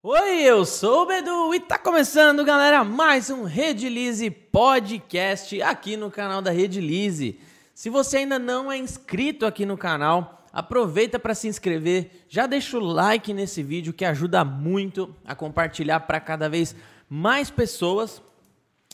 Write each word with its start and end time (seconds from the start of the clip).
Oi, 0.00 0.42
eu 0.42 0.64
sou 0.64 1.02
o 1.02 1.06
Bedu 1.06 1.52
e 1.52 1.58
tá 1.58 1.76
começando, 1.76 2.44
galera, 2.44 2.84
mais 2.84 3.30
um 3.30 3.42
Redilize 3.42 4.30
Podcast 4.30 5.60
aqui 5.60 5.96
no 5.96 6.08
canal 6.08 6.40
da 6.40 6.52
Redilize. 6.52 7.36
Se 7.74 7.90
você 7.90 8.18
ainda 8.18 8.38
não 8.38 8.70
é 8.70 8.78
inscrito 8.78 9.44
aqui 9.44 9.66
no 9.66 9.76
canal, 9.76 10.46
aproveita 10.52 11.18
para 11.18 11.34
se 11.34 11.48
inscrever, 11.48 12.12
já 12.28 12.46
deixa 12.46 12.78
o 12.78 12.80
like 12.80 13.34
nesse 13.34 13.60
vídeo 13.60 13.92
que 13.92 14.04
ajuda 14.04 14.44
muito 14.44 15.12
a 15.24 15.34
compartilhar 15.34 15.98
para 15.98 16.20
cada 16.20 16.48
vez 16.48 16.76
mais 17.10 17.50
pessoas. 17.50 18.22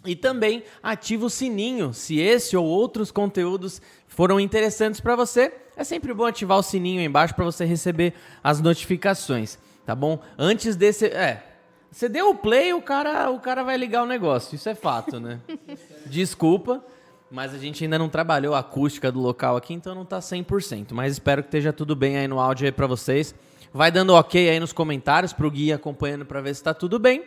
E 0.06 0.16
também 0.16 0.64
ativa 0.82 1.26
o 1.26 1.30
sininho, 1.30 1.92
se 1.92 2.18
esse 2.18 2.56
ou 2.56 2.64
outros 2.64 3.10
conteúdos 3.10 3.82
foram 4.08 4.40
interessantes 4.40 5.02
para 5.02 5.14
você. 5.14 5.52
É 5.76 5.84
sempre 5.84 6.14
bom 6.14 6.24
ativar 6.24 6.56
o 6.56 6.62
sininho 6.62 7.00
aí 7.00 7.06
embaixo 7.06 7.34
para 7.34 7.44
você 7.44 7.66
receber 7.66 8.14
as 8.42 8.58
notificações 8.58 9.58
tá 9.84 9.94
bom? 9.94 10.20
Antes 10.38 10.76
desse, 10.76 11.06
é, 11.06 11.42
você 11.90 12.08
deu 12.08 12.30
o 12.30 12.34
play, 12.34 12.72
o 12.72 12.82
cara, 12.82 13.30
o 13.30 13.38
cara 13.38 13.62
vai 13.62 13.76
ligar 13.76 14.02
o 14.02 14.06
negócio. 14.06 14.56
Isso 14.56 14.68
é 14.68 14.74
fato, 14.74 15.20
né? 15.20 15.40
Desculpa, 16.06 16.84
mas 17.30 17.54
a 17.54 17.58
gente 17.58 17.84
ainda 17.84 17.98
não 17.98 18.08
trabalhou 18.08 18.54
a 18.54 18.58
acústica 18.58 19.12
do 19.12 19.20
local 19.20 19.56
aqui, 19.56 19.74
então 19.74 19.94
não 19.94 20.04
tá 20.04 20.18
100%, 20.18 20.92
mas 20.92 21.12
espero 21.12 21.42
que 21.42 21.48
esteja 21.48 21.72
tudo 21.72 21.94
bem 21.94 22.16
aí 22.16 22.26
no 22.26 22.40
áudio 22.40 22.66
aí 22.66 22.72
para 22.72 22.86
vocês. 22.86 23.34
Vai 23.72 23.90
dando 23.90 24.14
OK 24.14 24.48
aí 24.48 24.60
nos 24.60 24.72
comentários 24.72 25.32
pro 25.32 25.50
Gui 25.50 25.72
acompanhando 25.72 26.24
para 26.24 26.40
ver 26.40 26.54
se 26.54 26.62
tá 26.62 26.72
tudo 26.72 26.98
bem. 26.98 27.24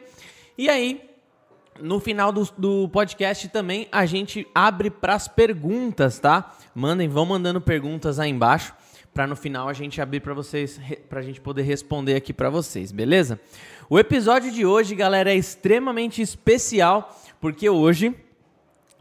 E 0.57 0.69
aí, 0.69 1.09
no 1.79 1.99
final 1.99 2.31
do, 2.31 2.47
do 2.57 2.89
podcast 2.89 3.47
também 3.49 3.87
a 3.91 4.05
gente 4.05 4.47
abre 4.55 4.89
para 4.89 5.13
as 5.13 5.27
perguntas, 5.27 6.19
tá? 6.19 6.55
Mandem, 6.73 7.07
vão 7.07 7.25
mandando 7.25 7.61
perguntas 7.61 8.19
aí 8.19 8.29
embaixo 8.29 8.73
para 9.17 9.25
no 9.25 9.35
final 9.35 9.67
a 9.67 9.73
gente 9.73 9.99
abrir 9.99 10.19
para 10.19 10.35
vocês, 10.35 10.79
para 11.09 11.21
a 11.21 11.23
gente 11.23 11.41
poder 11.41 11.63
responder 11.63 12.13
aqui 12.13 12.31
para 12.31 12.51
vocês, 12.51 12.91
beleza? 12.91 13.39
O 13.89 13.97
episódio 13.97 14.51
de 14.51 14.63
hoje, 14.63 14.93
galera, 14.93 15.33
é 15.33 15.35
extremamente 15.35 16.21
especial 16.21 17.19
porque 17.41 17.67
hoje 17.67 18.15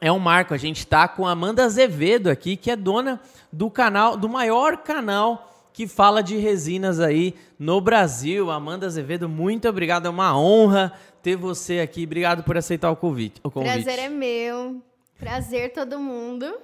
é 0.01 0.11
um 0.11 0.19
marco. 0.19 0.55
A 0.55 0.57
gente 0.57 0.79
está 0.79 1.07
com 1.07 1.27
a 1.27 1.33
Amanda 1.33 1.67
Azevedo 1.67 2.31
aqui, 2.31 2.57
que 2.57 2.71
é 2.71 2.77
dona 2.77 3.21
do 3.53 3.71
canal, 3.71 4.17
do 4.17 4.27
maior 4.27 4.79
canal 4.79 5.69
que 5.71 5.87
fala 5.87 6.23
de 6.23 6.39
resinas 6.39 6.99
aí 6.99 7.35
no 7.59 7.79
Brasil. 7.79 8.51
Amanda 8.51 8.87
Azevedo, 8.87 9.29
muito 9.29 9.69
obrigado, 9.69 10.07
é 10.07 10.09
uma 10.09 10.35
honra 10.35 10.95
ter 11.23 11.37
você 11.37 11.81
aqui. 11.81 12.05
Obrigado 12.05 12.43
por 12.43 12.57
aceitar 12.57 12.91
o 12.91 12.97
convite. 12.97 13.39
O 13.45 13.51
convite. 13.51 13.85
Prazer 13.85 13.99
é 13.99 14.09
meu. 14.09 14.81
Prazer 15.19 15.75
todo 15.75 16.01
mundo. 16.01 16.57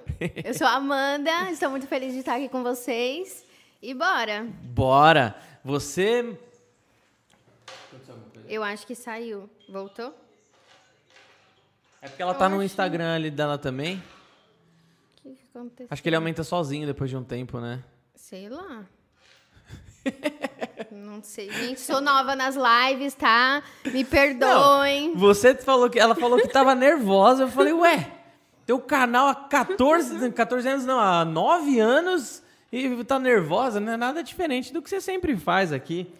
Eu 0.43 0.55
sou 0.55 0.65
a 0.65 0.71
Amanda, 0.71 1.51
estou 1.51 1.69
muito 1.69 1.85
feliz 1.85 2.13
de 2.13 2.19
estar 2.21 2.37
aqui 2.37 2.49
com 2.49 2.63
vocês. 2.63 3.42
E 3.83 3.93
bora. 3.93 4.47
Bora. 4.63 5.35
Você 5.61 6.39
Eu 8.47 8.63
acho 8.63 8.87
que 8.87 8.95
saiu. 8.95 9.49
Voltou? 9.67 10.15
É 12.01 12.07
porque 12.07 12.21
ela 12.21 12.31
Eu 12.31 12.37
tá 12.37 12.47
no 12.47 12.63
Instagram 12.63 13.13
ali 13.13 13.29
dela 13.29 13.57
também. 13.57 13.97
O 13.97 14.01
que, 15.21 15.29
que 15.31 15.41
aconteceu? 15.53 15.87
Acho 15.89 16.01
que 16.01 16.07
ele 16.07 16.15
aumenta 16.15 16.45
sozinho 16.45 16.87
depois 16.87 17.09
de 17.09 17.17
um 17.17 17.25
tempo, 17.25 17.59
né? 17.59 17.83
Sei 18.15 18.47
lá. 18.47 18.85
Não 20.89 21.21
sei, 21.21 21.51
gente, 21.51 21.81
sou 21.81 21.99
nova 21.99 22.37
nas 22.37 22.55
lives, 22.55 23.13
tá? 23.15 23.61
Me 23.83 24.05
perdoem. 24.05 25.13
Você 25.15 25.55
falou 25.55 25.89
que 25.89 25.99
ela 25.99 26.15
falou 26.15 26.39
que 26.39 26.47
tava 26.47 26.73
nervosa. 26.73 27.43
Eu 27.43 27.47
falei, 27.49 27.73
ué, 27.73 28.13
teu 28.65 28.79
canal 28.79 29.27
há 29.27 29.35
14, 29.35 30.31
14 30.31 30.69
anos, 30.69 30.85
não, 30.85 30.97
há 30.97 31.25
9 31.25 31.81
anos 31.81 32.42
e 32.75 33.03
tá 33.03 33.19
nervosa, 33.19 33.79
não 33.79 33.93
é 33.93 33.97
nada 33.97 34.23
diferente 34.23 34.73
do 34.73 34.81
que 34.81 34.89
você 34.89 34.99
sempre 34.99 35.37
faz 35.37 35.71
aqui. 35.71 36.11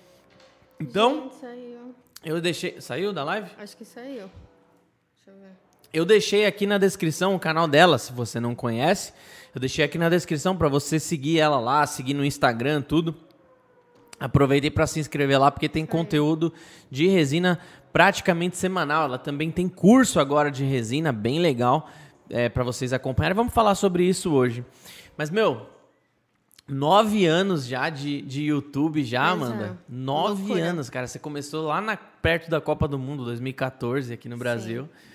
Então, 0.79 1.23
Gente, 1.23 1.35
saiu. 1.41 1.95
eu 2.23 2.39
deixei, 2.39 2.79
saiu 2.79 3.11
da 3.11 3.23
live? 3.23 3.49
Acho 3.57 3.75
que 3.75 3.83
saiu. 3.83 4.29
Deixa 5.15 5.27
eu 5.27 5.33
ver. 5.33 5.51
Eu 5.91 6.05
deixei 6.05 6.45
aqui 6.45 6.67
na 6.67 6.77
descrição 6.77 7.33
o 7.33 7.39
canal 7.39 7.67
dela, 7.67 7.97
se 7.97 8.13
você 8.13 8.39
não 8.39 8.53
conhece. 8.53 9.13
Eu 9.55 9.59
deixei 9.59 9.83
aqui 9.83 9.97
na 9.97 10.09
descrição 10.09 10.55
para 10.55 10.69
você 10.69 10.99
seguir 10.99 11.39
ela 11.39 11.59
lá, 11.59 11.87
seguir 11.87 12.13
no 12.13 12.23
Instagram, 12.23 12.83
tudo. 12.83 13.15
Aproveitei 14.19 14.69
para 14.69 14.85
se 14.85 14.99
inscrever 14.99 15.39
lá 15.39 15.49
porque 15.49 15.67
tem 15.67 15.87
conteúdo 15.87 16.53
de 16.91 17.07
resina 17.07 17.59
praticamente 17.91 18.57
semanal. 18.57 19.05
Ela 19.05 19.17
também 19.17 19.49
tem 19.49 19.67
curso 19.67 20.19
agora 20.19 20.51
de 20.51 20.63
resina 20.63 21.11
bem 21.11 21.39
legal 21.39 21.89
é, 22.29 22.47
para 22.47 22.63
vocês 22.63 22.93
acompanharem. 22.93 23.35
Vamos 23.35 23.53
falar 23.53 23.73
sobre 23.73 24.03
isso 24.03 24.31
hoje. 24.31 24.63
Mas, 25.17 25.31
meu, 25.31 25.72
nove 26.67 27.25
anos 27.25 27.65
já 27.65 27.89
de, 27.89 28.21
de 28.21 28.43
YouTube 28.43 29.03
já, 29.03 29.29
pois 29.29 29.41
Amanda. 29.41 29.65
É. 29.65 29.85
Nove 29.87 30.41
Loucura. 30.43 30.63
anos, 30.63 30.89
cara. 30.89 31.07
Você 31.07 31.19
começou 31.19 31.67
lá 31.67 31.81
na, 31.81 31.97
perto 31.97 32.49
da 32.49 32.61
Copa 32.61 32.87
do 32.87 32.97
Mundo, 32.97 33.23
2014, 33.25 34.13
aqui 34.13 34.29
no 34.29 34.37
Brasil. 34.37 34.83
Sim. 34.83 35.13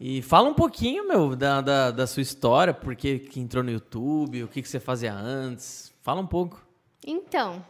E 0.00 0.22
fala 0.22 0.48
um 0.48 0.54
pouquinho, 0.54 1.06
meu, 1.06 1.36
da, 1.36 1.60
da, 1.60 1.90
da 1.90 2.06
sua 2.06 2.22
história, 2.22 2.72
por 2.72 2.96
que, 2.96 3.18
que 3.18 3.38
entrou 3.38 3.62
no 3.62 3.70
YouTube, 3.70 4.44
o 4.44 4.48
que, 4.48 4.62
que 4.62 4.68
você 4.68 4.80
fazia 4.80 5.12
antes. 5.12 5.92
Fala 6.00 6.20
um 6.20 6.26
pouco. 6.26 6.60
Então, 7.06 7.64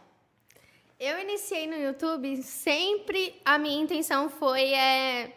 eu 0.97 1.19
iniciei 1.19 1.67
no 1.67 1.75
YouTube, 1.75 2.41
sempre 2.41 3.35
a 3.43 3.57
minha 3.57 3.81
intenção 3.81 4.29
foi 4.29 4.73
é, 4.73 5.33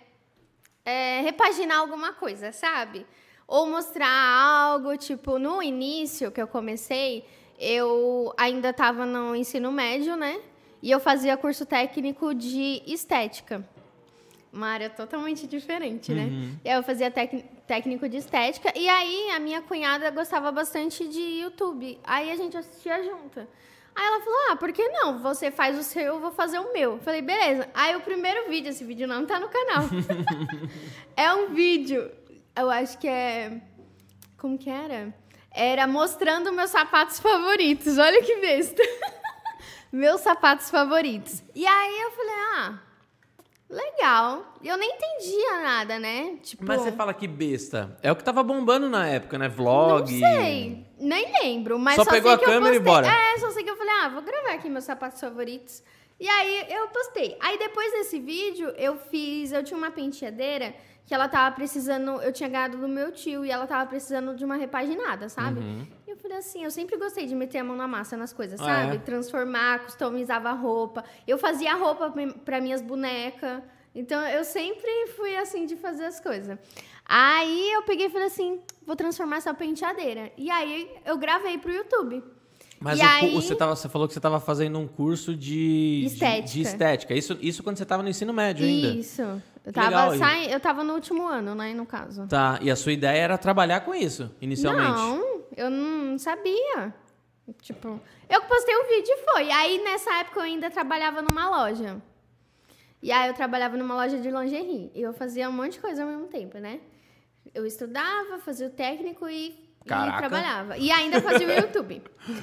é, 0.85 1.21
repaginar 1.23 1.79
alguma 1.79 2.13
coisa, 2.13 2.53
sabe? 2.53 3.05
ou 3.47 3.67
mostrar 3.67 4.09
algo, 4.09 4.97
tipo, 4.97 5.39
no 5.39 5.63
início 5.63 6.31
que 6.31 6.41
eu 6.41 6.47
comecei, 6.47 7.25
eu 7.59 8.33
ainda 8.37 8.71
estava 8.71 9.07
no 9.07 9.35
ensino 9.35 9.71
médio, 9.71 10.17
né? 10.17 10.41
E 10.83 10.91
eu 10.91 11.01
fazia 11.01 11.37
curso 11.37 11.65
técnico 11.65 12.35
de 12.35 12.83
estética. 12.87 13.67
Uma 14.53 14.69
área 14.69 14.89
totalmente 14.91 15.47
diferente, 15.47 16.13
né? 16.13 16.25
Uhum. 16.25 16.57
Eu 16.65 16.83
fazia 16.83 17.11
técnico 17.11 18.09
de 18.09 18.19
estética. 18.19 18.73
E 18.77 18.89
aí, 18.89 19.31
a 19.31 19.41
minha 19.41 19.61
cunhada 19.63 20.11
gostava 20.11 20.53
bastante 20.53 21.09
de 21.09 21.21
YouTube. 21.21 21.99
Aí, 22.05 22.31
a 22.31 22.37
gente 22.37 22.57
assistia 22.57 23.03
junto. 23.03 23.41
Aí 23.41 24.07
ela 24.07 24.21
falou: 24.21 24.39
Ah, 24.51 24.57
por 24.57 24.73
que 24.73 24.87
não? 24.89 25.19
Você 25.21 25.51
faz 25.51 25.79
o 25.79 25.83
seu, 25.83 26.03
eu 26.03 26.21
vou 26.21 26.31
fazer 26.31 26.59
o 26.61 26.73
meu. 26.73 26.99
falei: 26.99 27.23
Beleza. 27.23 27.69
Aí, 27.75 27.97
o 27.97 28.01
primeiro 28.01 28.49
vídeo, 28.49 28.71
esse 28.71 28.85
vídeo 28.85 29.09
não 29.09 29.27
tá 29.27 29.41
no 29.41 29.49
canal. 29.49 29.85
é 31.17 31.35
um 31.35 31.53
vídeo 31.53 32.11
eu 32.57 32.71
acho 32.71 32.99
que 32.99 33.09
é. 33.09 33.61
Como 34.37 34.57
que 34.57 34.71
era? 34.71 35.13
Era 35.55 35.87
mostrando 35.87 36.53
meus 36.53 36.71
sapatos 36.71 37.21
favoritos. 37.21 37.97
Olha 37.97 38.21
que 38.23 38.37
besta. 38.37 38.83
meus 39.93 40.21
sapatos 40.21 40.69
favoritos. 40.71 41.43
E 41.55 41.65
aí 41.65 42.01
eu 42.01 42.11
falei, 42.11 42.35
ah, 42.57 42.79
legal. 43.71 44.55
Eu 44.63 44.77
nem 44.77 44.91
entendia 44.91 45.61
nada, 45.63 45.99
né? 45.99 46.37
Tipo, 46.43 46.65
mas 46.67 46.81
você 46.81 46.91
fala 46.91 47.15
que 47.15 47.29
besta. 47.29 47.97
É 48.03 48.11
o 48.11 48.17
que 48.17 48.25
tava 48.25 48.43
bombando 48.43 48.89
na 48.89 49.07
época, 49.07 49.39
né? 49.39 49.49
Vlog. 49.49 50.13
Não 50.13 50.29
sei. 50.29 50.87
Nem 50.99 51.33
lembro. 51.41 51.79
Mas 51.79 51.97
só, 51.97 52.05
só 52.05 52.11
pegou 52.11 52.33
a 52.33 52.39
câmera 52.39 52.75
e 52.75 52.81
bora. 52.81 53.07
É, 53.07 53.39
só 53.39 53.51
sei 53.53 53.63
que 53.63 53.71
eu 53.71 53.77
falei, 53.77 53.93
ah, 54.03 54.09
vou 54.09 54.23
gravar 54.23 54.55
aqui 54.55 54.69
meus 54.69 54.85
sapatos 54.85 55.21
favoritos. 55.21 55.83
E 56.19 56.29
aí 56.29 56.67
eu 56.71 56.89
postei. 56.89 57.37
Aí 57.41 57.59
depois 57.59 57.93
desse 57.93 58.19
vídeo, 58.19 58.71
eu 58.77 58.97
fiz. 58.97 59.53
Eu 59.53 59.63
tinha 59.63 59.77
uma 59.77 59.91
penteadeira 59.91 60.75
que 61.07 61.15
ela 61.15 61.29
tava 61.29 61.55
precisando. 61.55 62.23
Eu 62.23 62.33
tinha 62.33 62.49
ganhado 62.49 62.79
do 62.79 62.89
meu 62.89 63.13
tio 63.13 63.45
e 63.45 63.51
ela 63.51 63.67
tava 63.67 63.87
precisando 63.87 64.35
de 64.35 64.45
uma 64.45 64.57
repaginada, 64.57 65.29
sabe? 65.29 65.61
Uhum. 65.61 65.87
E 66.07 66.11
eu 66.11 66.17
falei 66.17 66.39
assim: 66.39 66.65
eu 66.65 66.71
sempre 66.71 66.97
gostei 66.97 67.27
de 67.27 67.35
meter 67.35 67.59
a 67.59 67.65
mão 67.65 67.77
na 67.77 67.87
massa 67.87 68.17
nas 68.17 68.33
coisas, 68.33 68.61
ah, 68.61 68.65
sabe? 68.65 68.97
É? 68.97 68.99
Transformar, 68.99 69.85
customizava 69.85 70.51
a 70.51 70.53
roupa. 70.53 71.05
Eu 71.27 71.39
fazia 71.39 71.75
roupa 71.75 72.13
para 72.45 72.61
minhas 72.61 72.81
bonecas. 72.81 73.63
Então 73.95 74.21
eu 74.29 74.43
sempre 74.45 74.91
fui 75.17 75.37
assim 75.37 75.67
de 75.67 75.77
fazer 75.77 76.07
as 76.07 76.19
coisas. 76.19 76.59
Aí 77.05 77.73
eu 77.73 77.83
peguei 77.83 78.07
e 78.07 78.11
falei 78.11 78.27
assim: 78.27 78.61
vou 78.87 78.97
transformar 78.97 79.37
essa 79.37 79.53
penteadeira. 79.53 80.33
E 80.37 80.51
aí 80.51 80.91
eu 81.05 81.17
gravei 81.19 81.59
pro 81.59 81.73
YouTube. 81.73 82.23
Mas 82.85 83.01
o, 83.01 83.03
aí... 83.03 83.33
você, 83.33 83.57
tava, 83.57 83.75
você 83.75 83.89
falou 83.89 84.07
que 84.07 84.13
você 84.13 84.19
estava 84.19 84.39
fazendo 84.39 84.79
um 84.79 84.87
curso 84.87 85.35
de 85.35 86.03
estética. 86.05 86.43
De, 86.43 86.53
de, 86.53 86.61
estética. 86.61 87.15
Isso, 87.15 87.39
isso 87.41 87.63
quando 87.63 87.79
você 87.79 87.83
estava 87.83 88.03
no 88.03 88.11
ensino 88.11 88.31
médio 88.31 88.67
ainda? 88.67 88.89
Isso. 88.89 89.23
Eu 89.23 89.41
estava 89.71 90.15
eu 90.47 90.61
tava 90.61 90.85
no 90.85 90.93
último 90.93 91.27
ano, 91.27 91.55
né, 91.55 91.73
no 91.73 91.87
caso. 91.87 92.27
Tá, 92.27 92.59
e 92.61 92.71
a 92.71 92.77
sua 92.77 92.93
ideia 92.93 93.17
era 93.17 93.39
trabalhar 93.39 93.81
com 93.81 93.95
isso, 93.95 94.31
inicialmente? 94.39 94.91
Não, 94.91 95.45
eu 95.57 95.71
não 95.71 96.19
sabia. 96.19 96.95
Tipo, 97.63 97.99
eu 98.29 98.43
postei 98.43 98.77
o 98.77 98.87
vídeo 98.87 99.15
e 99.15 99.33
foi. 99.33 99.51
Aí, 99.51 99.83
nessa 99.83 100.19
época, 100.19 100.41
eu 100.41 100.45
ainda 100.45 100.71
trabalhava 100.71 101.23
numa 101.23 101.49
loja. 101.49 102.03
E 103.03 103.11
aí, 103.11 103.29
eu 103.29 103.35
trabalhava 103.35 103.79
numa 103.79 103.95
loja 103.95 104.19
de 104.19 104.31
lingerie. 104.31 104.91
E 104.95 105.01
eu 105.01 105.15
fazia 105.15 105.49
um 105.49 105.53
monte 105.53 105.73
de 105.73 105.81
coisa 105.81 106.03
ao 106.03 106.09
mesmo 106.11 106.27
tempo, 106.27 106.59
né? 106.59 106.81
Eu 107.55 107.65
estudava, 107.65 108.39
fazia 108.41 108.67
o 108.67 108.71
técnico 108.71 109.27
e 109.27 109.64
Caraca. 109.87 110.17
E 110.17 110.19
trabalhava. 110.19 110.79
E 110.79 110.91
ainda 110.91 111.21
fazia 111.21 111.47
o 111.47 111.53
YouTube. 111.53 112.03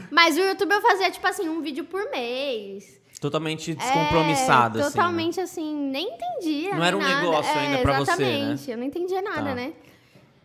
Mas 0.10 0.38
o 0.38 0.42
YouTube 0.42 0.72
eu 0.72 0.82
fazia, 0.82 1.10
tipo 1.10 1.26
assim, 1.28 1.50
um 1.50 1.62
vídeo 1.62 1.86
por 1.86 2.10
mês. 2.12 3.02
Totalmente 3.20 3.76
descompromissado, 3.76 4.80
é, 4.80 4.84
totalmente 4.84 5.40
assim. 5.40 5.62
Totalmente 5.62 5.76
assim, 5.76 5.76
nem 5.76 6.10
entendia. 6.12 6.76
Não 6.76 6.84
era 6.84 6.98
um 6.98 7.00
nada. 7.00 7.22
negócio 7.22 7.60
ainda 7.60 7.78
é, 7.78 7.82
pra 7.82 8.00
você, 8.00 8.16
né? 8.16 8.30
Exatamente, 8.32 8.72
eu 8.72 8.78
não 8.78 8.84
entendia 8.84 9.22
nada, 9.22 9.44
tá. 9.44 9.56
né? 9.56 9.74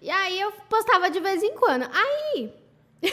E 0.02 0.10
aí 0.10 0.38
eu 0.38 0.52
postava 0.68 1.10
de 1.10 1.18
vez 1.18 1.42
em 1.42 1.54
quando. 1.54 1.88
Aí. 1.90 2.52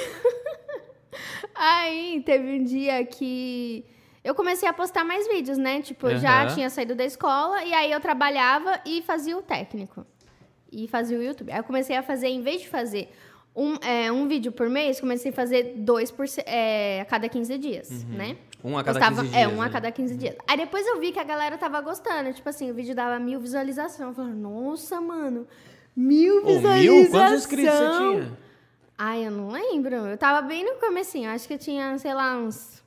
aí 1.56 2.22
teve 2.26 2.60
um 2.60 2.64
dia 2.66 3.06
que 3.06 3.86
eu 4.22 4.36
comecei 4.36 4.68
a 4.68 4.74
postar 4.74 5.06
mais 5.06 5.28
vídeos, 5.30 5.58
né? 5.58 5.82
Tipo, 5.82 6.10
eu 6.10 6.18
já 6.18 6.48
tinha 6.48 6.70
saído 6.70 6.94
da 6.94 7.06
escola 7.06 7.64
e 7.64 7.74
aí 7.74 7.92
eu 7.92 8.02
trabalhava 8.02 8.82
e 8.86 9.02
fazia 9.02 9.38
o 9.38 9.42
técnico. 9.42 10.06
E 10.72 10.88
fazia 10.88 11.18
o 11.18 11.24
YouTube. 11.24 11.52
Aí 11.52 11.60
eu 11.60 11.64
comecei 11.64 11.96
a 11.96 12.04
fazer, 12.04 12.28
em 12.28 12.42
vez 12.42 12.62
de 12.62 12.68
fazer 12.68 13.10
um, 13.56 13.76
é, 13.86 14.12
um 14.12 14.28
vídeo 14.28 14.52
por 14.52 14.70
mês, 14.70 15.00
comecei 15.00 15.32
a 15.32 15.34
fazer 15.34 15.74
dois 15.78 16.10
por, 16.12 16.26
é, 16.46 17.02
a 17.02 17.06
cada 17.06 17.30
15 17.30 17.58
dias, 17.58 18.04
né? 18.06 18.38
Um 18.64 18.78
a 18.78 18.84
cada 18.84 19.00
Postava- 19.00 19.24
15 19.24 19.36
É, 19.36 19.46
dias, 19.46 19.58
um 19.58 19.62
a 19.62 19.66
né? 19.66 19.72
cada 19.72 19.92
15 19.92 20.16
dias. 20.16 20.36
Aí 20.48 20.58
depois 20.58 20.88
eu 20.88 21.00
vi 21.00 21.12
que 21.12 21.20
a 21.20 21.24
galera 21.24 21.58
tava 21.58 21.82
gostando. 21.82 22.34
Tipo 22.34 22.48
assim, 22.50 22.72
o 22.72 22.74
vídeo 22.74 22.96
dava 22.96 23.20
mil 23.20 23.40
visualizações. 23.40 24.08
Eu 24.10 24.14
falei, 24.16 24.34
nossa, 24.34 25.02
mano, 25.02 25.46
mil 25.96 26.46
visualizações. 26.46 27.02
mil? 27.04 27.12
Quantos 27.12 27.34
inscritos 27.40 27.74
você 27.74 27.98
tinha? 27.98 28.38
Ai, 28.98 29.28
eu 29.28 29.32
não 29.32 29.50
lembro. 29.50 29.96
Eu 29.96 30.18
tava 30.18 30.42
bem 30.48 30.64
no 30.64 30.80
comecinho. 30.80 31.30
Acho 31.30 31.46
que 31.48 31.56
eu 31.56 31.60
tinha, 31.60 31.98
sei 32.00 32.14
lá, 32.14 32.38
uns... 32.38 32.82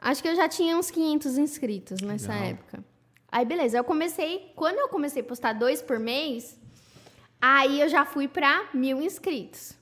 Acho 0.00 0.22
que 0.22 0.28
eu 0.28 0.36
já 0.36 0.48
tinha 0.48 0.76
uns 0.76 0.90
500 0.90 1.36
inscritos 1.36 2.00
nessa 2.00 2.32
Legal. 2.32 2.48
época. 2.50 2.84
Aí, 3.30 3.44
beleza. 3.44 3.76
Eu 3.78 3.84
comecei... 3.84 4.52
Quando 4.54 4.78
eu 4.78 4.88
comecei 4.88 5.22
a 5.22 5.24
postar 5.24 5.52
dois 5.54 5.82
por 5.82 5.98
mês, 5.98 6.56
aí 7.40 7.80
eu 7.80 7.88
já 7.88 8.04
fui 8.04 8.28
pra 8.28 8.66
mil 8.72 9.02
inscritos. 9.02 9.74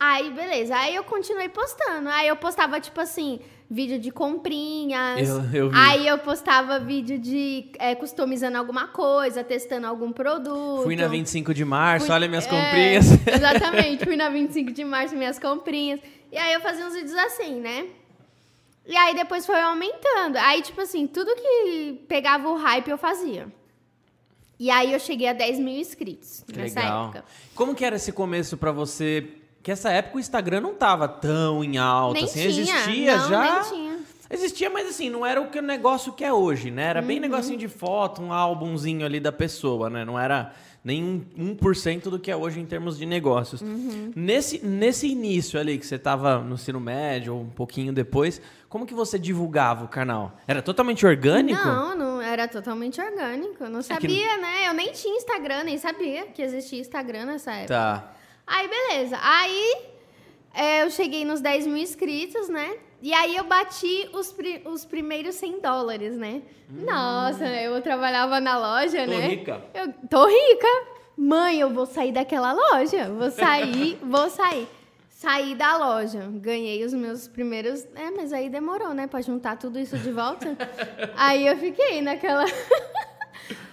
Aí, 0.00 0.30
beleza. 0.30 0.76
Aí 0.76 0.94
eu 0.94 1.02
continuei 1.04 1.48
postando. 1.48 2.08
Aí 2.08 2.28
eu 2.28 2.36
postava, 2.36 2.80
tipo 2.80 3.00
assim, 3.00 3.40
vídeo 3.68 3.98
de 3.98 4.10
comprinhas. 4.12 5.28
Eu- 5.28 5.42
eu 5.52 5.70
vi. 5.70 5.76
Aí 5.76 6.06
eu 6.06 6.18
postava 6.18 6.78
vídeo 6.78 7.18
de 7.18 7.70
é, 7.78 7.94
customizando 7.94 8.56
alguma 8.56 8.86
coisa, 8.88 9.42
testando 9.42 9.86
algum 9.86 10.12
produto. 10.12 10.82
Fui 10.84 10.94
na 10.96 11.08
25 11.08 11.52
de 11.52 11.64
março, 11.64 12.06
Fui- 12.06 12.14
olha 12.14 12.28
minhas 12.28 12.46
é, 12.46 12.48
comprinhas. 12.48 13.06
Exatamente, 13.26 14.04
fui 14.04 14.16
na 14.16 14.28
25 14.30 14.70
de 14.72 14.84
março, 14.84 15.16
minhas 15.16 15.38
comprinhas. 15.38 16.00
E 16.30 16.36
aí 16.38 16.52
eu 16.52 16.60
fazia 16.60 16.86
uns 16.86 16.94
vídeos 16.94 17.14
assim, 17.16 17.60
né? 17.60 17.86
E 18.86 18.96
aí 18.96 19.14
depois 19.14 19.44
foi 19.44 19.60
aumentando. 19.60 20.36
Aí, 20.36 20.62
tipo 20.62 20.80
assim, 20.80 21.06
tudo 21.06 21.34
que 21.34 22.04
pegava 22.08 22.48
o 22.48 22.54
hype 22.56 22.88
eu 22.88 22.96
fazia. 22.98 23.48
E 24.60 24.70
aí 24.70 24.92
eu 24.92 24.98
cheguei 24.98 25.28
a 25.28 25.32
10 25.32 25.58
mil 25.58 25.76
inscritos 25.78 26.42
Que 26.46 26.56
nessa 26.56 26.80
legal. 26.80 27.04
época. 27.04 27.24
Como 27.54 27.74
que 27.74 27.84
era 27.84 27.96
esse 27.96 28.12
começo 28.12 28.56
pra 28.56 28.72
você? 28.72 29.26
Que 29.68 29.72
essa 29.72 29.90
época 29.90 30.16
o 30.16 30.18
Instagram 30.18 30.62
não 30.62 30.72
tava 30.72 31.06
tão 31.06 31.62
em 31.62 31.76
alta, 31.76 32.14
Nem 32.14 32.24
assim, 32.24 32.38
tinha. 32.40 32.48
existia 32.48 33.16
não, 33.18 33.28
já. 33.28 33.52
Nem 33.60 33.70
tinha. 33.70 33.98
Existia, 34.30 34.70
mas 34.70 34.88
assim, 34.88 35.10
não 35.10 35.26
era 35.26 35.42
o 35.42 35.50
que 35.50 35.58
o 35.58 35.62
negócio 35.62 36.10
que 36.14 36.24
é 36.24 36.32
hoje, 36.32 36.70
né? 36.70 36.84
Era 36.84 37.02
Uhum. 37.02 37.06
bem 37.06 37.20
negocinho 37.20 37.58
de 37.58 37.68
foto, 37.68 38.22
um 38.22 38.32
álbumzinho 38.32 39.04
ali 39.04 39.20
da 39.20 39.30
pessoa, 39.30 39.90
né? 39.90 40.06
Não 40.06 40.18
era 40.18 40.54
nem 40.82 41.04
um 41.04 41.22
1% 41.36 42.04
do 42.08 42.18
que 42.18 42.30
é 42.30 42.36
hoje 42.36 42.58
em 42.58 42.64
termos 42.64 42.96
de 42.96 43.04
negócios. 43.04 43.60
Uhum. 43.60 44.10
Nesse, 44.16 44.64
nesse 44.64 45.06
início 45.06 45.60
ali, 45.60 45.76
que 45.76 45.84
você 45.86 45.98
tava 45.98 46.38
no 46.38 46.54
ensino 46.54 46.80
médio 46.80 47.34
ou 47.34 47.42
um 47.42 47.50
pouquinho 47.50 47.92
depois, 47.92 48.40
como 48.70 48.86
que 48.86 48.94
você 48.94 49.18
divulgava 49.18 49.84
o 49.84 49.88
canal? 49.88 50.34
Era 50.46 50.62
totalmente 50.62 51.04
orgânico? 51.06 51.62
Não, 51.62 51.94
não 51.94 52.22
era 52.22 52.48
totalmente 52.48 52.98
orgânico. 53.02 53.64
Eu 53.64 53.68
não 53.68 53.80
É 53.80 53.82
que- 53.82 53.88
sabia, 53.92 54.38
né? 54.38 54.66
Eu 54.66 54.72
nem 54.72 54.92
tinha 54.92 55.14
Instagram, 55.18 55.64
nem 55.64 55.76
sabia 55.76 56.24
que 56.28 56.40
existia 56.40 56.80
Instagram 56.80 57.26
nessa 57.26 57.52
época. 57.52 57.68
Tá. 57.74 58.12
Aí, 58.48 58.68
beleza. 58.68 59.18
Aí, 59.22 59.76
é, 60.54 60.82
eu 60.84 60.90
cheguei 60.90 61.24
nos 61.24 61.40
10 61.40 61.66
mil 61.66 61.76
inscritos, 61.76 62.48
né? 62.48 62.76
E 63.00 63.12
aí, 63.14 63.36
eu 63.36 63.44
bati 63.44 64.08
os, 64.12 64.32
pri- 64.32 64.62
os 64.64 64.84
primeiros 64.84 65.34
100 65.36 65.60
dólares, 65.60 66.16
né? 66.16 66.42
Nossa, 66.68 67.46
eu 67.46 67.80
trabalhava 67.80 68.40
na 68.40 68.58
loja, 68.58 69.02
Hum. 69.02 69.06
Tô 69.06 69.10
né? 69.18 69.26
rica. 69.28 69.64
Eu 69.74 69.92
tô 70.10 70.26
rica. 70.26 70.68
Mãe, 71.16 71.60
eu 71.60 71.70
vou 71.70 71.86
sair 71.86 72.12
daquela 72.12 72.52
loja. 72.52 73.08
Vou 73.10 73.30
sair, 73.30 73.98
vou 74.02 74.28
sair. 74.30 74.68
Saí 75.10 75.54
da 75.56 75.76
loja. 75.76 76.28
Ganhei 76.34 76.84
os 76.84 76.94
meus 76.94 77.26
primeiros... 77.26 77.84
É, 77.96 78.10
mas 78.10 78.32
aí 78.32 78.48
demorou, 78.48 78.94
né? 78.94 79.06
Pra 79.08 79.20
juntar 79.20 79.56
tudo 79.58 79.78
isso 79.78 79.98
de 79.98 80.12
volta. 80.12 80.56
aí, 81.16 81.46
eu 81.46 81.56
fiquei 81.56 82.00
naquela... 82.02 82.44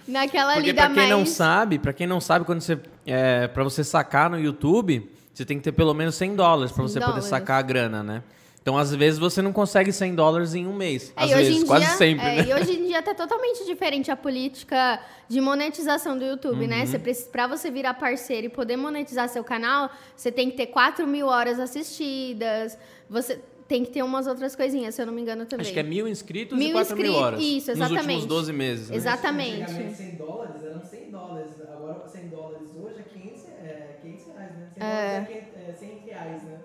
naquela 0.06 0.54
Porque 0.54 0.68
lida 0.68 0.82
pra 0.86 0.94
quem 0.94 1.10
não 1.10 1.18
mais- 1.18 1.30
sabe, 1.30 1.78
para 1.78 1.92
quem 1.92 2.06
não 2.06 2.20
sabe, 2.20 2.44
quando 2.44 2.60
você 2.60 2.78
é, 3.06 3.46
para 3.48 3.62
você 3.64 3.82
sacar 3.84 4.28
no 4.30 4.38
YouTube, 4.38 5.10
você 5.32 5.44
tem 5.44 5.58
que 5.58 5.64
ter 5.64 5.72
pelo 5.72 5.92
menos 5.94 6.14
100 6.14 6.34
dólares 6.34 6.72
para 6.72 6.82
100 6.84 6.88
você 6.88 6.98
poder 7.00 7.06
dólares. 7.06 7.28
sacar 7.28 7.58
a 7.58 7.62
grana, 7.62 8.02
né? 8.02 8.22
Então, 8.62 8.76
às 8.76 8.92
vezes 8.92 9.16
você 9.20 9.40
não 9.40 9.52
consegue 9.52 9.92
100 9.92 10.16
dólares 10.16 10.52
em 10.52 10.66
um 10.66 10.72
mês. 10.74 11.12
É, 11.16 11.22
às 11.22 11.30
vezes, 11.30 11.62
em 11.62 11.66
quase 11.66 11.84
dia, 11.86 11.94
sempre, 11.94 12.26
é, 12.26 12.42
né? 12.42 12.48
E 12.48 12.52
hoje 12.54 12.72
em 12.72 12.86
dia 12.88 13.00
tá 13.00 13.14
totalmente 13.14 13.64
diferente 13.64 14.10
a 14.10 14.16
política 14.16 14.98
de 15.28 15.40
monetização 15.40 16.18
do 16.18 16.24
YouTube, 16.24 16.62
Uhum. 16.62 16.66
né? 16.66 16.84
Você 16.84 16.98
precisa, 16.98 17.28
pra 17.30 17.46
você 17.46 17.70
virar 17.70 17.94
parceiro 17.94 18.46
e 18.46 18.50
poder 18.50 18.76
monetizar 18.76 19.28
seu 19.28 19.44
canal, 19.44 19.88
você 20.16 20.32
tem 20.32 20.50
que 20.50 20.56
ter 20.56 20.66
4 20.66 21.06
mil 21.06 21.28
horas 21.28 21.60
assistidas, 21.60 22.76
você 23.08 23.38
tem 23.68 23.84
que 23.84 23.90
ter 23.90 24.02
umas 24.02 24.26
outras 24.26 24.54
coisinhas, 24.54 24.94
se 24.94 25.02
eu 25.02 25.06
não 25.06 25.12
me 25.12 25.20
engano 25.22 25.44
também. 25.46 25.64
Acho 25.64 25.72
que 25.72 25.80
é 25.80 25.82
mil 25.82 26.06
inscritos 26.08 26.56
e 26.56 26.64
Mil 26.64 26.72
4 26.72 26.96
mil 26.96 27.04
inscritos, 27.06 27.26
horas. 27.26 27.40
isso, 27.40 27.70
Nos 27.72 27.80
últimos 27.80 27.98
exatamente. 28.00 28.26
12 28.26 28.52
meses. 28.52 28.90
Né? 28.90 28.96
Exatamente. 28.96 29.62
Antigamente 29.62 29.94
100 29.96 30.14
dólares 30.16 30.64
eram 30.64 30.82
100 30.84 31.10
dólares. 31.10 31.50
Agora 31.72 32.08
100 32.08 32.28
dólares 32.28 32.68
hoje 32.76 32.96
é 32.98 33.02
500, 33.02 33.48
é, 33.62 33.98
500 34.02 34.26
reais, 34.26 34.52
né? 34.56 34.68
100 34.74 34.80
dólares 34.80 35.28
é 35.28 35.32
500, 35.32 35.68
é 35.68 35.72
100 35.72 35.98
reais, 36.06 36.42
né? 36.44 36.58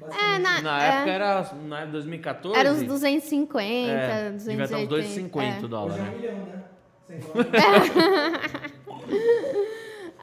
É, 0.00 0.06
Basicamente. 0.06 0.42
na, 0.42 0.60
Na 0.62 0.84
é, 0.84 0.88
época 0.96 1.10
era 1.10 1.54
na 1.66 1.76
época 1.76 1.86
de 1.86 1.92
2014. 1.92 2.58
era 2.60 2.72
uns 2.72 2.82
250, 2.82 3.90
é, 3.90 4.30
280. 4.32 4.38
devia 4.38 4.64
estar 4.64 4.78
uns 4.78 5.04
2,50 5.32 5.62
é. 5.62 5.64
o 5.64 5.68
dólar. 5.68 5.92
Hoje 5.94 6.00
é 6.00 6.02
um 6.02 6.04
né? 6.04 6.16
milhão, 6.16 6.34
né? 6.46 6.64
100 7.06 7.20
dólares. 7.20 7.92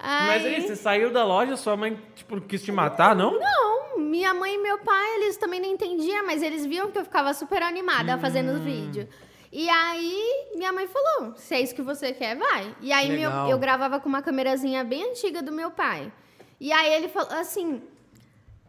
Mas 0.03 0.45
aí, 0.45 0.61
você 0.61 0.75
saiu 0.75 1.11
da 1.11 1.23
loja, 1.23 1.55
sua 1.55 1.77
mãe 1.77 1.97
tipo, 2.15 2.41
quis 2.41 2.63
te 2.63 2.71
matar, 2.71 3.15
não? 3.15 3.39
Não, 3.39 3.70
minha 4.11 4.33
mãe 4.41 4.53
e 4.55 4.61
meu 4.67 4.77
pai, 4.79 5.07
eles 5.17 5.37
também 5.37 5.59
não 5.63 5.69
entendiam, 5.75 6.25
mas 6.29 6.39
eles 6.47 6.65
viam 6.65 6.91
que 6.91 6.97
eu 7.01 7.03
ficava 7.09 7.33
super 7.41 7.61
animada 7.71 8.17
fazendo 8.25 8.51
Hum. 8.51 8.55
os 8.57 8.63
vídeos. 8.71 9.07
E 9.53 9.69
aí, 9.69 10.19
minha 10.55 10.71
mãe 10.77 10.87
falou: 10.87 11.33
se 11.37 11.51
é 11.55 11.59
isso 11.61 11.75
que 11.75 11.81
você 11.91 12.07
quer, 12.13 12.35
vai. 12.37 12.63
E 12.81 12.91
aí, 12.97 13.09
meu- 13.19 13.31
eu 13.49 13.57
gravava 13.65 13.99
com 14.01 14.07
uma 14.13 14.21
câmerazinha 14.21 14.83
bem 14.83 15.01
antiga 15.11 15.41
do 15.41 15.51
meu 15.51 15.69
pai. 15.71 16.11
E 16.59 16.71
aí, 16.71 16.93
ele 16.93 17.07
falou 17.09 17.33
assim. 17.33 17.81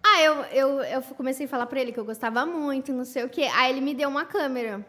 Ah, 0.05 0.21
eu, 0.21 0.35
eu, 0.63 0.69
eu 0.95 1.03
comecei 1.21 1.47
a 1.47 1.49
falar 1.49 1.67
pra 1.67 1.81
ele 1.81 1.93
que 1.93 2.01
eu 2.01 2.05
gostava 2.05 2.45
muito, 2.45 2.93
não 2.93 3.05
sei 3.05 3.23
o 3.25 3.29
quê. 3.29 3.45
Aí, 3.55 3.71
ele 3.73 3.81
me 3.81 3.95
deu 3.95 4.09
uma 4.09 4.25
câmera. 4.25 4.85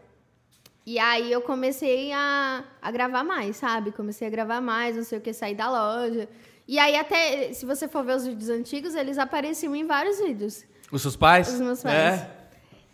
E 0.86 0.98
aí, 1.00 1.32
eu 1.32 1.42
comecei 1.42 2.12
a, 2.12 2.64
a 2.82 2.90
gravar 2.92 3.24
mais, 3.24 3.56
sabe? 3.58 3.92
Comecei 3.92 4.28
a 4.28 4.32
gravar 4.32 4.60
mais, 4.60 4.96
não 4.98 5.04
sei 5.04 5.18
o 5.20 5.22
que, 5.22 5.32
sair 5.32 5.56
da 5.56 5.70
loja. 5.70 6.28
E 6.68 6.80
aí, 6.80 6.96
até, 6.96 7.52
se 7.54 7.66
você 7.66 7.88
for 7.88 8.04
ver 8.06 8.16
os 8.16 8.26
vídeos 8.26 8.50
antigos, 8.50 8.96
eles 8.96 9.18
apareciam 9.18 9.76
em 9.76 9.86
vários 9.86 10.20
vídeos. 10.20 10.64
Os 10.92 11.02
seus 11.02 11.16
pais? 11.16 11.52
Os 11.54 11.60
meus 11.60 11.82
pais. 11.84 12.22
É. 12.22 12.30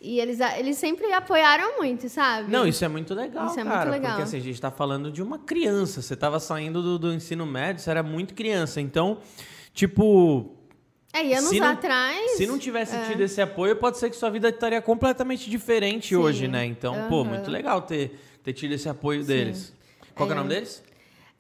E 0.02 0.20
eles, 0.20 0.40
eles 0.58 0.78
sempre 0.78 1.12
apoiaram 1.12 1.78
muito, 1.78 2.08
sabe? 2.08 2.50
Não, 2.50 2.66
isso 2.66 2.84
é 2.86 2.88
muito 2.88 3.14
legal, 3.14 3.48
Isso 3.48 3.60
é 3.60 3.64
muito 3.64 3.76
cara. 3.76 3.90
legal. 3.92 4.12
Porque 4.12 4.24
assim, 4.24 4.38
a 4.38 4.42
gente 4.42 4.60
tá 4.60 4.72
falando 4.72 5.12
de 5.12 5.22
uma 5.22 5.38
criança. 5.40 6.02
Você 6.02 6.16
tava 6.16 6.40
saindo 6.40 6.82
do, 6.82 6.98
do 6.98 7.14
ensino 7.14 7.46
médio, 7.46 7.84
você 7.84 7.90
era 7.92 8.02
muito 8.02 8.34
criança. 8.34 8.80
Então, 8.80 9.20
tipo, 9.74 10.56
É, 11.14 11.24
e 11.26 11.34
anos 11.34 11.50
se 11.50 11.60
não- 11.60 11.68
atrás. 11.68 12.32
se 12.38 12.48
não 12.48 12.58
tivesse 12.58 12.96
tido 13.10 13.22
esse 13.22 13.42
apoio, 13.42 13.76
pode 13.76 13.98
ser 13.98 14.10
que 14.10 14.16
sua 14.16 14.30
vida 14.30 14.48
estaria 14.50 14.82
completamente 14.82 15.50
diferente 15.50 16.10
Sim. 16.10 16.16
hoje, 16.16 16.48
né? 16.48 16.66
Então, 16.66 16.94
pô, 17.10 17.22
Aham. 17.22 17.32
muito 17.32 17.52
legal 17.52 17.82
ter, 17.82 18.18
ter 18.42 18.54
tido 18.54 18.72
esse 18.74 18.88
apoio 18.88 19.24
deles. 19.26 19.74
Qual 20.16 20.28
que 20.28 20.34
é 20.34 20.36
o 20.36 20.40
É. 20.40 20.42
nome 20.42 20.50
deles? 20.50 20.82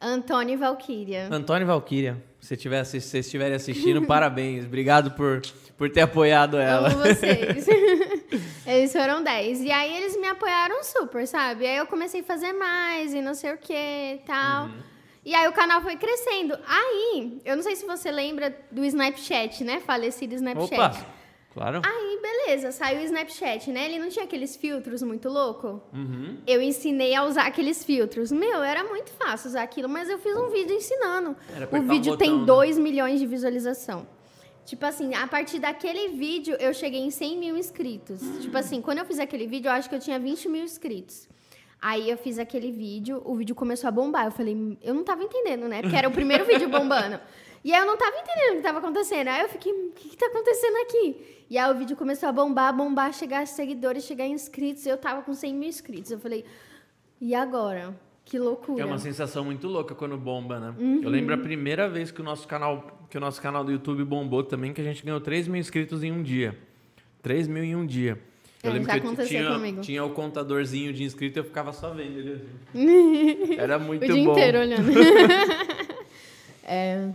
Antônio 0.01 0.57
Valkyria. 0.57 1.27
Antônio 1.29 1.67
Valkyria. 1.67 2.23
Se 2.39 2.55
tiver, 2.55 2.83
se 2.85 3.01
vocês 3.01 3.25
estiverem 3.25 3.55
assistindo, 3.55 4.01
parabéns. 4.07 4.65
Obrigado 4.65 5.11
por, 5.11 5.41
por 5.77 5.89
ter 5.89 6.01
apoiado 6.01 6.57
ela. 6.57 6.89
Amo 6.89 6.99
vocês. 6.99 7.67
eles 8.65 8.91
foram 8.93 9.21
10. 9.21 9.61
E 9.61 9.71
aí 9.71 9.97
eles 9.97 10.15
me 10.15 10.27
apoiaram 10.27 10.81
super, 10.83 11.27
sabe? 11.27 11.67
Aí 11.67 11.77
eu 11.77 11.85
comecei 11.85 12.21
a 12.21 12.23
fazer 12.23 12.53
mais 12.53 13.13
e 13.13 13.21
não 13.21 13.33
sei 13.33 13.53
o 13.53 13.57
que 13.57 13.73
e 13.73 14.21
tal. 14.25 14.67
Uhum. 14.67 14.89
E 15.25 15.35
aí 15.35 15.47
o 15.47 15.51
canal 15.51 15.81
foi 15.81 15.97
crescendo. 15.97 16.57
Aí, 16.65 17.41
eu 17.43 17.55
não 17.55 17.61
sei 17.61 17.75
se 17.75 17.85
você 17.85 18.09
lembra 18.09 18.55
do 18.71 18.85
Snapchat, 18.85 19.63
né? 19.63 19.81
Falecido 19.81 20.33
Snapchat. 20.33 20.73
Opa! 20.73 21.18
Claro. 21.53 21.81
Aí, 21.83 22.19
beleza, 22.21 22.71
saiu 22.71 23.01
o 23.01 23.03
Snapchat, 23.03 23.71
né? 23.71 23.85
Ele 23.85 23.99
não 23.99 24.09
tinha 24.09 24.25
aqueles 24.25 24.55
filtros 24.55 25.01
muito 25.01 25.27
louco. 25.29 25.81
Uhum. 25.91 26.37
Eu 26.45 26.61
ensinei 26.61 27.15
a 27.15 27.23
usar 27.23 27.47
aqueles 27.47 27.83
filtros. 27.83 28.31
Meu, 28.31 28.61
era 28.61 28.83
muito 28.83 29.11
fácil 29.11 29.49
usar 29.49 29.63
aquilo, 29.63 29.89
mas 29.89 30.09
eu 30.09 30.19
fiz 30.19 30.35
um 30.35 30.49
vídeo 30.49 30.75
ensinando. 30.75 31.35
Era 31.49 31.61
O 31.61 31.67
apertar 31.69 31.79
um 31.79 31.87
vídeo 31.87 32.11
botão, 32.11 32.27
tem 32.27 32.39
né? 32.39 32.45
2 32.45 32.77
milhões 32.77 33.19
de 33.19 33.25
visualização. 33.25 34.07
Tipo 34.63 34.85
assim, 34.85 35.15
a 35.15 35.25
partir 35.25 35.57
daquele 35.57 36.09
vídeo 36.09 36.55
eu 36.59 36.71
cheguei 36.75 37.01
em 37.01 37.09
100 37.09 37.37
mil 37.39 37.57
inscritos. 37.57 38.21
Tipo 38.39 38.55
assim, 38.55 38.79
quando 38.81 38.99
eu 38.99 39.05
fiz 39.05 39.17
aquele 39.17 39.47
vídeo, 39.47 39.67
eu 39.67 39.73
acho 39.73 39.89
que 39.89 39.95
eu 39.95 39.99
tinha 39.99 40.19
20 40.19 40.47
mil 40.47 40.63
inscritos. 40.63 41.27
Aí 41.81 42.09
eu 42.09 42.17
fiz 42.17 42.37
aquele 42.37 42.71
vídeo, 42.71 43.21
o 43.25 43.35
vídeo 43.35 43.55
começou 43.55 43.87
a 43.87 43.91
bombar. 43.91 44.25
Eu 44.25 44.31
falei, 44.31 44.77
eu 44.83 44.93
não 44.93 45.03
tava 45.03 45.23
entendendo, 45.23 45.67
né? 45.67 45.81
Porque 45.81 45.95
era 45.95 46.07
o 46.07 46.11
primeiro 46.11 46.45
vídeo 46.45 46.69
bombando. 46.69 47.19
E 47.63 47.73
aí 47.73 47.79
eu 47.81 47.85
não 47.85 47.97
tava 47.97 48.15
entendendo 48.17 48.53
o 48.53 48.57
que 48.57 48.63
tava 48.63 48.79
acontecendo. 48.79 49.27
Aí 49.27 49.41
eu 49.41 49.49
fiquei, 49.49 49.71
o 49.71 49.91
que, 49.91 50.09
que 50.09 50.17
tá 50.17 50.27
acontecendo 50.27 50.75
aqui? 50.83 51.45
E 51.49 51.57
aí 51.57 51.71
o 51.71 51.75
vídeo 51.75 51.97
começou 51.97 52.29
a 52.29 52.31
bombar, 52.31 52.73
bombar, 52.75 53.11
chegar 53.13 53.45
seguidores, 53.47 54.03
chegar 54.05 54.25
inscritos. 54.27 54.85
Eu 54.85 54.97
tava 54.97 55.21
com 55.21 55.33
100 55.33 55.53
mil 55.53 55.67
inscritos. 55.69 56.11
Eu 56.11 56.19
falei, 56.19 56.45
e 57.19 57.35
agora? 57.35 57.93
Que 58.23 58.37
loucura. 58.37 58.81
É 58.81 58.85
uma 58.85 58.99
sensação 58.99 59.43
muito 59.43 59.67
louca 59.67 59.95
quando 59.95 60.15
bomba, 60.15 60.59
né? 60.59 60.73
Uhum. 60.77 61.01
Eu 61.01 61.09
lembro 61.09 61.33
a 61.33 61.37
primeira 61.37 61.89
vez 61.89 62.11
que 62.11 62.21
o 62.21 62.23
nosso 62.23 62.47
canal, 62.47 63.05
que 63.09 63.17
o 63.17 63.19
nosso 63.19 63.41
canal 63.41 63.63
do 63.63 63.71
YouTube 63.71 64.03
bombou 64.03 64.43
também, 64.43 64.71
que 64.71 64.79
a 64.79 64.83
gente 64.83 65.03
ganhou 65.03 65.19
3 65.19 65.47
mil 65.47 65.59
inscritos 65.59 66.03
em 66.03 66.11
um 66.11 66.21
dia. 66.21 66.55
3 67.23 67.47
mil 67.47 67.63
em 67.63 67.75
um 67.75 67.85
dia. 67.85 68.19
Eu 68.61 68.69
É, 68.69 68.73
lembro 68.73 68.89
que 68.89 68.95
eu 68.97 69.01
aconteceu 69.01 69.27
tinha, 69.39 69.51
comigo. 69.53 69.81
tinha 69.81 70.03
o 70.03 70.11
contadorzinho 70.11 70.93
de 70.93 71.03
inscrito 71.03 71.39
e 71.39 71.41
eu 71.41 71.43
ficava 71.43 71.73
só 71.73 71.89
vendo 71.91 72.19
ele 72.19 72.33
assim. 72.33 73.55
Era 73.57 73.79
muito 73.79 74.03
o 74.03 74.13
dia 74.13 74.23
bom. 74.23 74.31
inteiro 74.33 74.59
olhando. 74.59 74.91
é. 76.63 77.09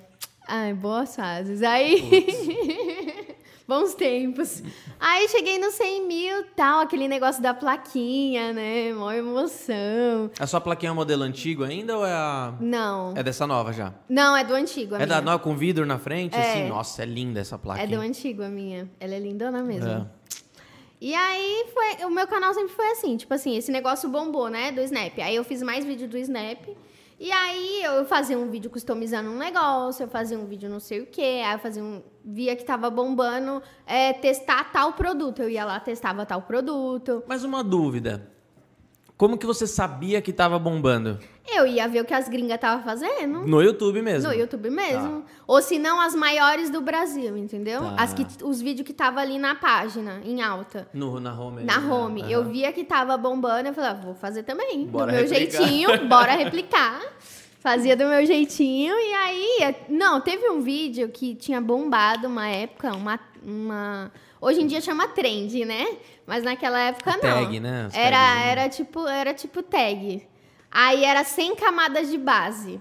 Ai, 0.47 0.75
boas 0.75 1.17
fases. 1.17 1.63
Aí. 1.63 3.35
Bons 3.67 3.95
tempos. 3.95 4.63
Aí 5.01 5.27
cheguei 5.31 5.59
no 5.59 5.71
100 5.71 6.07
mil 6.07 6.45
tal, 6.55 6.81
aquele 6.81 7.09
negócio 7.09 7.43
da 7.43 7.55
plaquinha, 7.55 8.53
né? 8.53 8.93
Mó 8.93 9.11
emoção. 9.11 10.31
A 10.39 10.47
sua 10.47 10.61
plaquinha 10.61 10.91
é 10.91 10.93
um 10.93 10.95
modelo 10.95 11.23
antigo 11.23 11.65
ainda 11.65 11.97
ou 11.97 12.05
é 12.05 12.13
a. 12.13 12.53
Não. 12.61 13.15
É 13.17 13.23
dessa 13.23 13.47
nova 13.47 13.73
já? 13.73 13.95
Não, 14.07 14.37
é 14.37 14.45
do 14.45 14.53
antigo. 14.55 14.97
É 14.97 15.07
da 15.07 15.07
minha. 15.07 15.21
nova 15.23 15.39
com 15.43 15.57
vidro 15.57 15.87
na 15.87 15.99
frente? 15.99 16.37
É. 16.37 16.41
Assim, 16.53 16.69
nossa, 16.69 17.03
é 17.03 17.07
linda 17.07 17.41
essa 17.41 17.55
É 17.55 17.59
plaquinha. 17.59 17.89
do 17.89 18.03
antigo 18.03 18.43
a 18.43 18.49
minha. 18.49 18.87
Ela 19.01 19.15
é 19.15 19.19
lindona 19.19 19.63
mesmo. 19.63 19.89
É. 19.89 20.07
E 21.01 21.15
aí 21.15 21.67
foi. 21.73 22.05
O 22.05 22.11
meu 22.11 22.27
canal 22.27 22.53
sempre 22.53 22.75
foi 22.75 22.91
assim, 22.91 23.17
tipo 23.17 23.33
assim, 23.33 23.57
esse 23.57 23.73
negócio 23.73 24.11
bombou, 24.11 24.51
né? 24.51 24.73
Do 24.73 24.83
Snap. 24.83 25.19
Aí 25.21 25.37
eu 25.37 25.45
fiz 25.45 25.63
mais 25.63 25.87
vídeo 25.87 26.07
do 26.07 26.19
Snap. 26.19 26.59
E 27.19 27.31
aí 27.31 27.83
eu 27.85 28.05
fazia 28.05 28.39
um 28.39 28.51
vídeo 28.51 28.71
customizando 28.71 29.31
um 29.31 29.39
negócio, 29.39 30.03
eu 30.03 30.09
fazia 30.09 30.39
um 30.39 30.47
vídeo 30.47 30.69
não 30.69 30.81
sei 30.81 31.01
o 31.01 31.07
quê, 31.07 31.43
aí 31.45 31.55
eu 31.55 31.59
fazia 31.59 31.83
um. 31.83 32.03
Via 32.27 32.57
que 32.57 32.65
tava 32.65 32.89
bombando 32.89 33.63
é, 33.87 34.15
testar 34.15 34.73
tal 34.73 34.95
produto. 34.95 35.43
Eu 35.43 35.51
ia 35.51 35.65
lá, 35.65 35.79
testava 35.79 36.25
tal 36.25 36.43
produto. 36.43 37.23
Mas 37.27 37.45
uma 37.45 37.63
dúvida. 37.63 38.34
Como 39.17 39.39
que 39.39 39.47
você 39.47 39.67
sabia 39.67 40.21
que 40.21 40.33
tava 40.33 40.59
bombando? 40.59 41.21
Eu 41.47 41.67
ia 41.67 41.87
ver 41.87 42.01
o 42.01 42.05
que 42.05 42.13
as 42.13 42.29
gringas 42.29 42.57
estavam 42.57 42.83
fazendo. 42.83 43.47
No 43.47 43.63
YouTube 43.63 44.03
mesmo. 44.03 44.29
No 44.29 44.35
YouTube 44.35 44.71
mesmo. 44.71 45.25
Ou 45.47 45.63
se 45.63 45.79
não, 45.79 46.01
as 46.01 46.15
maiores 46.15 46.69
do 46.69 46.81
Brasil, 46.81 47.37
entendeu? 47.37 47.83
Tá. 47.83 47.95
As 47.99 48.13
que, 48.13 48.27
os 48.43 48.61
vídeos 48.61 48.85
que 48.85 48.93
tava 48.93 49.21
ali 49.21 49.39
na 49.39 49.55
página, 49.55 50.21
em 50.25 50.43
alta. 50.43 50.89
No, 50.93 51.21
na 51.21 51.39
home. 51.39 51.63
Na 51.63 51.79
né? 51.79 51.93
home. 51.93 52.23
Aham. 52.23 52.31
Eu 52.31 52.45
via 52.45 52.73
que 52.73 52.83
tava 52.83 53.17
bombando, 53.17 53.69
eu 53.69 53.75
falei, 53.75 53.91
ah, 53.91 53.95
vou 53.95 54.15
fazer 54.15 54.43
também. 54.43 54.87
Bora 54.87 55.13
do 55.13 55.19
meu 55.19 55.29
replicar. 55.29 55.59
jeitinho, 55.63 55.89
bora 56.09 56.33
replicar. 56.33 57.01
Fazia 57.61 57.97
do 57.97 58.07
meu 58.07 58.27
jeitinho. 58.27 58.95
E 58.99 59.13
aí. 59.15 59.77
Não, 59.89 60.21
teve 60.21 60.49
um 60.51 60.61
vídeo 60.61 61.09
que 61.09 61.37
tinha 61.37 61.61
bombado 61.61 62.27
uma 62.27 62.49
época, 62.49 62.93
uma. 62.97 63.21
uma... 63.45 64.11
Hoje 64.45 64.61
em 64.61 64.67
dia 64.67 64.79
chama 64.79 65.09
trend, 65.09 65.65
né? 65.65 65.97
Mas 66.27 66.45
naquela 66.45 66.79
época 66.79 67.13
não. 67.13 67.45
Tag, 67.45 67.61
né? 67.61 67.87
Os 67.87 67.95
Era, 67.95 68.43
era 68.43 68.69
tipo, 68.69 69.09
era 69.09 69.33
tipo 69.33 69.63
tag. 69.63 70.23
Aí 70.71 71.03
era 71.03 71.25
100 71.25 71.57
camadas 71.57 72.11
de 72.11 72.19
base. 72.19 72.79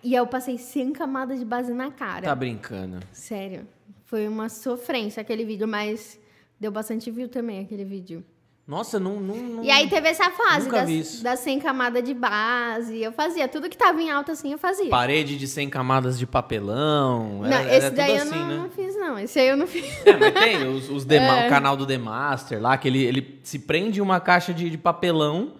E 0.00 0.14
eu 0.14 0.28
passei 0.28 0.58
100 0.58 0.92
camadas 0.92 1.40
de 1.40 1.44
base 1.44 1.72
na 1.74 1.90
cara. 1.90 2.22
Tá 2.22 2.34
brincando. 2.36 3.00
Sério. 3.10 3.66
Foi 4.04 4.28
uma 4.28 4.48
sofrência 4.48 5.20
aquele 5.20 5.44
vídeo, 5.44 5.66
mas 5.66 6.20
deu 6.60 6.70
bastante 6.70 7.10
view 7.10 7.28
também 7.28 7.58
aquele 7.64 7.84
vídeo. 7.84 8.24
Nossa, 8.70 9.00
não. 9.00 9.18
não, 9.18 9.34
não- 9.34 9.64
E 9.64 9.70
aí 9.70 9.88
teve 9.90 10.06
essa 10.08 10.30
fase 10.30 10.70
das, 10.70 11.20
das 11.22 11.40
100 11.40 11.58
camadas 11.58 12.04
de 12.04 12.14
base. 12.14 13.02
Eu 13.02 13.10
fazia 13.10 13.48
tudo 13.48 13.68
que 13.68 13.76
tava 13.76 14.00
em 14.00 14.12
alta 14.12 14.30
assim, 14.30 14.52
eu 14.52 14.58
fazia. 14.58 14.88
Parede 14.88 15.36
de 15.36 15.48
100 15.48 15.68
camadas 15.68 16.16
de 16.16 16.24
papelão. 16.24 17.40
não, 17.40 17.46
era, 17.46 17.62
era 17.64 17.76
esse 17.76 17.86
tudo 17.88 17.96
daí 17.96 18.16
assim, 18.16 18.28
eu 18.32 18.40
não, 18.40 18.46
né? 18.46 18.56
não 18.58 18.70
fiz, 18.70 18.96
não. 18.96 19.18
Esse 19.18 19.40
aí 19.40 19.48
eu 19.48 19.56
não 19.56 19.66
fiz. 19.66 20.06
É, 20.06 20.16
mas 20.16 20.32
tem 20.34 20.68
os, 20.68 20.88
os 20.88 21.04
É. 21.10 21.46
o 21.46 21.48
canal 21.50 21.76
do 21.76 21.84
The 21.84 21.98
Master 21.98 22.62
lá, 22.62 22.78
que 22.78 22.86
ele, 22.86 23.02
ele 23.02 23.40
se 23.42 23.58
prende 23.58 24.00
uma 24.00 24.20
caixa 24.20 24.54
de, 24.54 24.70
de 24.70 24.78
papelão 24.78 25.54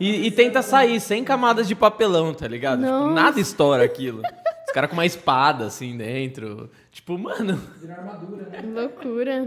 e, 0.00 0.26
e 0.26 0.30
tenta 0.32 0.62
sair 0.62 0.98
sem 0.98 1.22
camadas 1.22 1.68
de 1.68 1.76
papelão, 1.76 2.34
tá 2.34 2.48
ligado? 2.48 2.80
Tipo, 2.80 3.10
nada 3.10 3.38
estoura 3.38 3.84
aquilo. 3.84 4.20
Os 4.66 4.72
caras 4.72 4.90
com 4.90 4.96
uma 4.96 5.06
espada 5.06 5.66
assim 5.66 5.96
dentro. 5.96 6.68
Tipo, 6.90 7.16
mano. 7.16 7.62
Virar 7.80 7.98
armadura, 7.98 8.48
né? 8.50 8.62
Loucura. 8.64 9.46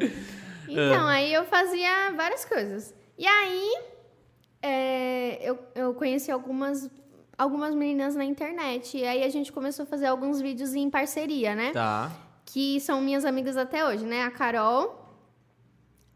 Então, 0.67 1.07
aí 1.07 1.33
eu 1.33 1.45
fazia 1.45 2.11
várias 2.15 2.45
coisas. 2.45 2.93
E 3.17 3.25
aí, 3.25 3.77
é, 4.61 5.39
eu, 5.41 5.59
eu 5.75 5.93
conheci 5.93 6.31
algumas, 6.31 6.89
algumas 7.37 7.73
meninas 7.75 8.15
na 8.15 8.25
internet. 8.25 8.97
E 8.97 9.05
aí 9.05 9.23
a 9.23 9.29
gente 9.29 9.51
começou 9.51 9.83
a 9.83 9.85
fazer 9.85 10.07
alguns 10.07 10.41
vídeos 10.41 10.73
em 10.73 10.89
parceria, 10.89 11.55
né? 11.55 11.71
Tá. 11.71 12.11
que 12.45 12.79
são 12.79 13.01
minhas 13.01 13.25
amigas 13.25 13.57
até 13.57 13.85
hoje, 13.85 14.05
né? 14.05 14.23
A 14.23 14.31
Carol, 14.31 15.05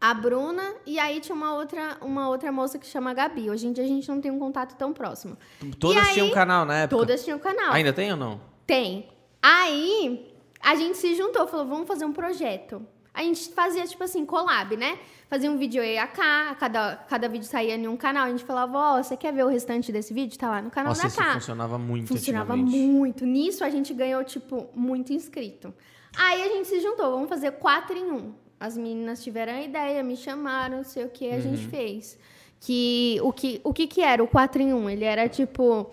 a 0.00 0.14
Bruna 0.14 0.74
e 0.86 0.98
aí 0.98 1.20
tinha 1.20 1.34
uma 1.34 1.54
outra, 1.54 1.98
uma 2.00 2.28
outra 2.28 2.50
moça 2.50 2.78
que 2.78 2.86
chama 2.86 3.12
Gabi. 3.12 3.50
Hoje 3.50 3.66
em 3.66 3.72
dia 3.72 3.84
a 3.84 3.86
gente 3.86 4.08
não 4.08 4.20
tem 4.20 4.30
um 4.30 4.38
contato 4.38 4.74
tão 4.76 4.92
próximo. 4.92 5.36
Todas 5.78 6.06
aí, 6.06 6.14
tinham 6.14 6.30
canal 6.30 6.64
na 6.64 6.78
época. 6.82 6.96
Todas 6.96 7.22
tinham 7.24 7.38
canal. 7.38 7.72
Ainda 7.72 7.92
tem 7.92 8.10
ou 8.10 8.16
não? 8.16 8.40
Tem. 8.66 9.08
Aí 9.42 10.34
a 10.62 10.74
gente 10.74 10.96
se 10.96 11.14
juntou, 11.14 11.46
falou, 11.46 11.66
vamos 11.66 11.86
fazer 11.86 12.04
um 12.04 12.12
projeto. 12.12 12.84
A 13.12 13.22
gente 13.22 13.50
fazia, 13.52 13.86
tipo 13.86 14.02
assim, 14.04 14.24
collab, 14.24 14.76
né? 14.76 14.98
Fazia 15.28 15.50
um 15.50 15.56
vídeo 15.56 15.82
eu 15.82 15.92
e 15.94 15.98
a 15.98 16.06
K, 16.06 16.56
cada, 16.58 16.96
cada 17.08 17.28
vídeo 17.28 17.44
saía 17.46 17.74
em 17.74 17.86
um 17.88 17.96
canal. 17.96 18.26
A 18.26 18.30
gente 18.30 18.44
falava, 18.44 18.78
ó, 18.78 19.02
você 19.02 19.16
quer 19.16 19.32
ver 19.32 19.44
o 19.44 19.48
restante 19.48 19.90
desse 19.92 20.12
vídeo? 20.14 20.38
Tá 20.38 20.48
lá 20.50 20.62
no 20.62 20.70
canal 20.70 20.90
Nossa, 20.90 21.02
da 21.02 21.08
isso 21.08 21.16
K. 21.18 21.32
funcionava 21.34 21.78
muito 21.78 22.08
Funcionava 22.08 22.56
muito. 22.56 23.26
Nisso 23.26 23.64
a 23.64 23.70
gente 23.70 23.92
ganhou, 23.94 24.22
tipo, 24.24 24.68
muito 24.74 25.12
inscrito. 25.12 25.72
Aí 26.16 26.42
a 26.42 26.48
gente 26.48 26.68
se 26.68 26.80
juntou, 26.80 27.10
vamos 27.12 27.28
fazer 27.28 27.52
quatro 27.52 27.96
em 27.96 28.10
um. 28.10 28.32
As 28.58 28.76
meninas 28.76 29.22
tiveram 29.22 29.52
a 29.54 29.62
ideia, 29.62 30.02
me 30.02 30.16
chamaram, 30.16 30.78
não 30.78 30.84
sei 30.84 31.04
o 31.04 31.08
que, 31.08 31.30
a 31.30 31.34
Uhum. 31.36 31.40
gente 31.42 31.66
fez. 31.68 32.18
Que 32.60 33.18
o 33.22 33.32
que, 33.32 33.60
o 33.64 33.72
que 33.72 33.86
que 33.86 34.02
era 34.02 34.22
o 34.22 34.28
4 34.28 34.60
em 34.60 34.74
1? 34.74 34.90
Ele 34.90 35.04
era 35.04 35.28
tipo. 35.28 35.90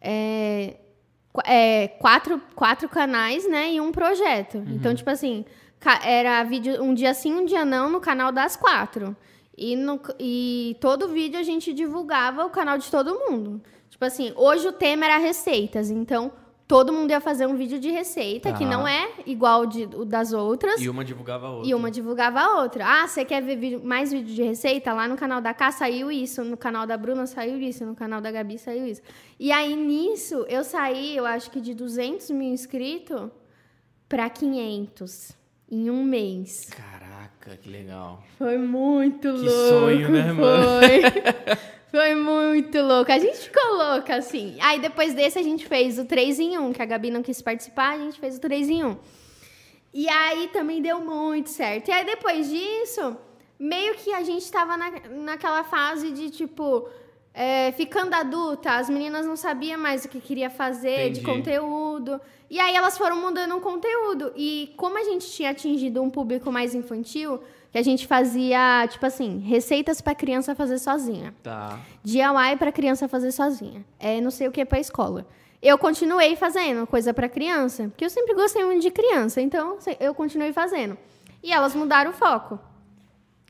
é, 0.00 0.76
é, 1.44 1.88
quatro, 2.00 2.40
quatro 2.54 2.88
canais, 2.88 3.48
né? 3.48 3.72
E 3.74 3.80
um 3.80 3.92
projeto. 3.92 4.58
Uhum. 4.58 4.74
Então, 4.74 4.94
tipo 4.94 5.08
assim, 5.10 5.44
era 6.04 6.42
vídeo 6.44 6.82
um 6.82 6.92
dia 6.92 7.14
sim, 7.14 7.32
um 7.34 7.44
dia 7.44 7.64
não, 7.64 7.88
no 7.90 8.00
canal 8.00 8.30
das 8.32 8.56
quatro. 8.56 9.16
E, 9.56 9.76
no, 9.76 10.00
e 10.18 10.76
todo 10.80 11.08
vídeo 11.08 11.38
a 11.38 11.42
gente 11.42 11.72
divulgava 11.72 12.44
o 12.44 12.50
canal 12.50 12.78
de 12.78 12.90
todo 12.90 13.14
mundo. 13.28 13.60
Tipo 13.88 14.04
assim, 14.04 14.32
hoje 14.36 14.66
o 14.68 14.72
tema 14.72 15.04
era 15.04 15.18
receitas, 15.18 15.90
então 15.90 16.32
todo 16.66 16.92
mundo 16.92 17.10
ia 17.10 17.20
fazer 17.20 17.46
um 17.46 17.56
vídeo 17.56 17.78
de 17.80 17.90
receita, 17.90 18.52
que 18.52 18.64
Tá. 18.64 18.70
não 18.70 18.86
é 18.86 19.10
igual 19.26 19.66
de, 19.66 19.84
o 19.96 20.04
das 20.04 20.32
outras. 20.32 20.80
E 20.80 20.88
uma 20.88 21.04
divulgava 21.04 21.48
a 21.48 21.50
outra. 21.50 21.68
E 21.68 21.74
uma 21.74 21.90
divulgava 21.90 22.40
a 22.40 22.60
outra. 22.62 22.84
Ah, 22.86 23.08
você 23.08 23.24
quer 23.24 23.42
ver 23.42 23.56
vídeo- 23.56 23.80
mais 23.84 24.12
vídeo 24.12 24.32
de 24.34 24.42
receita? 24.42 24.92
Lá 24.92 25.08
no 25.08 25.16
canal 25.16 25.40
da 25.40 25.52
Cá 25.52 25.72
saiu 25.72 26.10
isso, 26.12 26.44
no 26.44 26.56
canal 26.56 26.86
da 26.86 26.96
Bruna 26.96 27.26
saiu 27.26 27.60
isso, 27.60 27.84
no 27.84 27.94
canal 27.96 28.20
da 28.20 28.30
Gabi 28.30 28.56
saiu 28.56 28.86
isso. 28.86 29.02
E 29.38 29.50
aí, 29.50 29.74
nisso, 29.74 30.46
eu 30.48 30.62
saí, 30.62 31.16
eu 31.16 31.26
acho 31.26 31.50
que 31.50 31.60
de 31.60 31.74
200 31.74 32.30
mil 32.30 32.52
inscritos 32.52 33.28
para 34.08 34.30
500 34.30 35.32
em 35.70 35.90
um 35.90 36.02
mês. 36.02 36.68
Caraca, 36.70 37.56
que 37.56 37.68
legal. 37.70 38.22
Foi 38.36 38.58
muito 38.58 39.20
Que 39.20 39.28
louco. 39.28 39.50
sonho, 39.50 40.08
né, 40.10 40.32
mano? 40.32 40.64
Foi. 40.80 41.60
Foi 41.90 42.14
muito 42.14 42.80
louco. 42.80 43.10
A 43.10 43.18
gente 43.18 43.36
ficou 43.38 43.74
louca, 43.76 44.14
assim. 44.14 44.56
Aí 44.60 44.78
depois 44.78 45.12
desse 45.12 45.40
a 45.40 45.42
gente 45.42 45.66
fez 45.66 45.98
o 45.98 46.04
3 46.04 46.38
em 46.38 46.56
1, 46.56 46.72
que 46.72 46.80
a 46.80 46.84
Gabi 46.86 47.10
não 47.10 47.20
quis 47.20 47.42
participar, 47.42 47.94
a 47.94 47.98
gente 47.98 48.20
fez 48.20 48.36
o 48.36 48.40
3 48.40 48.68
em 48.70 48.84
1. 48.84 48.96
E 49.92 50.08
aí 50.08 50.48
também 50.52 50.80
deu 50.80 51.00
muito 51.00 51.50
certo. 51.50 51.88
E 51.88 51.92
aí 51.92 52.04
depois 52.06 52.48
disso, 52.48 53.16
meio 53.58 53.94
que 53.96 54.12
a 54.12 54.22
gente 54.22 54.48
tava 54.52 54.76
na, 54.76 54.92
naquela 55.10 55.64
fase 55.64 56.12
de 56.12 56.30
tipo. 56.30 56.88
É, 57.40 57.72
ficando 57.72 58.12
adulta, 58.12 58.72
as 58.72 58.90
meninas 58.90 59.24
não 59.24 59.34
sabiam 59.34 59.80
mais 59.80 60.04
o 60.04 60.10
que 60.10 60.20
queria 60.20 60.50
fazer 60.50 61.08
de 61.10 61.20
Entendi. 61.20 61.22
conteúdo. 61.22 62.20
E 62.50 62.60
aí 62.60 62.76
elas 62.76 62.98
foram 62.98 63.16
mudando 63.16 63.56
o 63.56 63.60
conteúdo. 63.62 64.30
E 64.36 64.74
como 64.76 64.98
a 64.98 65.04
gente 65.04 65.26
tinha 65.30 65.48
atingido 65.48 66.02
um 66.02 66.10
público 66.10 66.52
mais 66.52 66.74
infantil, 66.74 67.40
que 67.72 67.78
a 67.78 67.82
gente 67.82 68.06
fazia, 68.06 68.86
tipo 68.88 69.06
assim, 69.06 69.38
receitas 69.38 70.02
para 70.02 70.14
criança 70.14 70.54
fazer 70.54 70.78
sozinha. 70.78 71.34
Tá. 71.42 71.80
DIY 72.04 72.58
para 72.58 72.70
criança 72.70 73.08
fazer 73.08 73.32
sozinha. 73.32 73.86
É 73.98 74.20
não 74.20 74.30
sei 74.30 74.46
o 74.46 74.52
que 74.52 74.62
para 74.66 74.78
escola. 74.78 75.26
Eu 75.62 75.78
continuei 75.78 76.36
fazendo 76.36 76.86
coisa 76.86 77.14
para 77.14 77.26
criança, 77.26 77.84
porque 77.84 78.04
eu 78.04 78.10
sempre 78.10 78.34
gostei 78.34 78.62
muito 78.64 78.82
de 78.82 78.90
criança, 78.90 79.40
então 79.40 79.78
eu 79.98 80.14
continuei 80.14 80.52
fazendo. 80.52 80.94
E 81.42 81.50
elas 81.50 81.74
mudaram 81.74 82.10
o 82.10 82.14
foco. 82.14 82.60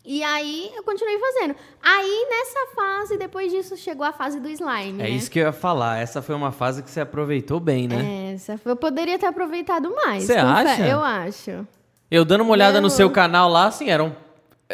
E 0.04 0.22
aí 0.22 0.70
eu 0.74 0.82
continuei 0.82 1.18
fazendo. 1.18 1.54
Aí 1.82 2.26
nessa 2.30 2.74
fase, 2.74 3.18
depois 3.18 3.52
disso, 3.52 3.76
chegou 3.76 4.04
a 4.06 4.12
fase 4.12 4.40
do 4.40 4.48
slime. 4.48 5.00
É 5.00 5.04
né? 5.04 5.10
isso 5.10 5.30
que 5.30 5.38
eu 5.38 5.44
ia 5.44 5.52
falar. 5.52 5.98
Essa 5.98 6.22
foi 6.22 6.34
uma 6.34 6.50
fase 6.52 6.82
que 6.82 6.90
você 6.90 7.00
aproveitou 7.00 7.60
bem, 7.60 7.86
né? 7.86 8.32
Essa 8.34 8.56
foi- 8.56 8.72
eu 8.72 8.76
poderia 8.76 9.18
ter 9.18 9.26
aproveitado 9.26 9.94
mais. 9.94 10.24
Você 10.24 10.34
acha? 10.34 10.86
Eu 10.86 11.00
acho. 11.00 11.66
Eu 12.10 12.24
dando 12.24 12.40
uma 12.42 12.52
olhada 12.52 12.78
Eu- 12.78 12.82
no 12.82 12.88
seu 12.90 13.10
canal 13.10 13.48
lá, 13.50 13.66
assim, 13.66 13.88
eram 13.90 14.16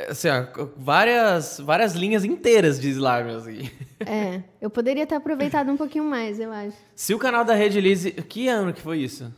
assim, 0.08 0.28
ó, 0.28 0.66
várias, 0.76 1.58
várias 1.58 1.94
linhas 1.94 2.24
inteiras 2.24 2.78
de 2.78 2.88
slime, 2.90 3.30
assim. 3.34 3.70
É, 4.06 4.42
eu 4.60 4.68
poderia 4.70 5.06
ter 5.06 5.14
aproveitado 5.16 5.70
um 5.72 5.76
pouquinho 5.76 6.04
mais, 6.04 6.38
eu 6.38 6.52
acho. 6.52 6.76
Se 6.94 7.14
o 7.14 7.18
canal 7.18 7.44
da 7.44 7.54
Rede 7.54 7.80
Lise... 7.80 8.12
Que 8.12 8.46
ano 8.46 8.72
que 8.74 8.80
foi 8.82 8.98
isso? 8.98 9.32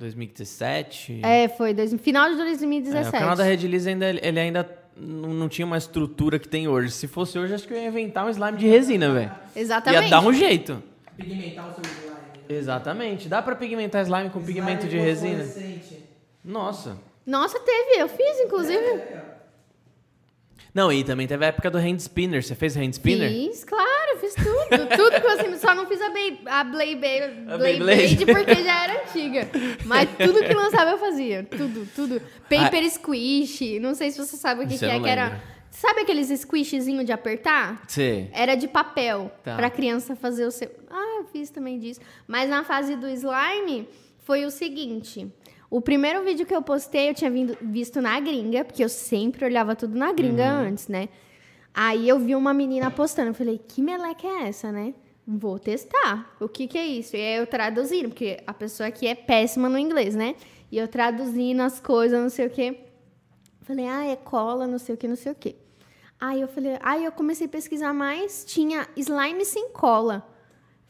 2017? 0.00 1.20
É, 1.22 1.48
foi 1.48 1.72
dois, 1.74 1.94
final 1.94 2.28
de 2.28 2.34
É, 2.34 2.44
2017. 2.44 3.08
o 3.08 3.12
canal 3.12 3.36
da 3.36 3.44
Rede 3.44 3.66
Lise 3.68 3.88
ainda, 3.90 4.10
ele 4.10 4.40
ainda 4.40 4.64
não 5.00 5.30
não 5.34 5.48
tinha 5.48 5.66
uma 5.66 5.78
estrutura 5.78 6.38
que 6.38 6.48
tem 6.48 6.68
hoje. 6.68 6.90
Se 6.92 7.06
fosse 7.08 7.38
hoje, 7.38 7.54
acho 7.54 7.66
que 7.66 7.72
eu 7.74 7.78
ia 7.78 7.88
inventar 7.88 8.26
um 8.26 8.30
slime 8.30 8.58
de 8.58 8.66
resina, 8.68 9.12
velho. 9.12 9.32
Exatamente. 9.56 10.04
Ia 10.04 10.10
dar 10.10 10.20
um 10.20 10.32
jeito. 10.32 10.82
Pigmentar 11.16 11.68
o 11.70 11.74
seu 11.74 11.82
slime. 11.84 12.10
né? 12.48 12.56
Exatamente. 12.58 13.28
Dá 13.28 13.40
pra 13.42 13.54
pigmentar 13.56 14.02
slime 14.02 14.30
com 14.30 14.42
pigmento 14.42 14.86
de 14.86 14.96
Slime 14.96 15.04
resina? 15.04 15.44
Nossa. 16.44 16.96
Nossa, 17.26 17.58
teve, 17.60 18.00
eu 18.02 18.08
fiz, 18.08 18.40
inclusive. 18.40 18.78
É, 18.78 19.24
Não, 20.74 20.92
e 20.92 21.04
também 21.04 21.26
teve 21.26 21.44
a 21.44 21.48
época 21.48 21.70
do 21.70 21.78
hand 21.78 21.96
spinner. 21.98 22.42
Você 22.42 22.54
fez 22.54 22.76
hand 22.76 22.90
spinner? 22.92 23.30
Fiz, 23.30 23.64
claro, 23.64 23.86
fiz 24.20 24.34
tudo. 24.34 24.86
tudo 24.96 25.20
que 25.20 25.26
você. 25.28 25.56
Só 25.58 25.74
não 25.74 25.86
fiz 25.86 26.00
a, 26.00 26.10
Bey, 26.10 26.40
a 26.46 26.64
Blade, 26.64 26.92
A 27.48 27.56
Blade, 27.58 27.78
Beyblade. 27.78 28.26
porque 28.26 28.54
já 28.62 28.84
era 28.84 29.02
antiga. 29.02 29.48
Mas 29.84 30.08
tudo 30.18 30.40
que 30.44 30.54
lançava 30.54 30.90
eu 30.90 30.98
fazia. 30.98 31.44
Tudo, 31.50 31.86
tudo. 31.94 32.22
Paper 32.48 32.88
squish. 32.90 33.78
Não 33.80 33.94
sei 33.94 34.10
se 34.10 34.18
você 34.18 34.36
sabe 34.36 34.64
o 34.64 34.68
que, 34.68 34.78
que 34.78 34.84
é, 34.84 35.00
que 35.00 35.08
era. 35.08 35.40
Sabe 35.70 36.00
aqueles 36.00 36.28
squishzinho 36.40 37.04
de 37.04 37.12
apertar? 37.12 37.82
Sim. 37.88 38.28
Era 38.32 38.54
de 38.56 38.66
papel, 38.68 39.30
Tá. 39.42 39.56
pra 39.56 39.70
criança 39.70 40.14
fazer 40.16 40.44
o 40.44 40.50
seu. 40.50 40.68
Ah, 40.90 41.18
eu 41.20 41.24
fiz 41.26 41.48
também 41.50 41.78
disso. 41.78 42.00
Mas 42.26 42.50
na 42.50 42.64
fase 42.64 42.96
do 42.96 43.08
slime 43.08 43.88
foi 44.18 44.44
o 44.44 44.50
seguinte. 44.50 45.26
O 45.70 45.80
primeiro 45.80 46.24
vídeo 46.24 46.44
que 46.44 46.54
eu 46.54 46.60
postei, 46.62 47.08
eu 47.10 47.14
tinha 47.14 47.30
vindo- 47.30 47.56
visto 47.62 48.00
na 48.02 48.18
gringa, 48.18 48.64
porque 48.64 48.82
eu 48.82 48.88
sempre 48.88 49.44
olhava 49.44 49.76
tudo 49.76 49.96
na 49.96 50.12
gringa 50.12 50.42
Uhum. 50.42 50.68
antes, 50.68 50.88
né? 50.88 51.08
Aí 51.72 52.08
eu 52.08 52.18
vi 52.18 52.34
uma 52.34 52.52
menina 52.52 52.90
postando, 52.90 53.30
eu 53.30 53.34
falei, 53.34 53.58
que 53.58 53.80
meleca 53.80 54.26
é 54.26 54.48
essa, 54.48 54.72
né? 54.72 54.94
Vou 55.26 55.58
testar. 55.58 56.34
O 56.40 56.48
que 56.48 56.66
que 56.66 56.76
é 56.76 56.86
isso? 56.86 57.16
E 57.16 57.20
aí 57.20 57.38
eu 57.38 57.46
traduzindo, 57.46 58.08
porque 58.08 58.38
a 58.46 58.52
pessoa 58.52 58.88
aqui 58.88 59.06
é 59.06 59.14
péssima 59.14 59.68
no 59.68 59.78
inglês, 59.78 60.14
né? 60.14 60.34
E 60.70 60.78
eu 60.78 60.88
traduzindo 60.88 61.60
as 61.60 61.80
coisas, 61.80 62.20
não 62.20 62.28
sei 62.28 62.46
o 62.46 62.50
quê. 62.50 62.80
Falei, 63.62 63.86
ah, 63.86 64.04
é 64.04 64.16
cola, 64.16 64.66
não 64.66 64.78
sei 64.78 64.94
o 64.94 64.98
que, 64.98 65.06
não 65.06 65.16
sei 65.16 65.32
o 65.32 65.34
que. 65.34 65.56
Aí 66.20 66.40
eu 66.40 66.48
falei, 66.48 66.76
aí 66.82 67.04
eu 67.04 67.12
comecei 67.12 67.46
a 67.46 67.50
pesquisar 67.50 67.94
mais, 67.94 68.44
tinha 68.44 68.86
slime 68.96 69.44
sem 69.44 69.70
cola. 69.70 70.26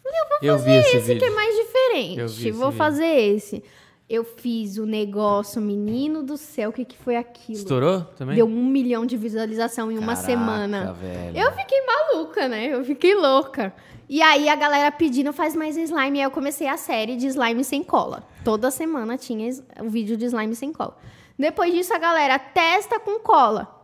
Falei, 0.03 0.19
eu 0.21 0.29
vou 0.29 0.39
Eu 0.43 0.59
fazer 0.59 0.71
vi 0.71 0.77
esse 0.79 0.97
esse 0.97 1.17
que 1.17 1.25
é 1.25 1.31
mais 1.31 1.55
diferente. 1.55 2.49
Eu 2.49 2.55
vou 2.55 2.73
fazer 2.73 3.05
esse. 3.05 3.63
Eu 4.11 4.25
fiz 4.25 4.77
o 4.77 4.85
negócio, 4.85 5.63
menino 5.63 6.25
do 6.25 6.37
céu, 6.37 6.71
o 6.71 6.73
que, 6.73 6.85
que 6.85 6.97
foi 6.97 7.15
aquilo? 7.15 7.57
Estourou 7.57 8.01
também? 8.17 8.35
Deu 8.35 8.45
um 8.45 8.67
milhão 8.67 9.07
de 9.07 9.17
visualização 9.17 9.89
em 9.93 9.97
uma 9.97 10.17
Caraca, 10.17 10.27
semana. 10.27 10.93
velho. 10.95 11.39
Eu 11.39 11.53
fiquei 11.53 11.79
maluca, 11.87 12.49
né? 12.49 12.67
Eu 12.75 12.85
fiquei 12.85 13.15
louca. 13.15 13.73
E 14.09 14.21
aí 14.21 14.49
a 14.49 14.57
galera 14.57 14.91
pedindo 14.91 15.33
faz 15.33 15.55
mais 15.55 15.77
slime. 15.77 16.19
Aí 16.19 16.25
eu 16.25 16.31
comecei 16.33 16.67
a 16.67 16.77
série 16.77 17.15
de 17.15 17.29
slime 17.29 17.63
sem 17.63 17.85
cola. 17.85 18.25
Toda 18.45 18.69
semana 18.73 19.17
tinha 19.17 19.49
o 19.81 19.89
vídeo 19.89 20.17
de 20.17 20.25
slime 20.25 20.57
sem 20.57 20.73
cola. 20.73 20.97
Depois 21.39 21.73
disso, 21.73 21.95
a 21.95 21.99
galera 21.99 22.37
testa 22.37 22.99
com 22.99 23.21
cola. 23.21 23.80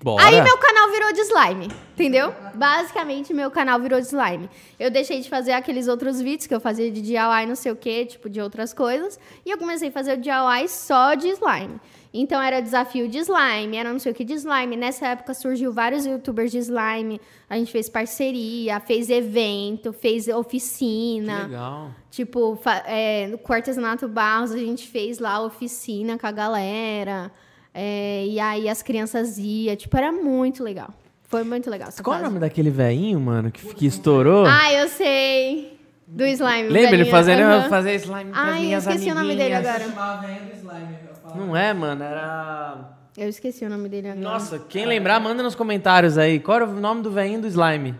Bora. 0.00 0.24
Aí 0.24 0.40
meu 0.40 0.56
canal 0.58 0.90
virou 0.92 1.12
de 1.12 1.20
slime, 1.22 1.68
entendeu? 1.92 2.32
Basicamente, 2.54 3.34
meu 3.34 3.50
canal 3.50 3.80
virou 3.80 4.00
de 4.00 4.06
slime. 4.06 4.48
Eu 4.78 4.92
deixei 4.92 5.20
de 5.20 5.28
fazer 5.28 5.50
aqueles 5.52 5.88
outros 5.88 6.20
vídeos 6.20 6.46
que 6.46 6.54
eu 6.54 6.60
fazia 6.60 6.88
de 6.88 7.02
DIY, 7.02 7.46
não 7.48 7.56
sei 7.56 7.72
o 7.72 7.76
que, 7.76 8.06
tipo, 8.06 8.30
de 8.30 8.40
outras 8.40 8.72
coisas. 8.72 9.18
E 9.44 9.50
eu 9.50 9.58
comecei 9.58 9.88
a 9.88 9.92
fazer 9.92 10.12
o 10.16 10.20
DIY 10.20 10.68
só 10.68 11.14
de 11.14 11.28
slime. 11.30 11.80
Então, 12.14 12.40
era 12.40 12.60
desafio 12.60 13.08
de 13.08 13.18
slime, 13.18 13.76
era 13.76 13.92
não 13.92 13.98
sei 13.98 14.12
o 14.12 14.14
que 14.14 14.24
de 14.24 14.34
slime. 14.34 14.76
Nessa 14.76 15.08
época, 15.08 15.34
surgiu 15.34 15.72
vários 15.72 16.06
youtubers 16.06 16.52
de 16.52 16.58
slime. 16.58 17.20
A 17.50 17.58
gente 17.58 17.72
fez 17.72 17.88
parceria, 17.88 18.78
fez 18.78 19.10
evento, 19.10 19.92
fez 19.92 20.26
Que 20.26 20.32
oficina. 20.32 21.42
legal. 21.42 21.90
Tipo, 22.08 22.58
é, 22.86 23.26
no 23.26 23.40
Artesanato 23.52 24.06
Barros, 24.08 24.52
a 24.52 24.58
gente 24.58 24.86
fez 24.86 25.18
lá 25.18 25.40
oficina 25.42 26.16
com 26.16 26.26
a 26.26 26.32
galera. 26.32 27.32
É, 27.80 28.26
e 28.26 28.40
aí 28.40 28.68
as 28.68 28.82
crianças 28.82 29.38
iam. 29.38 29.76
Tipo, 29.76 29.96
era 29.96 30.10
muito 30.10 30.64
legal. 30.64 30.88
Foi 31.28 31.44
muito 31.44 31.70
legal. 31.70 31.86
essa 31.88 32.02
Qual 32.02 32.16
é 32.16 32.20
o 32.20 32.24
nome 32.24 32.40
daquele 32.40 32.70
velhinho, 32.70 33.20
mano, 33.20 33.52
que, 33.52 33.64
que 33.72 33.86
estourou? 33.86 34.44
Ah, 34.46 34.72
eu 34.72 34.88
sei. 34.88 35.78
Do 36.04 36.24
slime. 36.26 36.70
Lembra 36.70 36.96
ele 36.96 37.04
fazendo 37.04 37.42
Aham. 37.42 37.68
fazer 37.68 37.94
slime 37.96 38.32
pras 38.32 38.48
Ai, 38.48 38.74
eu 38.74 38.78
esqueci 38.78 39.10
o 39.10 39.14
nome 39.14 39.36
dele 39.36 39.54
amiguinhas? 39.54 39.92
agora. 39.92 41.36
Não 41.36 41.56
é, 41.56 41.72
mano, 41.72 42.02
era... 42.02 42.98
Eu 43.16 43.28
esqueci 43.28 43.64
o 43.64 43.68
nome 43.70 43.88
dele 43.88 44.08
agora. 44.08 44.28
Nossa, 44.28 44.58
quem 44.58 44.84
lembrar, 44.84 45.20
manda 45.20 45.40
nos 45.40 45.54
comentários 45.54 46.18
aí. 46.18 46.40
Qual 46.40 46.56
era 46.56 46.66
o 46.66 46.80
nome 46.80 47.02
do 47.02 47.12
velhinho 47.12 47.42
do 47.42 47.46
slime? 47.46 47.94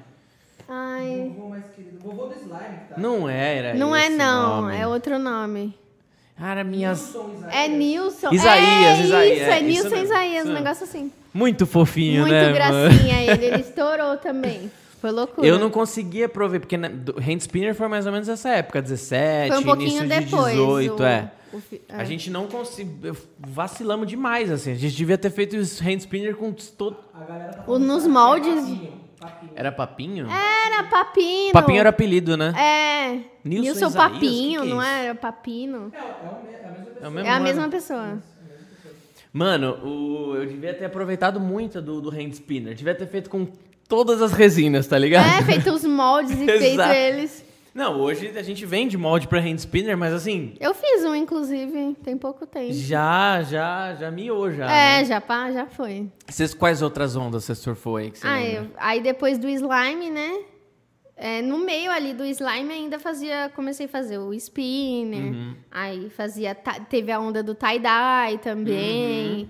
Ai. 0.69 1.33
Vovô 1.37 1.51
mais 1.51 1.65
querido. 1.69 1.99
Vovô 2.01 2.27
do 2.27 2.35
slime, 2.35 2.79
tá? 2.89 2.95
Não 2.97 3.29
era 3.29 3.75
Não 3.75 3.95
é 3.95 4.09
não, 4.09 4.63
nome. 4.63 4.77
é 4.77 4.87
outro 4.89 5.21
nome. 5.21 5.79
Cara, 6.39 6.63
minhas... 6.63 7.15
É 7.51 7.67
Nilson. 7.69 8.31
Isaías, 8.33 9.01
é 9.01 9.05
Isaías, 9.05 9.37
Isso, 9.39 9.45
é, 9.51 9.59
é 9.59 9.63
Nilson 9.63 9.89
mesmo, 9.91 10.05
Isaías, 10.05 10.47
um 10.47 10.53
negócio 10.53 10.85
assim. 10.85 11.11
Muito 11.35 11.67
fofinho, 11.67 12.21
Muito 12.23 12.33
né, 12.33 12.43
mano? 12.43 12.55
gracinha 12.55 13.23
ele. 13.33 13.47
Ele 13.47 13.61
estourou 13.63 14.17
também. 14.17 14.71
Foi 15.01 15.11
loucura. 15.11 15.47
Eu 15.47 15.59
não 15.59 15.71
conseguia 15.71 16.29
prover, 16.29 16.61
porque 16.61 16.77
né, 16.77 16.89
do- 16.89 17.17
Hand 17.19 17.39
Spinner 17.41 17.75
foi 17.75 17.87
mais 17.89 18.07
ou 18.07 18.13
menos 18.13 18.29
essa 18.29 18.49
época, 18.51 18.81
17, 18.83 19.49
Foi 19.49 19.59
um 19.59 19.63
pouquinho 19.65 19.89
início 20.03 20.09
de 20.09 20.25
depois. 20.25 20.53
18, 20.55 21.01
o- 21.01 21.05
é. 21.07 21.33
o 21.53 21.61
fi- 21.61 21.81
A 21.89 22.05
gente 22.05 22.31
não 22.31 22.47
conseguiu. 22.49 23.17
Vacilamos 23.39 24.09
demais, 24.09 24.51
assim. 24.51 24.73
A 24.73 24.75
gente 24.75 24.97
devia 24.97 25.17
ter 25.19 25.31
feito 25.31 25.57
os 25.57 25.81
hand 25.81 25.99
spinner 26.01 26.35
com 26.37 26.53
todo. 26.53 26.97
A 27.15 27.25
galera 27.25 27.53
tá 27.53 27.65
O- 27.69 27.79
nos 27.79 28.05
é 28.05 28.09
moldes. 28.09 28.65
Papinho. 29.19 29.53
Era 29.55 29.73
papinho? 29.73 30.27
Era 30.31 30.83
Papino. 30.85 31.53
Papinho 31.53 31.81
era 31.81 31.89
apelido, 31.91 32.37
né? 32.37 32.53
É. 32.57 33.09
Nilson 33.45 33.63
Nilson, 33.65 33.87
Isaías, 33.89 33.95
Papinho, 33.95 34.61
que 34.61 34.67
que 34.67 34.73
é 34.73 34.75
não 34.75 34.83
era 34.83 35.15
Papino? 35.15 35.93
É, 35.95 35.99
é, 35.99 37.27
é 37.27 37.31
a 37.31 37.41
mesma 37.41 37.69
pessoa. 37.69 38.01
É 38.01 38.03
É 38.03 38.07
a 38.07 38.09
mesma 38.11 38.19
pessoa. 38.19 38.19
Mano, 39.33 39.73
o- 39.85 40.37
eu 40.37 40.47
devia 40.47 40.73
ter 40.75 40.85
aproveitado 40.87 41.39
muito 41.41 41.81
do, 41.83 42.01
do 42.01 42.11
hand 42.11 42.31
spinner. 42.33 42.75
Devia 42.75 42.95
ter 42.95 43.07
feito 43.07 43.29
com 43.31 43.47
todas 43.89 44.21
as 44.23 44.33
resinas, 44.33 44.87
tá 44.87 44.99
ligado? 44.99 45.27
É, 45.27 45.43
feito 45.45 45.71
os 45.73 45.85
moldes 45.85 46.33
e 46.33 46.45
feito 46.47 46.81
eles. 46.83 47.45
Não, 47.79 48.01
hoje 48.01 48.33
a 48.37 48.43
gente 48.43 48.67
vende 48.67 48.99
molde 48.99 49.29
pra 49.29 49.39
hand 49.39 49.59
spinner, 49.59 49.97
mas 49.97 50.13
assim, 50.13 50.55
Eu 50.59 50.75
fiz 50.75 51.05
um, 51.05 51.15
inclusive, 51.15 51.95
tem 52.03 52.19
pouco 52.19 52.45
tempo. 52.45 52.73
já, 52.73 53.41
já, 53.45 53.95
já 53.95 54.11
miou 54.11 54.51
já. 54.51 54.65
É, 54.65 54.99
né? 54.99 55.05
já, 55.05 55.21
pá, 55.21 55.53
já 55.53 55.65
foi. 55.65 56.09
Vocês, 56.29 56.53
quais 56.53 56.83
outras 56.83 57.15
ondas 57.15 57.45
você 57.45 57.55
surfou 57.55 57.97
aí 57.97 58.11
que 58.11 58.19
você 58.19 58.27
Ah, 58.27 58.45
eu- 58.45 58.67
aí 58.77 59.01
depois 59.01 59.39
do 59.39 59.49
slime, 59.49 60.11
né? 60.11 60.41
é, 61.21 61.41
no 61.43 61.59
meio 61.59 61.91
ali 61.93 62.13
do 62.15 62.25
slime 62.25 62.73
ainda 62.73 62.99
fazia, 62.99 63.51
comecei 63.55 63.87
a 63.87 63.89
fazer 63.89 64.19
o 64.19 64.33
spinner. 64.35 65.33
Uhum. 65.33 65.55
Aí 65.71 66.11
fazia, 66.11 66.55
teve 66.55 67.13
a 67.13 67.19
onda 67.21 67.43
do 67.45 67.55
tie-dye 67.55 68.39
também. 68.39 69.43
Uhum. 69.43 69.49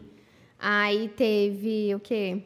Aí 0.59 1.09
teve 1.09 1.95
o 1.95 2.01
quê? 2.01 2.43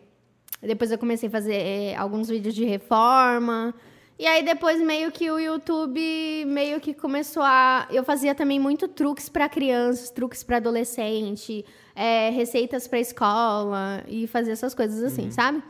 Depois 0.61 0.93
eu 0.93 0.99
comecei 0.99 1.29
a 1.29 1.33
fazer 1.33 1.55
é, 1.55 1.97
alguns 1.97 2.29
vídeos 2.29 2.55
de 2.55 2.65
reforma. 2.65 3.75
E 4.23 4.27
aí 4.29 4.45
depois 4.45 4.81
meio 4.81 5.11
que 5.11 5.29
o 5.33 5.37
YouTube 5.37 6.01
meio 6.47 6.81
que 6.81 6.95
começou 6.95 7.43
a. 7.43 7.89
Eu 7.91 8.05
fazia 8.05 8.37
também 8.37 8.61
muito 8.61 8.87
truques 8.87 9.29
para 9.29 9.49
crianças, 9.49 10.11
truques 10.11 10.45
para 10.45 10.59
adolescente, 10.59 11.65
é, 11.93 12.31
receitas 12.31 12.87
para 12.87 13.01
escola 13.01 14.05
e 14.07 14.29
fazia 14.29 14.53
essas 14.53 14.75
coisas 14.77 15.03
assim, 15.03 15.33
sabe? 15.33 15.61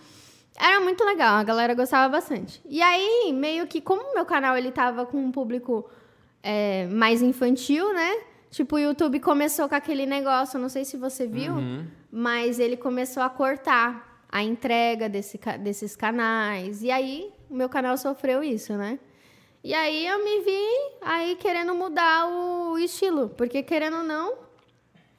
Era 0.60 0.80
muito 0.80 1.02
legal, 1.02 1.36
a 1.36 1.42
galera 1.42 1.72
gostava 1.72 2.10
bastante. 2.10 2.60
E 2.68 2.82
aí 2.82 3.32
meio 3.32 3.66
que 3.66 3.80
como 3.80 4.02
o 4.02 4.14
meu 4.14 4.26
canal 4.26 4.54
ele 4.54 4.70
tava 4.70 5.06
com 5.06 5.16
um 5.16 5.32
público 5.32 5.88
é, 6.42 6.86
mais 6.88 7.22
infantil, 7.22 7.90
né? 7.94 8.10
Tipo, 8.50 8.76
o 8.76 8.78
YouTube 8.78 9.18
começou 9.20 9.66
com 9.66 9.74
aquele 9.74 10.04
negócio, 10.04 10.60
não 10.60 10.68
sei 10.68 10.84
se 10.84 10.98
você 10.98 11.26
viu, 11.26 11.54
Uhum. 11.54 11.86
mas 12.10 12.58
ele 12.58 12.76
começou 12.76 13.22
a 13.22 13.30
cortar 13.30 14.26
a 14.30 14.42
entrega 14.42 15.08
desse, 15.08 15.40
desses 15.60 15.96
canais. 15.96 16.82
E 16.82 16.90
aí, 16.90 17.30
o 17.52 17.54
meu 17.54 17.68
canal 17.68 17.96
sofreu 17.98 18.42
isso, 18.42 18.72
né? 18.76 18.98
E 19.62 19.74
aí 19.74 20.06
eu 20.06 20.24
me 20.24 20.40
vi 20.40 20.66
aí 21.02 21.36
querendo 21.36 21.74
mudar 21.74 22.26
o 22.28 22.78
estilo, 22.78 23.28
porque 23.28 23.62
querendo 23.62 23.98
ou 23.98 24.02
não, 24.02 24.34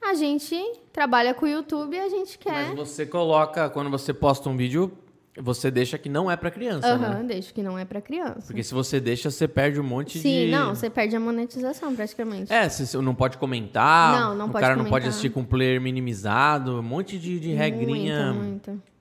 a 0.02 0.14
gente 0.14 0.54
trabalha 0.92 1.32
com 1.32 1.46
o 1.46 1.48
YouTube 1.48 1.96
e 1.96 2.00
a 2.00 2.08
gente 2.08 2.36
quer. 2.36 2.68
Mas 2.68 2.76
você 2.76 3.06
coloca, 3.06 3.70
quando 3.70 3.88
você 3.88 4.12
posta 4.12 4.50
um 4.50 4.56
vídeo, 4.56 4.92
você 5.40 5.70
deixa 5.70 5.96
que 5.96 6.08
não 6.08 6.30
é 6.30 6.36
pra 6.36 6.50
criança, 6.50 6.86
Aham, 6.86 7.18
né? 7.20 7.22
deixo 7.22 7.54
que 7.54 7.62
não 7.62 7.78
é 7.78 7.84
pra 7.84 8.00
criança. 8.02 8.42
Porque 8.46 8.62
se 8.62 8.74
você 8.74 9.00
deixa, 9.00 9.30
você 9.30 9.48
perde 9.48 9.80
um 9.80 9.84
monte 9.84 10.18
Sim, 10.18 10.46
de... 10.46 10.50
não, 10.50 10.74
você 10.74 10.90
perde 10.90 11.16
a 11.16 11.20
monetização 11.20 11.94
praticamente. 11.94 12.52
É, 12.52 12.68
você 12.68 12.98
não 12.98 13.14
pode 13.14 13.38
comentar, 13.38 14.20
Não, 14.20 14.34
não 14.34 14.46
o 14.46 14.50
pode 14.50 14.62
cara 14.62 14.74
não 14.76 14.84
pode 14.84 14.90
comentar. 14.90 15.08
assistir 15.10 15.30
com 15.30 15.40
o 15.40 15.46
player 15.46 15.80
minimizado, 15.80 16.80
um 16.80 16.82
monte 16.82 17.18
de, 17.18 17.38
de 17.40 17.52
regrinha. 17.54 18.32
Muita, 18.32 18.72
muita. 18.72 18.94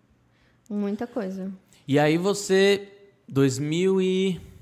Muita 0.69 1.07
coisa. 1.07 1.51
E 1.87 1.99
aí 1.99 2.17
você, 2.17 2.92
2000 3.27 4.01
e... 4.01 4.52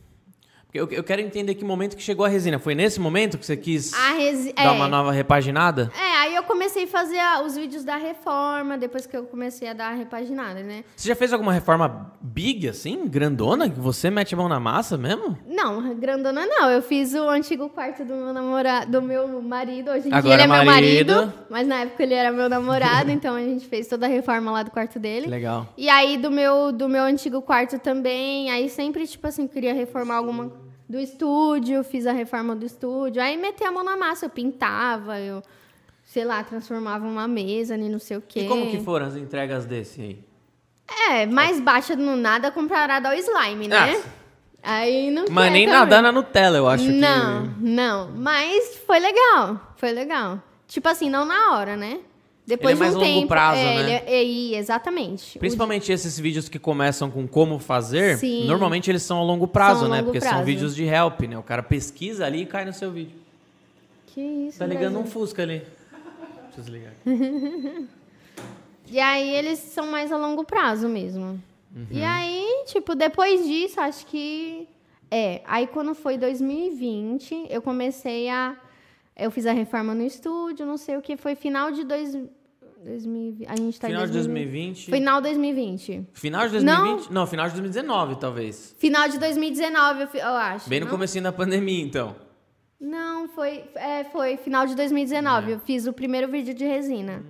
Eu, 0.74 0.88
eu 0.90 1.04
quero 1.04 1.22
entender 1.22 1.56
que 1.56 1.66
momento 1.66 1.98
que 1.98 2.02
chegou 2.02 2.26
a 2.26 2.30
resina. 2.30 2.58
Foi 2.58 2.74
nesse 2.74 3.00
momento 3.00 3.38
que 3.38 3.46
você 3.46 3.58
quis 3.58 3.92
resi... 4.18 4.54
dar 4.54 4.64
é, 4.64 4.70
uma 4.70 4.88
nova 4.88 5.12
repaginada? 5.12 5.92
é, 5.98 6.18
aí 6.20 6.36
eu 6.36 6.44
comecei 6.44 6.86
a 6.86 6.88
fazer 6.88 7.20
os 7.46 7.56
vídeos 7.56 7.84
da 7.84 7.98
reforma, 7.98 8.78
depois 8.78 9.06
que 9.06 9.16
eu 9.16 9.24
comecei 9.26 9.68
a 9.68 9.74
dar 9.74 9.92
a 9.92 9.94
repaginada, 9.94 10.62
né? 10.62 10.86
Você 10.96 11.10
já 11.10 11.16
fez 11.16 11.34
alguma 11.34 11.52
reforma 11.52 12.14
big, 12.22 12.70
assim? 12.70 13.06
Grandona? 13.06 13.70
Que 13.70 13.80
você 13.80 14.10
mete 14.10 14.34
a 14.34 14.38
mão 14.38 14.48
na 14.48 14.60
massa 14.60 14.98
mesmo? 14.98 15.38
Não, 15.46 15.94
grandona 15.96 16.46
não. 16.46 16.70
Eu 16.70 16.82
fiz 16.82 17.14
o 17.14 17.28
antigo 17.28 17.68
quarto 17.68 18.06
do 18.06 18.16
meu 18.16 18.34
namorado, 18.34 18.92
do 18.92 19.02
meu 19.02 19.42
marido. 19.42 19.92
Hoje 19.92 20.08
em 20.08 20.14
Agora 20.14 20.22
dia 20.22 20.34
ele 20.34 20.44
é 20.44 20.48
meu 20.48 20.66
marido. 20.66 21.14
marido, 21.14 21.34
mas 21.50 21.68
na 21.68 21.82
época 21.82 22.02
ele 22.02 22.14
era 22.14 22.32
meu 22.32 22.48
namorado, 22.48 23.12
então 23.12 23.36
a 23.36 23.42
gente 23.42 23.66
fez 23.66 23.88
toda 23.88 24.06
a 24.06 24.10
reforma 24.10 24.52
lá 24.52 24.64
do 24.64 24.72
quarto 24.72 25.00
dele. 25.00 25.26
Que 25.26 25.32
legal. 25.32 25.68
E 25.78 25.90
aí 25.90 26.18
do 26.18 26.32
meu 26.32 26.72
do 26.72 26.88
meu 26.88 27.04
antigo 27.04 27.42
quarto 27.42 27.78
também, 27.78 28.50
aí 28.50 28.70
sempre 28.70 29.06
tipo 29.06 29.28
assim, 29.28 29.48
queria 29.48 29.74
reformar 29.74 30.16
alguma 30.16 30.61
do 30.92 31.00
estúdio, 31.00 31.84
fiz 31.84 32.06
a 32.06 32.12
reforma 32.12 32.56
do 32.56 32.66
estúdio. 32.66 33.22
Aí 33.22 33.38
meti 33.38 33.64
a 33.64 33.72
mão 33.72 33.84
na 33.84 33.96
massa, 33.96 34.26
eu 34.26 34.30
pintava, 34.30 35.20
eu 35.20 35.42
sei 36.04 36.26
lá, 36.26 36.44
transformava 36.44 37.06
uma 37.08 37.28
mesa 37.28 37.74
ali, 37.74 37.88
não 37.88 38.00
sei 38.00 38.18
o 38.18 38.22
quê. 38.22 38.42
E 38.42 38.48
como 38.48 38.70
que 38.70 38.80
foram 38.82 39.06
as 39.06 39.16
entregas 39.16 39.66
desse 39.66 40.02
aí? 40.02 40.20
É, 41.10 41.26
mais 41.26 41.60
baixa 41.62 41.96
no 41.96 42.18
nada 42.18 42.52
comparada 42.52 43.08
ao 43.10 43.16
slime, 43.16 43.70
né? 43.70 44.04
Aí 44.62 45.10
não 45.10 45.26
Mas 45.30 45.52
nem 45.52 45.66
também. 45.66 45.80
nadar 45.80 46.04
na 46.04 46.12
Nutella, 46.12 46.58
eu 46.58 46.68
acho 46.68 46.92
Não, 46.92 47.48
que. 47.48 47.64
não. 47.64 48.12
Mas 48.12 48.76
foi 48.86 49.00
legal. 49.00 49.74
Foi 49.78 49.92
legal. 49.92 50.40
Tipo 50.68 50.90
assim, 50.90 51.10
não 51.10 51.26
na 51.26 51.54
hora, 51.54 51.76
né? 51.78 52.00
Depois 52.52 52.72
Ele 52.74 52.80
é 52.80 52.84
mais 52.84 52.92
de 52.94 52.98
um 52.98 53.02
longo 53.08 53.16
tempo. 53.22 53.28
prazo, 53.30 53.60
é, 53.62 53.84
né? 53.84 53.92
é- 54.06 54.14
é- 54.24 54.58
exatamente. 54.58 55.40
Principalmente 55.40 55.90
esses 55.90 56.20
vídeos 56.20 56.50
que 56.50 56.60
começam 56.60 57.10
com 57.10 57.26
como 57.26 57.58
fazer, 57.60 58.18
Sim. 58.18 58.46
normalmente 58.46 58.92
eles 58.92 59.04
são 59.04 59.20
a 59.20 59.24
longo 59.24 59.48
prazo, 59.48 59.82
São 59.82 59.90
né? 59.90 59.98
longo 59.98 60.08
Porque 60.08 60.20
são 60.20 60.30
prazo. 60.32 60.46
vídeos 60.46 60.76
de 60.76 60.84
help, 60.84 61.22
né? 61.22 61.38
O 61.38 61.44
cara 61.44 61.64
pesquisa 61.64 62.26
ali 62.26 62.42
e 62.42 62.46
cai 62.46 62.66
no 62.66 62.74
seu 62.74 62.92
vídeo. 62.92 63.16
Que 64.08 64.20
isso, 64.20 64.60
Tá 64.60 64.66
ligando 64.66 64.96
um 64.98 65.04
Brasil. 65.04 65.12
Fusca 65.12 65.42
ali. 65.44 65.60
Deixa 65.60 66.58
eu 66.60 66.64
desligar. 66.64 66.94
E 68.94 69.00
aí 69.00 69.34
eles 69.36 69.58
são 69.60 69.88
mais 69.88 70.12
a 70.12 70.18
longo 70.18 70.44
prazo 70.44 70.90
mesmo. 70.90 71.42
Uhum. 71.74 71.88
E 71.90 72.04
aí, 72.04 72.64
tipo, 72.66 72.94
depois 72.94 73.46
disso, 73.48 73.80
acho 73.80 74.06
que. 74.06 74.68
É, 75.10 75.42
aí 75.46 75.66
quando 75.68 75.96
foi 75.96 76.18
2020, 76.18 77.48
eu 77.50 77.62
comecei 77.62 78.28
a. 78.30 78.54
Eu 79.16 79.32
fiz 79.32 79.46
a 79.46 79.54
reforma 79.54 79.94
no 79.96 80.04
estúdio, 80.04 80.66
não 80.66 80.76
sei 80.78 80.98
o 80.98 81.02
que, 81.02 81.16
foi 81.16 81.36
final 81.36 81.72
de 81.72 81.84
dois, 81.86 82.18
2020. 82.84 83.48
A 83.48 83.56
gente 83.56 83.80
tá 83.80 83.88
Final 83.88 84.04
em 84.04 84.08
de 84.08 84.14
2020. 84.14 84.92
Final 84.92 85.22
2020. 85.22 86.08
Final 86.14 86.46
de 86.48 86.52
2020? 86.54 87.12
Não. 87.12 87.28
final 87.28 87.46
de 87.48 87.54
2019, 87.54 88.16
talvez. 88.20 88.76
Final 88.78 89.08
de 89.08 89.20
2019, 89.20 90.02
eu, 90.02 90.20
eu 90.20 90.28
acho. 90.28 90.70
Bem 90.70 90.80
no 90.80 90.86
não? 90.86 90.92
comecinho 90.92 91.24
da 91.24 91.32
pandemia, 91.32 91.84
então. 91.84 92.16
Não, 92.80 93.28
foi, 93.28 93.64
é, 93.76 94.04
foi 94.06 94.38
final 94.38 94.66
de 94.66 94.76
2019. 94.76 95.52
Eu 95.52 95.60
fiz 95.60 95.86
o 95.86 95.94
primeiro 95.94 96.28
vídeo 96.28 96.54
de 96.54 96.66
resina. 96.66 97.24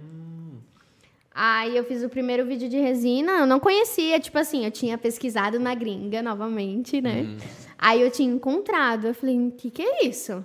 Aí 1.33 1.77
eu 1.77 1.83
fiz 1.85 2.03
o 2.03 2.09
primeiro 2.09 2.45
vídeo 2.45 2.67
de 2.67 2.77
resina, 2.77 3.31
eu 3.39 3.47
não 3.47 3.57
conhecia, 3.57 4.19
tipo 4.19 4.37
assim, 4.37 4.65
eu 4.65 4.71
tinha 4.71 4.97
pesquisado 4.97 5.57
na 5.59 5.73
gringa 5.73 6.21
novamente, 6.21 6.99
né? 7.01 7.37
Aí 7.77 8.01
eu 8.01 8.11
tinha 8.11 8.31
encontrado, 8.31 9.07
eu 9.07 9.15
falei, 9.15 9.39
o 9.39 9.51
que 9.51 9.71
que 9.71 9.81
é 9.81 10.05
isso? 10.05 10.43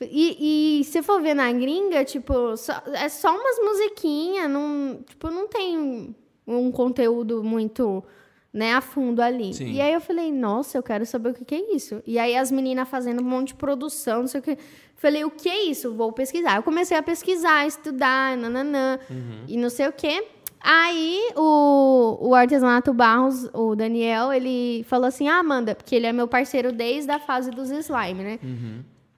E, 0.00 0.80
e 0.80 0.84
se 0.84 1.02
for 1.02 1.22
ver 1.22 1.34
na 1.34 1.50
gringa, 1.52 2.04
tipo, 2.04 2.56
só- 2.56 2.82
é 2.94 3.08
só 3.08 3.34
umas 3.34 3.58
musiquinhas, 3.60 4.50
não, 4.50 5.00
tipo, 5.06 5.30
não 5.30 5.46
tem 5.46 6.14
um 6.46 6.70
conteúdo 6.72 7.44
muito, 7.44 8.02
né, 8.52 8.74
a 8.74 8.80
fundo 8.80 9.22
ali. 9.22 9.54
Sim. 9.54 9.72
E 9.72 9.80
aí 9.80 9.92
eu 9.94 10.00
falei, 10.00 10.32
nossa, 10.32 10.76
eu 10.76 10.82
quero 10.82 11.06
saber 11.06 11.30
o 11.30 11.34
que, 11.34 11.44
que 11.44 11.54
é 11.54 11.74
isso. 11.76 12.02
E 12.06 12.18
aí 12.18 12.36
as 12.36 12.50
meninas 12.50 12.88
fazendo 12.88 13.22
um 13.22 13.24
monte 13.24 13.48
de 13.48 13.54
produção, 13.54 14.20
não 14.22 14.26
sei 14.26 14.40
o 14.40 14.42
que. 14.42 14.58
Falei, 14.96 15.24
o 15.24 15.30
que 15.30 15.48
é 15.48 15.64
isso? 15.64 15.94
Vou 15.94 16.12
pesquisar. 16.12 16.56
Eu 16.56 16.62
comecei 16.62 16.96
a 16.96 17.02
pesquisar, 17.02 17.66
estudar, 17.66 18.36
nananã, 18.36 18.98
e 19.48 19.56
não 19.56 19.70
sei 19.70 19.86
o 19.88 19.92
que. 19.92 20.24
Aí 20.60 21.20
o, 21.36 22.16
o 22.28 22.34
artesanato 22.34 22.92
Barros, 22.94 23.48
o 23.52 23.74
Daniel, 23.76 24.32
ele 24.32 24.82
falou 24.84 25.06
assim: 25.06 25.28
Ah, 25.28 25.38
Amanda, 25.40 25.74
porque 25.74 25.94
ele 25.94 26.06
é 26.06 26.12
meu 26.12 26.26
parceiro 26.26 26.72
desde 26.72 27.10
a 27.12 27.18
fase 27.18 27.50
dos 27.50 27.70
slime, 27.70 28.22
né? 28.24 28.38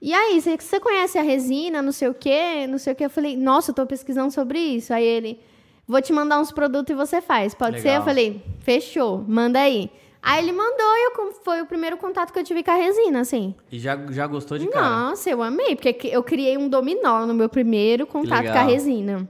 E 0.09 0.15
aí, 0.15 0.41
você, 0.41 0.57
você 0.57 0.79
conhece 0.79 1.19
a 1.19 1.23
resina, 1.23 1.83
não 1.83 1.91
sei 1.91 2.07
o 2.07 2.15
quê, 2.15 2.65
não 2.69 2.79
sei 2.79 2.93
o 2.93 2.97
quê? 2.97 3.07
Eu 3.07 3.11
falei, 3.11 3.37
nossa, 3.37 3.73
eu 3.73 3.75
tô 3.75 3.85
pesquisando 3.85 4.31
sobre 4.33 4.57
isso. 4.61 4.95
Aí 4.95 5.05
ele, 5.05 5.41
vou 5.85 6.01
te 6.01 6.13
mandar 6.13 6.39
uns 6.39 6.53
produtos 6.53 6.93
e 6.93 6.95
você 6.97 7.21
faz. 7.21 7.55
Pode 7.55 7.81
ser? 7.81 7.89
Legal. 7.89 8.03
Eu 8.03 8.05
falei, 8.05 8.41
fechou, 8.61 9.25
manda 9.27 9.59
aí. 9.59 9.91
Aí 10.23 10.45
ele 10.45 10.53
mandou 10.53 10.87
e 10.87 11.07
eu, 11.11 11.33
foi 11.45 11.61
o 11.61 11.67
primeiro 11.67 11.97
contato 11.97 12.33
que 12.33 12.39
eu 12.39 12.45
tive 12.45 12.63
com 12.63 12.71
a 12.71 12.75
resina, 12.77 13.19
assim. 13.21 13.53
E 13.71 13.81
já, 13.81 13.97
já 14.13 14.29
gostou 14.29 14.57
de 14.59 14.69
cara. 14.69 14.89
Nossa, 14.89 15.29
eu 15.29 15.43
amei, 15.43 15.75
porque 15.75 15.93
que- 15.93 16.09
eu 16.09 16.23
criei 16.23 16.57
um 16.57 16.69
dominó 16.69 17.27
no 17.27 17.35
meu 17.35 17.49
primeiro 17.49 18.07
contato 18.07 18.45
com 18.53 18.59
a 18.59 18.63
resina. 18.63 19.29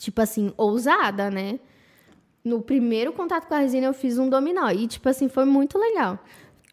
Tipo 0.00 0.20
assim, 0.20 0.52
ousada, 0.56 1.30
né? 1.30 1.60
No 2.44 2.60
primeiro 2.60 3.12
contato 3.12 3.46
com 3.46 3.54
a 3.54 3.58
resina 3.58 3.86
eu 3.86 3.94
fiz 3.94 4.18
um 4.18 4.28
dominó. 4.28 4.68
E, 4.70 4.86
tipo 4.88 5.08
assim, 5.08 5.28
foi 5.28 5.44
muito 5.44 5.78
legal. 5.78 6.18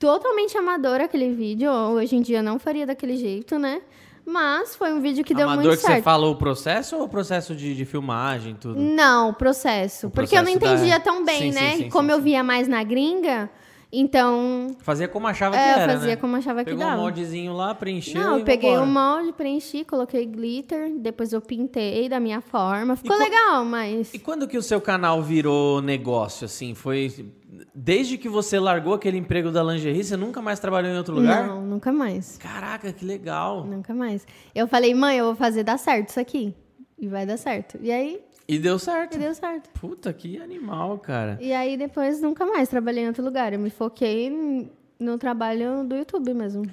Totalmente 0.07 0.57
amador 0.57 0.99
aquele 0.99 1.33
vídeo. 1.33 1.71
Hoje 1.71 2.17
em 2.17 2.21
dia 2.21 2.39
eu 2.39 2.43
não 2.43 2.59
faria 2.59 2.85
daquele 2.85 3.15
jeito, 3.15 3.57
né? 3.57 3.81
Mas 4.25 4.75
foi 4.75 4.91
um 4.91 4.99
vídeo 5.01 5.23
que 5.23 5.33
deu 5.33 5.45
Amador 5.47 5.63
muito 5.63 5.79
que 5.79 5.87
você 5.87 6.01
falou 6.01 6.33
o 6.33 6.35
processo 6.35 6.97
ou 6.97 7.03
o 7.03 7.07
processo 7.09 7.55
de, 7.55 7.73
de 7.73 7.85
filmagem 7.85 8.51
e 8.51 8.55
tudo? 8.55 8.77
Não, 8.81 9.29
o 9.29 9.33
processo. 9.33 10.07
O 10.07 10.09
porque 10.11 10.35
eu 10.35 10.43
não 10.43 10.51
processo 10.51 10.59
da- 10.65 10.73
entendia 10.75 10.99
tão 10.99 11.23
bem, 11.23 11.51
Sim, 11.51 11.51
né? 11.51 11.77
sim, 11.77 11.89
Como 11.89 12.09
sim, 12.09 12.11
eu 12.11 12.17
sim. 12.17 12.23
via 12.25 12.43
mais 12.43 12.67
na 12.67 12.83
gringa, 12.83 13.49
então 13.91 14.75
Fazia 14.79 15.07
como 15.07 15.25
achava 15.27 15.55
é, 15.55 15.59
que 15.73 15.79
era, 15.79 15.91
eu 15.93 15.97
fazia 15.97 16.15
né? 16.15 16.15
como 16.17 16.35
achava 16.35 16.63
que 16.65 16.71
Pegou 16.71 16.83
um 16.85 16.89
dava. 16.89 17.01
moldezinho 17.01 17.53
lá, 17.53 17.73
preencheu 17.75 18.21
Não, 18.21 18.37
e 18.37 18.41
eu 18.41 18.45
peguei 18.45 18.75
o 18.77 18.85
molde, 18.85 19.31
preenchi, 19.31 19.85
coloquei 19.85 20.25
glitter, 20.25 20.91
depois 20.99 21.31
eu 21.31 21.39
pintei 21.39 22.09
da 22.09 22.19
minha 22.19 22.41
forma. 22.41 22.95
Ficou 22.97 23.15
qua- 23.15 23.23
legal, 23.23 23.63
mas. 23.63 24.13
E 24.13 24.19
quando 24.19 24.47
que 24.49 24.57
o 24.57 24.63
seu 24.63 24.81
canal 24.81 25.21
virou 25.21 25.81
negócio, 25.81 26.43
assim? 26.45 26.73
Foi... 26.73 27.13
Desde 27.73 28.17
que 28.17 28.27
você 28.29 28.59
largou 28.59 28.93
aquele 28.93 29.17
emprego 29.17 29.51
da 29.51 29.63
lingerie, 29.63 30.03
você 30.03 30.17
nunca 30.17 30.41
mais 30.41 30.59
trabalhou 30.59 30.91
em 30.91 30.97
outro 30.97 31.15
lugar? 31.15 31.47
Não, 31.47 31.61
nunca 31.61 31.91
mais. 31.91 32.37
Caraca, 32.37 32.91
que 32.91 33.05
legal. 33.05 33.63
Nunca 33.65 33.93
mais. 33.93 34.25
Eu 34.55 34.67
falei, 34.67 34.93
mãe, 34.93 35.17
eu 35.17 35.25
vou 35.25 35.35
fazer 35.35 35.63
dar 35.63 35.77
certo 35.77 36.09
isso 36.09 36.19
aqui. 36.19 36.55
E 36.97 37.07
vai 37.07 37.25
dar 37.25 37.37
certo. 37.37 37.77
E 37.81 37.91
aí, 37.91 38.21
E 38.47 38.57
deu 38.57 38.79
certo. 38.79 39.15
e 39.15 39.19
deu 39.19 39.33
certo. 39.35 39.69
Puta, 39.79 40.11
que 40.13 40.37
animal, 40.37 40.97
cara. 40.99 41.37
E 41.41 41.51
aí, 41.53 41.75
depois, 41.77 42.21
nunca 42.21 42.45
mais 42.45 42.69
trabalhei 42.69 43.03
em 43.03 43.07
outro 43.07 43.23
lugar. 43.23 43.51
Eu 43.53 43.59
me 43.59 43.69
foquei 43.69 44.69
no 44.99 45.17
trabalho 45.17 45.83
do 45.83 45.95
YouTube 45.95 46.33
mesmo. 46.33 46.63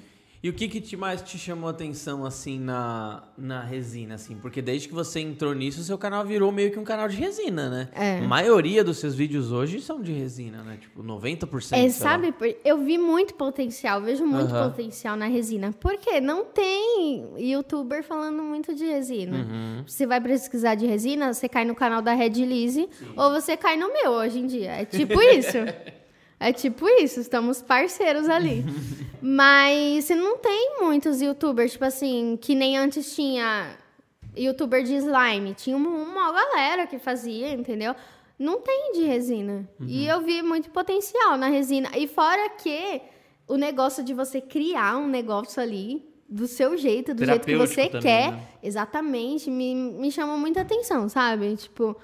E 0.43 0.49
o 0.49 0.53
que, 0.53 0.67
que 0.67 0.81
te 0.81 0.97
mais 0.97 1.21
te 1.21 1.37
chamou 1.37 1.67
a 1.67 1.71
atenção, 1.71 2.25
assim, 2.25 2.59
na, 2.59 3.21
na 3.37 3.61
resina, 3.61 4.15
assim? 4.15 4.35
Porque 4.37 4.59
desde 4.59 4.87
que 4.87 4.93
você 4.93 5.19
entrou 5.19 5.53
nisso, 5.53 5.81
o 5.81 5.83
seu 5.83 5.99
canal 5.99 6.25
virou 6.25 6.51
meio 6.51 6.71
que 6.71 6.79
um 6.79 6.83
canal 6.83 7.07
de 7.07 7.15
resina, 7.15 7.69
né? 7.69 7.89
É. 7.93 8.17
A 8.17 8.21
maioria 8.27 8.83
dos 8.83 8.97
seus 8.97 9.13
vídeos 9.13 9.51
hoje 9.51 9.79
são 9.79 10.01
de 10.01 10.11
resina, 10.11 10.63
né? 10.63 10.77
Tipo, 10.81 11.03
90%. 11.03 11.61
sei 11.61 11.79
É, 11.79 11.83
lá. 11.83 11.89
sabe, 11.91 12.31
por- 12.31 12.55
eu 12.65 12.79
vi 12.79 12.97
muito 12.97 13.35
potencial, 13.35 14.01
vejo 14.01 14.25
muito 14.25 14.51
potencial 14.51 15.15
na 15.15 15.27
resina. 15.27 15.75
Porque 15.79 16.19
não 16.19 16.43
tem 16.45 17.23
youtuber 17.37 18.03
falando 18.03 18.41
muito 18.41 18.73
de 18.73 18.85
resina. 18.85 19.37
Uhum. 19.37 19.83
Você 19.85 20.07
vai 20.07 20.19
pesquisar 20.19 20.73
de 20.73 20.87
resina, 20.87 21.31
você 21.35 21.47
cai 21.47 21.65
no 21.65 21.75
canal 21.75 22.01
da 22.01 22.13
Red 22.13 22.29
Lise 22.29 22.89
ou 23.15 23.29
você 23.29 23.55
cai 23.55 23.77
no 23.77 23.93
meu 23.93 24.09
hoje 24.13 24.39
em 24.39 24.47
dia. 24.47 24.71
É 24.71 24.85
tipo 24.85 25.21
isso. 25.37 25.57
É 26.41 26.51
tipo 26.51 26.89
isso, 26.89 27.19
estamos 27.19 27.61
parceiros 27.61 28.27
ali. 28.27 28.65
Mas 29.21 30.05
você 30.05 30.15
não 30.15 30.39
tem 30.39 30.77
muitos 30.79 31.21
youtubers, 31.21 31.73
tipo 31.73 31.85
assim, 31.85 32.35
que 32.41 32.55
nem 32.55 32.75
antes 32.75 33.13
tinha 33.13 33.77
youtuber 34.35 34.83
de 34.83 34.95
slime. 34.95 35.53
Tinha 35.53 35.77
uma, 35.77 35.89
uma 35.89 36.31
galera 36.31 36.87
que 36.87 36.97
fazia, 36.97 37.53
entendeu? 37.53 37.95
Não 38.39 38.59
tem 38.59 38.93
de 38.93 39.03
resina. 39.03 39.69
E 39.85 40.07
eu 40.07 40.21
vi 40.21 40.41
muito 40.41 40.71
potencial 40.71 41.37
na 41.37 41.47
resina. 41.47 41.91
E 41.95 42.07
fora 42.07 42.49
que 42.49 42.99
o 43.47 43.55
negócio 43.55 44.03
de 44.03 44.11
você 44.11 44.41
criar 44.41 44.97
um 44.97 45.07
negócio 45.07 45.61
ali 45.61 46.03
do 46.27 46.47
seu 46.47 46.75
jeito, 46.75 47.13
do 47.13 47.23
jeito 47.23 47.45
que 47.45 47.55
você 47.55 47.85
também, 47.85 48.01
quer, 48.01 48.31
né? 48.31 48.47
exatamente, 48.63 49.51
me, 49.51 49.75
me 49.75 50.11
chamou 50.11 50.39
muita 50.39 50.61
atenção, 50.61 51.07
sabe? 51.07 51.55
Tipo, 51.55 51.95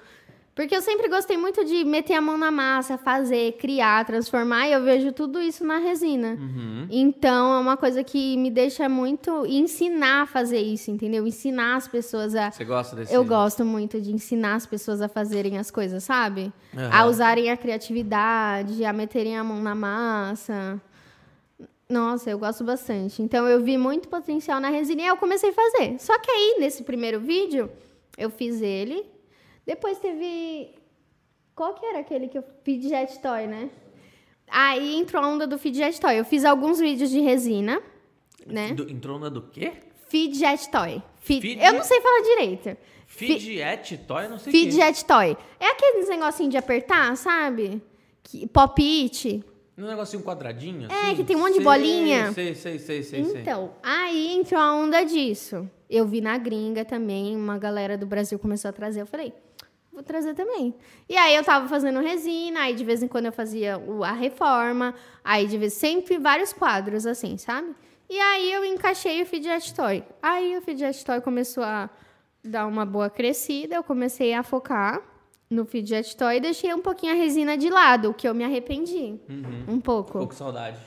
porque 0.58 0.74
eu 0.74 0.82
sempre 0.82 1.08
gostei 1.08 1.36
muito 1.36 1.64
de 1.64 1.84
meter 1.84 2.14
a 2.14 2.20
mão 2.20 2.36
na 2.36 2.50
massa, 2.50 2.98
fazer, 2.98 3.52
criar, 3.58 4.04
transformar, 4.04 4.66
e 4.66 4.72
eu 4.72 4.82
vejo 4.82 5.12
tudo 5.12 5.40
isso 5.40 5.64
na 5.64 5.78
resina. 5.78 6.30
Uhum. 6.30 6.84
Então, 6.90 7.54
é 7.54 7.60
uma 7.60 7.76
coisa 7.76 8.02
que 8.02 8.36
me 8.36 8.50
deixa 8.50 8.88
muito 8.88 9.46
ensinar 9.46 10.22
a 10.22 10.26
fazer 10.26 10.58
isso, 10.58 10.90
entendeu? 10.90 11.24
Ensinar 11.28 11.76
as 11.76 11.86
pessoas 11.86 12.34
a 12.34 12.50
Você 12.50 12.64
gosta 12.64 12.96
desse... 12.96 13.14
eu 13.14 13.24
gosto 13.24 13.64
muito 13.64 14.00
de 14.00 14.12
ensinar 14.12 14.56
as 14.56 14.66
pessoas 14.66 15.00
a 15.00 15.08
fazerem 15.08 15.58
as 15.58 15.70
coisas, 15.70 16.02
sabe? 16.02 16.52
Aham. 16.76 16.90
A 16.92 17.06
usarem 17.06 17.52
a 17.52 17.56
criatividade, 17.56 18.84
a 18.84 18.92
meterem 18.92 19.38
a 19.38 19.44
mão 19.44 19.62
na 19.62 19.76
massa. 19.76 20.82
Nossa, 21.88 22.30
eu 22.30 22.38
gosto 22.40 22.64
bastante. 22.64 23.22
Então 23.22 23.46
eu 23.46 23.62
vi 23.62 23.78
muito 23.78 24.08
potencial 24.08 24.58
na 24.58 24.70
resina 24.70 25.02
e 25.02 25.06
eu 25.06 25.16
comecei 25.16 25.50
a 25.50 25.52
fazer. 25.52 26.00
Só 26.00 26.18
que 26.18 26.28
aí, 26.28 26.56
nesse 26.58 26.82
primeiro 26.82 27.20
vídeo, 27.20 27.70
eu 28.16 28.28
fiz 28.28 28.60
ele. 28.60 29.17
Depois 29.68 29.98
teve. 29.98 30.70
Qual 31.54 31.74
que 31.74 31.84
era 31.84 31.98
aquele 31.98 32.26
que 32.28 32.38
eu. 32.38 32.44
Fidget 32.64 33.18
Toy, 33.20 33.46
né? 33.46 33.68
Aí 34.50 34.96
entrou 34.96 35.22
a 35.22 35.28
onda 35.28 35.46
do 35.46 35.58
Fidget 35.58 36.00
Toy. 36.00 36.18
Eu 36.18 36.24
fiz 36.24 36.42
alguns 36.44 36.78
vídeos 36.78 37.10
de 37.10 37.20
resina, 37.20 37.82
né? 38.46 38.72
Do, 38.72 38.90
entrou 38.90 39.18
na 39.18 39.28
do 39.28 39.42
quê? 39.42 39.72
Fidget 40.08 40.70
Toy. 40.70 41.02
Fi- 41.20 41.38
Fid- 41.42 41.60
Eu 41.62 41.74
não 41.74 41.84
sei 41.84 42.00
falar 42.00 42.22
direito. 42.22 42.76
Fi- 43.06 43.26
Fidget 43.38 43.98
Toy, 44.06 44.26
não 44.28 44.38
sei. 44.38 44.50
Fidget 44.50 45.04
Toy. 45.04 45.36
É 45.60 45.66
aqueles 45.66 46.08
negocinho 46.08 46.48
de 46.48 46.56
apertar, 46.56 47.14
sabe? 47.16 47.82
Que, 48.22 48.46
pop 48.46 48.80
it. 48.82 49.44
Um 49.76 49.86
negocinho 49.86 50.22
quadradinho, 50.22 50.90
É, 50.90 50.94
assim? 51.08 51.16
que 51.16 51.24
tem 51.24 51.36
um 51.36 51.40
monte 51.40 51.50
de 51.50 51.56
Sei, 51.56 51.64
bolinha. 51.64 52.32
Sei, 52.32 52.54
sei, 52.54 52.78
sei, 52.78 53.02
sei, 53.02 53.24
sei. 53.24 53.40
Então, 53.42 53.74
aí 53.82 54.34
entrou 54.34 54.58
a 54.60 54.74
onda 54.74 55.04
disso. 55.04 55.68
Eu 55.90 56.06
vi 56.06 56.20
na 56.22 56.36
gringa 56.38 56.84
também, 56.86 57.36
uma 57.36 57.58
galera 57.58 57.96
do 57.98 58.06
Brasil 58.06 58.38
começou 58.38 58.68
a 58.70 58.72
trazer. 58.72 59.02
Eu 59.02 59.06
falei, 59.06 59.32
vou 59.98 60.04
trazer 60.04 60.34
também. 60.34 60.74
E 61.08 61.16
aí 61.16 61.34
eu 61.34 61.42
tava 61.44 61.68
fazendo 61.68 61.98
resina, 62.00 62.60
aí 62.60 62.74
de 62.74 62.84
vez 62.84 63.02
em 63.02 63.08
quando 63.08 63.26
eu 63.26 63.32
fazia 63.32 63.76
o- 63.78 64.04
a 64.04 64.12
reforma, 64.12 64.94
aí 65.24 65.46
de 65.46 65.58
vez 65.58 65.72
sempre 65.74 66.18
vários 66.18 66.52
quadros 66.52 67.04
assim, 67.06 67.36
sabe? 67.36 67.74
E 68.08 68.18
aí 68.18 68.52
eu 68.52 68.64
encaixei 68.64 69.20
o 69.22 69.26
Fidget 69.26 69.74
Toy. 69.74 70.02
Aí 70.22 70.56
o 70.56 70.62
Fidget 70.62 71.04
Toy 71.04 71.20
começou 71.20 71.62
a 71.64 71.90
dar 72.44 72.66
uma 72.66 72.86
boa 72.86 73.10
crescida, 73.10 73.74
eu 73.74 73.82
comecei 73.82 74.32
a 74.32 74.42
focar 74.42 75.02
no 75.50 75.64
fidget 75.64 76.14
toy 76.16 76.36
e 76.36 76.40
deixei 76.40 76.72
um 76.74 76.80
pouquinho 76.80 77.12
a 77.12 77.16
resina 77.16 77.56
de 77.56 77.68
lado, 77.70 78.10
o 78.10 78.14
que 78.14 78.28
eu 78.28 78.34
me 78.34 78.44
arrependi. 78.44 79.18
Um 79.66 79.80
pouco. 79.80 80.18
Pouco 80.18 80.34
saudade. 80.34 80.78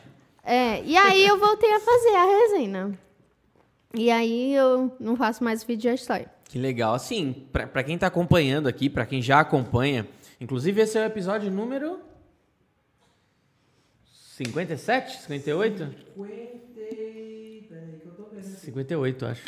É, 0.43 0.81
e 0.83 0.95
aí 0.95 1.25
eu 1.27 1.37
voltei 1.37 1.71
a 1.73 1.79
fazer 1.79 2.15
a 2.15 2.25
resina. 2.25 2.99
E 3.93 4.09
aí 4.09 4.53
eu 4.53 4.95
não 4.99 5.15
faço 5.15 5.43
mais 5.43 5.63
fidget 5.63 6.05
toy. 6.07 6.25
Que 6.51 6.59
legal. 6.59 6.93
Assim, 6.93 7.47
pra 7.49 7.81
quem 7.81 7.97
tá 7.97 8.07
acompanhando 8.07 8.67
aqui, 8.67 8.89
pra 8.89 9.05
quem 9.05 9.21
já 9.21 9.39
acompanha, 9.39 10.05
inclusive 10.39 10.81
esse 10.81 10.97
é 10.97 11.01
o 11.01 11.05
episódio 11.05 11.49
número 11.49 11.97
57, 14.35 15.21
58? 15.21 15.77
50. 15.77 15.95
Peraí, 16.75 17.67
que 18.01 18.05
eu 18.05 18.11
tô 18.11 18.23
vendo. 18.23 18.45
aqui. 18.45 18.65
58, 18.65 19.25
acho. 19.27 19.43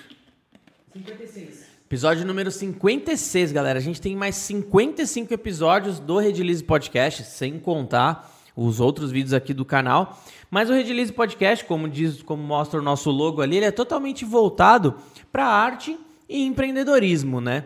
56. 0.93 1.65
Episódio 1.87 2.25
número 2.25 2.49
56, 2.49 3.51
galera. 3.51 3.79
A 3.79 3.81
gente 3.81 3.99
tem 3.99 4.15
mais 4.15 4.37
55 4.37 5.33
episódios 5.33 5.99
do 5.99 6.17
Redilize 6.19 6.63
Podcast, 6.63 7.25
sem 7.25 7.59
contar 7.59 8.33
os 8.55 8.79
outros 8.79 9.11
vídeos 9.11 9.33
aqui 9.33 9.53
do 9.53 9.65
canal. 9.65 10.23
Mas 10.49 10.69
o 10.69 10.73
Redilize 10.73 11.11
Podcast, 11.11 11.65
como 11.65 11.89
diz, 11.89 12.23
como 12.23 12.41
mostra 12.41 12.79
o 12.79 12.83
nosso 12.83 13.11
logo 13.11 13.41
ali, 13.41 13.57
ele 13.57 13.65
é 13.65 13.71
totalmente 13.71 14.23
voltado 14.23 14.95
para 15.33 15.45
arte 15.45 15.99
e 16.33 16.45
empreendedorismo, 16.45 17.39
né? 17.39 17.65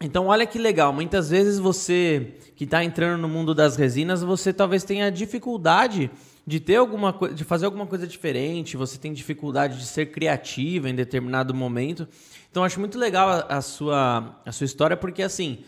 Então, 0.00 0.26
olha 0.26 0.44
que 0.46 0.58
legal. 0.58 0.92
Muitas 0.92 1.30
vezes 1.30 1.58
você 1.58 2.34
que 2.56 2.64
está 2.64 2.82
entrando 2.82 3.20
no 3.20 3.28
mundo 3.28 3.54
das 3.54 3.76
resinas, 3.76 4.22
você 4.22 4.52
talvez 4.52 4.82
tenha 4.84 5.10
dificuldade 5.10 6.10
de 6.44 6.58
ter 6.58 6.76
alguma 6.76 7.12
coisa, 7.12 7.34
de 7.34 7.44
fazer 7.44 7.66
alguma 7.66 7.86
coisa 7.86 8.06
diferente. 8.06 8.76
Você 8.76 8.98
tem 8.98 9.12
dificuldade 9.12 9.78
de 9.78 9.86
ser 9.86 10.06
criativa 10.06 10.88
em 10.90 10.94
determinado 10.94 11.54
momento. 11.54 12.08
Então, 12.50 12.64
acho 12.64 12.80
muito 12.80 12.98
legal 12.98 13.28
a, 13.30 13.58
a 13.58 13.60
sua 13.62 14.40
a 14.44 14.50
sua 14.52 14.64
história 14.64 14.96
porque 14.96 15.22
assim 15.22 15.58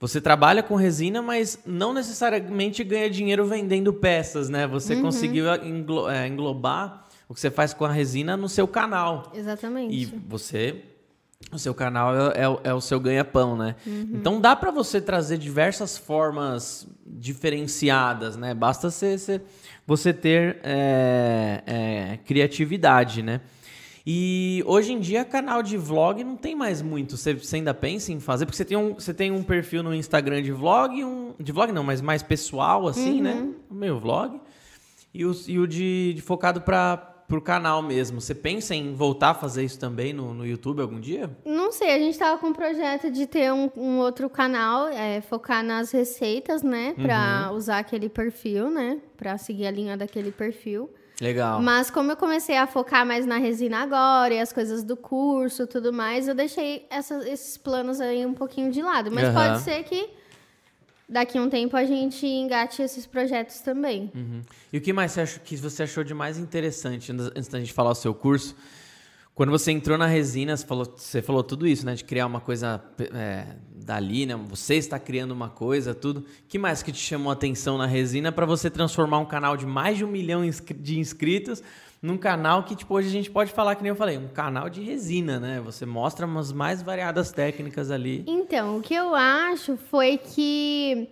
você 0.00 0.20
trabalha 0.20 0.62
com 0.62 0.74
resina, 0.76 1.22
mas 1.22 1.58
não 1.64 1.92
necessariamente 1.94 2.82
ganha 2.84 3.08
dinheiro 3.08 3.46
vendendo 3.46 3.92
peças, 3.92 4.48
né? 4.48 4.66
Você 4.66 4.96
conseguiu 4.96 5.46
englo- 5.64 6.08
é, 6.10 6.26
englobar 6.26 7.04
o 7.28 7.34
que 7.34 7.40
você 7.40 7.50
faz 7.50 7.72
com 7.72 7.84
a 7.84 7.92
resina 7.92 8.36
no 8.36 8.48
seu 8.48 8.66
canal. 8.66 9.30
Exatamente. 9.34 9.94
E 9.94 10.04
você, 10.26 10.82
o 11.52 11.58
seu 11.58 11.74
canal 11.74 12.14
é, 12.32 12.42
é 12.42 12.48
o- 12.48 12.60
é 12.64 12.74
o 12.74 12.80
seu 12.80 12.98
ganha-pão, 12.98 13.56
né? 13.56 13.76
Então 13.86 14.40
dá 14.40 14.56
pra 14.56 14.70
você 14.70 15.00
trazer 15.00 15.38
diversas 15.38 15.96
formas 15.96 16.86
diferenciadas, 17.06 18.36
né? 18.36 18.54
Basta 18.54 18.90
você, 18.90 19.16
você, 19.18 19.40
você 19.86 20.12
ter 20.12 20.58
é, 20.64 21.62
é, 21.66 22.18
criatividade, 22.24 23.22
né? 23.22 23.40
E 24.06 24.62
hoje 24.66 24.92
em 24.92 25.00
dia, 25.00 25.24
canal 25.24 25.62
de 25.62 25.78
vlog 25.78 26.22
não 26.22 26.36
tem 26.36 26.54
mais 26.54 26.82
muito. 26.82 27.16
Você, 27.16 27.32
você 27.34 27.56
ainda 27.56 27.72
pensa 27.72 28.12
em 28.12 28.20
fazer? 28.20 28.44
Porque 28.44 28.56
você 28.56 28.64
tem 28.64 28.76
um, 28.76 28.94
você 28.94 29.14
tem 29.14 29.30
um 29.30 29.42
perfil 29.42 29.82
no 29.82 29.94
Instagram 29.94 30.42
de 30.42 30.52
vlog, 30.52 31.02
um, 31.04 31.32
de 31.40 31.52
vlog 31.52 31.72
não, 31.72 31.82
mas 31.82 32.02
mais 32.02 32.22
pessoal, 32.22 32.86
assim, 32.86 33.22
né? 33.22 33.48
Meio 33.70 33.98
vlog. 33.98 34.38
E 35.14 35.24
o, 35.24 35.32
e 35.46 35.58
o 35.58 35.66
de, 35.66 36.12
de 36.14 36.20
focado 36.20 36.60
para 36.60 37.13
o 37.30 37.40
canal 37.40 37.82
mesmo. 37.82 38.20
Você 38.20 38.34
pensa 38.34 38.74
em 38.74 38.94
voltar 38.94 39.30
a 39.30 39.34
fazer 39.34 39.64
isso 39.64 39.78
também 39.78 40.12
no, 40.12 40.32
no 40.34 40.46
YouTube 40.46 40.80
algum 40.82 41.00
dia? 41.00 41.30
Não 41.44 41.72
sei, 41.72 41.92
a 41.94 41.98
gente 41.98 42.18
tava 42.18 42.38
com 42.38 42.48
um 42.48 42.52
projeto 42.52 43.10
de 43.10 43.26
ter 43.26 43.52
um, 43.52 43.70
um 43.76 43.98
outro 43.98 44.28
canal, 44.30 44.88
é, 44.88 45.20
focar 45.20 45.62
nas 45.64 45.90
receitas, 45.90 46.62
né? 46.62 46.94
Pra 47.00 47.50
usar 47.52 47.78
aquele 47.78 48.08
perfil, 48.08 48.70
né? 48.70 48.98
Pra 49.16 49.36
seguir 49.38 49.66
a 49.66 49.70
linha 49.70 49.96
daquele 49.96 50.30
perfil. 50.30 50.90
Legal. 51.20 51.62
Mas 51.62 51.90
como 51.90 52.10
eu 52.10 52.16
comecei 52.16 52.56
a 52.56 52.66
focar 52.66 53.06
mais 53.06 53.24
na 53.24 53.38
resina 53.38 53.78
agora 53.82 54.34
e 54.34 54.40
as 54.40 54.52
coisas 54.52 54.82
do 54.82 54.96
curso 54.96 55.62
e 55.62 55.66
tudo 55.66 55.92
mais, 55.92 56.26
eu 56.26 56.34
deixei 56.34 56.86
essas- 56.90 57.24
esses 57.26 57.56
planos 57.56 58.00
aí 58.00 58.26
um 58.26 58.34
pouquinho 58.34 58.70
de 58.70 58.82
lado. 58.82 59.10
Mas 59.12 59.24
Aham. 59.28 59.34
pode 59.34 59.60
ser 59.62 59.82
que 59.84 60.10
daqui 61.14 61.38
a 61.38 61.42
um 61.42 61.48
tempo 61.48 61.76
a 61.76 61.84
gente 61.84 62.26
engate 62.26 62.82
esses 62.82 63.06
projetos 63.06 63.60
também. 63.60 64.10
Uhum. 64.12 64.42
E 64.72 64.78
o 64.78 64.80
que 64.80 64.92
mais 64.92 65.12
você 65.12 65.20
achou, 65.20 65.42
que 65.44 65.56
você 65.56 65.84
achou 65.84 66.02
de 66.02 66.12
mais 66.12 66.38
interessante, 66.38 67.12
antes 67.12 67.46
da 67.46 67.60
gente 67.60 67.72
falar 67.72 67.92
o 67.92 67.94
seu 67.94 68.12
curso? 68.12 68.56
Quando 69.32 69.50
você 69.50 69.70
entrou 69.70 69.96
na 69.96 70.06
resina, 70.06 70.56
você 70.56 70.66
falou, 70.66 70.84
você 70.84 71.22
falou 71.22 71.44
tudo 71.44 71.68
isso, 71.68 71.86
né? 71.86 71.94
De 71.94 72.02
criar 72.02 72.26
uma 72.26 72.40
coisa 72.40 72.82
é, 73.14 73.46
dali, 73.76 74.26
né? 74.26 74.34
Você 74.48 74.74
está 74.74 74.98
criando 74.98 75.30
uma 75.30 75.48
coisa, 75.48 75.94
tudo. 75.94 76.24
Que 76.48 76.58
mais 76.58 76.82
que 76.82 76.90
te 76.90 76.98
chamou 76.98 77.30
a 77.30 77.34
atenção 77.34 77.78
na 77.78 77.86
resina 77.86 78.32
para 78.32 78.44
você 78.44 78.68
transformar 78.68 79.18
um 79.18 79.26
canal 79.26 79.56
de 79.56 79.66
mais 79.66 79.96
de 79.96 80.04
um 80.04 80.08
milhão 80.08 80.42
de 80.76 80.98
inscritos 80.98 81.62
num 82.04 82.18
canal 82.18 82.64
que, 82.64 82.76
tipo, 82.76 82.92
hoje 82.92 83.08
a 83.08 83.10
gente 83.10 83.30
pode 83.30 83.50
falar, 83.50 83.74
que 83.76 83.82
nem 83.82 83.88
eu 83.88 83.96
falei, 83.96 84.18
um 84.18 84.28
canal 84.28 84.68
de 84.68 84.82
resina, 84.82 85.40
né? 85.40 85.58
Você 85.64 85.86
mostra 85.86 86.26
umas 86.26 86.52
mais 86.52 86.82
variadas 86.82 87.32
técnicas 87.32 87.90
ali. 87.90 88.22
Então, 88.26 88.76
o 88.76 88.82
que 88.82 88.94
eu 88.94 89.14
acho 89.14 89.78
foi 89.78 90.18
que 90.18 91.08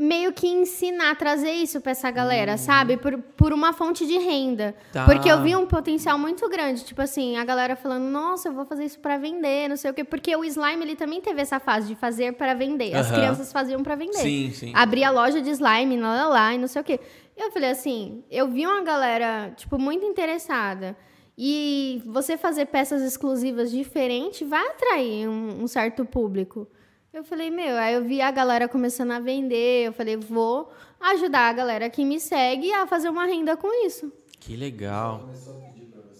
meio 0.00 0.32
que 0.32 0.46
ensinar, 0.46 1.14
trazer 1.16 1.50
isso 1.50 1.80
pra 1.82 1.92
essa 1.92 2.10
galera, 2.10 2.56
sabe? 2.56 2.96
Por, 2.96 3.18
por 3.18 3.52
uma 3.52 3.74
fonte 3.74 4.06
de 4.06 4.16
renda. 4.16 4.74
Hum. 4.78 4.90
Tá. 4.92 5.04
Porque 5.04 5.30
eu 5.30 5.42
vi 5.42 5.54
um 5.54 5.66
potencial 5.66 6.18
muito 6.18 6.48
grande. 6.48 6.84
Tipo 6.84 7.02
assim, 7.02 7.36
a 7.36 7.44
galera 7.44 7.76
falando, 7.76 8.04
nossa, 8.04 8.48
eu 8.48 8.52
vou 8.54 8.64
fazer 8.64 8.84
isso 8.84 9.00
pra 9.00 9.18
vender, 9.18 9.68
não 9.68 9.76
sei 9.76 9.90
o 9.90 9.94
quê. 9.94 10.04
Porque 10.04 10.34
o 10.34 10.42
slime, 10.44 10.84
ele 10.84 10.96
também 10.96 11.20
teve 11.20 11.42
essa 11.42 11.60
fase 11.60 11.88
de 11.88 11.96
fazer 11.96 12.32
para 12.32 12.54
vender. 12.54 12.94
As 12.94 13.08
Aham. 13.08 13.14
crianças 13.16 13.52
faziam 13.52 13.82
pra 13.82 13.94
vender. 13.94 14.18
Sim, 14.18 14.52
sim. 14.54 14.72
Abrir 14.74 15.04
a 15.04 15.10
loja 15.10 15.42
de 15.42 15.50
slime, 15.50 15.98
lá, 15.98 16.14
lá, 16.14 16.28
lá, 16.28 16.54
e 16.54 16.58
não 16.58 16.68
sei 16.68 16.80
o 16.80 16.84
quê. 16.84 16.98
Eu 17.38 17.52
falei 17.52 17.70
assim, 17.70 18.24
eu 18.30 18.48
vi 18.48 18.66
uma 18.66 18.82
galera, 18.82 19.52
tipo, 19.56 19.78
muito 19.78 20.04
interessada. 20.04 20.96
E 21.36 22.02
você 22.04 22.36
fazer 22.36 22.66
peças 22.66 23.00
exclusivas 23.00 23.70
diferentes 23.70 24.46
vai 24.48 24.66
atrair 24.66 25.28
um, 25.28 25.62
um 25.62 25.68
certo 25.68 26.04
público. 26.04 26.66
Eu 27.12 27.22
falei, 27.22 27.48
meu, 27.48 27.76
aí 27.76 27.94
eu 27.94 28.04
vi 28.04 28.20
a 28.20 28.30
galera 28.32 28.66
começando 28.66 29.12
a 29.12 29.20
vender, 29.20 29.86
eu 29.86 29.92
falei, 29.92 30.16
vou 30.16 30.68
ajudar 31.00 31.48
a 31.48 31.52
galera 31.52 31.88
que 31.88 32.04
me 32.04 32.18
segue 32.18 32.72
a 32.72 32.88
fazer 32.88 33.08
uma 33.08 33.24
renda 33.24 33.56
com 33.56 33.86
isso. 33.86 34.12
Que 34.40 34.56
legal. 34.56 35.28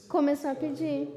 Começou 0.08 0.50
a 0.50 0.54
pedir. 0.54 1.08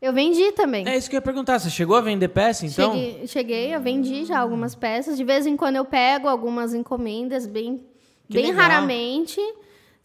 Eu 0.00 0.12
vendi 0.12 0.52
também. 0.52 0.88
É 0.88 0.96
isso 0.96 1.10
que 1.10 1.16
eu 1.16 1.18
ia 1.18 1.22
perguntar. 1.22 1.58
Você 1.58 1.68
chegou 1.68 1.96
a 1.96 2.00
vender 2.00 2.28
peça, 2.28 2.64
então? 2.64 2.92
Cheguei, 2.94 3.26
cheguei, 3.26 3.74
eu 3.74 3.80
vendi 3.80 4.24
já 4.24 4.38
algumas 4.38 4.74
peças. 4.74 5.16
De 5.16 5.24
vez 5.24 5.44
em 5.44 5.56
quando 5.56 5.76
eu 5.76 5.84
pego 5.84 6.26
algumas 6.26 6.72
encomendas, 6.72 7.46
bem, 7.46 7.84
Que 8.30 8.34
bem 8.42 8.46
legal. 8.52 8.62
raramente. 8.62 9.40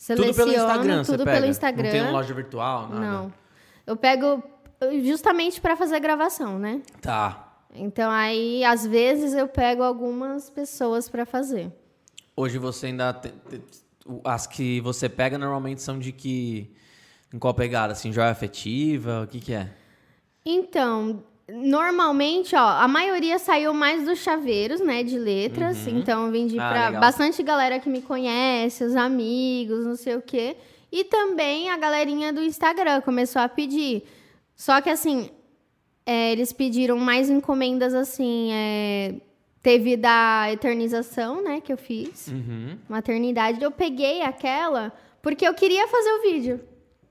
Tudo 0.07 0.21
pelo 0.23 0.33
Seleciono, 0.33 0.51
Instagram, 0.69 1.03
tudo 1.03 1.23
pega? 1.23 1.37
pelo 1.37 1.45
Instagram. 1.51 1.83
Não 1.83 1.91
tem 1.91 2.11
loja 2.11 2.33
virtual, 2.33 2.89
nada? 2.89 2.99
Não. 2.99 3.33
Eu 3.87 3.95
pego 3.95 4.43
justamente 5.03 5.61
para 5.61 5.75
fazer 5.77 5.99
gravação, 5.99 6.59
né? 6.59 6.81
Tá. 7.01 7.41
Então 7.73 8.09
aí, 8.11 8.63
às 8.63 8.85
vezes, 8.85 9.33
eu 9.33 9.47
pego 9.47 9.83
algumas 9.83 10.49
pessoas 10.49 11.09
para 11.09 11.25
fazer. 11.25 11.71
Hoje 12.35 12.57
você 12.57 12.87
ainda... 12.87 13.13
te- 13.13 13.29
te- 13.49 13.61
o- 14.05 14.21
as 14.23 14.45
que 14.47 14.79
você 14.81 15.07
pega 15.09 15.37
normalmente 15.37 15.81
são 15.81 15.97
de 15.99 16.11
que... 16.11 16.71
Em 17.33 17.39
qual 17.39 17.53
pegada? 17.53 17.93
Assim, 17.93 18.11
joia 18.13 18.29
afetiva? 18.31 19.23
O 19.23 19.27
que 19.27 19.39
que 19.39 19.53
é? 19.53 19.69
Então, 20.45 21.23
normalmente, 21.47 22.55
ó, 22.55 22.59
a 22.67 22.87
maioria 22.87 23.37
saiu 23.37 23.73
mais 23.73 24.05
dos 24.05 24.19
chaveiros, 24.19 24.79
né, 24.81 25.03
de 25.03 25.17
letras. 25.17 25.87
Então, 25.87 26.25
eu 26.25 26.31
vendi 26.31 26.59
Ah, 26.59 26.69
pra 26.69 26.85
legal. 26.87 27.01
bastante 27.01 27.41
galera 27.43 27.79
que 27.79 27.89
me 27.89 28.01
conhece, 28.01 28.83
os 28.83 28.95
amigos, 28.95 29.85
não 29.85 29.95
sei 29.95 30.15
o 30.15 30.21
quê. 30.21 30.55
E 30.91 31.03
também 31.03 31.69
a 31.69 31.77
galerinha 31.77 32.31
do 32.33 32.41
Instagram 32.41 33.01
começou 33.01 33.41
a 33.41 33.49
pedir. 33.49 34.03
Só 34.55 34.81
que, 34.81 34.89
assim, 34.89 35.29
é, 36.05 36.31
eles 36.31 36.51
pediram 36.53 36.97
mais 36.97 37.29
encomendas, 37.29 37.93
assim, 37.93 38.49
é, 38.53 39.15
teve 39.61 39.97
da 39.97 40.47
eternização, 40.51 41.43
né, 41.43 41.59
que 41.61 41.73
eu 41.73 41.77
fiz. 41.77 42.27
Uhum. 42.27 42.77
Maternidade. 42.87 43.61
Eu 43.61 43.71
peguei 43.71 44.21
aquela 44.21 44.93
porque 45.21 45.47
eu 45.47 45.53
queria 45.53 45.87
fazer 45.87 46.09
o 46.11 46.21
vídeo. 46.21 46.59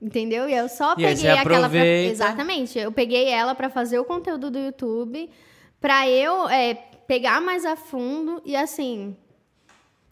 Entendeu? 0.01 0.47
E 0.49 0.53
eu 0.55 0.67
só 0.69 0.93
E 0.93 0.95
peguei 0.97 1.29
aquela 1.31 1.69
pra... 1.69 1.85
Exatamente. 1.85 2.77
Eu 2.77 2.91
peguei 2.91 3.27
ela 3.29 3.55
pra 3.55 3.69
fazer 3.69 3.97
o 3.99 4.03
conteúdo 4.05 4.51
do 4.51 4.59
YouTube, 4.59 5.29
pra 5.79 6.07
eu 6.09 6.47
é, 6.49 6.73
pegar 7.07 7.41
mais 7.41 7.65
a 7.65 7.75
fundo 7.75 8.41
e 8.45 8.55
assim. 8.55 9.15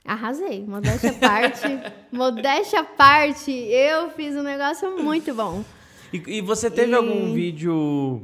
Arrasei. 0.06 0.66
Modéstia 0.66 1.12
à 1.12 1.14
parte. 1.14 1.68
modéstia 2.12 2.80
à 2.82 2.84
parte, 2.84 3.52
eu 3.52 4.10
fiz 4.12 4.36
um 4.36 4.44
negócio 4.44 5.02
muito 5.02 5.34
bom. 5.34 5.64
E, 6.12 6.38
e 6.38 6.42
você 6.42 6.70
teve 6.70 6.92
E- 6.92 6.96
algum 6.96 7.34
vídeo 7.34 8.22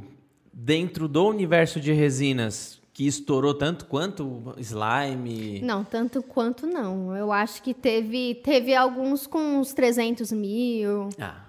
dentro 0.52 1.08
do 1.08 1.26
universo 1.26 1.80
de 1.80 1.92
resinas 1.92 2.78
que 2.92 3.06
estourou 3.06 3.54
tanto 3.54 3.86
quanto 3.86 4.54
slime? 4.58 5.60
Não, 5.62 5.82
tanto 5.82 6.22
quanto 6.22 6.66
não. 6.66 7.16
Eu 7.16 7.32
acho 7.32 7.62
que 7.62 7.72
teve, 7.72 8.34
teve 8.44 8.74
alguns 8.74 9.26
com 9.26 9.38
uns 9.58 9.72
300 9.72 10.30
mil. 10.32 11.08
Ah, 11.18 11.44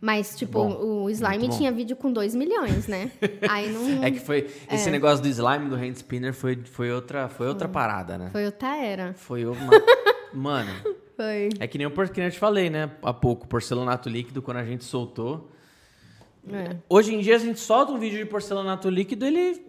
Mas, 0.00 0.36
tipo, 0.36 0.52
Bom, 0.64 1.02
o 1.04 1.10
slime 1.10 1.48
tinha 1.50 1.70
vídeo 1.70 1.94
com 1.94 2.10
2 2.12 2.34
milhões, 2.34 2.86
né? 2.86 3.10
Aí 3.48 3.70
não. 3.70 4.02
é 4.02 4.10
que 4.10 4.18
foi... 4.20 4.48
Esse 4.70 4.90
negócio 4.90 5.22
do 5.22 5.28
slime, 5.28 5.68
do 5.68 5.76
hand 5.76 5.92
spinner, 5.94 6.32
foi, 6.32 6.56
foi, 6.64 6.90
outra, 6.90 7.28
foi 7.28 7.46
outra 7.48 7.68
parada, 7.68 8.16
né? 8.16 8.30
Foi 8.32 8.46
outra 8.46 8.76
era. 8.76 9.12
Foi 9.14 9.44
uma... 9.44 9.70
Mano... 10.32 10.70
Foi. 11.16 11.50
É 11.58 11.66
que 11.66 11.76
nem 11.76 11.86
o 11.86 11.90
que 11.90 12.18
eu 12.18 12.30
te 12.30 12.38
falei, 12.38 12.70
né? 12.70 12.90
Há 13.02 13.12
pouco, 13.12 13.46
porcelanato 13.46 14.08
líquido, 14.08 14.40
quando 14.40 14.56
a 14.56 14.64
gente 14.64 14.84
soltou. 14.84 15.50
É. 16.50 16.76
Hoje 16.88 17.14
em 17.14 17.20
dia 17.20 17.36
a 17.36 17.38
gente 17.38 17.60
solta 17.60 17.92
um 17.92 17.98
vídeo 17.98 18.18
de 18.18 18.24
porcelanato 18.24 18.88
líquido, 18.88 19.26
ele 19.26 19.60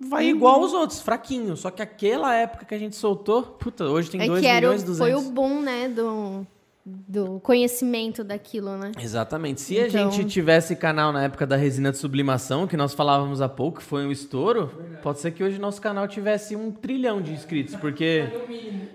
vai 0.00 0.28
igual 0.28 0.62
aos 0.62 0.72
outros, 0.72 1.00
fraquinho. 1.00 1.56
Só 1.58 1.70
que 1.70 1.82
aquela 1.82 2.34
época 2.34 2.64
que 2.64 2.74
a 2.74 2.78
gente 2.78 2.96
soltou, 2.96 3.42
puta, 3.42 3.84
hoje 3.84 4.10
tem 4.10 4.22
É 4.22 4.26
2 4.26 4.40
que 4.40 4.46
era, 4.46 4.60
milhões 4.60 4.80
e 4.80 4.84
o- 4.84 4.86
200. 4.86 4.98
foi 4.98 5.14
o 5.14 5.30
boom, 5.30 5.60
né, 5.60 5.88
do, 5.90 6.46
do 6.84 7.38
conhecimento 7.38 8.24
daquilo, 8.24 8.76
né? 8.76 8.90
Exatamente. 9.00 9.60
Se 9.60 9.78
a 9.78 9.86
Então- 9.86 10.10
gente 10.10 10.24
tivesse 10.28 10.74
canal 10.74 11.12
na 11.12 11.22
época 11.22 11.46
da 11.46 11.54
resina 11.54 11.92
de 11.92 11.96
sublimação, 11.98 12.66
que 12.66 12.76
nós 12.76 12.92
falávamos 12.92 13.40
há 13.40 13.48
pouco, 13.48 13.78
que 13.78 13.84
foi 13.84 14.04
um 14.04 14.10
estouro, 14.10 14.68
pode 15.00 15.20
ser 15.20 15.30
que 15.30 15.44
hoje 15.44 15.60
nosso 15.60 15.80
canal 15.80 16.08
tivesse 16.08 16.56
um 16.56 16.72
trilhão 16.72 17.22
de 17.22 17.32
inscritos, 17.32 17.76
porque... 17.80 18.24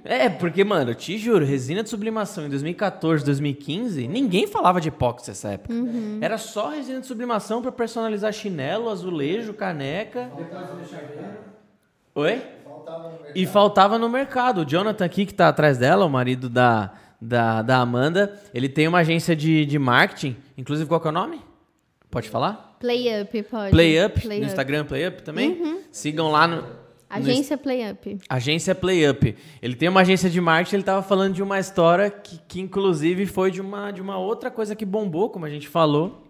É, 0.04 0.28
porque, 0.28 0.66
mano, 0.66 0.92
eu 0.92 0.96
te 0.96 1.18
juro, 1.18 1.46
resina 1.46 1.82
de 1.82 1.90
sublimação 1.90 2.46
em 2.46 2.50
2014, 2.50 3.24
2015, 3.24 4.06
ninguém 4.06 4.48
falava 4.48 4.82
de 4.82 4.90
epóxi 4.90 5.30
nessa 5.30 5.52
época. 5.52 5.74
Era 6.20 6.38
só 6.38 6.70
resina 6.70 7.00
de 7.00 7.08
sublimação 7.08 7.62
pra 7.62 7.72
personalizar 7.72 8.34
chinelo, 8.34 8.90
azulejo, 8.90 9.54
caneca. 9.54 10.30
Oi? 12.16 12.42
Faltava 12.66 13.04
no 13.04 13.10
mercado. 13.12 13.32
E 13.36 13.46
faltava 13.46 13.98
no 13.98 14.10
mercado. 14.10 14.62
O 14.62 14.66
Jonathan 14.66 15.06
aqui, 15.06 15.26
que 15.26 15.34
tá 15.34 15.50
atrás 15.50 15.78
dela, 15.78 16.06
o 16.06 16.10
marido 16.10 16.50
da, 16.50 16.92
da, 17.20 17.62
da 17.62 17.78
Amanda, 17.78 18.40
ele 18.54 18.70
tem 18.70 18.88
uma 18.88 19.00
agência 19.00 19.36
de, 19.36 19.66
de 19.66 19.80
marketing. 19.80 20.36
Inclusive, 20.58 20.88
qual 20.88 21.00
que 21.00 21.08
é 21.08 21.10
o 21.10 21.14
nome? 21.14 21.42
Pode 22.10 22.30
falar? 22.30 22.78
Play 22.80 23.22
Up, 23.22 23.44
pode. 23.44 23.72
Play 23.72 24.06
Up, 24.06 24.22
Play 24.22 24.40
no 24.40 24.46
Up. 24.46 24.52
Instagram 24.52 24.86
Play 24.86 25.08
Up 25.08 25.24
também. 25.24 25.82
Sigam 25.92 26.32
lá 26.32 26.48
no... 26.48 26.62
no 26.62 26.88
Agência 27.10 27.58
Play 27.58 27.90
Up. 27.90 28.18
Agência 28.30 28.76
Play 28.76 29.10
Up. 29.10 29.36
Ele 29.62 29.76
tem 29.76 29.90
uma 29.90 30.02
agência 30.02 30.30
de 30.30 30.40
marketing, 30.42 30.76
ele 30.76 30.84
tava 30.84 31.02
falando 31.02 31.34
de 31.34 31.42
uma 31.42 31.60
história 31.60 32.10
que, 32.10 32.40
que 32.48 32.60
inclusive 32.60 33.26
foi 33.26 33.50
de 33.50 33.62
uma, 33.62 33.92
de 33.92 34.02
uma 34.02 34.18
outra 34.18 34.52
coisa 34.52 34.76
que 34.76 34.86
bombou, 34.86 35.30
como 35.30 35.46
a 35.46 35.50
gente 35.50 35.68
falou, 35.68 36.24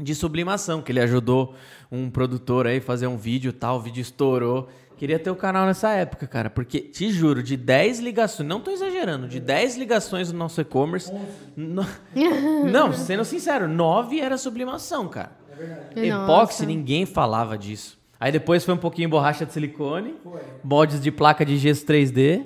de 0.00 0.14
sublimação, 0.14 0.80
que 0.80 0.92
ele 0.92 1.00
ajudou 1.00 1.54
um 1.90 2.10
produtor 2.10 2.66
aí 2.66 2.78
a 2.78 2.82
fazer 2.82 3.06
um 3.06 3.16
vídeo 3.16 3.48
e 3.48 3.52
tal, 3.52 3.78
o 3.78 3.80
vídeo 3.80 4.00
estourou. 4.00 4.68
Queria 4.98 5.18
ter 5.18 5.30
o 5.30 5.36
canal 5.36 5.64
nessa 5.64 5.90
época, 5.92 6.26
cara, 6.26 6.50
porque 6.50 6.80
te 6.80 7.10
juro, 7.10 7.42
de 7.42 7.56
10 7.56 8.00
ligações, 8.00 8.48
não 8.48 8.60
tô 8.60 8.70
exagerando, 8.72 9.28
de 9.28 9.38
10 9.38 9.76
ligações 9.76 10.32
no 10.32 10.38
nosso 10.38 10.60
e-commerce, 10.60 11.12
no- 11.56 11.86
não, 12.70 12.92
sendo 12.92 13.24
sincero, 13.24 13.68
9 13.68 14.18
era 14.20 14.36
sublimação, 14.36 15.08
cara. 15.08 15.30
Epóxi, 15.94 16.06
Nossa. 16.62 16.66
ninguém 16.66 17.06
falava 17.06 17.56
disso. 17.56 17.96
Aí 18.20 18.32
depois 18.32 18.64
foi 18.64 18.74
um 18.74 18.78
pouquinho 18.78 19.08
borracha 19.08 19.46
de 19.46 19.52
silicone, 19.52 20.14
Foi. 20.24 20.40
moldes 20.64 21.00
de 21.00 21.10
placa 21.12 21.44
de 21.46 21.56
gesso 21.56 21.86
3D. 21.86 22.44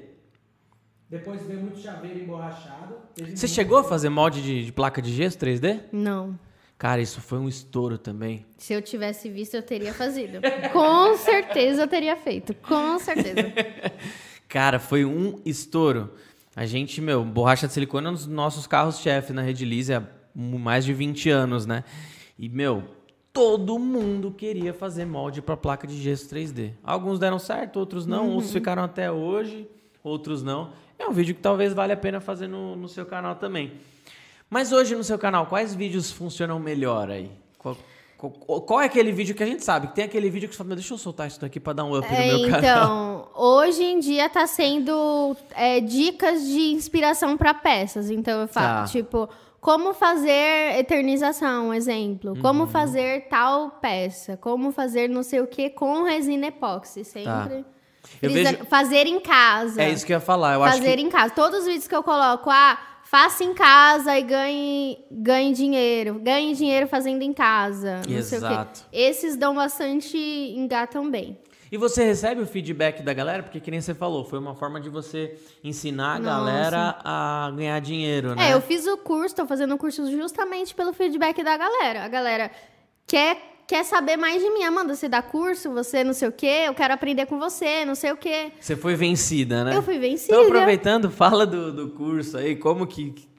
Depois 1.08 1.42
veio 1.46 1.60
muito 1.60 1.78
chaveiro 1.78 2.20
emborrachado. 2.20 2.94
Teve 3.14 3.30
Você 3.36 3.46
muito- 3.46 3.54
chegou 3.54 3.78
a 3.78 3.84
fazer 3.84 4.08
molde 4.08 4.42
de, 4.42 4.64
de 4.66 4.72
placa 4.72 5.00
de 5.02 5.12
gesso 5.12 5.38
3D? 5.38 5.80
Não. 5.92 6.38
Cara, 6.82 7.00
isso 7.00 7.20
foi 7.20 7.38
um 7.38 7.48
estouro 7.48 7.96
também. 7.96 8.44
Se 8.58 8.72
eu 8.72 8.82
tivesse 8.82 9.30
visto, 9.30 9.54
eu 9.54 9.62
teria 9.62 9.94
fazido. 9.94 10.40
Com 10.72 11.16
certeza 11.16 11.82
eu 11.82 11.86
teria 11.86 12.16
feito. 12.16 12.52
Com 12.54 12.98
certeza. 12.98 13.52
Cara, 14.48 14.80
foi 14.80 15.04
um 15.04 15.38
estouro. 15.44 16.10
A 16.56 16.66
gente, 16.66 17.00
meu, 17.00 17.24
borracha 17.24 17.68
de 17.68 17.72
silicone 17.72 18.08
é 18.08 18.10
um 18.10 18.14
dos 18.14 18.26
nossos 18.26 18.66
carros-chefe 18.66 19.32
na 19.32 19.42
Rede 19.42 19.64
Lise 19.64 19.94
há 19.94 20.02
mais 20.34 20.84
de 20.84 20.92
20 20.92 21.30
anos, 21.30 21.66
né? 21.66 21.84
E, 22.36 22.48
meu, 22.48 22.82
todo 23.32 23.78
mundo 23.78 24.32
queria 24.32 24.74
fazer 24.74 25.04
molde 25.04 25.40
para 25.40 25.56
placa 25.56 25.86
de 25.86 26.02
gesso 26.02 26.34
3D. 26.34 26.72
Alguns 26.82 27.20
deram 27.20 27.38
certo, 27.38 27.78
outros 27.78 28.06
não. 28.06 28.26
Uhum. 28.26 28.32
Outros 28.32 28.52
ficaram 28.52 28.82
até 28.82 29.08
hoje, 29.08 29.68
outros 30.02 30.42
não. 30.42 30.72
É 30.98 31.06
um 31.06 31.12
vídeo 31.12 31.32
que 31.32 31.40
talvez 31.40 31.72
valha 31.72 31.94
a 31.94 31.96
pena 31.96 32.20
fazer 32.20 32.48
no, 32.48 32.74
no 32.74 32.88
seu 32.88 33.06
canal 33.06 33.36
também. 33.36 33.74
Mas 34.52 34.70
hoje 34.70 34.94
no 34.94 35.02
seu 35.02 35.18
canal, 35.18 35.46
quais 35.46 35.74
vídeos 35.74 36.10
funcionam 36.10 36.58
melhor 36.60 37.10
aí? 37.10 37.30
Qual, 37.58 37.74
qual- 38.18 38.60
qual 38.60 38.80
é 38.82 38.84
aquele 38.84 39.10
vídeo 39.10 39.34
que 39.34 39.42
a 39.42 39.46
gente 39.46 39.64
sabe? 39.64 39.86
Que 39.88 39.94
tem 39.94 40.04
aquele 40.04 40.28
vídeo 40.28 40.46
que 40.46 40.54
você 40.54 40.58
fala, 40.58 40.68
"Meu, 40.68 40.76
deixa 40.76 40.92
eu 40.92 40.98
soltar 40.98 41.26
isso 41.26 41.40
daqui 41.40 41.58
para 41.58 41.72
dar 41.72 41.84
um 41.84 41.96
up 41.98 42.06
no 42.06 42.14
É, 42.14 42.26
meu 42.26 42.50
canal. 42.50 42.58
então, 42.58 43.28
hoje 43.34 43.82
em 43.82 43.98
dia 43.98 44.28
tá 44.28 44.46
sendo 44.46 45.34
é, 45.54 45.80
dicas 45.80 46.46
de 46.46 46.70
inspiração 46.72 47.34
para 47.36 47.54
peças. 47.54 48.10
Então 48.10 48.42
eu 48.42 48.46
falo, 48.46 48.66
Tá. 48.66 48.84
tipo, 48.84 49.26
como 49.58 49.94
fazer 49.94 50.76
eternização, 50.78 51.68
um 51.68 51.74
exemplo. 51.74 52.32
Uhum. 52.32 52.40
Como 52.42 52.66
fazer 52.66 53.28
tal 53.30 53.70
peça. 53.80 54.36
Como 54.36 54.70
fazer 54.70 55.08
não 55.08 55.22
sei 55.22 55.40
o 55.40 55.46
que 55.46 55.70
com 55.70 56.02
resina 56.02 56.48
epóxi. 56.48 57.04
Sempre. 57.04 57.24
Tá. 57.62 57.64
Eu 58.20 58.30
frisa- 58.30 58.52
vejo- 58.52 58.64
Fazer 58.66 59.06
em 59.06 59.18
casa. 59.20 59.80
É 59.80 59.88
isso 59.90 60.04
que 60.04 60.12
eu 60.12 60.16
ia 60.16 60.20
falar. 60.20 60.54
Eu 60.54 60.62
acho 60.64 60.76
fazer 60.78 60.96
que 60.96 61.02
em 61.02 61.08
casa. 61.08 61.32
Todos 61.32 61.60
os 61.60 61.64
vídeos 61.66 61.86
que 61.88 61.94
eu 61.96 62.02
coloco, 62.02 62.50
ah, 62.50 62.76
faça 63.12 63.44
em 63.44 63.52
casa 63.52 64.18
e 64.18 64.22
ganhe, 64.22 65.04
ganhe 65.10 65.52
dinheiro. 65.52 66.18
Ganhe 66.18 66.54
dinheiro 66.54 66.88
fazendo 66.88 67.20
em 67.20 67.34
casa. 67.34 67.96
Não 68.08 68.22
sei 68.22 68.38
o 68.38 68.40
Exato. 68.40 68.80
Esses 68.90 69.36
dão 69.36 69.54
bastante, 69.54 70.16
engatam 70.16 71.10
bem. 71.10 71.38
E 71.70 71.76
você 71.76 72.04
recebe 72.04 72.40
o 72.40 72.46
feedback 72.46 73.02
da 73.02 73.12
galera? 73.12 73.42
Porque, 73.42 73.60
que 73.60 73.70
nem 73.70 73.82
você 73.82 73.92
falou, 73.92 74.24
foi 74.24 74.38
uma 74.38 74.54
forma 74.54 74.80
de 74.80 74.88
você 74.88 75.38
ensinar 75.62 76.16
a 76.16 76.18
Nossa. 76.18 76.36
galera 76.36 76.98
a 77.04 77.52
ganhar 77.54 77.80
dinheiro, 77.80 78.34
né? 78.34 78.48
É, 78.48 78.54
eu 78.54 78.62
fiz 78.62 78.86
o 78.86 78.96
curso, 78.96 79.36
tô 79.36 79.46
fazendo 79.46 79.74
o 79.74 79.78
curso 79.78 80.10
justamente 80.10 80.74
pelo 80.74 80.94
feedback 80.94 81.42
da 81.42 81.56
galera. 81.56 82.04
A 82.04 82.08
galera 82.08 82.50
quer, 83.06 83.51
quer 83.66 83.84
saber 83.84 84.16
mais 84.16 84.42
de 84.42 84.50
mim. 84.50 84.64
Amanda, 84.64 84.94
você 84.94 85.08
dá 85.08 85.22
curso, 85.22 85.70
você 85.72 86.02
não 86.04 86.12
sei 86.12 86.28
o 86.28 86.32
quê, 86.32 86.64
eu 86.66 86.74
quero 86.74 86.92
aprender 86.94 87.26
com 87.26 87.38
você, 87.38 87.84
não 87.84 87.94
sei 87.94 88.12
o 88.12 88.16
quê. 88.16 88.52
Você 88.60 88.76
foi 88.76 88.94
vencida, 88.94 89.64
né? 89.64 89.76
Eu 89.76 89.82
fui 89.82 89.98
vencida. 89.98 90.34
Então, 90.34 90.46
aproveitando, 90.46 91.10
fala 91.10 91.46
do, 91.46 91.72
do 91.72 91.90
curso 91.90 92.36
aí, 92.38 92.56
como 92.56 92.86
que... 92.86 93.30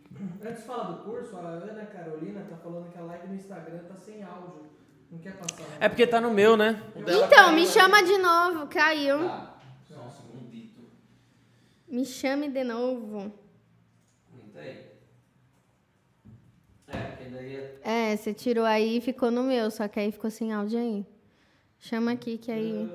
Antes 0.45 0.62
de 0.62 0.67
falar 0.67 0.83
do 0.83 1.03
curso, 1.03 1.36
a 1.38 1.39
Ana 1.41 1.86
Carolina 1.86 2.45
tá 2.49 2.55
falando 2.57 2.91
que 2.91 2.97
a 2.97 3.01
live 3.01 3.27
no 3.27 3.36
Instagram 3.36 3.79
tá 3.88 3.95
sem 3.95 4.23
áudio. 4.23 4.63
Não 5.12 5.19
quer 5.19 5.33
passar. 5.38 5.62
né? 5.62 5.67
É 5.79 5.88
porque 5.89 6.05
tá 6.07 6.19
no 6.19 6.31
meu, 6.31 6.57
né? 6.57 6.81
Então, 6.95 7.53
me 7.53 7.65
chama 7.67 8.01
de 8.03 8.17
novo, 8.17 8.67
caiu. 8.67 9.19
Só 9.88 9.99
um 10.01 10.09
segundito. 10.09 10.81
Me 11.88 12.05
chame 12.05 12.49
de 12.49 12.63
novo. 12.63 13.31
É, 17.84 18.15
você 18.15 18.34
tirou 18.34 18.63
aí 18.63 18.97
e 18.97 19.01
ficou 19.01 19.29
no 19.29 19.43
meu, 19.43 19.69
só 19.69 19.88
que 19.88 19.99
aí 19.99 20.12
ficou 20.12 20.32
sem 20.32 20.53
áudio 20.53 20.79
aí. 20.79 21.06
Chama 21.79 22.13
aqui 22.13 22.38
que 22.38 22.49
aí. 22.49 22.89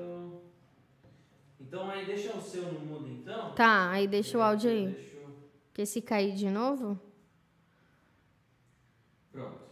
Então 1.59 1.87
aí 1.89 2.05
deixa 2.05 2.35
o 2.35 2.41
seu 2.41 2.63
no 2.63 2.79
mudo, 2.79 3.07
então. 3.07 3.53
Tá, 3.53 3.91
aí 3.91 4.07
deixa 4.07 4.35
o 4.37 4.41
áudio 4.41 4.71
aí. 4.71 5.09
Porque 5.67 5.85
se 5.85 6.01
cair 6.01 6.33
de 6.33 6.49
novo. 6.49 6.99
Pronto. 9.31 9.69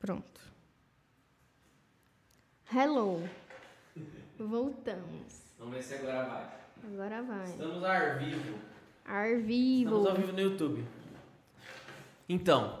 Pronto. 0.00 0.40
Hello. 2.74 3.22
Voltamos. 4.36 5.42
Vamos 5.58 5.74
ver 5.74 5.82
se 5.82 5.94
agora 5.94 6.24
vai. 6.24 6.60
Agora 6.92 7.22
vai. 7.22 7.50
Estamos 7.50 7.84
ao 7.84 8.18
vivo. 8.18 8.58
Ar 9.04 9.36
vivo. 9.36 9.96
Estamos 9.96 10.06
ao 10.08 10.16
vivo 10.16 10.32
no 10.32 10.40
YouTube. 10.40 10.99
Então, 12.32 12.78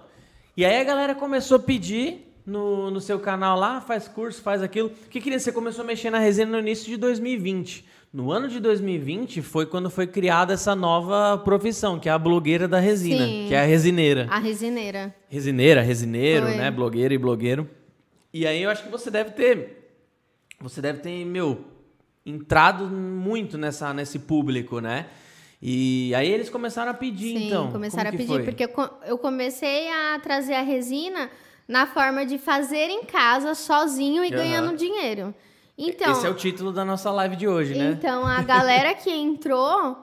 e 0.56 0.64
aí 0.64 0.80
a 0.80 0.84
galera 0.84 1.12
começou 1.12 1.56
a 1.56 1.60
pedir 1.60 2.32
no, 2.46 2.88
no 2.88 3.00
seu 3.00 3.18
canal 3.18 3.58
lá, 3.58 3.80
faz 3.80 4.06
curso, 4.06 4.40
faz 4.40 4.62
aquilo. 4.62 4.86
O 4.88 5.08
que 5.08 5.20
queria? 5.20 5.40
Você 5.40 5.50
começou 5.50 5.82
a 5.82 5.86
mexer 5.86 6.08
na 6.08 6.20
resina 6.20 6.52
no 6.52 6.60
início 6.60 6.86
de 6.86 6.96
2020. 6.96 7.84
No 8.12 8.30
ano 8.30 8.46
de 8.46 8.60
2020 8.60 9.42
foi 9.42 9.66
quando 9.66 9.90
foi 9.90 10.06
criada 10.06 10.54
essa 10.54 10.76
nova 10.76 11.36
profissão, 11.38 11.98
que 11.98 12.08
é 12.08 12.12
a 12.12 12.18
blogueira 12.18 12.68
da 12.68 12.78
resina, 12.78 13.26
Sim. 13.26 13.46
que 13.48 13.54
é 13.54 13.60
a 13.60 13.64
resineira. 13.64 14.28
A 14.30 14.38
resineira. 14.38 15.12
Resineira, 15.28 15.82
resineiro, 15.82 16.46
Foi. 16.46 16.56
né? 16.56 16.70
Blogueira 16.70 17.12
e 17.12 17.18
blogueiro. 17.18 17.68
E 18.32 18.46
aí 18.46 18.62
eu 18.62 18.70
acho 18.70 18.84
que 18.84 18.88
você 18.88 19.10
deve 19.10 19.32
ter. 19.32 19.96
Você 20.60 20.80
deve 20.80 21.00
ter, 21.00 21.24
meu, 21.24 21.64
entrado 22.24 22.86
muito 22.86 23.58
nessa, 23.58 23.92
nesse 23.92 24.20
público, 24.20 24.78
né? 24.78 25.06
E 25.62 26.14
aí 26.14 26.28
eles 26.30 26.48
começaram 26.48 26.90
a 26.90 26.94
pedir, 26.94 27.36
Sim, 27.36 27.46
então. 27.48 27.70
começaram 27.70 28.10
como 28.10 28.14
a 28.14 28.18
pedir. 28.18 28.26
foi? 28.28 28.44
Porque 28.44 28.64
eu, 28.64 28.68
co- 28.70 28.90
eu 29.04 29.18
comecei 29.18 29.90
a 29.92 30.18
trazer 30.18 30.54
a 30.54 30.62
resina 30.62 31.30
na 31.68 31.86
forma 31.86 32.24
de 32.24 32.38
fazer 32.38 32.88
em 32.88 33.04
casa, 33.04 33.54
sozinho 33.54 34.24
e 34.24 34.28
Aham. 34.28 34.36
ganhando 34.36 34.76
dinheiro. 34.76 35.34
Então, 35.76 36.12
Esse 36.12 36.26
é 36.26 36.30
o 36.30 36.34
título 36.34 36.72
da 36.72 36.84
nossa 36.84 37.10
live 37.10 37.36
de 37.36 37.46
hoje, 37.46 37.74
né? 37.74 37.90
Então, 37.96 38.26
a 38.26 38.42
galera 38.42 38.94
que 38.94 39.10
entrou 39.10 40.00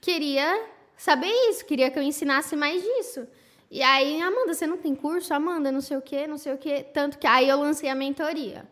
queria 0.00 0.64
saber 0.96 1.28
isso, 1.50 1.64
queria 1.64 1.90
que 1.90 1.98
eu 1.98 2.02
ensinasse 2.02 2.54
mais 2.56 2.82
disso. 2.82 3.26
E 3.70 3.82
aí, 3.82 4.20
Amanda, 4.20 4.52
você 4.54 4.66
não 4.66 4.76
tem 4.76 4.94
curso? 4.94 5.32
Amanda, 5.32 5.70
não 5.70 5.80
sei 5.80 5.96
o 5.96 6.02
quê, 6.02 6.26
não 6.26 6.36
sei 6.36 6.52
o 6.54 6.58
quê. 6.58 6.84
Tanto 6.92 7.18
que 7.18 7.26
aí 7.26 7.48
eu 7.48 7.60
lancei 7.60 7.88
a 7.88 7.94
mentoria. 7.94 8.66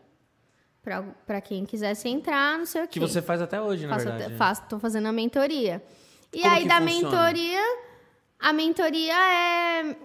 Pra, 0.82 1.02
pra 1.26 1.40
quem 1.40 1.64
quisesse 1.64 2.08
entrar, 2.08 2.58
não 2.58 2.66
sei 2.66 2.82
o 2.82 2.88
quê. 2.88 2.94
Que 2.94 3.00
você 3.00 3.20
faz 3.22 3.40
até 3.42 3.60
hoje, 3.60 3.86
na 3.86 3.94
faço, 3.94 4.06
verdade. 4.06 4.32
né? 4.32 4.36
faço, 4.36 4.62
tô 4.68 4.78
fazendo 4.78 5.06
a 5.06 5.12
mentoria. 5.12 5.82
E 6.32 6.42
Como 6.42 6.54
aí, 6.54 6.66
da 6.66 6.80
funciona? 6.80 7.10
mentoria, 7.10 7.78
a 8.38 8.52
mentoria 8.52 9.14
é 9.14 9.96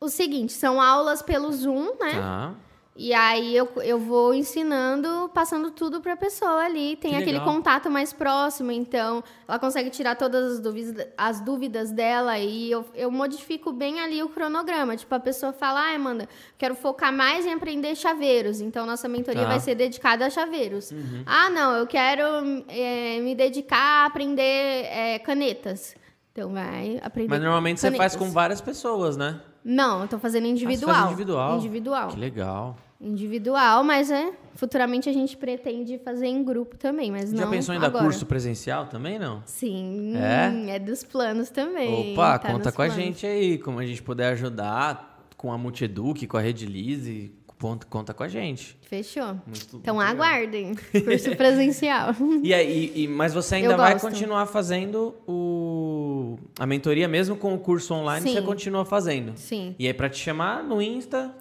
o 0.00 0.08
seguinte: 0.08 0.52
são 0.52 0.80
aulas 0.80 1.22
pelo 1.22 1.50
Zoom, 1.52 1.96
né? 1.98 2.12
Tá. 2.12 2.54
E 2.96 3.12
aí 3.12 3.56
eu, 3.56 3.68
eu 3.82 3.98
vou 3.98 4.32
ensinando, 4.32 5.28
passando 5.34 5.72
tudo 5.72 6.00
para 6.00 6.12
a 6.12 6.16
pessoa 6.16 6.64
ali. 6.64 6.94
Tem 6.94 7.10
Que 7.10 7.16
aquele 7.16 7.38
legal. 7.38 7.52
contato 7.52 7.90
mais 7.90 8.12
próximo, 8.12 8.70
então 8.70 9.22
ela 9.48 9.58
consegue 9.58 9.90
tirar 9.90 10.14
todas 10.14 10.52
as 10.54 10.60
dúvidas, 10.60 11.06
as 11.18 11.40
dúvidas 11.40 11.90
dela 11.90 12.38
e 12.38 12.70
eu, 12.70 12.84
eu 12.94 13.10
modifico 13.10 13.72
bem 13.72 13.98
ali 14.00 14.22
o 14.22 14.28
cronograma. 14.28 14.96
Tipo, 14.96 15.12
a 15.16 15.18
pessoa 15.18 15.52
fala, 15.52 15.80
ai, 15.80 15.96
Amanda, 15.96 16.28
quero 16.56 16.76
focar 16.76 17.12
mais 17.12 17.44
em 17.44 17.52
aprender 17.52 17.96
chaveiros. 17.96 18.60
Então, 18.60 18.86
nossa 18.86 19.08
mentoria 19.08 19.42
Tá. 19.42 19.48
vai 19.48 19.58
ser 19.60 19.74
dedicada 19.74 20.26
a 20.26 20.30
chaveiros. 20.30 20.92
Uhum. 20.92 21.24
Ah, 21.26 21.50
não, 21.50 21.74
eu 21.74 21.88
quero 21.88 22.22
é, 22.68 23.18
me 23.20 23.34
dedicar 23.34 24.04
a 24.04 24.06
aprender 24.06 24.42
é, 24.86 25.18
canetas. 25.18 25.96
Então, 26.32 26.52
vai 26.52 27.00
aprender 27.02 27.28
Mas 27.30 27.40
normalmente 27.40 27.80
você 27.80 27.90
faz 27.90 28.12
canetas. 28.12 28.28
com 28.28 28.32
várias 28.32 28.60
pessoas, 28.60 29.16
né? 29.16 29.40
Não, 29.64 30.02
eu 30.02 30.08
tô 30.08 30.18
fazendo 30.18 30.46
individual. 30.46 30.90
Ah, 30.90 30.94
você 30.94 31.00
faz 31.02 31.12
individual? 31.12 31.56
Individual. 31.56 32.08
Que 32.08 32.16
legal. 32.20 32.76
Individual, 33.00 33.82
mas 33.84 34.10
é. 34.10 34.32
Futuramente 34.56 35.08
a 35.08 35.12
gente 35.12 35.36
pretende 35.36 35.98
fazer 35.98 36.26
em 36.26 36.44
grupo 36.44 36.76
também, 36.76 37.10
mas 37.10 37.30
Já 37.30 37.44
não. 37.44 37.50
pensou 37.50 37.74
em 37.74 37.80
dar 37.80 37.88
agora. 37.88 38.04
curso 38.04 38.24
presencial 38.24 38.86
também, 38.86 39.18
não? 39.18 39.42
Sim, 39.44 40.14
É? 40.16 40.76
é 40.76 40.78
dos 40.78 41.02
planos 41.02 41.50
também. 41.50 42.12
Opa, 42.12 42.38
tá 42.38 42.52
conta 42.52 42.70
com 42.70 42.82
a 42.82 42.86
planos. 42.86 42.94
gente 43.04 43.26
aí, 43.26 43.58
como 43.58 43.80
a 43.80 43.84
gente 43.86 44.00
puder 44.02 44.28
ajudar 44.32 45.26
com 45.36 45.52
a 45.52 45.58
Multieduc, 45.58 46.24
com 46.28 46.36
a 46.36 46.40
Rede 46.40 46.66
Lise, 46.66 47.32
conta, 47.60 47.84
conta 47.86 48.14
com 48.14 48.22
a 48.22 48.28
gente. 48.28 48.78
Fechou. 48.82 49.26
Muito- 49.44 49.76
Então 49.76 49.96
muito 49.96 50.08
aguardem. 50.08 50.74
Curso 51.04 51.34
presencial. 51.36 52.14
E 52.44 52.54
aí, 52.54 52.92
e- 52.94 53.08
mas 53.08 53.34
você 53.34 53.56
ainda 53.56 53.72
Eu 53.72 53.76
vai 53.76 53.94
gosto. 53.94 54.06
continuar 54.08 54.46
fazendo 54.46 55.16
o 55.26 56.38
a 56.58 56.66
mentoria 56.66 57.08
mesmo 57.08 57.34
com 57.36 57.52
o 57.54 57.58
curso 57.58 57.92
online, 57.92 58.26
Sim. 58.28 58.34
você 58.34 58.42
continua 58.42 58.84
fazendo. 58.84 59.32
Sim. 59.36 59.74
E 59.78 59.86
aí 59.88 59.92
pra 59.94 60.08
te 60.08 60.18
chamar 60.18 60.62
no 60.62 60.80
Insta, 60.80 61.34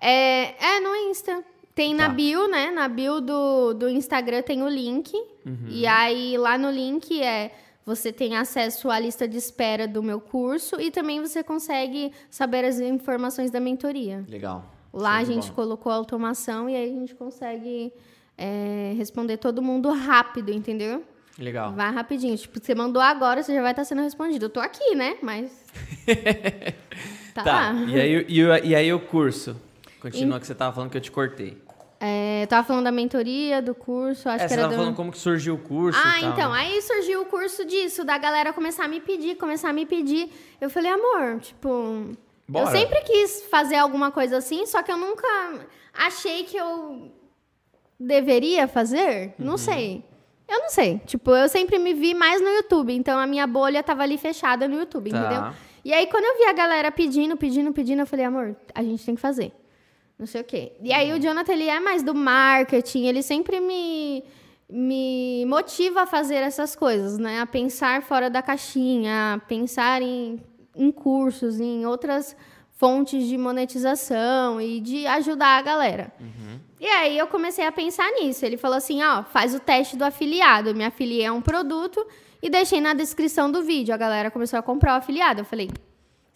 É, 0.00 0.76
é 0.76 0.80
no 0.80 0.94
Insta. 1.10 1.42
Tem 1.74 1.94
na 1.94 2.06
Tá. 2.08 2.12
bio, 2.14 2.48
né? 2.48 2.70
Na 2.70 2.88
bio 2.88 3.20
do, 3.20 3.72
do 3.74 3.88
Instagram 3.88 4.42
tem 4.42 4.62
o 4.62 4.68
link. 4.68 5.12
Uhum. 5.46 5.66
E 5.68 5.86
aí 5.86 6.36
lá 6.36 6.58
no 6.58 6.70
link 6.70 7.22
é. 7.22 7.52
Você 7.86 8.12
tem 8.12 8.36
acesso 8.36 8.90
à 8.90 8.98
lista 9.00 9.26
de 9.26 9.38
espera 9.38 9.88
do 9.88 10.02
meu 10.02 10.20
curso 10.20 10.78
e 10.78 10.90
também 10.90 11.22
você 11.22 11.42
consegue 11.42 12.12
saber 12.28 12.62
as 12.64 12.78
informações 12.80 13.50
da 13.50 13.58
mentoria. 13.60 14.24
legal. 14.28 14.74
Lá 14.92 15.12
a 15.12 15.16
Show 15.18 15.26
de 15.28 15.32
gente 15.34 15.42
bola. 15.44 15.54
colocou 15.54 15.92
automação 15.92 16.68
e 16.68 16.76
aí 16.76 16.90
a 16.90 16.92
gente 16.92 17.14
consegue 17.14 17.90
é, 18.36 18.92
responder 18.96 19.38
todo 19.38 19.62
mundo 19.62 19.90
rápido, 19.90 20.50
entendeu? 20.52 21.02
Legal. 21.38 21.72
Vai 21.72 21.90
rapidinho. 21.92 22.36
Tipo, 22.36 22.58
você 22.62 22.74
mandou 22.74 23.00
agora, 23.00 23.42
você 23.42 23.54
já 23.54 23.62
vai 23.62 23.70
estar 23.70 23.84
sendo 23.84 24.02
respondido. 24.02 24.46
Eu 24.46 24.50
tô 24.50 24.60
aqui, 24.60 24.94
né? 24.94 25.16
Mas. 25.22 25.50
tá, 27.32 27.44
Tá. 27.44 27.72
E 27.86 28.00
aí, 28.00 28.26
e, 28.28 28.40
e 28.68 28.74
aí 28.74 28.92
o 28.92 29.00
curso? 29.00 29.56
Continua 30.00 30.38
que 30.40 30.46
você 30.46 30.54
tava 30.54 30.74
falando 30.74 30.90
que 30.90 30.96
eu 30.96 31.00
te 31.00 31.10
cortei. 31.10 31.60
É, 32.00 32.44
eu 32.44 32.46
tava 32.46 32.64
falando 32.66 32.84
da 32.84 32.92
mentoria, 32.92 33.60
do 33.60 33.74
curso, 33.74 34.28
acho 34.28 34.44
é, 34.44 34.46
que 34.46 34.48
você 34.48 34.54
era 34.54 34.62
tava 34.62 34.74
do... 34.74 34.78
falando 34.78 34.94
como 34.96 35.10
que 35.10 35.18
surgiu 35.18 35.54
o 35.54 35.58
curso 35.58 35.98
Ah, 36.00 36.18
e 36.18 36.20
tal. 36.20 36.30
então, 36.32 36.52
né? 36.52 36.58
aí 36.60 36.80
surgiu 36.82 37.22
o 37.22 37.26
curso 37.26 37.64
disso, 37.64 38.04
da 38.04 38.16
galera 38.16 38.52
começar 38.52 38.84
a 38.84 38.88
me 38.88 39.00
pedir, 39.00 39.34
começar 39.36 39.70
a 39.70 39.72
me 39.72 39.84
pedir. 39.84 40.30
Eu 40.60 40.70
falei, 40.70 40.92
amor, 40.92 41.40
tipo. 41.40 42.12
Bora. 42.48 42.66
Eu 42.66 42.70
sempre 42.70 43.00
quis 43.00 43.42
fazer 43.50 43.74
alguma 43.76 44.10
coisa 44.12 44.36
assim, 44.36 44.64
só 44.64 44.80
que 44.82 44.92
eu 44.92 44.96
nunca 44.96 45.26
achei 45.92 46.44
que 46.44 46.56
eu 46.56 47.10
deveria 47.98 48.68
fazer. 48.68 49.34
Não 49.38 49.52
Uhum. 49.52 49.58
sei. 49.58 50.04
Eu 50.48 50.60
não 50.60 50.70
sei. 50.70 50.98
Tipo, 51.04 51.32
eu 51.32 51.48
sempre 51.48 51.78
me 51.78 51.92
vi 51.92 52.14
mais 52.14 52.40
no 52.40 52.48
YouTube, 52.48 52.94
então 52.94 53.18
a 53.18 53.26
minha 53.26 53.46
bolha 53.46 53.82
tava 53.82 54.02
ali 54.02 54.16
fechada 54.16 54.66
no 54.66 54.78
YouTube, 54.78 55.10
Tá. 55.10 55.18
entendeu? 55.18 55.52
E 55.84 55.92
aí, 55.92 56.06
quando 56.06 56.24
eu 56.24 56.38
vi 56.38 56.44
a 56.44 56.52
galera 56.52 56.90
pedindo, 56.90 57.36
pedindo, 57.36 57.72
pedindo, 57.72 58.00
eu 58.00 58.06
falei, 58.06 58.24
amor, 58.24 58.56
a 58.74 58.82
gente 58.82 59.04
tem 59.04 59.14
que 59.14 59.20
fazer. 59.20 59.52
Não 60.18 60.26
sei 60.26 60.40
o 60.40 60.44
quê. 60.44 60.72
E 60.82 60.92
aí, 60.92 61.12
o 61.12 61.20
Jonathan, 61.20 61.52
ele 61.52 61.68
é 61.68 61.78
mais 61.78 62.02
do 62.02 62.14
marketing, 62.14 63.06
ele 63.06 63.22
sempre 63.22 63.60
me, 63.60 64.24
me 64.68 65.44
motiva 65.46 66.02
a 66.02 66.06
fazer 66.06 66.36
essas 66.36 66.74
coisas, 66.74 67.18
né? 67.18 67.40
A 67.40 67.46
pensar 67.46 68.02
fora 68.02 68.28
da 68.28 68.42
caixinha, 68.42 69.34
a 69.34 69.38
pensar 69.38 70.02
em, 70.02 70.40
em 70.74 70.90
cursos, 70.90 71.60
em 71.60 71.86
outras 71.86 72.34
fontes 72.72 73.26
de 73.26 73.36
monetização 73.36 74.60
e 74.60 74.80
de 74.80 75.06
ajudar 75.06 75.58
a 75.58 75.62
galera. 75.62 76.12
E 76.80 76.86
aí 76.86 77.18
eu 77.18 77.26
comecei 77.26 77.66
a 77.66 77.72
pensar 77.72 78.08
nisso. 78.12 78.46
Ele 78.46 78.56
falou 78.56 78.76
assim, 78.76 79.02
ó, 79.02 79.24
faz 79.24 79.54
o 79.54 79.58
teste 79.58 79.96
do 79.96 80.04
afiliado. 80.04 80.70
Eu 80.70 80.74
me 80.74 80.84
afiliei 80.84 81.26
a 81.26 81.32
um 81.32 81.42
produto 81.42 82.04
e 82.40 82.48
deixei 82.48 82.80
na 82.80 82.94
descrição 82.94 83.50
do 83.50 83.62
vídeo. 83.62 83.92
A 83.92 83.96
galera 83.96 84.30
começou 84.30 84.58
a 84.58 84.62
comprar 84.62 84.94
o 84.94 84.98
afiliado. 84.98 85.40
Eu 85.40 85.44
falei, 85.44 85.68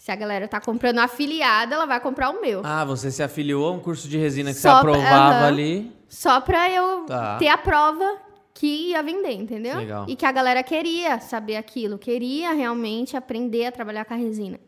se 0.03 0.11
a 0.11 0.17
galera 0.17 0.49
tá 0.49 0.61
comprando 0.61 0.97
o 0.97 1.01
afiliado, 1.01 1.75
ela 1.75 1.87
vai 1.87 2.01
comprar 2.01 2.31
o 2.31 2.41
meu. 2.41 2.61
Ah, 2.65 2.85
você 2.85 3.09
se 3.09 3.23
afiliou 3.23 3.69
a 3.69 3.71
um 3.71 3.79
curso 3.79 4.09
de 4.09 4.19
resina 4.19 4.53
que 4.53 4.59
Só 4.59 4.75
você 4.75 4.81
pra- 4.83 4.91
aprovava 4.95 5.35
aham. 5.37 5.47
ali. 5.47 5.93
Só 6.09 6.41
pra 6.41 6.69
eu 6.69 7.05
Tá. 7.07 7.37
ter 7.39 7.47
a 7.47 7.57
prova 7.57 8.17
que 8.53 8.67
ia 8.91 9.01
vender, 9.01 9.31
entendeu? 9.31 9.77
Legal. 9.77 10.05
E 10.09 10.17
que 10.17 10.27
a 10.27 10.33
galera 10.33 10.61
queria 10.65 11.21
saber 11.21 11.55
aquilo, 11.55 11.99
queria 11.99 12.51
realmente 12.53 13.17
aprender 13.17 13.67
a 13.67 13.71
trabalhar 13.71 14.05
com 14.05 14.15
a 14.15 14.17
resina. 14.17 14.59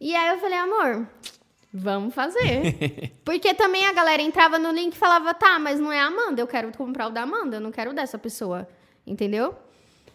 E 0.00 0.12
aí 0.12 0.28
eu 0.30 0.38
falei, 0.38 0.58
amor, 0.58 1.06
vamos 1.72 2.12
fazer. 2.12 3.12
Porque 3.24 3.54
também 3.54 3.86
a 3.86 3.92
galera 3.92 4.22
entrava 4.22 4.58
no 4.58 4.72
link 4.72 4.94
e 4.94 4.98
falava, 4.98 5.32
tá, 5.34 5.56
mas 5.56 5.78
não 5.78 5.92
é 5.92 6.00
a 6.00 6.06
Amanda, 6.06 6.42
eu 6.42 6.48
quero 6.48 6.76
comprar 6.76 7.06
o 7.06 7.10
da 7.10 7.22
Amanda, 7.22 7.58
eu 7.58 7.60
não 7.60 7.70
quero 7.70 7.92
o 7.92 7.94
dessa 7.94 8.18
pessoa, 8.18 8.66
entendeu? 9.06 9.54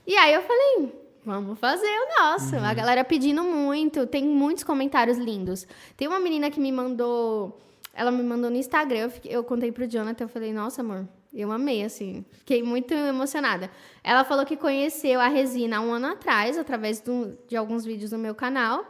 E 0.06 0.18
aí 0.18 0.34
eu 0.34 0.42
falei, 0.42 0.92
vamos 1.30 1.60
fazer 1.60 1.86
o 1.88 2.22
nosso. 2.24 2.56
A 2.58 2.74
galera 2.74 3.04
pedindo 3.04 3.44
muito, 3.44 4.06
tem 4.08 4.24
muitos 4.26 4.64
comentários 4.64 5.18
lindos. 5.18 5.68
Tem 5.98 6.08
uma 6.08 6.20
menina 6.20 6.50
que 6.52 6.60
me 6.60 6.72
mandou, 6.72 7.60
ela 7.94 8.12
me 8.12 8.24
mandou 8.24 8.50
no 8.50 8.58
Instagram, 8.58 9.00
eu, 9.00 9.10
fiquei- 9.10 9.36
eu 9.36 9.44
contei 9.44 9.72
pro 9.72 9.88
Jonathan, 9.88 10.24
eu 10.26 10.30
falei, 10.30 10.52
nossa, 10.54 10.82
amor, 10.82 11.08
eu 11.34 11.52
amei, 11.52 11.84
assim, 11.84 12.26
fiquei 12.32 12.64
muito 12.64 12.94
emocionada. 12.94 13.70
Ela 14.04 14.24
falou 14.24 14.46
que 14.46 14.58
conheceu 14.58 15.20
a 15.20 15.28
resina 15.28 15.78
há 15.78 15.82
um 15.82 15.92
ano 15.94 16.08
atrás, 16.08 16.58
através 16.58 17.00
do- 17.02 17.38
de 17.48 17.56
alguns 17.56 17.86
vídeos 17.86 18.12
no 18.12 18.18
meu 18.18 18.34
canal. 18.36 18.84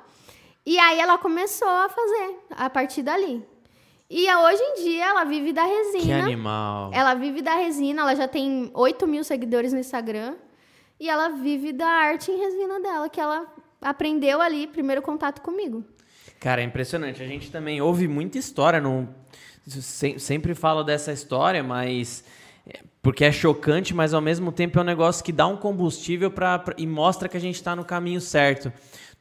E 0.65 0.77
aí 0.77 0.99
ela 0.99 1.17
começou 1.17 1.67
a 1.67 1.89
fazer, 1.89 2.35
a 2.51 2.69
partir 2.69 3.01
dali. 3.01 3.43
E 4.11 4.27
hoje 4.33 4.61
em 4.61 4.83
dia 4.83 5.05
ela 5.05 5.23
vive 5.23 5.53
da 5.53 5.63
resina. 5.63 6.03
Que 6.03 6.11
animal. 6.11 6.89
Ela 6.93 7.13
vive 7.13 7.41
da 7.43 7.55
resina, 7.55 8.01
ela 8.01 8.15
já 8.15 8.27
tem 8.27 8.71
8 8.73 9.05
mil 9.07 9.23
seguidores 9.23 9.71
no 9.71 9.79
Instagram. 9.79 10.35
E 10.99 11.09
ela 11.09 11.29
vive 11.29 11.71
da 11.71 11.87
arte 11.87 12.29
em 12.31 12.37
resina 12.37 12.79
dela, 12.79 13.07
que 13.09 13.19
ela 13.21 13.45
aprendeu 13.81 14.41
ali, 14.41 14.67
primeiro 14.67 15.01
contato 15.01 15.41
comigo. 15.41 15.83
Cara, 16.39 16.61
é 16.61 16.63
impressionante. 16.65 17.21
A 17.23 17.27
gente 17.27 17.51
também 17.51 17.81
ouve 17.81 18.07
muita 18.07 18.37
história, 18.37 18.81
não 18.81 19.07
se- 19.67 20.19
sempre 20.19 20.53
falo 20.55 20.83
dessa 20.83 21.11
história, 21.11 21.63
mas 21.63 22.23
é, 22.67 22.79
porque 23.01 23.23
é 23.23 23.31
chocante, 23.31 23.93
mas 23.93 24.13
ao 24.13 24.21
mesmo 24.21 24.51
tempo 24.51 24.77
é 24.77 24.81
um 24.81 24.85
negócio 24.85 25.23
que 25.23 25.31
dá 25.31 25.47
um 25.47 25.55
combustível 25.57 26.29
pra, 26.31 26.59
pra- 26.59 26.75
e 26.77 26.85
mostra 26.87 27.29
que 27.29 27.37
a 27.37 27.41
gente 27.41 27.55
está 27.55 27.75
no 27.75 27.85
caminho 27.85 28.19
certo. 28.21 28.71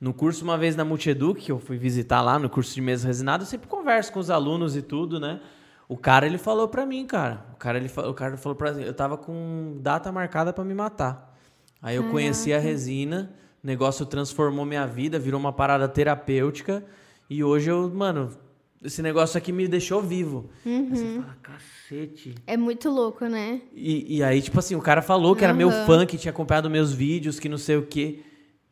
No 0.01 0.15
curso 0.15 0.45
uma 0.45 0.57
vez 0.57 0.77
na 0.77 0.85
Multieduc, 0.85 1.41
que 1.41 1.51
eu 1.53 1.59
fui 1.59 1.77
visitar 1.77 2.23
lá 2.23 2.39
no 2.39 2.49
curso 2.49 2.73
de 2.75 2.81
mesa 2.81 3.07
resinada, 3.09 3.43
eu 3.43 3.47
sempre 3.47 3.69
converso 3.69 4.13
com 4.13 4.21
os 4.21 4.31
alunos 4.31 4.77
e 4.77 4.83
tudo, 4.83 5.19
né? 5.19 5.41
O 5.89 5.97
cara 5.97 6.27
ele 6.27 6.39
falou 6.39 6.69
pra 6.69 6.85
mim, 6.87 7.05
cara. 7.07 7.45
O 7.55 7.57
cara 7.57 7.79
ele 7.79 7.91
o 7.97 8.15
cara 8.15 8.37
falou 8.37 8.55
para 8.55 8.71
eu 8.73 8.95
tava 8.95 9.17
com 9.17 9.79
data 9.81 10.13
marcada 10.13 10.53
pra 10.53 10.63
me 10.65 10.75
matar. 10.75 11.28
Aí 11.81 11.97
eu 11.97 12.11
conheci 12.11 12.53
a 12.53 12.59
resina, 12.59 13.33
o 13.63 13.67
negócio 13.67 14.05
transformou 14.05 14.65
minha 14.65 14.87
vida, 14.87 15.19
virou 15.19 15.39
uma 15.39 15.53
parada 15.53 15.89
terapêutica. 15.89 16.85
E 17.31 17.45
hoje 17.45 17.71
eu, 17.71 17.89
mano, 17.91 18.31
esse 18.83 19.03
negócio 19.03 19.37
aqui 19.39 19.53
me 19.53 19.67
deixou 19.67 20.01
vivo. 20.01 20.51
Aí 20.65 20.89
você 20.89 21.05
fala, 21.21 21.37
cacete. 21.43 22.35
É 22.47 22.57
muito 22.57 22.89
louco, 22.91 23.27
né? 23.27 23.61
E, 23.75 24.19
e 24.19 24.23
aí, 24.23 24.41
tipo 24.41 24.59
assim, 24.59 24.75
o 24.75 24.81
cara 24.81 25.03
falou 25.03 25.35
que 25.35 25.45
era 25.45 25.55
meu 25.55 25.71
fã, 25.71 26.07
que 26.07 26.17
tinha 26.17 26.31
acompanhado 26.31 26.71
meus 26.71 26.93
vídeos, 26.93 27.39
que 27.41 27.49
não 27.49 27.59
sei 27.59 27.77
o 27.77 27.87
quê. 27.87 28.21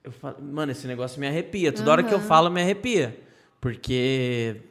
Eu 0.03 0.13
falo, 0.13 0.37
mano, 0.43 0.73
esse 0.73 0.87
negócio 0.87 1.21
me 1.21 1.27
arrepia. 1.27 1.73
Toda 1.73 1.91
hora 1.91 2.03
que 2.03 2.15
eu 2.15 2.21
falo, 2.21 2.51
me 2.51 2.61
arrepia. 2.61 3.19
Porque 3.61 4.63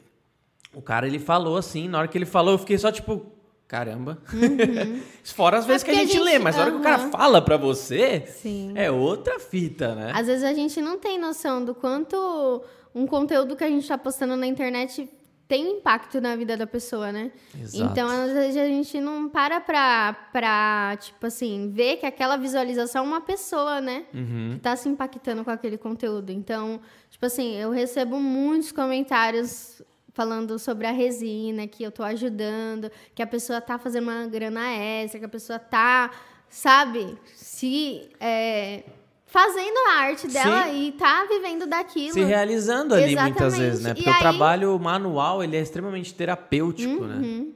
o 0.74 0.80
cara, 0.80 1.06
ele 1.06 1.18
falou 1.18 1.56
assim, 1.56 1.88
na 1.88 1.98
hora 1.98 2.08
que 2.08 2.16
ele 2.16 2.24
falou, 2.24 2.54
eu 2.54 2.58
fiquei 2.58 2.78
só 2.78 2.90
tipo, 2.90 3.26
caramba. 3.68 4.18
Fora 5.24 5.58
as 5.58 5.66
vezes 5.66 5.82
que 5.82 5.90
a 5.90 5.94
Uhum. 5.94 6.00
É 6.00 6.06
gente, 6.06 6.18
a 6.18 6.22
lê, 6.22 6.30
gente- 6.32 6.42
mas 6.42 6.56
na 6.56 6.62
hora 6.62 6.70
que 6.72 6.76
o 6.78 6.82
cara 6.82 7.10
fala 7.10 7.42
pra 7.42 7.56
você, 7.56 8.24
Sim. 8.26 8.72
é 8.74 8.90
outra 8.90 9.38
fita, 9.40 9.94
né? 9.94 10.12
Às 10.14 10.26
vezes 10.26 10.44
a 10.44 10.52
gente 10.52 10.80
não 10.80 10.98
tem 10.98 11.18
noção 11.18 11.64
do 11.64 11.74
quanto 11.74 12.62
um 12.94 13.06
conteúdo 13.06 13.56
que 13.56 13.64
a 13.64 13.68
gente 13.68 13.82
está 13.82 13.98
postando 13.98 14.36
na 14.36 14.46
internet 14.46 15.08
tem 15.48 15.70
impacto 15.78 16.20
na 16.20 16.34
vida 16.34 16.56
da 16.56 16.66
pessoa, 16.66 17.12
né? 17.12 17.30
Exato. 17.62 17.92
Então, 17.92 18.08
às 18.08 18.32
vezes 18.32 18.56
a 18.56 18.66
gente 18.66 19.00
não 19.00 19.28
para 19.28 19.60
pra, 19.60 20.12
pra, 20.32 20.96
tipo 21.00 21.24
assim, 21.24 21.70
ver 21.72 21.98
que 21.98 22.06
aquela 22.06 22.36
visualização 22.36 23.04
é 23.04 23.06
uma 23.06 23.20
pessoa, 23.20 23.80
né? 23.80 24.06
Uhum. 24.12 24.54
Que 24.54 24.60
tá 24.60 24.74
se 24.74 24.88
impactando 24.88 25.44
com 25.44 25.50
aquele 25.52 25.78
conteúdo. 25.78 26.30
Então, 26.32 26.80
tipo 27.08 27.24
assim, 27.24 27.54
eu 27.54 27.70
recebo 27.70 28.18
muitos 28.18 28.72
comentários 28.72 29.80
falando 30.16 30.58
sobre 30.58 30.86
a 30.86 30.92
resina, 30.92 31.66
que 31.66 31.82
eu 31.84 31.92
tô 31.92 32.02
ajudando, 32.02 32.90
que 33.14 33.20
a 33.22 33.26
pessoa 33.26 33.60
tá 33.60 33.78
fazendo 33.78 34.04
uma 34.04 34.26
grana 34.26 34.66
extra, 34.74 35.18
que 35.20 35.26
a 35.26 35.28
pessoa 35.28 35.58
tá, 35.58 36.10
sabe, 36.48 37.18
se 37.34 38.08
é, 38.18 38.82
fazendo 39.26 39.76
a 39.90 39.98
arte 39.98 40.26
dela 40.26 40.68
Sim. 40.68 40.86
e 40.86 40.92
tá 40.92 41.26
vivendo 41.28 41.66
daquilo. 41.66 42.14
Se 42.14 42.24
realizando 42.24 42.94
ali 42.94 43.14
muitas 43.14 43.52
Exatamente. 43.52 43.60
vezes, 43.60 43.84
né? 43.84 43.92
Porque 43.92 44.08
o 44.08 44.18
trabalho 44.18 44.78
manual, 44.78 45.44
ele 45.44 45.54
é 45.54 45.60
extremamente 45.60 46.14
terapêutico, 46.14 47.04
Uhum. 47.04 47.06
né? 47.08 47.46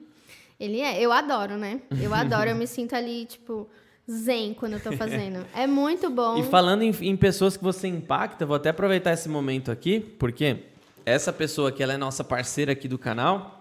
Ele 0.60 0.82
é, 0.82 1.00
eu 1.00 1.10
adoro, 1.12 1.56
né? 1.56 1.80
Eu 1.98 2.12
adoro, 2.12 2.50
eu 2.50 2.56
me 2.56 2.66
sinto 2.68 2.94
ali, 2.94 3.24
tipo, 3.24 3.66
zen 4.10 4.52
quando 4.52 4.74
eu 4.74 4.80
tô 4.80 4.92
fazendo. 4.92 5.46
É 5.56 5.66
muito 5.66 6.10
bom. 6.10 6.36
E 6.36 6.42
falando 6.42 6.82
em, 6.82 6.90
em 7.00 7.16
pessoas 7.16 7.56
que 7.56 7.64
você 7.64 7.88
impacta, 7.88 8.44
vou 8.44 8.56
até 8.56 8.68
aproveitar 8.68 9.14
esse 9.14 9.30
momento 9.30 9.70
aqui, 9.70 9.98
porque 9.98 10.58
essa 11.04 11.32
pessoa 11.32 11.68
aqui, 11.70 11.82
ela 11.82 11.92
é 11.92 11.96
nossa 11.96 12.22
parceira 12.24 12.72
aqui 12.72 12.86
do 12.88 12.98
canal, 12.98 13.56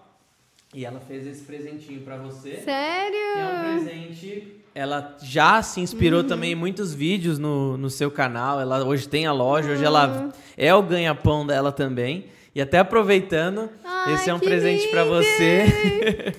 e 0.74 0.84
ela 0.84 1.00
fez 1.00 1.26
esse 1.26 1.42
presentinho 1.42 2.00
pra 2.02 2.16
você. 2.16 2.56
Sério? 2.64 3.12
Que 3.34 3.38
é 3.40 3.44
um 3.44 3.60
presente. 3.84 4.56
Ela 4.72 5.16
já 5.20 5.60
se 5.62 5.80
Uhum. 5.80 5.84
inspirou 5.84 6.22
também 6.22 6.52
em 6.52 6.54
muitos 6.54 6.94
vídeos 6.94 7.38
no, 7.40 7.76
no 7.76 7.90
seu 7.90 8.08
canal. 8.08 8.60
Ela 8.60 8.84
hoje 8.84 9.08
tem 9.08 9.26
a 9.26 9.32
loja, 9.32 9.72
hoje 9.72 9.82
Ah. 9.82 9.86
ela 9.88 10.28
é 10.56 10.72
o 10.72 10.80
ganha-pão 10.80 11.44
dela 11.44 11.72
também. 11.72 12.26
E 12.54 12.60
até 12.60 12.78
aproveitando, 12.78 13.68
Ai, 13.84 14.14
esse 14.14 14.30
é 14.30 14.34
um 14.34 14.38
que 14.38 14.46
presente 14.46 14.86
pra 14.88 15.02
lindo! 15.02 15.14
você. 15.16 15.64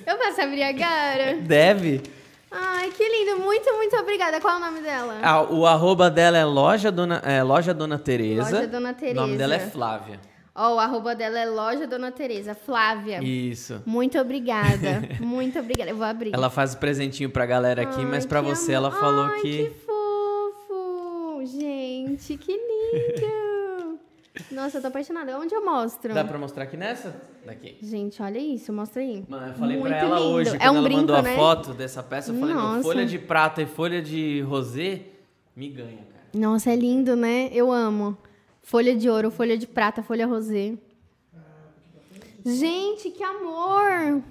Eu 0.06 0.16
posso 0.16 0.40
abrir 0.40 0.62
agora? 0.62 1.36
Deve. 1.44 2.02
Ai, 2.50 2.90
que 2.90 3.04
lindo. 3.06 3.38
Muito, 3.42 3.70
muito 3.76 3.96
obrigada. 3.96 4.40
Qual 4.40 4.54
é 4.54 4.56
o 4.56 4.60
nome 4.60 4.80
dela? 4.80 5.18
Ah, 5.22 5.42
o 5.42 5.66
arroba 5.66 6.10
dela 6.10 6.38
é 6.38 6.44
loja 6.44 6.90
Dona, 6.90 7.20
é, 7.24 7.42
loja 7.42 7.74
Dona 7.74 7.98
Tereza. 7.98 8.50
Loja 8.50 8.66
Dona 8.66 8.96
O 8.98 9.14
nome 9.14 9.36
dela 9.36 9.54
é 9.54 9.58
Tereza. 9.58 9.72
Flávia. 9.72 10.20
Ó, 10.54 10.74
o 10.74 10.78
arroba 10.78 11.14
dela 11.14 11.38
é 11.38 11.46
Loja 11.46 11.86
Dona 11.86 12.12
Tereza. 12.12 12.54
Flávia. 12.54 13.22
Isso. 13.24 13.80
Muito 13.86 14.18
obrigada. 14.18 15.02
muito 15.20 15.58
obrigada. 15.58 15.90
Eu 15.90 15.96
vou 15.96 16.04
abrir. 16.04 16.34
Ela 16.34 16.50
faz 16.50 16.74
o 16.74 16.78
presentinho 16.78 17.30
pra 17.30 17.46
galera 17.46 17.82
aqui, 17.82 18.04
mas 18.04 18.24
Ai, 18.24 18.28
pra 18.28 18.42
que 18.42 18.48
você 18.50 18.74
amor. 18.74 18.88
ela 18.90 19.00
falou 19.00 19.24
Ai, 19.24 19.40
que. 19.40 19.64
que 19.64 19.70
fofo! 19.86 21.42
Gente, 21.46 22.36
que 22.36 22.52
lindo! 22.52 23.98
Nossa, 24.50 24.78
eu 24.78 24.82
tô 24.82 24.88
apaixonada. 24.88 25.38
Onde 25.38 25.54
eu 25.54 25.64
mostro? 25.64 26.12
Dá 26.12 26.24
pra 26.24 26.38
mostrar 26.38 26.64
aqui 26.64 26.76
nessa? 26.76 27.14
Daqui. 27.44 27.76
Gente, 27.82 28.22
olha 28.22 28.38
isso. 28.38 28.72
Mostra 28.72 29.02
aí. 29.02 29.24
Mano, 29.28 29.48
eu 29.48 29.54
falei 29.54 29.76
Muito 29.78 29.88
pra 29.88 29.98
ela 29.98 30.18
lindo. 30.18 30.30
hoje, 30.32 30.50
É 30.56 30.58
quando 30.58 30.74
um 30.74 30.76
ela 30.78 30.82
brinco, 30.82 31.00
mandou 31.00 31.22
né? 31.22 31.32
a 31.32 31.36
foto 31.36 31.72
dessa 31.74 32.02
peça, 32.02 32.30
eu 32.32 32.38
falei, 32.38 32.54
Nossa. 32.54 32.82
folha 32.82 33.06
de 33.06 33.18
prata 33.18 33.62
e 33.62 33.66
folha 33.66 34.00
de 34.02 34.40
rosé 34.42 35.00
me 35.56 35.68
ganha, 35.68 35.96
cara. 35.98 36.24
Nossa, 36.34 36.70
é 36.70 36.76
lindo, 36.76 37.14
né? 37.16 37.48
Eu 37.52 37.70
amo. 37.72 38.16
Folha 38.62 38.94
de 38.94 39.08
ouro, 39.08 39.30
folha 39.30 39.58
de 39.58 39.66
prata, 39.66 40.02
folha 40.02 40.26
rosé. 40.26 40.74
Gente, 42.44 43.10
que 43.10 43.22
amor! 43.22 44.22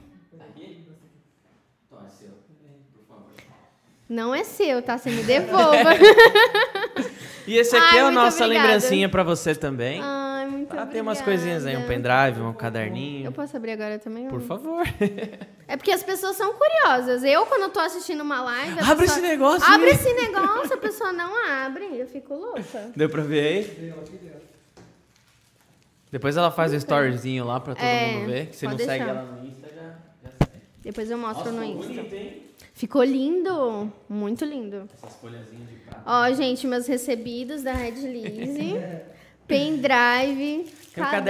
Não 4.10 4.36
é 4.36 4.44
seu, 4.44 4.82
tá? 4.82 4.98
Você 4.98 5.10
me 5.10 5.24
devolva. 5.24 5.92
E 7.52 7.58
esse 7.58 7.76
aqui 7.76 7.86
Ai, 7.96 7.98
é 7.98 8.02
a 8.04 8.12
nossa 8.12 8.46
obrigada. 8.46 8.66
lembrancinha 8.68 9.10
pra 9.10 9.24
você 9.24 9.54
também. 9.54 10.00
Ai, 10.02 10.48
muito 10.48 10.72
Ah, 10.72 10.86
tem 10.86 11.02
umas 11.02 11.20
obrigada. 11.20 11.24
coisinhas 11.26 11.66
aí, 11.66 11.76
um 11.76 11.86
pendrive, 11.86 12.40
um 12.40 12.48
Eu 12.48 12.54
caderninho. 12.54 13.30
posso 13.34 13.58
abrir 13.58 13.72
agora 13.74 14.00
também? 14.00 14.28
Por 14.30 14.40
favor. 14.42 14.84
É 15.68 15.78
porque 15.78 15.92
as 15.92 16.04
pessoas 16.04 16.36
são 16.36 16.54
curiosas. 16.54 17.24
Eu, 17.24 17.46
quando 17.46 17.62
eu 17.62 17.70
tô 17.70 17.80
assistindo 17.80 18.20
uma 18.22 18.42
live. 18.42 18.78
Abre 18.80 19.06
pessoa- 19.06 19.06
esse 19.06 19.22
negócio 19.22 19.74
Abre 19.74 19.90
esse 19.92 20.14
negócio, 20.14 20.74
a 20.74 20.78
pessoa 20.78 21.14
não 21.14 21.34
abre. 21.50 21.86
Eu 21.98 22.06
fico 22.08 22.34
louca. 22.36 22.92
Deu 22.94 23.10
pra 23.10 23.22
ver 23.22 23.40
aí? 23.80 23.94
Depois 26.12 26.36
ela 26.36 26.52
faz 26.52 26.74
o 26.74 26.76
storyzinho 26.76 27.46
lá 27.46 27.60
pra 27.62 27.74
todo 27.74 27.86
É, 27.86 28.12
mundo 28.18 28.26
ver. 28.28 28.48
Que 28.48 28.56
se 28.58 28.66
não 28.66 28.72
pode 28.74 28.84
segue 28.84 29.06
deixar. 29.06 29.18
ela 29.20 29.32
no 29.32 29.48
Insta, 29.48 29.68
já, 29.74 29.82
já 29.82 30.46
segue. 30.46 30.62
Depois 30.84 31.10
eu 31.10 31.18
mostro 31.18 31.52
Nossa, 31.52 31.58
no 31.58 31.64
Insta. 31.64 31.88
bonito, 31.94 32.14
hein? 32.16 32.44
Ficou 32.82 33.04
lindo. 33.04 33.94
Muito 34.10 34.44
lindo. 34.44 34.90
Essas 34.92 35.16
folhazinhas 35.18 35.70
de 35.70 35.76
prata. 35.88 36.02
Ó, 36.04 36.32
gente, 36.34 36.66
meus 36.66 36.88
recebidos 36.88 37.62
da 37.62 37.74
Red 37.74 37.92
Lise. 37.92 38.82
pendrive. 39.48 40.66
Tem 40.94 41.04
um 41.04 41.08
caderno. 41.08 41.22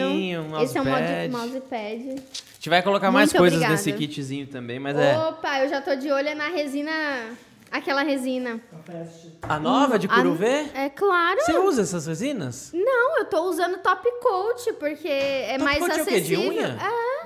caderninho, 0.00 0.42
um 0.42 0.62
Esse 0.62 0.78
é 0.78 0.80
o 0.80 0.84
mousepad. 0.84 1.28
mouse- 1.32 1.46
mousepad. 1.48 2.10
A 2.10 2.54
gente 2.54 2.68
vai 2.68 2.82
colocar 2.82 3.10
mais 3.10 3.30
Muito 3.32 3.38
coisas 3.38 3.56
obrigada. 3.58 3.72
nesse 3.72 3.92
kitzinho 3.92 4.46
também, 4.46 4.78
mas 4.78 4.96
é. 4.96 5.18
Opa, 5.18 5.58
eu 5.60 5.68
já 5.68 5.80
tô 5.82 5.96
de 5.96 6.10
olho 6.12 6.36
na 6.36 6.46
resina. 6.48 6.92
Aquela 7.72 8.02
resina. 8.02 8.60
A 8.72 8.76
fest. 8.82 9.26
A 9.42 9.58
nova 9.58 9.98
de 9.98 10.06
A- 10.06 10.14
Curuvê? 10.14 10.66
É 10.74 10.88
claro. 10.90 11.40
Você 11.40 11.58
usa 11.58 11.82
essas 11.82 12.06
resinas? 12.06 12.70
Não, 12.72 13.18
eu 13.18 13.24
tô 13.24 13.42
usando 13.48 13.78
top 13.78 14.08
coat, 14.20 14.72
porque 14.74 15.08
é 15.08 15.52
Top 15.52 15.64
mais 15.64 15.78
coat 15.80 15.98
é 15.98 16.02
o 16.02 16.04
quê? 16.06 16.20
De 16.20 16.34
acessível. 16.34 16.50
unha? 16.50 16.78
É. 16.80 17.19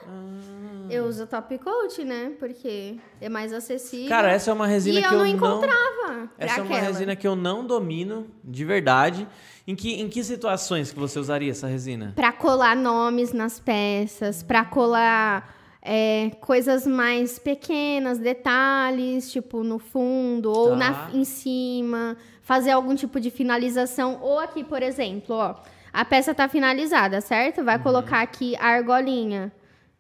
Eu 0.91 1.07
uso 1.07 1.27
top 1.27 1.59
coat, 1.59 2.05
né? 2.05 2.33
Porque 2.39 2.97
é 3.21 3.29
mais 3.29 3.53
acessível. 3.53 4.09
Cara, 4.09 4.31
essa 4.31 4.51
é 4.51 4.55
uma 4.55 4.67
resina 4.67 4.99
e 4.99 5.03
que 5.03 5.09
eu 5.09 5.13
não 5.13 5.19
não. 5.19 5.27
encontrava. 5.27 6.29
pra 6.37 6.47
Essa 6.47 6.61
é 6.61 6.63
uma 6.63 6.75
aquela. 6.77 6.93
resina 6.93 7.17
que 7.17 7.27
eu 7.27 7.35
não 7.37 7.65
domino, 7.67 8.27
de 8.43 8.65
verdade. 8.65 9.27
Em 9.67 9.75
que, 9.75 10.01
em 10.01 10.09
que 10.09 10.23
situações 10.23 10.93
que 10.93 10.99
você 10.99 11.19
usaria 11.19 11.51
essa 11.51 11.67
resina? 11.67 12.13
Pra 12.15 12.31
colar 12.33 12.77
nomes 12.77 13.33
nas 13.33 13.59
peças, 13.59 14.43
pra 14.43 14.65
colar 14.65 15.55
é, 15.81 16.31
coisas 16.41 16.87
mais 16.87 17.39
pequenas, 17.39 18.19
detalhes, 18.19 19.33
tipo 19.33 19.63
no 19.63 19.79
fundo 19.79 20.51
ou 20.53 20.71
Tá. 20.71 20.77
na, 20.77 21.11
em 21.15 21.25
cima, 21.25 22.17
fazer 22.43 22.73
algum 22.73 22.95
tipo 22.95 23.19
de 23.19 23.31
finalização. 23.31 24.19
Ou 24.21 24.39
aqui, 24.39 24.63
por 24.63 24.83
exemplo, 24.83 25.35
ó, 25.35 25.55
a 25.93 26.05
peça 26.05 26.35
tá 26.35 26.49
finalizada, 26.49 27.21
certo? 27.21 27.59
Uhum. 27.59 27.65
Vai 27.65 27.79
colocar 27.79 28.21
aqui 28.21 28.55
a 28.57 28.67
argolinha. 28.67 29.51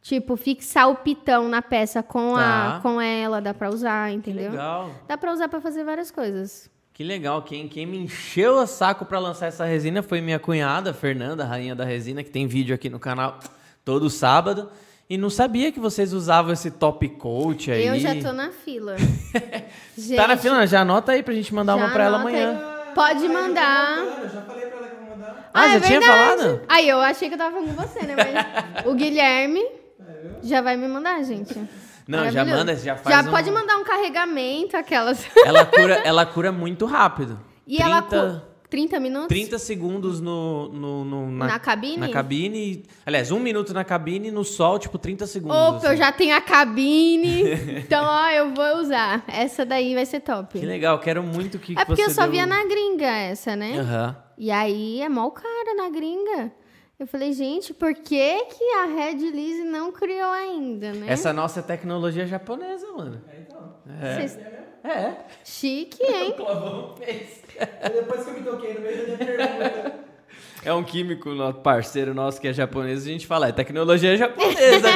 Tipo, 0.05 0.36
fixar 0.36 0.90
o 0.90 0.96
pitão 0.96 1.48
na 1.48 1.62
peça 1.62 2.02
com, 2.02 2.34
Tá. 2.34 2.76
a, 2.76 2.80
com 2.80 3.00
ela, 3.00 3.40
dá 3.40 3.55
pra 3.55 3.70
usar, 3.70 4.11
Que 4.11 4.16
entendeu? 4.16 4.50
legal. 4.50 4.90
Dá 5.09 5.16
pra 5.16 5.32
usar 5.32 5.48
pra 5.48 5.62
fazer 5.62 5.82
várias 5.82 6.11
coisas. 6.11 6.70
Que 6.92 7.02
legal. 7.02 7.40
Quem, 7.40 7.66
quem 7.66 7.86
me 7.86 7.96
encheu 7.96 8.57
o 8.59 8.66
saco 8.66 9.07
pra 9.07 9.18
lançar 9.18 9.46
essa 9.46 9.64
resina 9.64 10.02
foi 10.02 10.20
minha 10.20 10.38
cunhada, 10.38 10.92
Fernanda, 10.92 11.42
rainha 11.46 11.74
da 11.74 11.86
resina, 11.86 12.22
que 12.22 12.28
tem 12.30 12.46
vídeo 12.46 12.74
aqui 12.74 12.90
no 12.90 12.98
canal 13.00 13.38
todo 13.82 14.11
sábado. 14.11 14.68
E 15.09 15.16
não 15.16 15.30
sabia 15.30 15.72
que 15.72 15.80
vocês 15.80 16.12
usavam 16.12 16.52
esse 16.52 16.70
top 16.70 17.09
coat 17.09 17.70
aí. 17.70 17.86
Eu 17.86 17.98
já 17.98 18.14
tô 18.14 18.30
na 18.34 18.50
fila. 18.52 18.96
Gente, 19.96 20.16
Tá 20.20 20.28
na 20.28 20.36
fila? 20.36 20.66
Já 20.66 20.82
anota 20.82 21.12
aí 21.12 21.22
pra 21.22 21.32
gente 21.32 21.52
mandar 21.55 21.76
uma 21.76 21.86
Já 21.86 21.92
pra 21.94 22.05
ela 22.05 22.18
amanhã. 22.20 22.50
aí. 22.50 22.94
Pode 22.94 23.26
mandar. 23.26 23.98
Eu 24.22 24.28
já 24.28 24.42
falei 24.42 24.66
pra 24.66 24.78
ela 24.78 24.86
que 24.88 24.94
eu 24.96 25.07
vou 25.07 25.16
mandar. 25.16 25.50
Ah, 25.55 25.68
já 25.68 25.74
é 25.76 25.80
tinha 25.80 25.98
verdade. 26.00 26.40
falado? 26.42 26.61
Aí, 26.68 26.88
eu 26.88 27.00
achei 27.00 27.28
que 27.28 27.34
eu 27.34 27.38
tava 27.38 27.57
falando 27.57 27.74
com 27.74 27.82
você, 27.82 28.02
né? 28.07 28.14
Mas 28.16 28.84
o 28.86 28.94
Guilherme 28.94 29.64
já 30.42 30.60
vai 30.60 30.76
me 30.76 30.88
mandar, 30.88 31.22
gente. 31.22 31.54
Não, 32.06 32.30
já 32.30 32.44
manda, 32.44 32.76
já 32.76 32.96
faz 32.96 33.16
Já 33.16 33.22
um- 33.22 33.32
pode 33.32 33.50
mandar 33.50 33.78
um 33.78 33.84
carregamento, 33.84 34.76
aquelas. 34.76 35.24
Ela 35.44 35.64
cura, 35.66 35.94
ela 36.04 36.26
cura 36.26 36.52
muito 36.52 36.84
rápido. 36.84 37.40
E 37.66 37.80
ela... 37.80 38.02
30, 38.02 38.40
cu- 38.46 38.54
30 38.68 39.00
minutos? 39.00 39.28
30 39.28 39.58
segundos 39.58 40.20
no, 40.20 40.68
no, 40.68 41.04
no- 41.04 41.30
Na 41.30 41.58
cabine? 41.58 41.96
Na 41.96 42.08
cabine. 42.10 42.82
Aliás, 43.06 43.30
um 43.30 43.38
minuto 43.40 43.72
na 43.72 43.84
cabine 43.84 44.28
e 44.28 44.30
no 44.30 44.44
sol, 44.44 44.78
tipo, 44.78 44.98
30 44.98 45.26
segundos. 45.26 45.56
Opa, 45.56 45.86
eu 45.86 45.90
assim. 45.92 45.96
já 45.96 46.12
tenho 46.12 46.36
a 46.36 46.42
cabine. 46.42 47.52
então, 47.80 48.04
ó, 48.04 48.28
eu 48.30 48.52
vou 48.52 48.82
usar. 48.82 49.24
Essa 49.26 49.64
daí 49.64 49.94
vai 49.94 50.04
ser 50.04 50.20
top. 50.20 50.58
Que 50.58 50.66
legal, 50.66 50.98
quero 50.98 51.22
muito 51.22 51.58
que 51.58 51.78
É 51.78 51.84
porque 51.86 52.02
eu 52.02 52.10
só 52.10 52.22
deu- 52.24 52.32
via 52.32 52.46
na 52.46 52.64
gringa 52.66 53.06
essa, 53.06 53.56
né? 53.56 53.78
Aham. 53.78 54.16
E 54.36 54.50
aí 54.50 55.00
é 55.00 55.08
mó 55.08 55.30
cara 55.30 55.74
na 55.74 55.88
gringa. 55.88 56.52
Eu 56.99 57.07
falei, 57.09 57.32
gente, 57.32 57.74
por 57.74 57.92
que, 57.95 58.45
que 58.45 58.64
a 58.76 58.84
Red 58.86 59.16
Lise 59.30 59.64
não 59.64 59.90
criou 59.90 60.30
ainda, 60.30 60.92
né? 60.92 61.07
Essa 61.09 61.32
nossa 61.32 61.59
é 61.61 61.62
tecnologia 61.62 62.24
japonesa, 62.26 62.86
mano. 62.92 63.20
É, 63.28 63.40
então. 63.40 63.74
É. 64.01 64.14
Vocês- 64.14 64.38
É. 64.84 65.14
Chique, 65.45 66.03
hein? 66.05 66.30
O 66.30 66.34
Clavão 66.34 66.95
fez. 66.97 67.42
Aí 67.82 67.90
depois 67.92 68.22
que 68.22 68.30
eu 68.30 68.34
me 68.34 68.42
toquei 68.42 68.74
no 68.74 68.80
meio 68.80 69.11
da 69.11 69.16
pergunta. 69.16 70.05
É 70.64 70.72
um 70.72 70.82
químico, 70.84 71.30
nosso 71.30 71.59
parceiro 71.59 72.14
nosso 72.14 72.40
que 72.40 72.49
é 72.49 72.53
japonês, 72.53 73.03
a 73.03 73.09
gente 73.09 73.26
fala, 73.26 73.49
é 73.49 73.53
tecnologia 73.53 74.16
japonesa. 74.16 74.88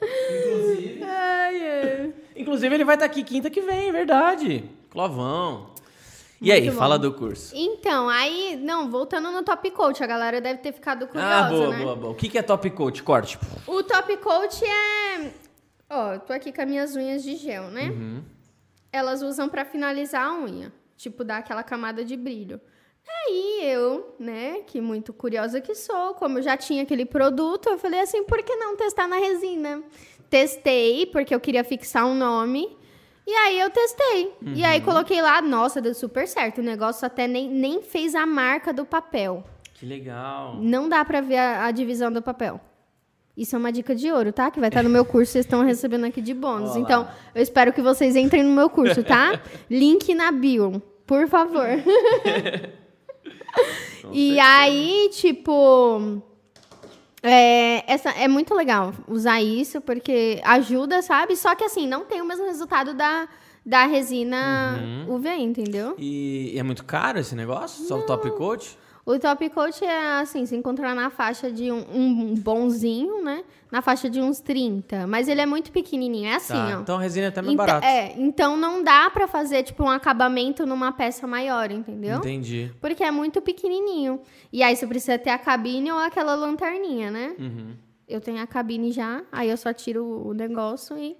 Inclusive, 0.00 1.02
Ai. 1.04 2.12
Inclusive, 2.36 2.74
ele 2.74 2.84
vai 2.84 2.94
estar 2.96 3.06
aqui 3.06 3.22
quinta 3.24 3.48
que 3.50 3.60
vem, 3.62 3.88
é 3.88 3.92
verdade. 3.92 4.64
Clovão. 4.90 5.71
E 6.42 6.50
aí, 6.50 6.68
bom. 6.68 6.76
fala 6.76 6.98
do 6.98 7.12
curso. 7.12 7.54
Então, 7.56 8.08
aí, 8.08 8.58
não, 8.60 8.90
voltando 8.90 9.30
no 9.30 9.44
Top 9.44 9.70
Coat, 9.70 10.02
a 10.02 10.06
galera 10.08 10.40
deve 10.40 10.58
ter 10.58 10.72
ficado 10.72 11.06
curiosa, 11.06 11.46
ah, 11.46 11.48
boa, 11.48 11.70
né? 11.70 11.84
boa, 11.84 11.96
boa. 11.96 12.12
O 12.12 12.16
que 12.16 12.28
que 12.28 12.36
é 12.36 12.42
top 12.42 12.68
coat? 12.70 13.00
Corte. 13.04 13.38
O 13.64 13.82
Top 13.84 14.16
Coat 14.16 14.64
é. 14.64 15.32
Ó, 15.88 16.18
tô 16.18 16.32
aqui 16.32 16.52
com 16.52 16.60
as 16.60 16.68
minhas 16.68 16.96
unhas 16.96 17.22
de 17.22 17.36
gel, 17.36 17.70
né? 17.70 17.90
Uhum. 17.90 18.22
Elas 18.92 19.22
usam 19.22 19.48
pra 19.48 19.64
finalizar 19.64 20.26
a 20.26 20.34
unha. 20.34 20.72
Tipo, 20.96 21.22
dar 21.22 21.38
aquela 21.38 21.62
camada 21.62 22.04
de 22.04 22.16
brilho. 22.16 22.60
Aí 23.08 23.60
eu, 23.62 24.14
né, 24.18 24.62
que 24.66 24.80
muito 24.80 25.12
curiosa 25.12 25.60
que 25.60 25.74
sou, 25.74 26.14
como 26.14 26.38
eu 26.38 26.42
já 26.42 26.56
tinha 26.56 26.82
aquele 26.82 27.04
produto, 27.04 27.68
eu 27.68 27.78
falei 27.78 28.00
assim, 28.00 28.24
por 28.24 28.42
que 28.42 28.54
não 28.56 28.76
testar 28.76 29.06
na 29.06 29.16
resina? 29.16 29.82
Testei, 30.30 31.06
porque 31.06 31.34
eu 31.34 31.40
queria 31.40 31.62
fixar 31.62 32.06
um 32.06 32.14
nome. 32.14 32.76
E 33.26 33.32
aí 33.32 33.60
eu 33.60 33.70
testei. 33.70 34.34
E 34.54 34.64
aí 34.64 34.80
coloquei 34.80 35.22
lá, 35.22 35.40
nossa, 35.40 35.80
deu 35.80 35.94
super 35.94 36.26
certo. 36.26 36.58
O 36.58 36.64
negócio 36.64 37.06
até 37.06 37.28
nem, 37.28 37.48
nem 37.48 37.82
fez 37.82 38.14
a 38.14 38.26
marca 38.26 38.72
do 38.72 38.84
papel. 38.84 39.44
Que 39.74 39.86
legal. 39.86 40.56
Não 40.60 40.88
dá 40.88 41.04
pra 41.04 41.20
ver 41.20 41.36
a, 41.36 41.66
a 41.66 41.70
divisão 41.70 42.12
do 42.12 42.20
papel. 42.20 42.60
Isso 43.36 43.56
é 43.56 43.58
uma 43.58 43.72
dica 43.72 43.94
de 43.94 44.12
ouro, 44.12 44.32
tá? 44.32 44.50
Que 44.50 44.60
vai 44.60 44.68
estar 44.68 44.82
no 44.82 44.90
meu 44.90 45.04
curso, 45.04 45.32
vocês 45.32 45.46
estão 45.46 45.64
recebendo 45.64 46.04
aqui 46.04 46.20
de 46.20 46.34
bônus. 46.34 46.70
Olá. 46.70 46.80
Então, 46.80 47.08
eu 47.34 47.42
espero 47.42 47.72
que 47.72 47.80
vocês 47.80 48.14
entrem 48.14 48.42
no 48.42 48.52
meu 48.52 48.68
curso, 48.68 49.02
tá? 49.02 49.40
Link 49.70 50.14
na 50.14 50.30
bio. 50.30 50.82
Por 51.06 51.26
favor. 51.28 51.66
e 54.12 54.38
aí, 54.38 55.08
tipo. 55.12 56.22
É, 57.22 57.84
essa, 57.92 58.10
é 58.10 58.26
muito 58.26 58.52
legal 58.54 58.92
usar 59.06 59.40
isso, 59.40 59.80
porque 59.80 60.40
ajuda, 60.44 61.00
sabe? 61.02 61.36
Só 61.36 61.54
que 61.54 61.64
assim, 61.64 61.86
não 61.86 62.04
tem 62.04 62.20
o 62.20 62.24
mesmo 62.24 62.44
resultado 62.46 62.94
da, 62.94 63.28
da 63.64 63.86
resina 63.86 64.78
UV, 65.08 65.28
entendeu? 65.36 65.94
E 65.98 66.54
é 66.56 66.62
muito 66.62 66.84
caro 66.84 67.20
esse 67.20 67.34
negócio? 67.36 67.84
Só 67.86 67.98
o 67.98 68.02
top 68.02 68.28
coat? 68.32 68.76
O 69.04 69.18
top 69.18 69.48
coat 69.50 69.84
é 69.84 70.20
assim, 70.20 70.46
se 70.46 70.54
encontrar 70.54 70.94
na 70.94 71.10
faixa 71.10 71.50
de 71.50 71.72
um, 71.72 71.84
um 71.92 72.34
bonzinho, 72.36 73.20
né? 73.22 73.42
Na 73.70 73.82
faixa 73.82 74.08
de 74.08 74.20
uns 74.20 74.38
30. 74.38 75.08
Mas 75.08 75.26
ele 75.26 75.40
é 75.40 75.46
muito 75.46 75.72
pequenininho, 75.72 76.28
é 76.28 76.36
assim, 76.36 76.52
Tá, 76.54 76.78
ó. 76.78 76.80
Então 76.82 76.96
a 76.98 77.00
resina 77.00 77.26
é 77.26 77.28
até 77.30 77.42
mais 77.42 77.56
barata. 77.56 77.84
é, 77.84 78.14
então 78.16 78.56
não 78.56 78.82
dá 78.84 79.10
pra 79.10 79.26
fazer, 79.26 79.64
tipo, 79.64 79.82
um 79.82 79.88
acabamento 79.90 80.64
numa 80.64 80.92
peça 80.92 81.26
maior, 81.26 81.70
entendeu? 81.72 82.18
Entendi. 82.18 82.70
Porque 82.80 83.02
é 83.02 83.10
muito 83.10 83.40
pequenininho. 83.42 84.20
E 84.52 84.62
aí 84.62 84.76
você 84.76 84.86
precisa 84.86 85.18
ter 85.18 85.30
a 85.30 85.38
cabine 85.38 85.90
ou 85.90 85.98
aquela 85.98 86.36
lanterninha, 86.36 87.10
né? 87.10 87.34
Uhum. 87.38 87.74
Eu 88.08 88.20
tenho 88.20 88.40
a 88.40 88.46
cabine 88.46 88.92
já, 88.92 89.22
aí 89.32 89.48
eu 89.50 89.56
só 89.56 89.72
tiro 89.72 90.04
o 90.04 90.32
negócio 90.32 90.96
e. 90.96 91.16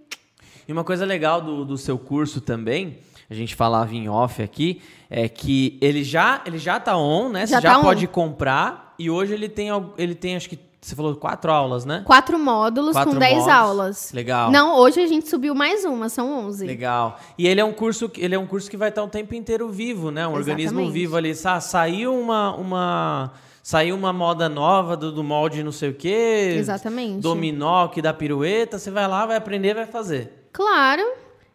E 0.68 0.72
uma 0.72 0.84
coisa 0.84 1.04
legal 1.04 1.40
do, 1.40 1.64
do 1.64 1.76
seu 1.76 1.98
curso 1.98 2.40
também, 2.40 2.98
a 3.32 3.34
gente 3.34 3.54
falava 3.54 3.94
em 3.94 4.08
off 4.08 4.42
aqui, 4.42 4.80
é 5.08 5.28
que 5.28 5.78
ele 5.80 6.04
já, 6.04 6.42
ele 6.46 6.58
já 6.58 6.78
tá 6.78 6.96
on, 6.96 7.28
né? 7.30 7.46
Já 7.46 7.56
Você 7.56 7.62
já 7.62 7.72
tá 7.72 7.78
on. 7.78 7.82
pode 7.82 8.06
comprar. 8.06 8.94
E 8.98 9.10
hoje 9.10 9.32
ele 9.32 9.48
tem, 9.48 9.68
ele 9.98 10.14
tem, 10.14 10.36
acho 10.36 10.48
que 10.48 10.58
você 10.80 10.94
falou 10.96 11.14
quatro 11.14 11.50
aulas, 11.50 11.84
né? 11.84 12.02
Quatro 12.04 12.38
módulos 12.38 12.92
Quatro 12.92 13.12
com 13.12 13.18
10 13.18 13.32
módulos. 13.32 13.54
aulas. 13.54 14.12
Legal. 14.12 14.50
Não, 14.50 14.76
hoje 14.78 15.00
a 15.00 15.06
gente 15.06 15.28
subiu 15.28 15.54
mais 15.54 15.84
uma, 15.84 16.08
são 16.08 16.46
11. 16.46 16.66
Legal. 16.66 17.18
E 17.38 17.46
ele 17.46 17.60
é 17.60 17.64
um 17.64 17.72
curso, 17.72 18.10
ele 18.16 18.34
é 18.34 18.38
um 18.38 18.46
curso 18.46 18.68
que 18.68 18.76
vai 18.76 18.88
estar 18.88 19.02
o 19.02 19.08
tempo 19.08 19.34
inteiro 19.34 19.68
vivo, 19.68 20.10
né? 20.10 20.26
Um 20.26 20.32
organismo 20.34 20.80
Exatamente. 20.80 20.92
vivo 20.92 21.16
ali. 21.16 21.34
Sa 21.34 21.60
saiu 21.60 22.14
uma, 22.18 22.54
uma 22.56 23.32
saiu 23.62 23.94
uma 23.94 24.12
moda 24.12 24.48
nova 24.48 24.96
do, 24.96 25.12
do 25.12 25.22
molde 25.22 25.62
não 25.62 25.72
sei 25.72 25.90
o 25.90 25.94
quê. 25.94 26.54
Exatamente. 26.58 27.20
Dominó 27.20 27.86
que 27.88 28.02
dá 28.02 28.12
pirueta, 28.12 28.76
você 28.78 28.90
vai 28.90 29.06
lá, 29.06 29.24
vai 29.24 29.36
aprender, 29.36 29.74
vai 29.74 29.86
fazer. 29.86 30.48
Claro, 30.52 31.02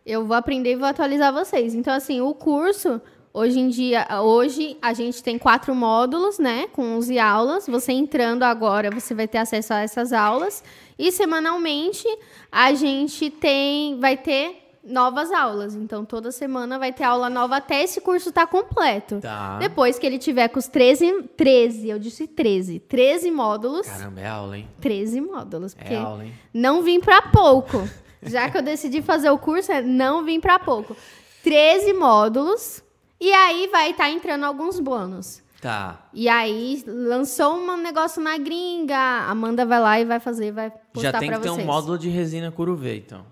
eu 0.07 0.25
vou 0.25 0.35
aprender 0.35 0.71
e 0.71 0.75
vou 0.75 0.87
atualizar 0.87 1.33
vocês. 1.33 1.75
Então, 1.75 1.93
assim, 1.93 2.21
o 2.21 2.33
curso, 2.33 3.01
hoje 3.33 3.59
em 3.59 3.67
dia, 3.67 4.07
hoje 4.23 4.77
a 4.81 4.93
gente 4.93 5.21
tem 5.21 5.37
quatro 5.37 5.75
módulos, 5.75 6.39
né? 6.39 6.67
Com 6.71 6.95
11 6.97 7.19
aulas. 7.19 7.67
Você 7.67 7.91
entrando 7.91 8.43
agora, 8.43 8.89
você 8.89 9.13
vai 9.13 9.27
ter 9.27 9.39
acesso 9.39 9.73
a 9.73 9.81
essas 9.81 10.13
aulas. 10.13 10.63
E 10.97 11.11
semanalmente 11.11 12.07
a 12.51 12.73
gente 12.73 13.29
tem, 13.29 13.99
vai 13.99 14.15
ter 14.15 14.63
novas 14.81 15.29
aulas. 15.33 15.75
Então, 15.75 16.05
toda 16.05 16.31
semana 16.31 16.79
vai 16.79 16.93
ter 16.93 17.03
aula 17.03 17.29
nova 17.29 17.57
até 17.57 17.83
esse 17.83 17.99
curso 17.99 18.29
estar 18.29 18.47
completo. 18.47 19.19
Tá. 19.19 19.57
Depois 19.59 19.99
que 19.99 20.05
ele 20.07 20.17
tiver 20.17 20.47
com 20.47 20.57
os 20.57 20.69
13, 20.69 21.23
13, 21.35 21.89
eu 21.89 21.99
disse 21.99 22.25
13, 22.25 22.79
13 22.79 23.29
módulos. 23.29 23.85
Caramba, 23.85 24.21
é 24.21 24.27
aula, 24.27 24.57
hein? 24.57 24.67
13 24.79 25.19
módulos. 25.19 25.73
Porque 25.73 25.93
É 25.93 25.97
aula, 25.97 26.23
hein? 26.25 26.33
não 26.53 26.81
vim 26.81 27.01
pra 27.01 27.21
pouco. 27.23 27.85
Já 28.30 28.49
que 28.49 28.57
eu 28.57 28.61
decidi 28.61 29.01
fazer 29.01 29.30
o 29.30 29.38
curso, 29.38 29.71
é 29.71 29.82
não 29.82 30.23
vim 30.23 30.39
pra 30.39 30.59
pouco. 30.59 30.95
13 31.43 31.93
módulos. 31.93 32.84
E 33.19 33.32
aí 33.32 33.67
vai 33.71 33.91
estar 33.91 34.09
entrando 34.09 34.43
alguns 34.43 34.80
bônus. 34.80 35.41
Tá. 35.59 36.07
E 36.13 36.30
aí 36.30 36.84
lançou 36.86 37.55
um 37.57 37.78
negócio 37.78 38.21
na 38.21 38.38
gringa. 38.38 38.95
A 38.95 39.32
Amanda 39.32 39.65
vai 39.65 39.80
lá 39.80 39.99
e 39.99 40.05
vai 40.05 40.19
fazer, 40.19 40.51
vai 40.51 40.69
postar 40.93 41.11
Já 41.13 41.19
tem 41.19 41.32
que 41.32 41.39
ter 41.39 41.49
vocês. 41.49 41.63
um 41.63 41.65
módulo 41.65 41.97
de 41.97 42.09
resina 42.09 42.51
curuvê, 42.51 42.97
então. 42.97 43.25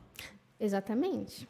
Exatamente. 0.60 1.48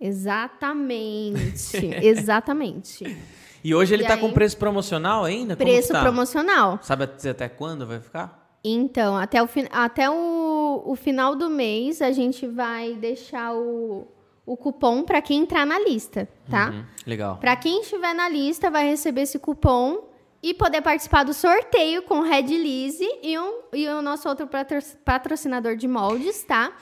Exatamente. 0.00 1.76
Exatamente. 2.02 3.16
E 3.64 3.74
hoje 3.74 3.94
ele 3.94 4.04
E 4.04 4.06
tá 4.06 4.14
aí? 4.14 4.20
com 4.20 4.32
preço 4.32 4.56
promocional 4.56 5.24
ainda? 5.24 5.56
Preço 5.56 5.92
tá? 5.92 6.02
promocional. 6.02 6.78
Sabe 6.82 7.04
até 7.04 7.48
quando 7.48 7.86
vai 7.86 8.00
ficar? 8.00 8.41
Então, 8.64 9.16
até 9.16 9.42
o, 9.42 9.48
até 9.70 10.08
o, 10.10 10.82
o 10.86 10.94
final 10.94 11.34
do 11.34 11.50
mês, 11.50 12.00
a 12.00 12.12
gente 12.12 12.46
vai 12.46 12.94
deixar 12.94 13.54
o, 13.54 14.06
o 14.46 14.56
cupom 14.56 15.02
para 15.02 15.20
quem 15.20 15.40
entrar 15.42 15.66
na 15.66 15.78
lista, 15.80 16.28
tá? 16.48 16.70
Uhum, 16.70 16.84
Legal. 17.06 17.36
Para 17.38 17.56
quem 17.56 17.80
estiver 17.80 18.14
na 18.14 18.28
lista, 18.28 18.70
vai 18.70 18.88
receber 18.88 19.22
esse 19.22 19.38
cupom 19.38 20.04
e 20.40 20.54
poder 20.54 20.80
participar 20.80 21.24
do 21.24 21.34
sorteio 21.34 22.02
com 22.02 22.18
o 22.20 22.22
Red 22.22 22.42
Lise 22.42 23.08
e, 23.22 23.36
um, 23.38 23.62
e 23.72 23.86
o 23.88 24.00
nosso 24.02 24.28
outro 24.28 24.46
patro- 24.46 24.78
patrocinador 25.04 25.76
de 25.76 25.88
moldes, 25.88 26.44
tá? 26.44 26.72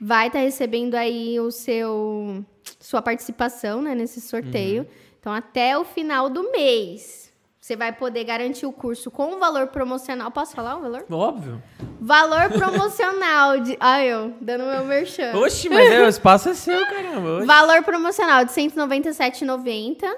Vai 0.00 0.26
estar 0.26 0.40
recebendo 0.40 0.94
aí 0.96 1.38
o 1.38 1.50
seu 1.52 2.44
sua 2.80 3.00
participação 3.00 3.80
né, 3.80 3.94
nesse 3.94 4.20
sorteio. 4.20 4.86
Então, 5.20 5.32
até 5.32 5.78
o 5.78 5.84
final 5.84 6.28
do 6.28 6.50
mês, 6.50 7.31
você 7.62 7.76
vai 7.76 7.92
poder 7.92 8.24
garantir 8.24 8.66
o 8.66 8.72
curso 8.72 9.08
com 9.08 9.34
o 9.34 9.38
valor 9.38 9.68
promocional. 9.68 10.32
Posso 10.32 10.52
falar 10.52 10.76
o 10.78 10.80
valor? 10.80 11.04
Óbvio. 11.08 11.62
Valor 12.00 12.50
promocional 12.50 13.60
de. 13.60 13.76
Ai, 13.78 14.08
eu 14.08 14.34
dando 14.40 14.64
meu 14.64 14.84
merchan. 14.84 15.32
Oxi, 15.36 15.68
mas 15.68 15.92
é, 15.92 16.04
o 16.04 16.08
espaço 16.08 16.48
é 16.48 16.54
seu, 16.54 16.84
caramba. 16.86 17.36
Oxi. 17.36 17.46
Valor 17.46 17.84
promocional 17.84 18.44
de 18.44 18.52
R$ 18.52 18.68
197,90. 18.68 20.12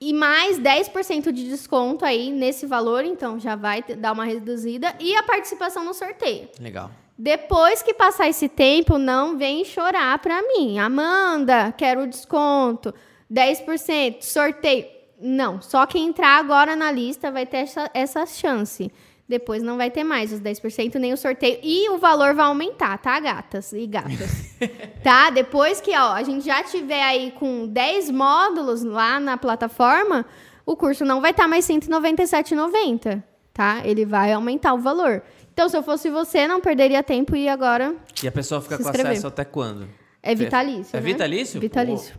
E 0.00 0.12
mais 0.12 0.58
10% 0.58 1.30
de 1.30 1.48
desconto 1.48 2.04
aí 2.04 2.32
nesse 2.32 2.66
valor, 2.66 3.04
então 3.04 3.38
já 3.38 3.54
vai 3.54 3.80
dar 3.96 4.10
uma 4.10 4.24
reduzida. 4.24 4.96
E 4.98 5.14
a 5.14 5.22
participação 5.22 5.84
no 5.84 5.94
sorteio. 5.94 6.48
Legal. 6.60 6.90
Depois 7.16 7.84
que 7.84 7.94
passar 7.94 8.28
esse 8.28 8.48
tempo, 8.48 8.98
não 8.98 9.38
vem 9.38 9.64
chorar 9.64 10.18
pra 10.18 10.42
mim. 10.42 10.76
Amanda, 10.80 11.72
quero 11.78 12.02
o 12.02 12.06
desconto. 12.08 12.92
10%, 13.32 14.22
sorteio. 14.22 15.01
Não, 15.22 15.62
só 15.62 15.86
quem 15.86 16.08
entrar 16.08 16.38
agora 16.38 16.74
na 16.74 16.90
lista 16.90 17.30
vai 17.30 17.46
ter 17.46 17.58
essa, 17.58 17.90
essa 17.94 18.26
chance. 18.26 18.90
Depois 19.28 19.62
não 19.62 19.76
vai 19.76 19.90
ter 19.90 20.02
mais 20.02 20.32
os 20.32 20.40
10%, 20.40 20.96
nem 20.96 21.12
o 21.12 21.16
sorteio. 21.16 21.58
E 21.62 21.88
o 21.90 21.96
valor 21.96 22.34
vai 22.34 22.44
aumentar, 22.44 22.98
tá, 22.98 23.18
gatas 23.20 23.72
e 23.72 23.86
gatas? 23.86 24.56
tá? 25.02 25.30
Depois 25.30 25.80
que 25.80 25.96
ó, 25.96 26.12
a 26.12 26.22
gente 26.22 26.44
já 26.44 26.62
tiver 26.64 27.02
aí 27.02 27.30
com 27.30 27.66
10 27.66 28.10
módulos 28.10 28.82
lá 28.82 29.20
na 29.20 29.38
plataforma, 29.38 30.26
o 30.66 30.76
curso 30.76 31.04
não 31.04 31.20
vai 31.20 31.30
estar 31.30 31.46
mais 31.46 31.68
R$ 31.68 31.76
197,90, 31.76 33.22
tá? 33.54 33.80
Ele 33.84 34.04
vai 34.04 34.32
aumentar 34.32 34.74
o 34.74 34.78
valor. 34.78 35.22
Então, 35.52 35.68
se 35.68 35.76
eu 35.76 35.82
fosse 35.82 36.10
você, 36.10 36.48
não 36.48 36.60
perderia 36.60 37.02
tempo 37.02 37.36
e 37.36 37.48
agora 37.48 37.94
E 38.22 38.26
a 38.26 38.32
pessoa 38.32 38.60
fica 38.60 38.76
com 38.76 38.82
inscrever. 38.82 39.12
acesso 39.12 39.28
até 39.28 39.44
quando? 39.44 39.88
é 40.22 40.34
vitalício. 40.34 40.96
É 40.96 41.00
né? 41.00 41.06
vitalício? 41.06 41.60
Vitalício. 41.60 42.14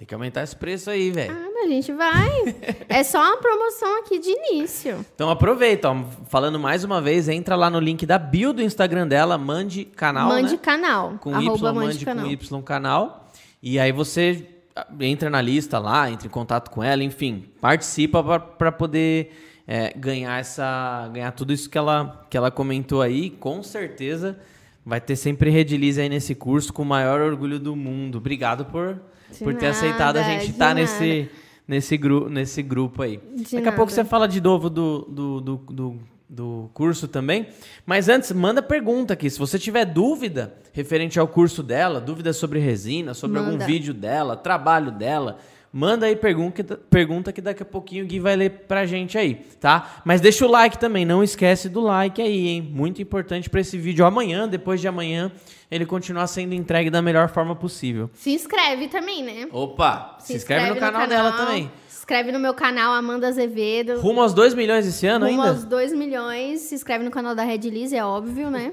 Tem 0.00 0.06
que 0.06 0.14
aumentar 0.14 0.42
esse 0.42 0.56
preço 0.56 0.88
aí, 0.88 1.10
velho. 1.10 1.30
Ah, 1.30 1.50
mas 1.52 1.66
a 1.66 1.68
gente 1.68 1.92
vai. 1.92 2.56
é 2.88 3.02
só 3.02 3.20
uma 3.20 3.36
promoção 3.36 3.98
aqui 3.98 4.18
de 4.18 4.30
início. 4.30 5.04
Então 5.14 5.28
aproveita, 5.28 5.90
ó, 5.90 6.04
falando 6.26 6.58
mais 6.58 6.84
uma 6.84 7.02
vez, 7.02 7.28
entra 7.28 7.54
lá 7.54 7.68
no 7.68 7.78
link 7.78 8.06
da 8.06 8.18
bio 8.18 8.54
do 8.54 8.62
Instagram 8.62 9.06
dela, 9.06 9.36
mande 9.36 9.84
canal, 9.84 10.30
mande 10.30 10.52
né? 10.52 10.58
canal. 10.62 11.18
Com 11.20 11.38
Y, 11.38 11.46
mande 11.46 11.74
mande 11.74 12.04
canal. 12.06 12.24
com 12.24 12.30
Y 12.30 12.62
canal. 12.62 13.30
E 13.62 13.78
aí 13.78 13.92
você 13.92 14.46
ah, 14.74 14.86
entra 15.00 15.28
na 15.28 15.42
lista 15.42 15.78
lá, 15.78 16.10
entra 16.10 16.26
em 16.26 16.30
contato 16.30 16.70
com 16.70 16.82
ela, 16.82 17.04
enfim, 17.04 17.44
participa 17.60 18.40
para 18.40 18.72
poder 18.72 19.36
é, 19.68 19.92
ganhar 19.94 20.40
essa, 20.40 21.10
ganhar 21.12 21.30
tudo 21.32 21.52
isso 21.52 21.68
que 21.68 21.76
ela, 21.76 22.26
que 22.30 22.38
ela 22.38 22.50
comentou 22.50 23.02
aí. 23.02 23.28
Com 23.28 23.62
certeza 23.62 24.40
vai 24.82 24.98
ter 24.98 25.16
sempre 25.16 25.50
redilize 25.50 26.00
aí 26.00 26.08
nesse 26.08 26.34
curso 26.34 26.72
com 26.72 26.80
o 26.80 26.86
maior 26.86 27.20
orgulho 27.20 27.58
do 27.58 27.76
mundo. 27.76 28.16
Obrigado 28.16 28.64
por, 28.64 28.98
De 29.32 29.38
por 29.44 29.54
ter 29.54 29.66
aceitado 29.66 30.16
a 30.16 30.20
nada, 30.20 30.32
gente 30.32 30.50
estar 30.50 30.74
nada. 30.74 30.80
nesse, 30.80 31.28
nesse, 31.66 31.96
gru, 31.96 32.28
nesse 32.28 32.62
grupo 32.62 33.02
aí. 33.02 33.18
De 33.34 33.56
Daqui 33.56 33.68
a 33.68 33.72
pouco 33.72 33.90
nada. 33.90 34.02
você 34.02 34.04
fala 34.04 34.26
de 34.26 34.40
novo 34.40 34.68
do, 34.70 35.00
do, 35.08 35.40
do, 35.40 35.56
do, 35.56 35.96
do 36.28 36.70
curso 36.74 37.08
também. 37.08 37.48
Mas 37.84 38.08
antes, 38.08 38.30
manda 38.32 38.62
pergunta 38.62 39.14
aqui. 39.14 39.28
Se 39.28 39.38
você 39.38 39.58
tiver 39.58 39.84
dúvida 39.84 40.54
referente 40.72 41.18
ao 41.18 41.26
curso 41.26 41.62
dela, 41.62 42.00
dúvida 42.00 42.32
sobre 42.32 42.58
resina, 42.60 43.14
sobre 43.14 43.38
algum 43.38 43.52
Manda. 43.52 43.66
vídeo 43.66 43.92
dela, 43.92 44.36
trabalho 44.36 44.90
dela, 44.92 45.38
manda 45.72 46.06
aí 46.06 46.16
pergunta, 46.16 46.62
que- 46.62 46.76
pergunta 46.88 47.32
que 47.32 47.40
daqui 47.40 47.62
a 47.62 47.66
pouquinho 47.66 48.04
o 48.04 48.06
Gui 48.08 48.18
vai 48.20 48.36
ler 48.36 48.50
pra 48.66 48.86
gente 48.86 49.16
aí, 49.16 49.34
tá? 49.60 50.00
Mas 50.04 50.20
deixa 50.20 50.44
o 50.46 50.50
like 50.50 50.78
também, 50.78 51.04
não 51.04 51.22
esquece 51.22 51.68
do 51.68 51.80
like 51.80 52.20
aí, 52.20 52.48
hein? 52.48 52.62
Muito 52.62 53.00
importante 53.00 53.48
pra 53.48 53.60
esse 53.60 53.76
vídeo 53.78 54.04
amanhã, 54.04 54.48
depois 54.48 54.80
de 54.80 54.88
amanhã, 54.88 55.30
ele 55.70 55.86
continuar 55.86 56.26
sendo 56.26 56.54
entregue 56.54 56.90
da 56.90 57.00
melhor 57.00 57.28
forma 57.28 57.54
possível. 57.54 58.10
Se 58.14 58.30
inscreve 58.32 58.88
também, 58.88 59.22
né? 59.22 59.48
Opa, 59.52 60.16
se, 60.20 60.34
inscreve, 60.34 60.70
no, 60.70 60.76
canal 60.76 61.06
dela 61.06 61.32
também. 61.32 61.70
Se 61.88 61.98
inscreve 62.00 62.32
no 62.32 62.40
meu 62.40 62.54
canal, 62.54 62.92
Amanda 62.92 63.28
Azevedo. 63.28 64.00
Rumo 64.00 64.20
aos 64.20 64.34
2 64.34 64.52
milhões 64.54 64.84
esse 64.86 65.06
ano 65.06 65.26
Rumo 65.26 65.40
ainda? 65.42 65.54
aos 65.56 65.64
2 65.64 65.92
milhões. 65.92 66.60
Se 66.62 66.74
inscreve 66.74 67.04
no 67.04 67.10
canal 67.10 67.34
da 67.36 67.44
Red 67.44 67.58
Liz, 67.58 67.92
é 67.92 68.04
óbvio, 68.04 68.50
né? 68.50 68.72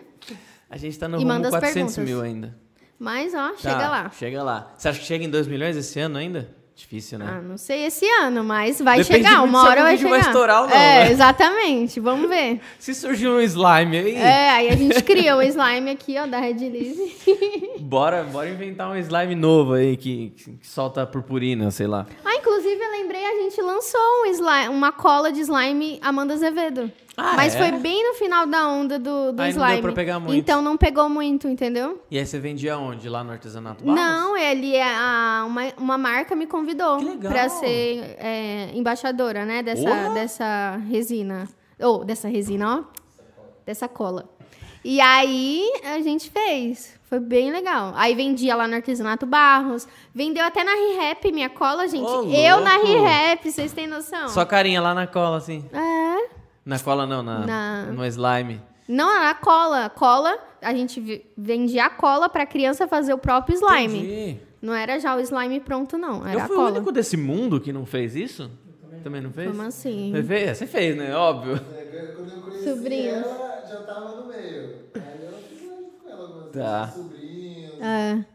A 0.69 0.75
gente 0.77 0.97
tá 0.97 1.07
no 1.07 1.17
E 1.17 1.19
rumo 1.19 1.27
manda 1.33 1.47
as 1.49 1.53
400 1.53 1.95
perguntas. 1.95 2.03
mil 2.03 2.21
ainda. 2.21 2.57
Mas, 2.99 3.33
ó, 3.35 3.55
chega 3.55 3.75
Tá, 3.77 3.89
lá. 3.89 4.09
Chega 4.09 4.41
lá. 4.43 4.73
Você 4.75 4.89
acha 4.89 4.99
que 4.99 5.05
chega 5.05 5.23
em 5.23 5.29
2 5.29 5.45
milhões 5.47 5.77
esse 5.77 5.99
ano 5.99 6.17
ainda? 6.17 6.49
Difícil, 6.78 7.17
né? 7.17 7.25
Ah, 7.28 7.41
não 7.41 7.57
sei 7.57 7.86
esse 7.88 8.05
ano, 8.21 8.43
mas 8.43 8.80
vai 8.80 8.99
Depende 8.99 9.28
chegar. 9.28 9.41
Uma 9.43 9.61
se 9.61 9.67
hora 9.67 9.82
vai 9.82 9.97
chegar. 9.97 10.09
vai 10.11 10.19
estourar 10.19 10.61
ou 10.61 10.67
não, 10.69 10.75
É, 10.75 11.05
né? 11.05 11.11
exatamente. 11.11 11.99
Vamos 11.99 12.30
ver. 12.30 12.61
Se 12.78 12.93
surgir 12.93 13.28
um 13.28 13.39
slime 13.41 13.97
aí, 13.97 14.15
É, 14.15 14.49
aí 14.51 14.69
a 14.69 14.75
gente 14.75 15.01
cria 15.03 15.36
o 15.36 15.41
slime 15.41 15.89
aqui, 15.89 16.15
ó, 16.19 16.28
da 16.28 16.39
Red 16.39 16.53
Liz. 16.53 16.97
bora, 17.82 18.23
bora 18.23 18.47
inventar 18.47 18.89
um 18.91 18.95
slime 18.95 19.34
novo 19.34 19.73
aí 19.73 19.97
que, 19.97 20.30
que 20.38 20.67
solta 20.67 21.05
purpurina, 21.05 21.71
sei 21.71 21.88
lá. 21.88 22.05
Ah, 22.23 22.36
inclusive 22.36 22.78
a 23.28 23.41
gente 23.43 23.61
lançou 23.61 23.99
um 24.23 24.25
slime, 24.28 24.69
uma 24.69 24.91
cola 24.91 25.32
de 25.32 25.41
slime 25.41 25.99
Amanda 26.01 26.34
Azevedo. 26.34 26.91
Ah, 27.20 27.34
Mas 27.36 27.55
é? 27.55 27.57
foi 27.57 27.72
bem 27.80 28.07
no 28.07 28.13
final 28.13 28.45
da 28.45 28.68
onda 28.68 28.99
do, 28.99 29.32
do 29.34 29.41
Aí 29.41 29.51
não 29.51 29.57
slime. 29.61 29.74
deu 29.74 29.82
pra 29.82 29.91
pegar 29.93 30.20
muito. 30.20 30.36
Então 30.38 30.61
não 30.61 30.78
pegou 30.78 31.09
muito, 31.09 31.47
entendeu? 31.47 31.99
E 32.11 32.18
aí 32.20 32.24
você 32.26 32.38
vendia 32.39 32.78
onde? 32.78 33.09
Lá 33.09 33.24
no 33.24 33.32
artesanato 33.32 33.84
Barros? 33.84 33.99
Não, 33.99 34.38
ele 34.38 34.76
é 34.76 34.84
a- 34.84 35.43
uma, 35.47 35.61
uma 35.80 35.97
marca 35.97 36.36
me 36.36 36.45
convidou 36.45 36.97
Que 36.99 37.05
legal. 37.05 37.32
pra 37.32 37.49
ser 37.49 38.15
é, 38.20 38.70
embaixadora, 38.76 39.45
né, 39.45 39.63
dessa, 39.63 40.09
dessa 40.13 40.80
resina. 40.88 41.47
Ou, 41.80 42.05
dessa 42.05 42.28
resina, 42.28 42.80
ó. 42.88 43.01
Dessa 43.65 43.88
cola. 43.88 44.30
E 44.86 45.01
aí 45.01 45.63
a 45.84 45.99
gente 46.01 46.30
fez. 46.30 46.95
Foi 47.09 47.20
bem 47.20 47.51
legal. 47.51 47.93
Aí 47.95 48.13
vendia 48.13 48.55
lá 48.55 48.68
no 48.68 48.76
Artesanato 48.76 49.26
Barros. 49.26 49.88
Vendeu 50.13 50.43
até 50.45 50.63
na 50.63 50.72
ReHap 50.74 51.32
minha 51.32 51.49
cola, 51.49 51.88
gente. 51.88 52.05
Ô, 52.05 52.30
Eu 52.32 52.61
na! 52.61 52.78
ReHap, 52.78 53.49
vocês 53.51 53.74
têm 53.74 53.88
noção? 53.88 54.28
Só 54.30 54.45
carinha 54.45 54.80
lá 54.82 54.93
na 54.93 55.07
cola, 55.07 55.38
assim. 55.38 55.65
É. 55.74 56.36
Na 56.68 56.78
cola 56.80 57.07
não, 57.07 57.24
na, 57.24 57.45
Na- 57.45 57.86
no 57.93 58.05
slime. 58.05 58.61
Não, 58.88 59.09
era 59.09 59.34
cola. 59.36 59.89
Cola, 59.89 60.38
a 60.61 60.74
gente 60.74 60.99
ve- 60.99 61.26
vendia 61.38 61.86
a 61.86 61.89
cola 61.89 62.28
pra 62.28 62.45
criança 62.45 62.88
fazer 62.88 63.13
o 63.13 63.18
próprio 63.18 63.55
slime. 63.55 63.99
Entendi. 63.99 64.39
Não 64.61 64.74
era 64.74 64.99
já 64.99 65.15
o 65.15 65.20
slime 65.22 65.59
pronto, 65.61 65.97
não. 65.97 66.26
Era 66.28 66.39
Eu 66.39 66.43
a 66.43 66.47
fui 66.47 66.55
cola. 66.55 66.70
o 66.70 66.74
único 66.74 66.91
desse 66.91 67.15
mundo 67.15 67.61
que 67.61 67.72
não 67.72 67.86
fez 67.86 68.15
isso? 68.15 68.51
Também 69.03 69.22
não 69.22 69.32
fez? 69.32 69.47
Como 69.49 69.61
assim? 69.61 70.11
Você 70.13 70.24
fez? 70.24 70.57
Você 70.57 70.68
fez, 70.68 70.97
né? 70.97 71.15
Óbvio. 71.15 71.55
É, 71.55 72.07
Quando 72.15 72.34
eu 72.34 72.41
conheci 72.41 72.70
Sobrinhos. 72.70 73.28
ela, 73.28 73.65
já 73.70 73.78
tava 73.86 74.22
no 74.22 74.28
meio. 74.28 74.70
Aí 74.95 75.26
eu 75.26 75.34
fiz 75.49 75.70
com 76.03 76.09
ela 76.09 76.22
algumas 76.24 76.51
Tá. 76.51 76.82
vezes, 76.86 76.95
sobrinhos. 76.95 77.80
É. 77.80 78.26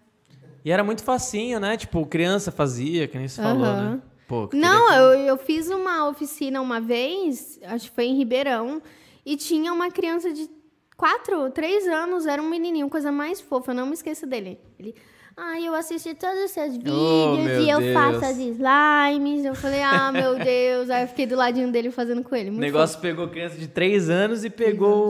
E 0.64 0.70
era 0.70 0.82
muito 0.84 1.02
facinho, 1.02 1.60
né? 1.60 1.76
Tipo, 1.76 2.06
criança 2.06 2.50
fazia, 2.52 3.06
que 3.08 3.18
nem 3.18 3.28
você 3.28 3.42
falou, 3.42 3.66
né? 3.74 4.00
Pô, 4.32 4.48
que 4.48 4.56
Não, 4.56 4.90
eu, 4.94 5.20
eu 5.26 5.36
fiz 5.36 5.68
uma 5.68 6.08
oficina 6.08 6.58
uma 6.62 6.80
vez, 6.80 7.60
acho 7.64 7.90
que 7.90 7.94
foi 7.94 8.06
em 8.06 8.16
Ribeirão, 8.16 8.80
e 9.26 9.36
tinha 9.36 9.70
uma 9.74 9.90
criança 9.90 10.32
de 10.32 10.48
quatro, 10.96 11.50
três 11.50 11.86
anos, 11.86 12.24
era 12.24 12.40
um 12.40 12.48
menininho, 12.48 12.88
coisa 12.88 13.12
mais 13.12 13.42
fofa, 13.42 13.72
eu 13.72 13.74
não 13.74 13.84
me 13.86 13.92
esqueço 13.92 14.26
dele. 14.26 14.58
Ele, 14.78 14.94
ai, 15.36 15.68
eu 15.68 15.74
assisti 15.74 16.14
todos 16.14 16.44
os 16.44 16.50
seus 16.50 16.72
vídeos 16.78 16.96
Oh, 16.96 17.36
e 17.60 17.68
eu 17.68 17.78
Deus. 17.80 17.92
faço 17.92 18.24
as 18.24 18.38
slimes. 18.38 19.44
Eu 19.44 19.54
falei, 19.54 19.82
ah, 19.82 20.10
meu 20.10 20.38
Deus. 20.42 20.88
Aí 20.88 21.02
eu 21.04 21.08
fiquei 21.08 21.26
do 21.26 21.36
ladinho 21.36 21.70
dele 21.70 21.90
fazendo 21.90 22.22
com 22.22 22.34
ele. 22.34 22.48
O 22.48 22.54
negócio 22.54 22.98
pegou 23.00 23.28
criança 23.28 23.56
de 23.58 23.68
3 23.68 24.08
anos 24.08 24.44
e 24.46 24.48
pegou 24.50 25.06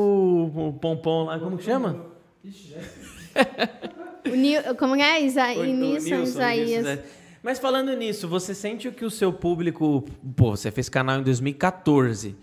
o, 0.53 0.68
o 0.68 0.73
pompom 0.73 1.27
lá, 1.27 1.39
como 1.39 1.57
que 1.59 1.62
chama? 1.64 2.07
Ixi, 2.43 2.70
já 2.70 2.81
fofo. 2.81 4.33
O 4.33 4.37
Nil, 4.37 4.61
como 4.79 4.97
é? 4.97 5.20
Isa, 5.23 5.45
O- 5.53 5.62
Nilson, 5.64 6.23
Isaías. 6.23 6.85
Nilson, 6.85 7.03
Mas 7.43 7.59
falando 7.59 7.93
nisso, 7.97 8.28
você 8.28 8.55
sente 8.55 8.90
que 8.93 9.05
o 9.05 9.11
seu 9.11 9.32
público. 9.32 10.05
Pô, 10.36 10.57
você 10.57 10.70
fez 10.70 10.88
canal 10.88 11.18
em 11.18 11.22
2014. 11.22 12.36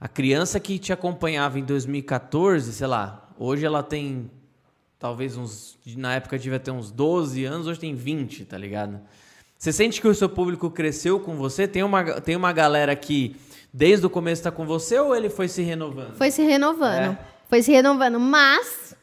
A 0.00 0.06
criança 0.06 0.60
que 0.60 0.78
te 0.78 0.92
acompanhava 0.92 1.58
em 1.58 1.64
2014, 1.64 2.72
sei 2.72 2.86
lá, 2.86 3.28
hoje 3.36 3.66
ela 3.66 3.82
tem 3.82 4.30
talvez 4.96 5.36
uns. 5.36 5.76
Na 5.96 6.14
época 6.14 6.38
devia 6.38 6.60
ter 6.60 6.70
uns 6.70 6.92
12 6.92 7.44
anos, 7.44 7.66
hoje 7.66 7.80
tem 7.80 7.94
20, 7.94 8.44
tá 8.44 8.56
ligado? 8.56 9.00
Você 9.58 9.72
sente 9.72 10.00
que 10.00 10.06
o 10.06 10.14
seu 10.14 10.28
público 10.28 10.70
cresceu 10.70 11.18
com 11.18 11.34
você? 11.34 11.66
Tem 11.66 11.82
uma, 11.82 12.20
tem 12.20 12.36
uma 12.36 12.52
galera 12.52 12.94
que 12.94 13.34
desde 13.72 14.06
o 14.06 14.10
começo 14.10 14.44
tá 14.44 14.52
com 14.52 14.64
você 14.64 15.00
ou 15.00 15.16
ele 15.16 15.28
foi 15.28 15.48
se 15.48 15.62
renovando? 15.62 16.14
Foi 16.14 16.30
se 16.30 16.42
renovando. 16.42 17.12
É. 17.12 17.18
Foi 17.48 17.60
se 17.60 17.72
renovando. 17.72 18.20
Mas 18.20 18.94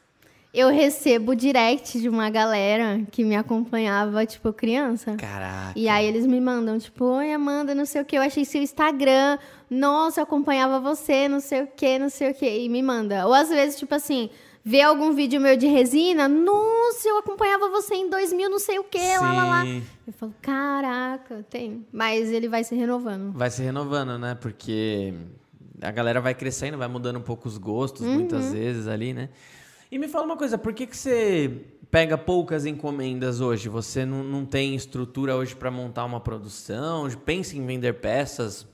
eu 0.56 0.70
recebo 0.70 1.36
direct 1.36 2.00
de 2.00 2.08
uma 2.08 2.30
galera 2.30 3.02
que 3.12 3.26
me 3.26 3.36
acompanhava, 3.36 4.26
tipo, 4.26 4.54
criança. 4.54 5.16
Caraca. 5.18 5.74
E 5.76 5.90
aí 5.90 6.06
eles 6.06 6.26
me 6.26 6.40
mandam, 6.40 6.80
tipo, 6.80 7.04
oi 7.04 7.34
Amanda, 7.34 7.76
não 7.76 7.86
sei 7.86 8.02
o 8.02 8.06
que, 8.06 8.18
eu 8.18 8.22
achei 8.22 8.46
seu 8.46 8.62
Instagram, 8.62 9.38
nossa, 9.70 10.22
eu 10.22 10.24
acompanhava 10.24 10.80
você, 10.80 11.28
não 11.28 11.42
sei 11.42 11.64
o 11.64 11.68
que, 11.68 12.00
não 12.00 12.10
sei 12.10 12.32
o 12.32 12.34
que, 12.34 12.48
e 12.48 12.70
me 12.70 12.82
manda. 12.82 13.28
Ou 13.28 13.34
às 13.34 13.50
vezes, 13.50 13.78
tipo 13.78 13.94
assim, 13.94 14.30
vê 14.64 14.82
algum 14.82 15.12
vídeo 15.12 15.42
meu 15.42 15.58
de 15.58 15.68
resina, 15.68 16.28
nossa, 16.28 17.08
eu 17.08 17.18
acompanhava 17.18 17.70
você 17.70 17.96
em 17.96 18.10
2000, 18.10 18.50
não 18.50 18.60
sei 18.60 18.80
o 18.80 18.84
que, 18.86 18.98
lá, 18.98 19.34
lá, 19.34 19.44
lá. 19.44 19.66
Eu 20.08 20.14
falo, 20.14 20.34
caraca, 20.42 21.46
tem. 21.50 21.86
Mas 21.92 22.32
ele 22.32 22.48
vai 22.48 22.64
se 22.64 22.74
renovando. 22.74 23.34
Vai 23.34 23.52
se 23.52 23.62
renovando, 23.62 24.18
né? 24.18 24.36
Porque 24.36 25.14
a 25.82 25.92
galera 25.92 26.22
vai 26.22 26.34
crescendo, 26.34 26.78
vai 26.78 26.88
mudando 26.88 27.18
um 27.18 27.22
pouco 27.22 27.48
os 27.48 27.58
gostos, 27.58 28.06
muitas 28.06 28.54
vezes 28.54 28.88
ali, 28.88 29.14
né? 29.14 29.30
E 29.92 30.00
me 30.00 30.08
fala 30.08 30.26
uma 30.26 30.38
coisa, 30.38 30.58
por 30.58 30.74
que, 30.74 30.88
que 30.88 30.98
você 30.98 31.62
pega 31.92 32.18
poucas 32.18 32.66
encomendas 32.66 33.40
hoje? 33.40 33.70
Você 33.70 34.06
não, 34.06 34.24
não 34.24 34.46
tem 34.46 34.76
estrutura 34.76 35.36
hoje 35.36 35.56
para 35.56 35.70
montar 35.70 36.06
uma 36.06 36.20
produção? 36.20 37.10
Pensa 37.24 37.56
em 37.56 37.66
vender 37.66 37.94
peças, 37.94 38.68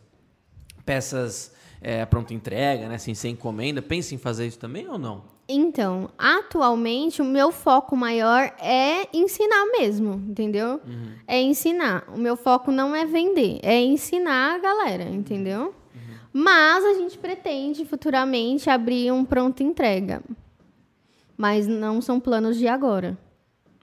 peças 0.86 1.54
é, 1.82 2.06
pronta 2.06 2.34
entrega, 2.34 2.88
né? 2.88 2.98
Sem 2.98 3.14
ser 3.14 3.30
encomenda. 3.30 3.82
Pensa 3.82 4.16
em 4.16 4.18
fazer 4.18 4.48
isso 4.48 4.60
também 4.60 4.88
ou 4.88 4.98
não? 4.98 5.24
Então, 5.50 6.10
atualmente, 6.18 7.22
o 7.22 7.26
meu 7.26 7.52
foco 7.52 7.96
maior 7.96 8.54
é 8.58 9.06
ensinar 9.14 9.66
mesmo, 9.78 10.14
entendeu? 10.30 10.80
É 11.28 11.42
ensinar. 11.42 12.06
O 12.16 12.18
meu 12.18 12.38
foco 12.38 12.72
não 12.72 12.96
é 12.96 13.06
vender, 13.06 13.60
é 13.62 13.82
ensinar 13.82 14.56
a 14.56 14.60
galera, 14.60 15.04
entendeu? 15.04 15.74
Mas 16.34 16.86
a 16.86 16.94
gente 16.94 17.18
pretende 17.18 17.84
futuramente 17.84 18.70
abrir 18.70 19.12
um 19.12 19.26
pronto 19.26 19.62
entrega. 19.62 20.22
Mas 21.38 21.68
não 21.68 22.02
são 22.02 22.20
planos 22.20 22.58
de 22.58 22.68
agora. 22.68 23.18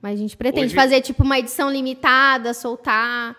Mas 0.00 0.14
a 0.14 0.22
gente 0.22 0.36
pretende 0.36 0.66
Hoje- 0.66 0.76
fazer, 0.76 1.00
tipo, 1.00 1.24
uma 1.24 1.38
edição 1.40 1.68
limitada, 1.70 2.54
soltar, 2.54 3.36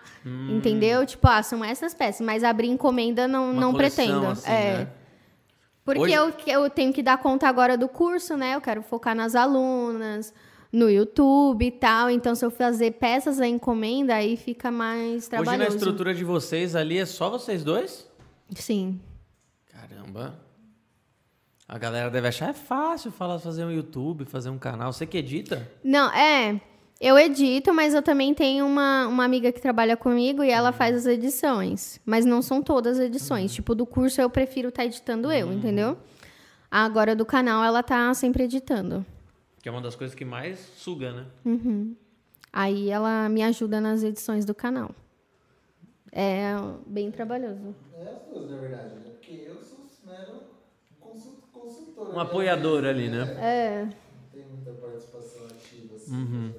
entendeu? 0.50 1.06
Tipo, 1.06 1.26
ah, 1.26 1.42
são 1.42 1.64
essas 1.64 1.94
peças. 1.94 2.20
Mas 2.24 2.44
abrir 2.44 2.68
encomenda 2.68 3.26
não, 3.26 3.50
Uma 3.52 3.60
não 3.60 3.72
pretendo. 3.74 4.26
assim, 4.26 4.50
é. 4.50 4.76
né? 4.78 4.88
Porque 5.82 6.02
Hoje- 6.02 6.12
eu, 6.12 6.32
eu 6.46 6.68
tenho 6.70 6.92
que 6.92 7.02
dar 7.02 7.16
conta 7.16 7.48
agora 7.48 7.78
do 7.78 7.88
curso, 7.88 8.36
né? 8.36 8.54
Eu 8.54 8.60
quero 8.60 8.82
focar 8.82 9.14
nas 9.16 9.34
alunas, 9.34 10.34
no 10.70 10.90
YouTube 10.90 11.64
e 11.64 11.70
tal. 11.70 12.10
Então, 12.10 12.34
se 12.34 12.44
eu 12.44 12.50
fazer 12.50 12.92
peças 12.92 13.40
a 13.40 13.46
encomenda, 13.48 14.14
aí 14.14 14.36
fica 14.36 14.70
mais 14.70 15.24
Hoje 15.24 15.30
na 15.32 15.42
trabalhoso. 15.42 15.76
estrutura 15.78 16.14
de 16.14 16.22
vocês 16.24 16.76
ali 16.76 16.98
é 16.98 17.06
só 17.06 17.30
vocês 17.30 17.64
dois? 17.64 18.06
Sim. 18.54 19.00
Caramba. 19.72 20.38
A 21.72 21.78
galera 21.78 22.10
deve 22.10 22.26
achar 22.26 22.50
é 22.50 22.52
fácil 22.52 23.12
falar 23.12 23.38
fazer 23.38 23.64
um 23.64 23.70
YouTube, 23.70 24.24
fazer 24.24 24.50
um 24.50 24.58
canal. 24.58 24.92
Você 24.92 25.06
que 25.06 25.16
edita? 25.18 25.70
Não, 25.84 26.10
é. 26.12 26.60
Eu 27.00 27.16
edito, 27.16 27.72
mas 27.72 27.94
eu 27.94 28.02
também 28.02 28.34
tenho 28.34 28.66
uma, 28.66 29.06
uma 29.06 29.24
amiga 29.24 29.52
que 29.52 29.60
trabalha 29.60 29.96
comigo 29.96 30.42
e 30.42 30.50
ela 30.50 30.72
faz 30.72 30.96
as 30.96 31.06
edições. 31.06 32.00
Mas 32.04 32.26
não 32.26 32.42
são 32.42 32.60
todas 32.60 32.98
as 32.98 33.06
edições. 33.06 33.54
Tipo, 33.54 33.72
do 33.76 33.86
curso 33.86 34.20
eu 34.20 34.28
prefiro 34.28 34.70
estar 34.70 34.84
editando 34.84 35.30
eu, 35.30 35.52
entendeu? 35.52 35.96
Agora 36.68 37.14
do 37.14 37.24
canal 37.24 37.62
ela 37.62 37.84
tá 37.84 38.12
sempre 38.14 38.42
editando. 38.42 39.06
Que 39.62 39.68
é 39.68 39.72
uma 39.72 39.80
das 39.80 39.94
coisas 39.94 40.12
que 40.14 40.24
mais 40.24 40.58
suga, 40.76 41.12
né? 41.12 41.26
Aí 42.52 42.90
ela 42.90 43.28
me 43.28 43.44
ajuda 43.44 43.80
nas 43.80 44.02
edições 44.02 44.44
do 44.44 44.56
canal. 44.56 44.90
É 46.10 46.50
bem 46.84 47.12
trabalhoso. 47.12 47.76
É 47.96 48.02
as 48.02 48.22
duas, 48.28 48.50
na 48.50 48.56
verdade, 48.56 48.94
né? 48.96 49.02
Porque 49.12 49.44
eu 49.46 49.62
sou 49.62 49.86
mero 50.04 50.40
consul- 50.98 51.38
consultor. 51.52 51.89
Um 52.00 52.18
apoiador 52.18 52.84
ali, 52.84 53.08
né? 53.08 53.22
É. 53.40 53.84
Não 53.84 53.92
tem 54.32 54.44
muita 54.44 54.70
participação 54.72 55.46
ativa, 55.46 55.96
assim, 55.96 56.12
Uhum. 56.12 56.52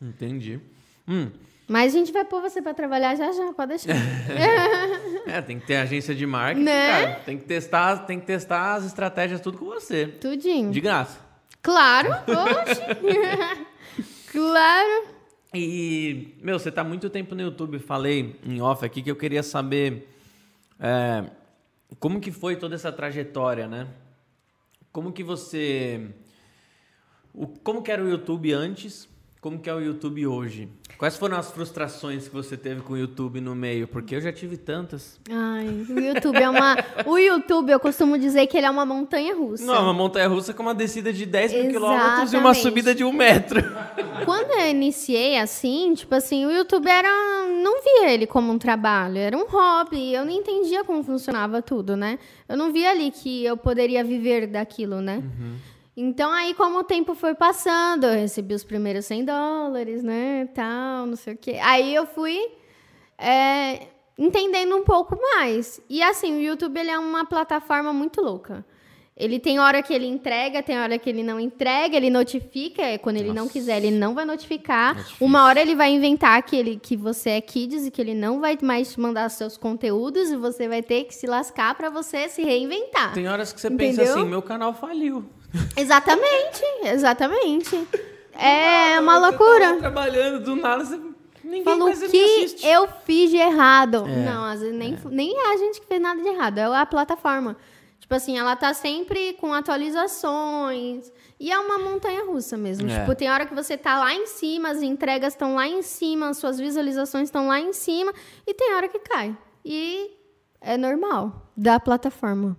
Entendi. 0.00 0.60
Hum, 1.06 1.30
Mas 1.68 1.94
a 1.94 1.98
gente 1.98 2.12
vai 2.12 2.24
pôr 2.24 2.40
você 2.42 2.60
pra 2.60 2.74
trabalhar 2.74 3.14
já 3.14 3.30
já, 3.32 3.52
pode 3.52 3.68
deixar. 3.70 3.94
é, 5.26 5.40
tem 5.42 5.58
que 5.60 5.66
ter 5.66 5.76
agência 5.76 6.14
de 6.14 6.26
marketing, 6.26 6.64
Né? 6.64 6.86
cara. 6.90 7.20
Tem 7.24 7.38
que 7.38 7.44
testar, 7.44 7.98
tem 8.06 8.18
que 8.20 8.26
testar 8.26 8.74
as 8.74 8.84
estratégias 8.84 9.40
tudo 9.40 9.58
com 9.58 9.66
você. 9.66 10.06
Tudinho. 10.08 10.70
De 10.72 10.80
graça. 10.80 11.20
Claro, 11.62 12.08
oxe. 12.10 13.62
claro. 14.32 15.04
E, 15.54 16.34
meu, 16.42 16.58
você 16.58 16.70
tá 16.72 16.82
muito 16.82 17.08
tempo 17.10 17.34
no 17.34 17.42
YouTube. 17.42 17.78
Falei 17.78 18.36
em 18.44 18.60
off 18.60 18.84
aqui 18.84 19.02
que 19.02 19.10
eu 19.10 19.16
queria 19.16 19.42
saber 19.42 20.08
é, 20.80 21.24
como 22.00 22.20
que 22.20 22.32
foi 22.32 22.56
toda 22.56 22.74
essa 22.74 22.90
trajetória, 22.90 23.68
né? 23.68 23.86
Como 24.92 25.12
que 25.12 25.24
você... 25.24 26.14
O, 27.34 27.46
como 27.46 27.82
que 27.82 27.90
era 27.90 28.04
o 28.04 28.08
YouTube 28.08 28.52
antes? 28.52 29.08
Como 29.42 29.58
que 29.58 29.68
é 29.68 29.74
o 29.74 29.80
YouTube 29.80 30.24
hoje? 30.24 30.68
Quais 30.96 31.16
foram 31.16 31.36
as 31.36 31.50
frustrações 31.50 32.28
que 32.28 32.32
você 32.32 32.56
teve 32.56 32.80
com 32.80 32.92
o 32.92 32.96
YouTube 32.96 33.40
no 33.40 33.56
meio? 33.56 33.88
Porque 33.88 34.14
eu 34.14 34.20
já 34.20 34.32
tive 34.32 34.56
tantas. 34.56 35.18
Ai, 35.28 35.66
o 35.66 35.98
YouTube 35.98 36.36
é 36.40 36.48
uma. 36.48 36.76
O 37.04 37.18
YouTube, 37.18 37.72
eu 37.72 37.80
costumo 37.80 38.16
dizer 38.16 38.46
que 38.46 38.56
ele 38.56 38.66
é 38.66 38.70
uma 38.70 38.86
montanha 38.86 39.34
russa. 39.34 39.64
Não, 39.64 39.82
uma 39.82 39.92
montanha 39.92 40.28
russa 40.28 40.54
com 40.54 40.62
uma 40.62 40.72
descida 40.72 41.12
de 41.12 41.26
10 41.26 41.54
mil 41.54 41.70
quilômetros 41.72 42.32
e 42.32 42.36
uma 42.36 42.54
subida 42.54 42.94
de 42.94 43.02
um 43.02 43.12
metro. 43.12 43.60
Quando 44.24 44.52
eu 44.52 44.70
iniciei 44.70 45.36
assim, 45.36 45.92
tipo 45.92 46.14
assim, 46.14 46.46
o 46.46 46.52
YouTube 46.52 46.88
era. 46.88 47.10
Não 47.48 47.82
via 47.82 48.12
ele 48.12 48.28
como 48.28 48.52
um 48.52 48.58
trabalho, 48.58 49.18
era 49.18 49.36
um 49.36 49.48
hobby. 49.48 50.14
Eu 50.14 50.24
não 50.24 50.30
entendia 50.30 50.84
como 50.84 51.02
funcionava 51.02 51.60
tudo, 51.60 51.96
né? 51.96 52.20
Eu 52.48 52.56
não 52.56 52.72
via 52.72 52.92
ali 52.92 53.10
que 53.10 53.44
eu 53.44 53.56
poderia 53.56 54.04
viver 54.04 54.46
daquilo, 54.46 55.00
né? 55.00 55.20
Então, 55.96 56.32
aí, 56.32 56.54
como 56.54 56.78
o 56.78 56.84
tempo 56.84 57.14
foi 57.14 57.34
passando, 57.34 58.04
eu 58.06 58.14
recebi 58.14 58.54
os 58.54 58.64
primeiros 58.64 59.04
100 59.06 59.24
dólares, 59.26 60.02
né? 60.02 60.48
Tal, 60.54 61.06
não 61.06 61.16
sei 61.16 61.34
o 61.34 61.36
quê. 61.36 61.58
Aí 61.62 61.94
eu 61.94 62.06
fui. 62.06 62.38
é, 63.18 63.88
entendendo 64.18 64.76
um 64.76 64.84
pouco 64.84 65.18
mais. 65.36 65.80
E 65.88 66.02
assim, 66.02 66.36
o 66.36 66.40
YouTube 66.40 66.78
ele 66.78 66.90
é 66.90 66.98
uma 66.98 67.24
plataforma 67.24 67.92
muito 67.92 68.20
louca. 68.20 68.64
Ele 69.14 69.38
tem 69.38 69.60
hora 69.60 69.82
que 69.82 69.92
ele 69.92 70.06
entrega, 70.06 70.62
tem 70.62 70.78
hora 70.80 70.98
que 70.98 71.08
ele 71.08 71.22
não 71.22 71.38
entrega, 71.38 71.96
ele 71.96 72.08
notifica, 72.08 72.80
é 72.82 72.96
quando 72.96 73.18
ele 73.18 73.28
não 73.28 73.42
Nossa. 73.44 73.52
quiser, 73.52 73.76
ele 73.84 73.90
não 73.96 74.14
vai 74.14 74.24
notificar. 74.24 74.98
É. 74.98 75.04
Uma 75.20 75.44
hora 75.44 75.60
ele 75.60 75.74
vai 75.74 75.90
inventar 75.90 76.42
que, 76.42 76.56
ele, 76.56 76.76
que 76.82 76.96
você 76.96 77.30
é 77.30 77.40
kids 77.40 77.86
e 77.86 77.90
que 77.90 78.00
ele 78.00 78.14
não 78.14 78.40
vai 78.40 78.58
mais 78.62 78.92
te 78.92 78.98
mandar 78.98 79.28
seus 79.28 79.56
conteúdos 79.58 80.30
e 80.30 80.36
você 80.36 80.66
vai 80.66 80.82
ter 80.82 81.04
que 81.04 81.14
se 81.14 81.26
lascar 81.26 81.74
pra 81.74 81.90
você 81.90 82.28
se 82.28 82.42
reinventar. 82.42 83.12
Tem 83.12 83.28
horas 83.28 83.52
que 83.52 83.60
você 83.60 83.70
pensa 83.70 84.02
Entendeu? 84.02 84.18
assim, 84.20 84.28
meu 84.28 84.40
canal 84.42 84.72
faliu. 84.72 85.26
Exatamente, 85.76 86.62
exatamente. 86.84 87.88
É 88.34 88.98
uma 89.00 89.20
nada, 89.20 89.36
Você 89.36 89.38
tá 89.38 89.44
loucura. 89.44 89.76
trabalhando, 89.78 90.44
do 90.44 90.56
nada, 90.56 90.84
você... 90.84 90.98
ninguém 91.44 91.64
Falou 91.64 91.88
mais 91.88 92.00
me 92.00 92.08
que 92.08 92.66
eu 92.66 92.88
fiz 93.04 93.30
de 93.30 93.36
errado. 93.36 94.04
É, 94.08 94.24
Não, 94.24 94.44
às 94.44 94.60
vezes 94.60 94.74
nem, 94.74 94.98
nem 95.10 95.36
é 95.36 95.52
a 95.52 95.56
gente 95.58 95.80
que 95.80 95.86
fez 95.86 96.00
nada 96.00 96.20
de 96.20 96.28
errado, 96.28 96.58
é 96.58 96.64
a 96.64 96.86
plataforma. 96.86 97.56
Tipo 98.00 98.14
assim, 98.14 98.38
ela 98.38 98.56
tá 98.56 98.74
sempre 98.74 99.34
com 99.34 99.54
atualizações. 99.54 101.10
E 101.38 101.50
é 101.50 101.58
uma 101.58 101.78
montanha 101.78 102.24
russa 102.24 102.56
mesmo. 102.56 102.88
É. 102.90 103.00
Tipo, 103.00 103.14
tem 103.14 103.30
hora 103.30 103.46
que 103.46 103.54
você 103.54 103.76
tá 103.76 103.98
lá 103.98 104.14
em 104.14 104.26
cima, 104.26 104.70
as 104.70 104.82
entregas 104.82 105.32
estão 105.32 105.54
lá 105.54 105.66
em 105.66 105.82
cima, 105.82 106.28
as 106.28 106.36
suas 106.36 106.58
visualizações 106.58 107.24
estão 107.24 107.48
lá 107.48 107.58
em 107.58 107.72
cima, 107.72 108.12
e 108.46 108.54
tem 108.54 108.74
hora 108.74 108.88
que 108.88 108.98
cai. 108.98 109.36
E 109.64 110.10
é 110.60 110.76
normal 110.76 111.50
da 111.56 111.80
plataforma. 111.80 112.56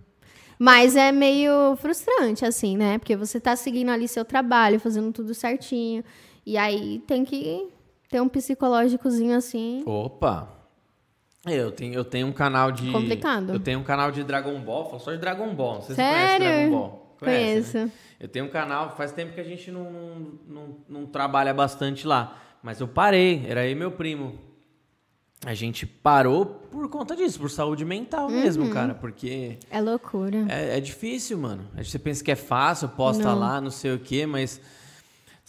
Mas 0.64 0.96
é 0.96 1.12
meio 1.12 1.76
frustrante, 1.76 2.46
assim, 2.46 2.78
né? 2.78 2.98
Porque 2.98 3.18
você 3.18 3.38
tá 3.38 3.54
seguindo 3.54 3.90
ali 3.90 4.08
seu 4.08 4.24
trabalho, 4.24 4.80
fazendo 4.80 5.12
tudo 5.12 5.34
certinho. 5.34 6.06
E 6.46 6.58
aí 6.58 7.04
tem 7.06 7.26
que 7.26 7.68
ter 8.10 8.22
um 8.22 8.30
psicológicozinho 8.30 9.36
assim. 9.36 9.84
Opa! 9.86 10.48
É, 11.46 11.58
Eu 11.58 11.70
tenho, 11.70 11.94
eu 11.94 12.06
tenho 12.06 12.28
um 12.28 12.32
canal 12.32 12.72
de. 12.72 12.90
Complicado. 12.94 13.52
Eu 13.52 13.60
tenho 13.60 13.80
um 13.80 13.84
canal 13.84 14.10
de 14.10 14.24
Dragon 14.24 14.58
Ball, 14.62 14.86
falo 14.86 15.00
só 15.02 15.12
de 15.12 15.18
Dragon 15.18 15.54
Ball. 15.54 15.74
Não 15.74 15.82
sei 15.82 15.96
se 15.96 16.02
Sério? 16.02 16.38
conhece 16.38 16.40
Dragon 16.40 16.72
Ball. 16.72 17.16
Conhece, 17.20 17.44
Conheço. 17.74 17.78
né? 17.80 17.92
Eu 18.22 18.28
tenho 18.30 18.46
um 18.46 18.50
canal, 18.50 18.96
faz 18.96 19.12
tempo 19.12 19.34
que 19.34 19.42
a 19.42 19.44
gente 19.44 19.70
não, 19.70 19.92
não, 19.92 20.40
não, 20.48 20.78
não 20.88 21.06
trabalha 21.06 21.54
bastante 21.54 22.08
lá. 22.08 22.38
Mas 22.64 22.80
eu 22.80 22.88
parei, 22.88 23.44
era 23.46 23.60
aí 23.60 23.76
meu 23.76 23.92
primo. 23.92 24.40
A 25.46 25.54
gente 25.54 25.86
parou 25.86 26.46
por 26.72 26.88
conta 26.90 27.16
disso, 27.16 27.38
por 27.40 27.50
saúde 27.50 27.84
mental 27.84 28.30
mesmo, 28.30 28.64
Uhum. 28.66 28.70
cara. 28.72 28.94
Porque 28.94 29.58
É 29.70 29.82
loucura. 29.82 30.46
é, 30.50 30.78
é 30.78 30.80
difícil, 30.80 31.38
mano. 31.38 31.66
Aí 31.76 31.84
Você 31.84 32.00
pensa 32.00 32.24
que 32.24 32.32
é 32.32 32.36
fácil, 32.36 32.88
posta 32.90 33.24
Não. 33.24 33.38
lá, 33.40 33.60
não 33.60 33.70
sei 33.72 33.94
o 33.94 34.00
quê, 34.00 34.26
mas. 34.26 34.62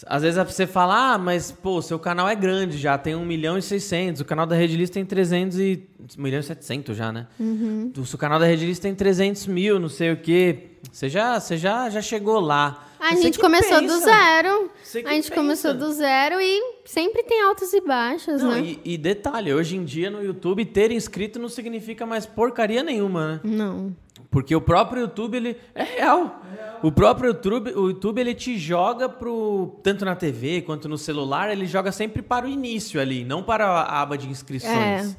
Às 0.08 0.22
vezes 0.22 0.42
você 0.44 0.66
fala, 0.66 1.14
ah, 1.14 1.18
mas, 1.18 1.52
pô, 1.52 1.80
seu 1.80 2.00
canal 2.00 2.28
é 2.28 2.34
grande 2.34 2.76
já, 2.76 2.98
tem 2.98 3.14
1 3.14 3.24
milhão 3.24 3.56
e 3.56 3.62
600. 3.62 4.20
O 4.20 4.24
canal 4.24 4.44
da 4.44 4.56
Redlist 4.56 4.92
tem 4.92 5.04
300 5.06 5.56
e... 5.60 5.86
1 6.18 6.20
milhão 6.20 6.40
e 6.40 6.42
700 6.42 6.96
já, 6.96 7.12
né? 7.12 7.28
Uhum. 7.38 7.92
O 7.96 8.04
seu 8.04 8.18
canal 8.18 8.40
da 8.40 8.44
Redlist 8.44 8.82
tem 8.82 8.92
300 8.92 9.46
mil, 9.46 9.78
não 9.78 9.88
sei 9.88 10.10
o 10.12 10.16
quê. 10.16 10.72
Você 10.90 11.08
já, 11.08 11.38
você 11.38 11.56
já, 11.56 11.88
já 11.88 12.02
chegou 12.02 12.40
lá. 12.40 12.84
A 13.06 13.14
gente 13.16 13.38
começou 13.38 13.80
do 13.80 13.88
pensa. 13.88 14.00
zero. 14.00 14.70
Você 14.82 15.02
que 15.02 15.08
A 15.08 15.12
gente 15.12 15.28
pensa. 15.28 15.34
começou 15.40 15.74
do 15.74 15.92
zero 15.92 16.40
e 16.40 16.62
sempre 16.84 17.22
tem 17.22 17.42
altos 17.42 17.72
e 17.72 17.80
baixos, 17.80 18.42
Não, 18.42 18.50
né? 18.52 18.60
e, 18.60 18.80
e 18.94 18.98
detalhe, 18.98 19.52
hoje 19.52 19.76
em 19.76 19.84
dia 19.84 20.10
no 20.10 20.22
YouTube 20.22 20.64
ter 20.64 20.90
inscrito 20.90 21.38
não 21.38 21.48
significa 21.48 22.06
mais 22.06 22.24
porcaria 22.26 22.82
nenhuma, 22.82 23.26
né? 23.34 23.40
Não. 23.44 23.94
Porque 24.30 24.54
o 24.56 24.60
próprio 24.60 25.02
YouTube, 25.02 25.36
ele 25.36 25.56
é 25.74 25.84
real. 25.84 26.42
O 26.82 26.90
próprio 26.90 27.28
YouTube, 27.28 27.70
o 27.72 27.88
YouTube, 27.88 28.20
ele 28.20 28.34
te 28.34 28.58
joga 28.58 29.08
pro 29.08 29.78
tanto 29.82 30.04
na 30.04 30.16
TV 30.16 30.60
quanto 30.62 30.88
no 30.88 30.98
celular, 30.98 31.52
ele 31.52 31.66
joga 31.66 31.92
sempre 31.92 32.20
para 32.20 32.44
o 32.44 32.48
início 32.48 33.00
ali, 33.00 33.24
não 33.24 33.44
para 33.44 33.64
a 33.66 34.02
aba 34.02 34.18
de 34.18 34.28
inscrições. 34.28 35.12
É. 35.12 35.16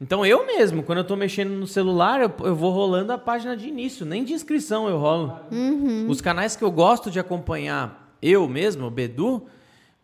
Então 0.00 0.26
eu 0.26 0.44
mesmo, 0.44 0.82
quando 0.82 0.98
eu 0.98 1.04
tô 1.04 1.14
mexendo 1.16 1.50
no 1.50 1.66
celular, 1.66 2.20
eu, 2.20 2.32
eu 2.44 2.54
vou 2.54 2.70
rolando 2.72 3.12
a 3.12 3.18
página 3.18 3.56
de 3.56 3.68
início, 3.68 4.04
nem 4.04 4.24
de 4.24 4.32
inscrição 4.32 4.88
eu 4.88 4.98
rolo. 4.98 5.38
Uhum. 5.50 6.06
Os 6.08 6.20
canais 6.20 6.56
que 6.56 6.64
eu 6.64 6.70
gosto 6.70 7.10
de 7.10 7.18
acompanhar, 7.20 8.16
eu 8.20 8.48
mesmo, 8.48 8.86
o 8.86 8.90
Bedu, 8.90 9.44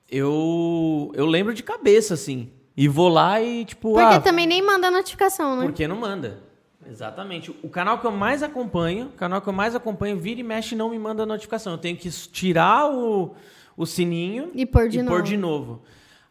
eu 0.09 1.11
eu 1.15 1.27
lembro 1.27 1.55
de 1.55 1.63
cabeça 1.63 2.15
assim. 2.15 2.51
E 2.77 2.89
vou 2.89 3.09
lá 3.09 3.43
e 3.43 3.65
tipo, 3.65 3.93
Porque 3.93 4.15
ah, 4.15 4.21
também 4.21 4.47
nem 4.47 4.63
manda 4.63 4.91
notificação, 4.91 5.57
né? 5.57 5.65
porque 5.65 5.87
não 5.87 5.97
manda. 5.97 6.39
Exatamente. 6.89 7.55
O 7.63 7.69
canal 7.69 7.99
que 7.99 8.07
eu 8.07 8.11
mais 8.11 8.43
acompanho, 8.43 9.07
o 9.07 9.13
canal 9.13 9.41
que 9.43 9.49
eu 9.49 9.53
mais 9.53 9.75
acompanho, 9.75 10.19
vira 10.19 10.41
e 10.41 10.43
mexe 10.43 10.75
não 10.75 10.89
me 10.91 10.99
manda 10.99 11.27
notificação. 11.27 11.73
Eu 11.73 11.79
tenho 11.79 11.97
que 11.97 12.09
tirar 12.11 12.91
o, 12.91 13.35
o 13.77 13.85
sininho 13.87 14.51
E 14.55 14.65
pôr 14.65 14.89
de 14.89 14.99
e 14.99 15.03
novo. 15.03 15.17
pôr 15.17 15.23
de 15.23 15.37
novo. 15.37 15.83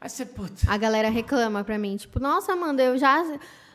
Aí 0.02 0.10
você, 0.10 0.26
puta. 0.26 0.62
A 0.68 0.78
galera 0.78 1.10
reclama 1.10 1.64
pra 1.64 1.78
mim, 1.78 1.97
tipo, 1.97 2.20
nossa, 2.20 2.54
Amanda, 2.54 2.82
eu 2.82 2.97
já 2.97 3.24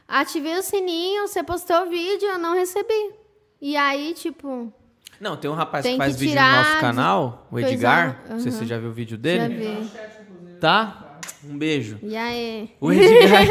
ativei 0.09 0.57
o 0.57 0.63
sininho, 0.63 1.29
você 1.29 1.43
postou 1.43 1.83
o 1.87 1.91
vídeo, 1.91 2.27
eu 2.27 2.39
não 2.39 2.55
recebi. 2.55 3.13
E 3.61 3.77
aí, 3.77 4.15
tipo, 4.15 4.73
Não, 5.21 5.37
tem 5.37 5.51
um 5.51 5.55
rapaz 5.55 5.83
Tem 5.83 5.93
que 5.93 5.99
faz 5.99 6.15
que 6.17 6.21
vídeo 6.21 6.41
no 6.41 6.51
nosso 6.51 6.81
canal, 6.81 7.47
o 7.51 7.59
Edgar. 7.59 8.23
Não 8.29 8.41
sei 8.41 8.53
se 8.53 8.59
você 8.59 8.67
já 8.67 8.79
viu 8.79 8.91
o 8.91 8.93
vídeo 8.93 9.17
já 9.17 9.23
dele. 9.23 9.55
vi. 9.55 10.57
Tá? 10.61 11.19
Um 11.45 11.59
beijo. 11.59 11.99
E 12.03 12.17
aí? 12.17 12.71
O 12.81 12.91
Edgar, 12.93 13.47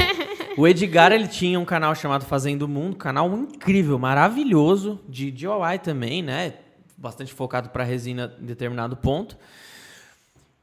o 0.58 0.68
Edgar, 0.68 1.12
ele 1.12 1.28
tinha 1.28 1.60
um 1.60 1.66
canal 1.66 1.94
chamado 1.94 2.26
Fazendo 2.26 2.64
o 2.64 2.68
Mundo, 2.68 2.96
canal 2.96 3.32
incrível, 3.34 4.00
maravilhoso, 4.00 5.00
de 5.08 5.30
DIY 5.32 5.80
também, 5.84 6.24
né? 6.24 6.56
Bastante 6.98 7.34
focado 7.34 7.70
para 7.70 7.84
resina 7.84 8.34
em 8.42 8.46
determinado 8.46 8.96
ponto. 8.98 9.38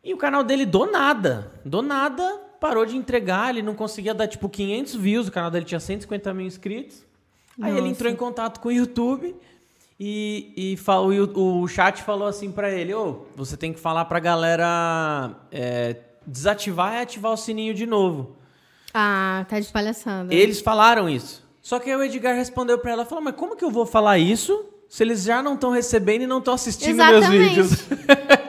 E 0.03 0.15
o 0.15 0.17
canal 0.17 0.43
dele, 0.43 0.65
do 0.65 0.87
nada, 0.87 1.51
do 1.65 1.83
nada, 1.83 2.41
parou 2.61 2.87
de 2.87 2.97
entregar, 2.97 3.51
ele 3.51 3.63
não 3.63 3.75
conseguia 3.75 4.15
dar, 4.15 4.27
tipo, 4.27 4.49
500 4.49 4.95
views, 4.95 5.29
o 5.29 5.33
canal 5.33 5.51
dele 5.51 5.65
tinha 5.67 5.81
150 5.81 6.33
mil 6.35 6.47
inscritos. 6.47 7.05
Aí 7.61 7.71
ele 7.73 7.81
Nossa. 7.83 7.93
entrou 7.93 8.11
em 8.13 8.17
contato 8.17 8.61
com 8.61 8.69
o 8.69 8.73
YouTube 8.73 9.37
e, 9.99 10.53
e 10.57 10.77
fa- 10.79 11.01
o, 11.01 11.61
o 11.63 11.69
chat 11.69 12.03
falou 12.03 12.27
assim 12.27 12.51
pra 12.51 12.71
ele, 12.71 12.95
ô, 12.95 13.27
você 13.37 13.57
tem 13.57 13.73
que 13.73 13.79
falar 13.81 14.07
pra 14.07 14.19
galera 14.19 15.33
é, 15.53 15.97
desativar 16.27 16.95
e 16.95 16.99
ativar 17.03 17.33
o 17.33 17.37
sininho 17.37 17.75
de 17.75 17.85
novo. 17.85 18.37
Ah, 18.95 19.45
tá 19.49 19.61
de 19.61 19.69
palhaçada. 19.69 20.35
Eles 20.35 20.61
falaram 20.61 21.09
isso. 21.09 21.47
Só 21.61 21.79
que 21.79 21.91
aí 21.91 21.97
o 21.97 22.03
Edgar 22.03 22.35
respondeu 22.35 22.79
pra 22.79 22.93
ela, 22.93 23.05
falou, 23.05 23.23
mas 23.23 23.35
como 23.37 23.55
que 23.55 23.65
eu 23.65 23.71
vou 23.71 23.85
falar 23.85 24.19
isso 24.19 24.65
se 24.89 25.05
eles 25.05 25.23
já 25.23 25.43
não 25.43 25.55
estão 25.55 25.71
recebendo 25.71 26.23
e 26.23 26.27
não 26.27 26.39
estão 26.39 26.55
assistindo 26.55 26.97
meus 26.97 27.19
Exatamente. 27.19 27.49
vídeos? 27.49 27.71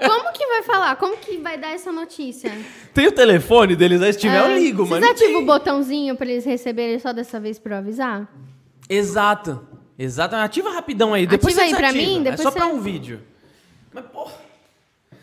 Como 0.07 0.20
vai 0.51 0.63
falar? 0.63 0.95
Como 0.97 1.17
que 1.17 1.37
vai 1.37 1.57
dar 1.57 1.69
essa 1.71 1.91
notícia? 1.91 2.51
Tem 2.93 3.07
o 3.07 3.11
telefone 3.11 3.75
deles, 3.75 4.01
aí 4.01 4.13
se 4.13 4.19
tiver 4.19 4.37
É, 4.37 4.55
eu 4.55 4.57
ligo, 4.57 4.85
mas 4.87 4.99
Vocês 5.03 5.11
ativam 5.21 5.41
o 5.41 5.45
botãozinho 5.45 6.15
pra 6.15 6.25
eles 6.27 6.45
receberem 6.45 6.99
só 6.99 7.11
dessa 7.13 7.39
vez 7.39 7.57
pra 7.57 7.75
eu 7.75 7.79
avisar? 7.79 8.27
Exato. 8.89 9.65
Exato. 9.97 10.35
Ativa 10.35 10.69
rapidão 10.71 11.13
aí. 11.13 11.25
Depois 11.27 11.57
Ativa 11.57 11.75
aí 11.75 11.81
pra 11.81 11.93
mim, 11.93 12.19
É 12.19 12.23
depois 12.31 12.41
só 12.41 12.51
pra 12.51 12.65
você- 12.65 12.71
um 12.73 12.81
vídeo. 12.81 13.21
Mas, 13.93 14.05
porra. 14.05 14.33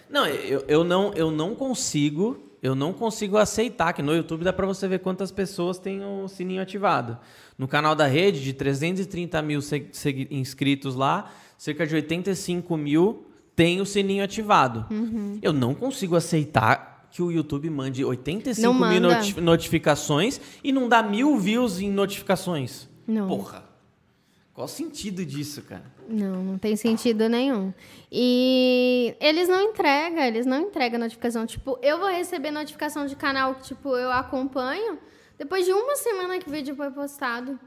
Não, 0.09 0.27
eu, 0.27 0.65
eu 0.69 0.85
não, 0.85 1.13
eu 1.15 1.31
não 1.31 1.55
consigo. 1.55 2.45
Eu 2.63 2.75
não 2.75 2.93
consigo 2.93 3.37
aceitar 3.37 3.93
que 3.93 4.03
no 4.03 4.13
YouTube 4.15 4.43
dá 4.43 4.53
pra 4.53 4.67
você 4.67 4.89
ver 4.89 4.99
quantas 4.99 5.31
pessoas 5.31 5.79
têm 5.79 6.03
o 6.05 6.27
sininho 6.27 6.61
ativado. 6.61 7.17
No 7.57 7.69
canal 7.69 7.95
da 7.95 8.07
rede, 8.07 8.43
de 8.43 8.53
330 8.53 9.41
mil 9.43 9.61
inscritos 10.31 10.97
lá, 10.97 11.31
cerca 11.57 11.87
de 11.87 11.95
85 11.95 12.77
mil 12.77 13.27
tem 13.59 13.81
o 13.81 13.85
sininho 13.85 14.23
ativado. 14.23 14.87
Uhum. 14.89 15.37
Eu 15.43 15.53
não 15.53 15.75
consigo 15.75 16.15
aceitar 16.15 17.09
que 17.11 17.21
o 17.21 17.33
YouTube 17.33 17.69
mande 17.69 18.05
85 18.05 18.63
Não 18.63 18.89
mil 18.89 19.01
noti- 19.01 19.41
notificações 19.41 20.41
e 20.63 20.71
não 20.71 20.89
dá 20.89 21.03
mil 21.03 21.37
views 21.37 21.81
em 21.81 21.91
notificações. 21.91 22.89
Não. 23.05 23.27
Porra. 23.27 23.65
Qual 24.55 24.65
o 24.67 24.69
sentido 24.69 25.25
disso, 25.27 25.63
cara? 25.63 25.83
Não, 26.09 26.43
não 26.45 26.57
tem 26.59 26.77
sentido 26.77 27.29
nenhum. 27.29 27.73
E 28.13 29.17
eles 29.21 29.49
não 29.49 29.61
entregam, 29.61 30.23
eles 30.23 30.47
não 30.47 30.61
entregam 30.63 31.01
notificação. 31.01 31.45
Tipo, 31.45 31.79
eu 31.83 31.99
vou 31.99 32.09
receber 32.09 32.53
notificação 32.53 33.07
de 33.07 33.17
canal 33.17 33.57
que, 33.57 33.63
tipo, 33.65 33.97
eu 33.97 34.13
acompanho 34.13 34.99
depois 35.37 35.65
de 35.65 35.73
uma 35.73 35.97
semana 35.97 36.39
que 36.39 36.49
o 36.49 36.53
vídeo 36.53 36.77
foi 36.77 36.91
postado. 36.93 37.59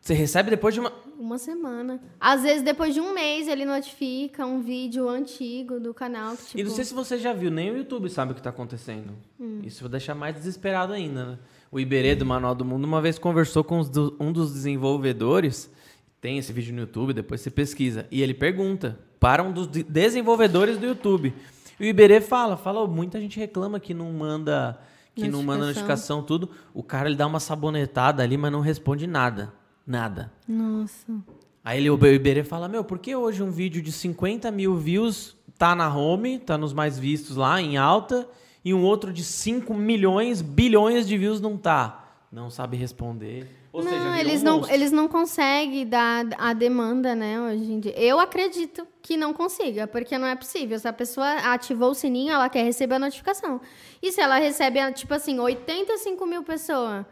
Você 0.00 0.14
recebe 0.14 0.50
depois 0.50 0.72
de 0.74 0.80
uma. 0.80 0.92
Uma 1.18 1.36
semana. 1.36 2.00
Às 2.18 2.42
vezes, 2.42 2.62
depois 2.62 2.94
de 2.94 3.00
um 3.00 3.12
mês, 3.12 3.46
ele 3.46 3.66
notifica 3.66 4.46
um 4.46 4.62
vídeo 4.62 5.06
antigo 5.06 5.78
do 5.78 5.92
canal. 5.92 6.34
Que, 6.34 6.44
tipo, 6.46 6.58
E 6.58 6.62
não 6.64 6.70
sei 6.70 6.84
se 6.86 6.94
você 6.94 7.18
já 7.18 7.34
viu, 7.34 7.50
nem 7.50 7.70
o 7.70 7.76
YouTube 7.76 8.08
sabe 8.08 8.32
o 8.32 8.34
que 8.34 8.40
tá 8.40 8.48
acontecendo. 8.48 9.12
Hum. 9.38 9.60
Isso 9.62 9.82
vai 9.82 9.90
deixar 9.90 10.14
mais 10.14 10.34
desesperado 10.34 10.94
ainda, 10.94 11.24
né? 11.32 11.38
O 11.70 11.78
Iberê 11.78 12.14
do 12.14 12.24
Manual 12.24 12.54
do 12.54 12.64
Mundo 12.64 12.84
uma 12.84 13.02
vez 13.02 13.18
conversou 13.18 13.62
com 13.62 13.82
do- 13.82 14.16
um 14.18 14.32
dos 14.32 14.52
desenvolvedores. 14.54 15.70
Tem 16.20 16.38
esse 16.38 16.52
vídeo 16.52 16.72
no 16.74 16.80
YouTube, 16.80 17.12
depois 17.12 17.42
você 17.42 17.50
pesquisa. 17.50 18.06
E 18.10 18.22
ele 18.22 18.32
pergunta 18.34 18.98
para 19.20 19.42
um 19.42 19.52
dos 19.52 19.66
de- 19.68 19.82
desenvolvedores 19.82 20.78
do 20.78 20.86
YouTube. 20.86 21.34
E 21.78 21.84
o 21.84 21.86
Iberê 21.86 22.20
fala, 22.22 22.56
fala, 22.56 22.80
"Ô, 22.80 22.86
muita 22.86 23.20
gente 23.20 23.38
reclama 23.38 23.78
que 23.78 23.92
não 23.94 24.10
manda, 24.12 24.78
que 25.14 25.28
não 25.28 25.42
manda 25.42 25.66
notificação, 25.66 26.22
tudo. 26.22 26.50
O 26.74 26.82
cara 26.82 27.08
ele 27.08 27.16
dá 27.16 27.26
uma 27.26 27.40
sabonetada 27.40 28.22
ali, 28.22 28.36
mas 28.38 28.50
não 28.50 28.60
responde 28.60 29.06
nada. 29.06 29.52
Nada. 29.90 30.32
Nossa. 30.46 31.12
Aí 31.64 31.78
ele, 31.78 31.90
o 31.90 32.06
Iberê 32.06 32.44
fala, 32.44 32.68
meu, 32.68 32.84
por 32.84 33.00
que 33.00 33.14
hoje 33.16 33.42
um 33.42 33.50
vídeo 33.50 33.82
de 33.82 33.90
50 33.90 34.48
mil 34.52 34.76
views 34.76 35.36
tá 35.58 35.74
na 35.74 35.92
home, 35.92 36.38
tá 36.38 36.56
nos 36.56 36.72
mais 36.72 36.96
vistos 36.96 37.34
lá, 37.34 37.60
em 37.60 37.76
alta, 37.76 38.28
e 38.64 38.72
um 38.72 38.84
outro 38.84 39.12
de 39.12 39.24
5 39.24 39.74
milhões, 39.74 40.42
bilhões 40.42 41.08
de 41.08 41.18
views 41.18 41.40
não 41.40 41.56
tá? 41.56 42.00
não 42.30 42.48
sabe 42.48 42.76
responder. 42.76 43.48
Ou 43.72 43.82
não, 43.82 43.90
seja, 43.90 44.20
eles 44.20 44.42
um 44.42 44.44
não, 44.44 44.70
eles 44.70 44.92
não 44.92 45.08
conseguem 45.08 45.86
dar 45.86 46.26
a 46.38 46.52
demanda, 46.52 47.14
né, 47.14 47.40
hoje 47.40 47.72
em 47.72 47.80
dia. 47.80 47.98
Eu 47.98 48.20
acredito 48.20 48.86
que 49.02 49.16
não 49.16 49.32
consiga, 49.32 49.86
porque 49.86 50.16
não 50.16 50.26
é 50.26 50.36
possível. 50.36 50.78
Se 50.78 50.86
a 50.86 50.92
pessoa 50.92 51.26
ativou 51.52 51.90
o 51.90 51.94
sininho, 51.94 52.32
ela 52.32 52.48
quer 52.48 52.62
receber 52.62 52.96
a 52.96 52.98
notificação. 53.00 53.60
E 54.00 54.12
se 54.12 54.20
ela 54.20 54.38
recebe, 54.38 54.78
tipo 54.92 55.12
assim, 55.12 55.38
85 55.40 56.24
mil 56.26 56.42
pessoas, 56.44 57.04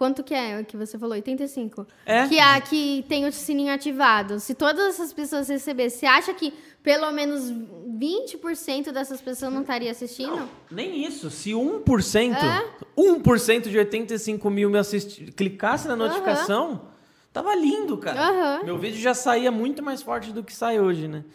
quanto 0.00 0.24
que 0.24 0.32
é 0.32 0.64
que 0.64 0.78
você 0.78 0.98
falou? 0.98 1.14
85? 1.14 1.86
É. 2.06 2.26
Que, 2.26 2.40
a, 2.40 2.58
que 2.58 3.04
tem 3.06 3.26
o 3.26 3.30
sininho 3.30 3.70
ativado. 3.70 4.40
Se 4.40 4.54
todas 4.54 4.94
essas 4.94 5.12
pessoas 5.12 5.46
receberem, 5.46 5.90
você 5.90 6.06
acha 6.06 6.32
que 6.32 6.54
pelo 6.82 7.12
menos 7.12 7.52
20% 7.98 8.92
dessas 8.92 9.20
pessoas 9.20 9.52
não 9.52 9.60
estaria 9.60 9.90
assistindo? 9.90 10.48
Nem 10.70 11.04
isso. 11.04 11.28
Se 11.28 11.50
1%, 11.50 12.34
É? 12.34 12.66
1% 12.98 13.68
de 13.68 13.76
85 13.76 14.48
mil 14.48 14.70
me 14.70 14.78
assisti, 14.78 15.30
clicasse 15.32 15.86
na 15.86 15.94
notificação, 15.94 16.86
tava 17.30 17.54
lindo, 17.54 17.98
cara. 17.98 18.18
Aham. 18.22 18.64
Meu 18.64 18.78
vídeo 18.78 18.98
já 18.98 19.12
saía 19.12 19.50
muito 19.50 19.82
mais 19.82 20.00
forte 20.00 20.32
do 20.32 20.42
que 20.42 20.54
sai 20.54 20.80
hoje, 20.80 21.08
né? 21.08 21.26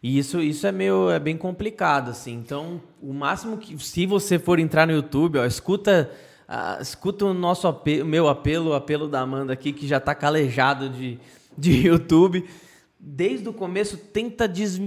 E 0.00 0.16
isso, 0.16 0.40
isso 0.40 0.64
é 0.64 0.70
meio 0.70 1.10
é 1.10 1.18
bem 1.18 1.36
complicado, 1.36 2.12
assim. 2.12 2.34
Então, 2.34 2.80
o 3.02 3.12
máximo 3.12 3.58
que. 3.58 3.76
Se 3.84 4.06
você 4.06 4.38
for 4.38 4.60
entrar 4.60 4.86
no 4.86 4.92
YouTube, 4.92 5.40
ó, 5.40 5.44
escuta. 5.44 6.08
Ah, 6.48 6.78
escuta 6.80 7.24
o 7.24 7.34
nosso 7.34 7.66
ape- 7.68 8.02
o 8.02 8.06
meu 8.06 8.28
apelo, 8.28 8.70
o 8.70 8.74
apelo 8.74 9.08
da 9.08 9.20
Amanda 9.20 9.52
aqui, 9.52 9.72
que 9.72 9.86
já 9.86 9.98
tá 10.00 10.14
calejado 10.14 10.88
de, 10.88 11.18
de 11.56 11.72
YouTube. 11.88 12.48
Desde 12.98 13.48
o 13.48 13.52
começo, 13.52 13.96
tenta 13.96 14.48
des... 14.48 14.80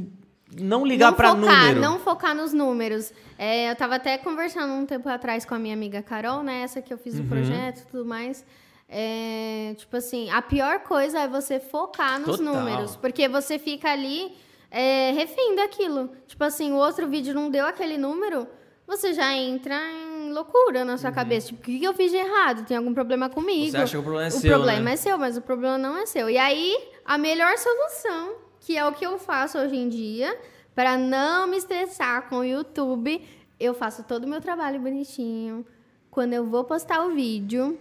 não 0.59 0.85
ligar 0.85 1.11
focar, 1.13 1.35
número. 1.35 1.79
Não 1.81 1.99
focar 1.99 2.35
nos 2.35 2.51
números. 2.53 3.13
É, 3.37 3.71
eu 3.71 3.75
tava 3.75 3.95
até 3.95 4.17
conversando 4.17 4.73
um 4.73 4.85
tempo 4.85 5.07
atrás 5.07 5.45
com 5.45 5.53
a 5.55 5.59
minha 5.59 5.73
amiga 5.73 6.01
Carol, 6.01 6.43
né? 6.43 6.61
Essa 6.61 6.81
que 6.81 6.93
eu 6.93 6.97
fiz 6.97 7.15
o 7.15 7.21
Uhum. 7.21 7.29
projeto 7.29 7.79
e 7.81 7.85
tudo 7.85 8.05
mais. 8.05 8.43
É, 8.91 9.75
tipo 9.77 9.95
assim, 9.95 10.29
a 10.31 10.41
pior 10.41 10.79
coisa 10.79 11.19
é 11.19 11.27
você 11.27 11.59
focar 11.59 12.19
nos 12.19 12.37
Total. 12.37 12.55
números. 12.55 12.95
Porque 12.95 13.29
você 13.29 13.59
fica 13.59 13.91
ali 13.91 14.33
é, 14.71 15.11
refém 15.11 15.55
daquilo. 15.55 16.09
Tipo 16.27 16.43
assim, 16.43 16.71
o 16.71 16.75
outro 16.77 17.07
vídeo 17.07 17.33
não 17.33 17.49
deu 17.51 17.65
aquele 17.67 17.97
número, 17.97 18.47
você 18.87 19.13
já 19.13 19.31
entra 19.33 19.75
em 19.91 20.08
loucura 20.33 20.85
na 20.85 20.97
sua 20.97 21.11
cabeça. 21.11 21.47
Tipo, 21.47 21.59
o 21.59 21.63
que 21.63 21.83
eu 21.83 21.93
fiz 21.93 22.11
de 22.11 22.17
errado? 22.17 22.65
Tem 22.65 22.77
algum 22.77 22.93
problema 22.93 23.29
comigo? 23.29 23.65
Uhum. 23.65 23.71
Você 23.71 23.77
acha 23.77 23.91
que 23.91 23.97
o 23.97 24.03
problema 24.03 24.25
é 24.25 24.27
o 24.27 24.31
seu, 24.31 24.51
problema 24.51 24.81
né? 24.81 24.93
é 24.93 24.95
seu, 24.95 25.17
mas 25.17 25.37
o 25.37 25.41
problema 25.41 25.77
não 25.77 25.97
é 25.97 26.05
seu. 26.05 26.29
E 26.29 26.37
aí, 26.37 26.77
a 27.05 27.17
melhor 27.17 27.57
solução, 27.57 28.35
que 28.59 28.77
é 28.77 28.85
o 28.85 28.91
que 28.91 29.05
eu 29.05 29.17
faço 29.19 29.57
hoje 29.57 29.75
em 29.75 29.89
dia, 29.89 30.37
para 30.75 30.97
não 30.97 31.47
me 31.47 31.57
estressar 31.57 32.29
com 32.29 32.37
o 32.37 32.43
YouTube, 32.43 33.21
eu 33.59 33.73
faço 33.73 34.03
todo 34.03 34.23
o 34.23 34.27
meu 34.27 34.39
trabalho 34.39 34.79
bonitinho. 34.79 35.65
Quando 36.09 36.33
eu 36.33 36.45
vou 36.45 36.63
postar 36.63 37.05
o 37.05 37.13
vídeo, 37.13 37.77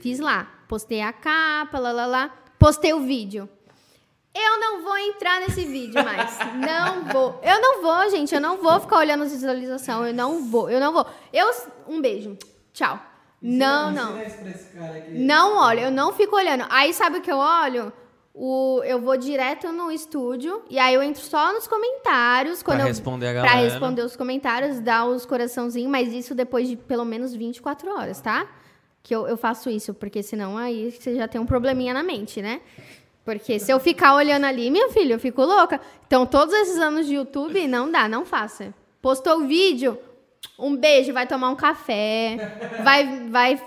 fiz 0.00 0.20
lá, 0.20 0.44
postei 0.68 1.00
a 1.00 1.12
capa, 1.12 1.78
lá, 1.78 1.92
lá, 1.92 2.06
lá, 2.06 2.28
postei 2.58 2.92
o 2.92 3.00
vídeo. 3.00 3.48
Eu 4.40 4.60
não 4.60 4.82
vou 4.82 4.96
entrar 4.98 5.40
nesse 5.40 5.64
vídeo 5.64 6.02
mais. 6.04 6.38
Não 6.54 7.04
vou. 7.12 7.40
Eu 7.42 7.60
não 7.60 7.82
vou, 7.82 8.10
gente. 8.10 8.34
Eu 8.34 8.40
não 8.40 8.58
vou 8.58 8.78
ficar 8.80 8.98
olhando 8.98 9.24
as 9.24 9.32
visualização. 9.32 10.06
Eu 10.06 10.14
não 10.14 10.44
vou. 10.44 10.70
Eu 10.70 10.78
não 10.80 10.92
vou. 10.92 11.06
Eu. 11.32 11.50
Um 11.88 12.00
beijo. 12.00 12.36
Tchau. 12.72 13.00
Não, 13.40 13.90
não. 13.92 14.10
ensina 14.16 14.24
isso 14.26 14.38
pra 14.38 14.50
esse 14.50 14.72
cara 14.76 14.96
aqui. 14.98 15.10
Não 15.12 15.56
olho, 15.58 15.80
eu 15.80 15.90
não 15.90 16.12
fico 16.12 16.34
olhando. 16.36 16.64
Aí 16.70 16.92
sabe 16.92 17.18
o 17.18 17.20
que 17.22 17.30
eu 17.30 17.36
olho? 17.38 17.92
O, 18.34 18.82
eu 18.84 19.00
vou 19.00 19.16
direto 19.16 19.72
no 19.72 19.90
estúdio 19.90 20.62
e 20.70 20.78
aí 20.78 20.94
eu 20.94 21.02
entro 21.02 21.22
só 21.22 21.52
nos 21.52 21.66
comentários. 21.66 22.62
Quando 22.62 22.76
Pra 22.78 22.84
eu, 22.84 22.88
responder 22.88 23.28
a 23.28 23.32
Pra 23.40 23.42
galera. 23.50 23.68
responder 23.68 24.02
os 24.02 24.16
comentários, 24.16 24.78
dar 24.80 25.06
os 25.06 25.24
coraçãozinhos, 25.26 25.90
mas 25.90 26.12
isso 26.12 26.34
depois 26.36 26.68
de 26.68 26.76
pelo 26.76 27.04
menos 27.04 27.34
24 27.34 27.90
horas, 27.92 28.20
tá? 28.20 28.46
Que 29.02 29.14
eu, 29.14 29.26
eu 29.26 29.36
faço 29.36 29.70
isso, 29.70 29.92
porque 29.94 30.22
senão 30.22 30.56
aí 30.58 30.90
você 30.92 31.16
já 31.16 31.26
tem 31.26 31.40
um 31.40 31.46
probleminha 31.46 31.92
na 31.94 32.02
mente, 32.02 32.40
né? 32.42 32.60
Porque 33.28 33.58
se 33.58 33.70
eu 33.70 33.78
ficar 33.78 34.14
olhando 34.14 34.46
ali, 34.46 34.70
minha 34.70 34.88
filha, 34.88 35.12
eu 35.14 35.18
fico 35.18 35.42
louca. 35.42 35.78
Então, 36.06 36.24
todos 36.24 36.54
esses 36.54 36.78
anos 36.78 37.06
de 37.06 37.14
YouTube, 37.14 37.68
não 37.68 37.92
dá, 37.92 38.08
não 38.08 38.24
faça. 38.24 38.72
Postou 39.02 39.40
o 39.42 39.46
vídeo, 39.46 39.98
um 40.58 40.74
beijo, 40.74 41.12
vai 41.12 41.26
tomar 41.26 41.50
um 41.50 41.54
café, 41.54 42.56
vai, 42.82 43.28
vai 43.28 43.60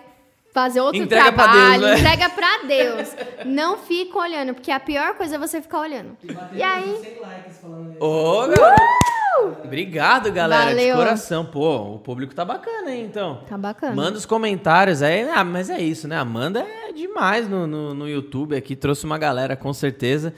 fazer 0.52 0.82
outro 0.82 1.00
Entrega 1.04 1.32
pra 1.32 1.44
trabalho, 1.48 1.80
Deus, 1.82 1.92
né? 1.92 2.00
entrega 2.00 2.30
pra 2.30 2.58
Deus. 2.68 3.16
Não 3.46 3.78
fica 3.78 4.18
olhando, 4.18 4.56
porque 4.56 4.72
a 4.72 4.80
pior 4.80 5.14
coisa 5.14 5.36
é 5.36 5.38
você 5.38 5.62
ficar 5.62 5.82
olhando. 5.82 6.18
E 6.24 6.58
E 6.58 6.64
aí? 6.64 6.98
100 7.00 7.20
likes 7.22 7.58
falando 7.62 7.92
isso. 7.92 8.04
Ô, 8.04 8.48
garoto. 8.48 8.82
Obrigado, 9.64 10.32
galera, 10.32 10.72
de 10.72 10.76
Valeu. 10.76 10.96
coração. 10.98 11.46
Pô, 11.46 11.94
o 11.96 12.00
público 12.00 12.34
tá 12.36 12.44
bacana, 12.44 12.92
hein, 12.94 13.06
então. 13.10 13.42
Tá 13.48 13.58
bacana. 13.58 13.96
Manda 13.96 14.18
os 14.18 14.26
comentários 14.26 15.02
aí. 15.02 15.30
Ah, 15.30 15.44
mas 15.44 15.70
é 15.70 15.80
isso, 15.80 16.08
né? 16.08 16.18
Amanda 16.18 16.60
é 16.62 16.81
demais 16.94 17.48
no, 17.50 17.66
no, 17.68 17.94
no 17.94 18.08
YouTube 18.10 18.56
aqui. 18.56 18.76
Trouxe 18.76 19.06
uma 19.06 19.18
galera, 19.18 19.56
com 19.56 19.72
certeza. 19.74 20.34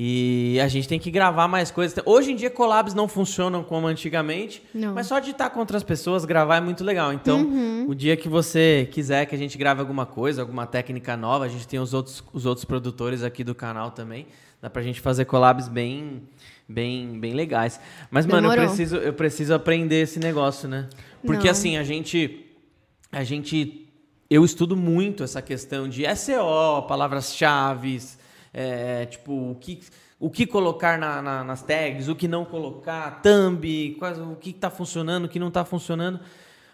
E 0.00 0.60
a 0.62 0.68
gente 0.68 0.86
tem 0.86 0.98
que 0.98 1.10
gravar 1.10 1.48
mais 1.48 1.72
coisas. 1.72 1.98
Hoje 2.06 2.30
em 2.30 2.36
dia, 2.36 2.48
collabs 2.50 2.94
não 2.94 3.08
funcionam 3.08 3.64
como 3.64 3.86
antigamente. 3.88 4.62
Não. 4.72 4.94
Mas 4.94 5.08
só 5.08 5.18
de 5.18 5.32
estar 5.32 5.50
com 5.50 5.58
outras 5.58 5.82
pessoas, 5.82 6.24
gravar 6.24 6.56
é 6.58 6.60
muito 6.60 6.84
legal. 6.84 7.12
Então, 7.12 7.40
Uhum. 7.40 7.86
o 7.88 7.94
dia 7.96 8.16
que 8.16 8.28
você 8.28 8.88
quiser 8.92 9.26
que 9.26 9.34
a 9.34 9.38
gente 9.38 9.58
grave 9.58 9.80
alguma 9.80 10.06
coisa, 10.06 10.40
alguma 10.42 10.66
técnica 10.66 11.16
nova, 11.16 11.46
a 11.46 11.48
gente 11.48 11.66
tem 11.66 11.80
os 11.80 11.92
outros, 11.94 12.22
os 12.32 12.46
outros 12.46 12.64
produtores 12.64 13.24
aqui 13.24 13.42
do 13.42 13.56
canal 13.56 13.90
também. 13.90 14.26
Dá 14.62 14.70
pra 14.70 14.82
gente 14.82 15.00
fazer 15.00 15.24
collabs 15.24 15.66
bem, 15.68 16.22
bem, 16.68 17.18
bem 17.18 17.32
legais. 17.34 17.80
Mas, 18.08 18.24
mano, 18.24 18.46
eu 18.46 18.50
Demorou. 18.52 18.66
preciso, 18.66 18.96
eu 18.98 19.12
preciso 19.12 19.52
aprender 19.54 20.02
esse 20.02 20.20
negócio, 20.20 20.68
né? 20.68 20.88
Porque 21.24 21.44
Não. 21.46 21.50
assim, 21.50 21.76
a 21.76 21.82
gente. 21.82 22.44
A 23.10 23.24
gente. 23.24 23.87
Eu 24.30 24.44
estudo 24.44 24.76
muito 24.76 25.24
essa 25.24 25.40
questão 25.40 25.88
de 25.88 26.04
SEO, 26.14 26.82
palavras-chave, 26.86 27.98
é, 28.52 29.06
tipo, 29.06 29.32
o 29.52 29.54
que, 29.54 29.80
o 30.20 30.28
que 30.28 30.46
colocar 30.46 30.98
na- 30.98 31.22
na- 31.22 31.44
nas 31.44 31.62
tags, 31.62 32.08
o 32.08 32.14
que 32.14 32.28
não 32.28 32.44
colocar, 32.44 33.22
thumb, 33.22 33.96
quais, 33.98 34.18
o 34.18 34.36
que 34.36 34.52
tá 34.52 34.68
funcionando, 34.68 35.24
o 35.24 35.28
que 35.28 35.38
não 35.38 35.50
tá 35.50 35.64
funcionando. 35.64 36.20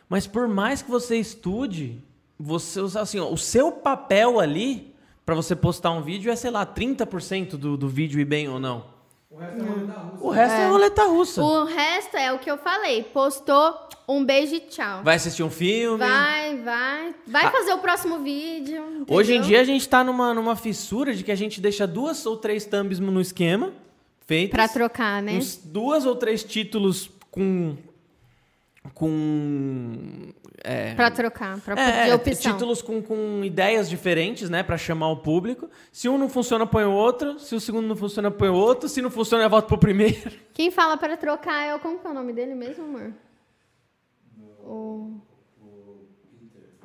Mas 0.09 0.27
por 0.27 0.49
mais 0.49 0.83
que 0.83 0.91
você 0.91 1.17
estude, 1.17 2.03
você, 2.39 2.81
assim, 2.99 3.21
ó, 3.21 3.31
o 3.31 3.39
seu 3.39 3.71
papel 3.71 4.41
ali 4.41 4.93
para 5.25 5.37
você 5.37 5.55
postar 5.55 5.93
um 5.93 6.03
vídeo 6.03 6.33
é, 6.33 6.37
sei 6.37 6.51
lá, 6.51 6.67
30% 6.67 7.57
do, 7.57 7.77
do 7.77 7.89
vídeo 7.89 8.19
ir 8.21 8.25
bem 8.25 8.49
ou 8.49 8.59
não. 8.59 8.93
O 9.35 9.41
resto 9.41 9.61
é 9.61 9.67
rolê 9.67 9.87
da 9.87 9.95
Rússia. 9.95 10.23
O 10.23 10.31
resto 10.31 10.57
é, 10.57 10.69
roleta 10.69 11.05
russa. 11.05 11.43
O 11.43 11.65
resto 11.65 12.17
é 12.17 12.33
o 12.33 12.39
que 12.39 12.51
eu 12.51 12.57
falei. 12.57 13.03
Postou, 13.03 13.75
um 14.09 14.25
beijo 14.25 14.55
e 14.55 14.61
tchau. 14.61 15.03
Vai 15.03 15.17
assistir 15.17 15.43
um 15.43 15.51
filme. 15.51 15.99
Vai, 15.99 16.57
vai. 16.59 17.15
Vai 17.27 17.51
fazer 17.51 17.73
o 17.73 17.79
próximo 17.79 18.21
vídeo. 18.21 18.83
Ah. 18.83 19.13
Hoje 19.13 19.33
em 19.33 19.37
entendeu? 19.37 19.49
dia 19.49 19.61
a 19.61 19.65
gente 19.65 19.89
tá 19.89 20.05
numa, 20.05 20.33
numa 20.33 20.55
fissura 20.55 21.13
de 21.13 21.25
que 21.25 21.33
a 21.33 21.35
gente 21.35 21.61
deixa 21.61 21.87
duas 21.87 22.25
ou 22.27 22.37
três 22.37 22.65
thumbs 22.65 23.01
no 23.01 23.21
esquema 23.21 23.73
feitas. 24.27 24.55
Pra 24.55 24.69
trocar, 24.69 25.23
né? 25.23 25.33
Uns 25.33 25.57
duas 25.57 26.07
ou 26.07 26.15
três 26.15 26.45
títulos 26.45 27.11
com. 27.31 27.77
Com. 28.93 30.33
É, 30.67 30.95
Pra 30.95 31.11
trocar, 31.11 31.61
pra 31.61 31.75
é, 31.79 31.93
pedir 31.99 32.11
é, 32.11 32.15
opção. 32.15 32.53
títulos 32.53 32.81
com, 32.81 33.03
com 33.03 33.45
ideias 33.45 33.87
diferentes, 33.89 34.49
né? 34.49 34.63
Pra 34.63 34.79
chamar 34.79 35.11
o 35.11 35.19
público. 35.19 35.69
Se 35.93 36.09
um 36.09 36.17
não 36.17 36.27
funciona, 36.31 36.67
põe 36.67 36.85
o 36.85 36.91
outro. 36.93 37.39
Se 37.39 37.55
o 37.55 37.61
segundo 37.61 37.87
não 37.87 37.95
funciona, 37.95 38.31
põe 38.31 38.49
o 38.49 38.55
outro. 38.55 38.89
Se 38.89 39.03
não 39.03 39.11
funciona, 39.11 39.45
eu 39.45 39.51
volto 39.51 39.67
pro 39.67 39.77
primeiro. 39.77 40.33
Quem 40.55 40.71
fala 40.71 40.97
pra 40.97 41.19
trocar 41.19 41.67
é 41.67 41.75
o... 41.75 41.79
Como 41.79 41.99
que 41.99 42.07
é 42.07 42.11
o 42.11 42.15
nome 42.15 42.33
dele 42.33 42.55
mesmo, 42.55 42.83
amor? 42.85 43.13
O... 44.65 45.11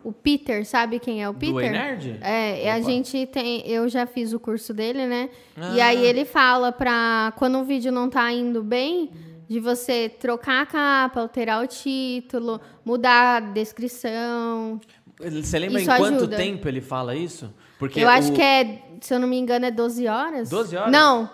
O 0.01 0.13
Peter, 0.13 0.65
sabe 0.65 0.97
quem 0.97 1.21
é 1.21 1.27
o 1.29 1.33
Peter? 1.33 1.53
Do 1.53 1.59
Nerd? 1.59 2.17
É, 2.21 2.63
e 2.65 2.69
a 2.69 2.77
Opa. 2.77 2.83
gente 2.89 3.25
tem. 3.27 3.61
Eu 3.69 3.89
já 3.89 4.05
fiz 4.05 4.31
o 4.31 4.39
curso 4.39 4.73
dele, 4.73 5.05
né? 5.05 5.29
E 5.75 5.81
Ah. 5.81 5.87
aí 5.87 6.05
ele 6.05 6.23
fala 6.23 6.71
pra. 6.71 7.33
Quando 7.35 7.57
um 7.57 7.65
vídeo 7.65 7.91
não 7.91 8.09
tá 8.09 8.31
indo 8.31 8.63
bem, 8.63 9.11
de 9.49 9.59
você 9.59 10.07
trocar 10.07 10.61
a 10.61 10.65
capa, 10.65 11.19
alterar 11.21 11.63
o 11.63 11.67
título, 11.67 12.61
mudar 12.85 13.37
a 13.37 13.39
descrição. 13.39 14.79
Você 15.19 15.59
lembra 15.59 15.81
Isso 15.81 15.91
em 15.91 15.97
quanto 15.97 16.15
ajuda. 16.17 16.37
tempo 16.37 16.67
ele 16.67 16.79
fala 16.81 17.15
isso? 17.15 17.53
Porque 17.79 17.99
eu 17.99 18.07
acho 18.07 18.31
o- 18.31 18.35
que 18.35 18.41
é, 18.41 18.81
se 19.01 19.13
eu 19.13 19.19
não 19.19 19.27
me 19.27 19.37
engano, 19.37 19.65
é 19.65 19.71
12 19.71 20.07
horas. 20.07 20.49
12 20.49 20.77
horas? 20.77 20.91
Não. 20.91 21.29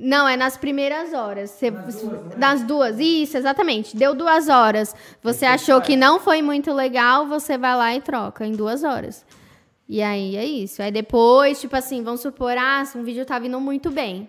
Não, 0.00 0.28
é 0.28 0.36
nas 0.36 0.56
primeiras 0.56 1.12
horas. 1.12 1.50
Você, 1.50 1.70
Nas 1.72 1.84
duas, 2.00 2.02
não 2.24 2.32
é? 2.32 2.36
nas 2.36 2.62
duas. 2.62 3.00
Isso, 3.00 3.36
exatamente. 3.36 3.96
Deu 3.96 4.14
duas 4.14 4.48
horas. 4.48 4.94
Você 5.22 5.44
achou 5.44 5.80
que 5.80 5.96
não 5.96 6.20
foi 6.20 6.40
muito 6.40 6.72
legal, 6.72 7.26
você 7.26 7.58
vai 7.58 7.76
lá 7.76 7.94
e 7.96 8.00
troca 8.00 8.46
em 8.46 8.52
duas 8.52 8.84
horas. 8.84 9.26
E 9.88 10.00
aí 10.00 10.36
é 10.36 10.44
isso. 10.44 10.80
Aí 10.82 10.92
depois, 10.92 11.60
tipo 11.60 11.74
assim, 11.76 12.02
vamos 12.02 12.20
supor, 12.20 12.56
ah, 12.56 12.82
um 12.94 13.02
vídeo 13.02 13.26
tá 13.26 13.38
vindo 13.40 13.60
muito 13.60 13.90
bem. 13.90 14.28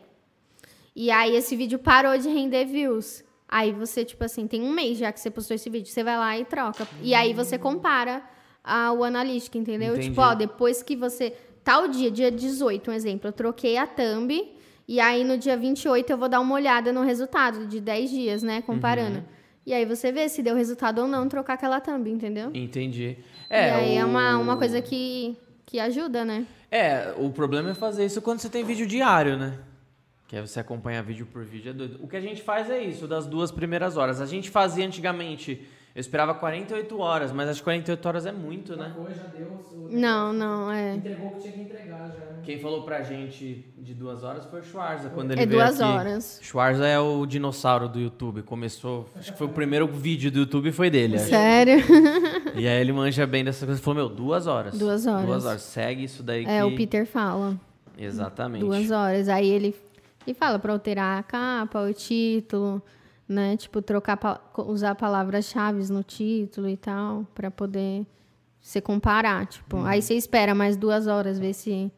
E 0.96 1.12
aí 1.12 1.36
esse 1.36 1.56
vídeo 1.56 1.78
parou 1.80 2.18
de 2.18 2.28
render 2.28 2.66
views. 2.66 3.24
Aí 3.52 3.72
você, 3.72 4.06
tipo 4.06 4.24
assim, 4.24 4.46
tem 4.46 4.62
um 4.62 4.72
mês 4.72 4.98
já 5.00 5.12
que 5.12 5.20
você 5.20 5.32
postou 5.32 5.56
esse 5.56 5.70
vídeo, 5.72 5.90
você 5.92 6.04
vai 6.04 6.16
lá 6.18 6.38
e 6.38 6.46
troca. 6.46 6.88
E 7.02 7.16
aí 7.16 7.34
você 7.34 7.58
compara 7.58 8.22
a, 8.64 8.94
o 8.94 9.04
analítico, 9.04 9.58
entendeu? 9.58 9.94
Entendi. 9.94 10.10
Tipo, 10.10 10.22
ó, 10.22 10.34
depois 10.36 10.84
que 10.84 10.96
você. 10.96 11.34
Tal 11.64 11.88
dia, 11.88 12.12
dia 12.12 12.32
18, 12.32 12.92
um 12.92 12.94
exemplo, 12.94 13.28
eu 13.28 13.34
troquei 13.34 13.76
a 13.78 13.88
thumb. 13.88 14.56
E 14.88 15.00
aí 15.00 15.24
no 15.24 15.38
dia 15.38 15.58
28 15.58 16.10
eu 16.12 16.18
vou 16.18 16.30
dar 16.30 16.40
uma 16.40 16.54
olhada 16.56 16.92
no 16.94 17.02
resultado 17.04 17.66
de 17.68 17.80
10 17.82 18.10
dias, 18.10 18.44
né? 18.44 18.62
Comparando. 18.62 19.24
E 19.66 19.74
aí 19.74 19.86
você 19.86 20.12
vê 20.12 20.28
se 20.30 20.42
deu 20.42 20.56
resultado 20.56 21.00
ou 21.02 21.08
não 21.08 21.28
trocar 21.28 21.54
aquela 21.56 21.80
thumb, 21.80 22.10
entendeu? 22.10 22.50
Entendi. 22.54 23.18
e 23.50 23.54
aí 23.72 23.96
é 23.98 24.06
o- 24.06 24.08
uma, 24.10 24.38
uma 24.38 24.58
coisa 24.58 24.82
que, 24.82 25.36
que 25.66 25.80
ajuda, 25.80 26.24
né? 26.26 26.46
É, 26.72 27.14
o 27.18 27.30
problema 27.32 27.72
é 27.72 27.74
fazer 27.76 28.06
isso 28.06 28.22
quando 28.22 28.40
você 28.40 28.50
tem 28.50 28.64
vídeo 28.64 28.86
diário, 28.88 29.38
né? 29.38 29.58
Que 30.30 30.36
aí 30.38 30.42
você 30.48 30.60
acompanha 30.60 31.02
vídeo 31.02 31.26
por 31.26 31.44
vídeo, 31.44 31.72
é 31.72 31.74
doido. 31.74 32.00
O 32.04 32.08
que 32.08 32.16
a 32.16 32.22
gente 32.22 32.42
faz 32.44 32.70
é 32.70 32.80
isso, 32.80 33.08
das 33.08 33.26
duas 33.26 33.50
primeiras 33.52 33.98
horas. 33.98 34.22
A 34.22 34.28
gente 34.28 34.48
fazia 34.52 34.86
antigamente, 34.86 35.68
eu 35.96 36.00
esperava 36.00 36.36
48 36.36 37.00
horas, 37.00 37.32
mas 37.32 37.50
acho 37.50 37.62
que 37.62 37.64
48 37.66 38.06
horas 38.08 38.26
é 38.28 38.32
muito, 38.32 38.76
né? 38.78 38.90
Marcou, 38.96 39.08
já 39.10 39.24
deu. 39.36 39.60
Não, 39.90 40.32
não, 40.32 40.72
é. 40.72 40.94
Entregou 40.94 41.30
o 41.30 41.32
que 41.32 41.42
tinha 41.42 41.54
que 41.54 41.62
entregar 41.62 41.98
já. 42.10 42.14
né? 42.14 42.42
Quem 42.44 42.60
falou 42.60 42.84
pra 42.84 43.02
gente 43.02 43.66
de 43.76 43.96
duas 43.96 44.24
horas 44.24 44.46
foi 44.46 44.60
o 44.60 44.64
Schwarza, 44.64 45.10
quando 45.10 45.32
ele 45.32 45.42
É 45.42 45.46
veio 45.48 45.60
duas 45.60 45.82
aqui. 45.82 45.92
horas. 45.92 46.40
Schwarza 46.44 46.86
é 46.86 47.00
o 47.00 47.26
dinossauro 47.26 47.90
do 47.90 48.00
YouTube. 48.00 48.44
Começou, 48.44 49.10
acho 49.16 49.32
que 49.32 49.38
foi 49.38 49.48
o 49.48 49.52
primeiro 49.52 49.88
vídeo 49.88 50.30
do 50.32 50.40
YouTube 50.42 50.72
foi 50.72 50.92
dele. 50.92 51.16
acho. 51.16 51.26
Sério? 51.26 51.80
E 52.56 52.68
aí 52.68 52.80
ele 52.82 52.92
manja 52.94 53.26
bem 53.26 53.44
dessas 53.44 53.64
coisas. 53.66 53.84
Falou, 53.84 53.96
meu, 54.08 54.16
duas 54.16 54.46
horas. 54.46 54.78
Duas 54.78 55.08
horas. 55.08 55.26
Duas 55.26 55.46
horas. 55.46 55.62
Segue 55.64 56.04
isso 56.04 56.22
daí 56.22 56.46
É, 56.46 56.60
que... 56.60 56.64
o 56.64 56.76
Peter 56.76 57.06
fala. 57.08 57.56
Exatamente. 57.98 58.62
Duas 58.66 58.92
horas. 58.92 59.28
Aí 59.30 59.48
ele, 59.50 59.76
ele 60.30 60.38
fala 60.38 60.60
pra 60.60 60.74
alterar 60.74 61.20
a 61.20 61.24
capa, 61.24 61.82
o 61.82 61.94
título, 61.94 62.82
né? 63.28 63.58
Tipo, 63.58 63.82
trocar, 63.82 64.20
usar 64.58 64.94
palavras-chave 64.96 65.92
no 65.92 66.04
título 66.04 66.70
e 66.70 66.78
tal, 66.78 67.26
pra 67.34 67.50
poder 67.50 68.06
se 68.62 68.80
comparar. 68.80 69.46
Tipo, 69.48 69.78
Uhum. 69.78 69.86
aí 69.86 70.02
você 70.02 70.14
espera 70.14 70.54
mais 70.54 70.78
duas 70.78 71.08
horas, 71.08 71.40
ver 71.40 71.54
se 71.54 71.92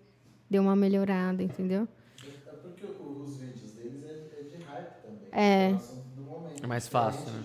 deu 0.49 0.61
uma 0.63 0.75
melhorada, 0.75 1.43
entendeu? 1.43 1.87
É 2.51 2.55
porque 2.55 2.85
os 2.85 3.37
vídeos 3.37 3.73
deles 3.73 4.05
é, 4.05 4.39
é 4.39 4.43
de 4.43 4.57
hype 4.63 5.01
também. 5.01 5.27
É. 5.31 5.71
É 5.71 5.73
um 6.29 6.41
momento. 6.41 6.63
É 6.63 6.67
mais 6.67 6.87
fácil, 6.87 7.31
né? 7.33 7.43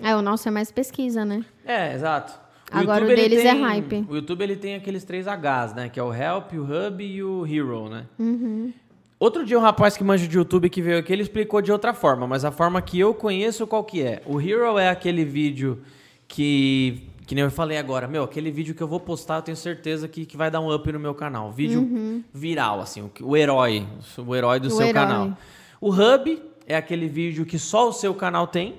Vai- 0.02 0.12
É, 0.12 0.16
o 0.16 0.22
nosso 0.22 0.48
é 0.48 0.52
mais 0.52 0.72
pesquisa, 0.72 1.24
né? 1.24 1.46
É, 1.64 1.94
exato. 1.94 2.45
Agora 2.72 3.01
YouTube, 3.05 3.09
o 3.09 3.11
ele 3.24 3.30
deles 3.30 3.45
é 3.45 3.51
tem- 3.51 3.61
hype. 3.61 4.05
O 4.09 4.16
YouTube 4.16 4.41
ele 4.41 4.55
tem 4.55 4.76
aqueles 4.76 5.03
três 5.03 5.26
Hs, 5.28 5.74
né? 5.76 5.89
Que 5.89 5.99
é 5.99 6.03
o 6.03 6.13
Help, 6.13 6.53
o 6.53 6.63
Hub 6.63 7.03
e 7.03 7.24
o 7.24 7.45
Hero, 7.45 7.89
né? 7.89 8.05
Uhum. 8.20 8.74
Outro 9.20 9.45
dia 9.45 9.57
um 9.57 9.61
rapaz 9.61 9.95
que 9.95 10.03
manja 10.03 10.28
de 10.28 10.36
YouTube 10.38 10.70
que 10.70 10.82
veio 10.82 10.99
aqui, 10.99 11.13
ele 11.13 11.22
explicou 11.22 11.61
de 11.61 11.72
outra 11.72 11.93
forma, 11.93 12.28
mas 12.28 12.43
a 12.43 12.51
forma 12.51 12.82
que 12.82 12.99
eu 12.99 13.13
conheço 13.13 13.66
qual 13.66 13.84
que 13.84 14.01
é? 14.01 14.22
O 14.26 14.41
Hero 14.41 14.78
é 14.78 14.89
aquele 14.89 15.24
vídeo 15.24 15.82
que 16.28 17.03
que 17.28 17.34
nem 17.34 17.43
eu 17.43 17.49
falei 17.49 17.76
agora, 17.76 18.07
meu, 18.07 18.24
aquele 18.24 18.51
vídeo 18.51 18.76
que 18.76 18.84
eu 18.84 18.88
vou 18.88 18.99
postar, 18.99 19.38
eu 19.38 19.41
tenho 19.41 19.57
certeza 19.57 20.07
que, 20.07 20.28
que 20.28 20.38
vai 20.38 20.51
dar 20.51 20.59
um 20.59 20.72
up 20.72 20.91
no 20.91 20.99
meu 20.99 21.16
canal. 21.16 21.51
Vídeo 21.51 22.24
viral, 22.32 22.82
assim, 22.82 23.01
o, 23.01 23.11
o 23.24 23.36
herói, 23.36 23.88
o 24.16 24.36
herói 24.36 24.59
do 24.59 24.68
Uhum. 24.68 24.74
O 24.74 24.78
seu 24.78 24.86
herói. 24.88 24.93
canal. 24.93 25.38
O 25.82 25.89
Hub 25.89 26.39
é 26.68 26.76
aquele 26.76 27.07
vídeo 27.07 27.43
que 27.43 27.57
só 27.57 27.89
o 27.89 27.91
seu 27.93 28.13
canal 28.13 28.45
tem. 28.45 28.76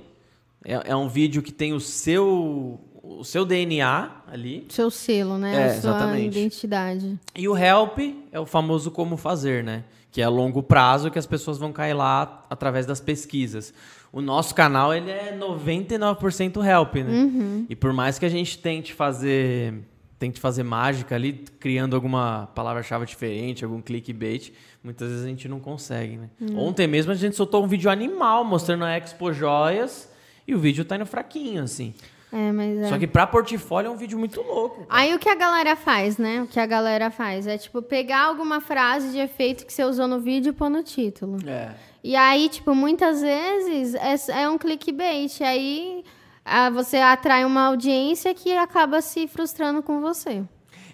É, 0.64 0.90
é 0.90 0.94
um 0.94 1.08
vídeo 1.08 1.42
que 1.42 1.50
tem 1.52 1.72
o 1.72 1.80
seu, 1.80 2.78
o 3.18 3.24
seu 3.24 3.44
DNA 3.44 4.10
ali. 4.26 4.66
Seu 4.68 4.90
selo, 4.90 5.38
né? 5.38 5.54
É, 5.54 5.64
a 5.64 5.68
sua 5.68 5.90
exatamente. 5.90 6.38
identidade. 6.38 7.18
E 7.34 7.48
o 7.48 7.56
help 7.56 7.98
é 8.30 8.38
o 8.38 8.46
famoso 8.46 8.90
como 8.90 9.16
fazer, 9.16 9.64
né? 9.64 9.84
Que 10.10 10.20
é 10.20 10.24
a 10.24 10.28
longo 10.28 10.62
prazo 10.62 11.10
que 11.10 11.18
as 11.18 11.26
pessoas 11.26 11.58
vão 11.58 11.72
cair 11.72 11.94
lá 11.94 12.44
através 12.48 12.86
das 12.86 13.00
pesquisas. 13.00 13.72
O 14.12 14.20
nosso 14.20 14.54
canal 14.54 14.94
ele 14.94 15.10
é 15.10 15.36
99% 15.38 16.64
help, 16.64 16.94
né? 16.96 17.10
Uhum. 17.10 17.66
E 17.68 17.76
por 17.76 17.92
mais 17.92 18.18
que 18.18 18.24
a 18.24 18.28
gente 18.28 18.58
tente 18.58 18.92
fazer 18.92 19.74
tente 20.18 20.40
fazer 20.40 20.62
mágica 20.62 21.14
ali, 21.14 21.44
criando 21.60 21.94
alguma 21.94 22.48
palavra-chave 22.54 23.04
diferente, 23.04 23.62
algum 23.62 23.82
clickbait, 23.82 24.50
muitas 24.82 25.10
vezes 25.10 25.24
a 25.24 25.28
gente 25.28 25.46
não 25.46 25.60
consegue, 25.60 26.16
né? 26.16 26.30
Ontem 26.54 26.86
mesmo 26.86 27.12
a 27.12 27.14
gente 27.14 27.36
soltou 27.36 27.62
um 27.62 27.66
vídeo 27.66 27.90
animal 27.90 28.42
mostrando 28.42 28.84
a 28.84 28.96
Expo 28.96 29.30
Joias 29.30 30.10
e 30.48 30.54
o 30.54 30.58
vídeo 30.58 30.86
tá 30.86 30.96
indo 30.96 31.04
fraquinho, 31.04 31.62
assim. 31.62 31.92
É, 32.32 32.52
mas 32.52 32.78
é. 32.78 32.88
Só 32.88 32.98
que 32.98 33.06
pra 33.06 33.26
portfólio 33.26 33.88
é 33.88 33.90
um 33.90 33.96
vídeo 33.96 34.18
muito 34.18 34.42
louco. 34.42 34.84
cara. 34.86 35.00
Aí 35.00 35.14
o 35.14 35.18
que 35.18 35.28
a 35.28 35.34
galera 35.34 35.76
faz, 35.76 36.18
né? 36.18 36.42
O 36.42 36.46
que 36.46 36.58
a 36.58 36.66
galera 36.66 37.10
faz 37.10 37.46
é, 37.46 37.56
tipo, 37.56 37.80
pegar 37.80 38.24
alguma 38.24 38.60
frase 38.60 39.10
de 39.10 39.18
efeito 39.18 39.64
que 39.64 39.72
você 39.72 39.84
usou 39.84 40.08
no 40.08 40.20
vídeo 40.20 40.50
e 40.50 40.52
pôr 40.52 40.68
no 40.68 40.82
título. 40.82 41.38
É. 41.48 41.74
E 42.02 42.14
aí, 42.14 42.48
tipo, 42.48 42.74
muitas 42.74 43.20
vezes 43.20 43.94
é, 43.94 44.42
é 44.42 44.48
um 44.48 44.58
clickbait. 44.58 45.40
Aí 45.40 46.04
ah, 46.44 46.70
você 46.70 46.98
atrai 46.98 47.44
uma 47.44 47.62
audiência 47.66 48.32
que 48.34 48.52
acaba 48.56 49.00
se 49.00 49.26
frustrando 49.26 49.82
com 49.82 50.00
você. 50.00 50.42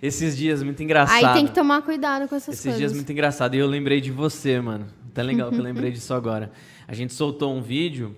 Esses 0.02 0.36
dias, 0.36 0.62
muito 0.62 0.82
engraçado. 0.82 1.24
Aí 1.24 1.34
tem 1.34 1.46
que 1.46 1.52
tomar 1.52 1.82
cuidado 1.82 2.28
com 2.28 2.34
essas 2.34 2.54
Esses 2.54 2.64
coisas. 2.64 2.78
dias 2.78 2.92
muito 2.92 3.10
engraçado. 3.12 3.54
E 3.54 3.58
eu 3.58 3.66
lembrei 3.66 4.00
de 4.00 4.10
você, 4.10 4.60
mano. 4.60 4.86
Tá 5.14 5.22
legal 5.22 5.50
que 5.50 5.58
eu 5.58 5.62
lembrei 5.62 5.90
disso 5.92 6.12
agora. 6.14 6.50
A 6.88 6.94
gente 6.94 7.12
soltou 7.12 7.54
um 7.54 7.60
vídeo 7.60 8.16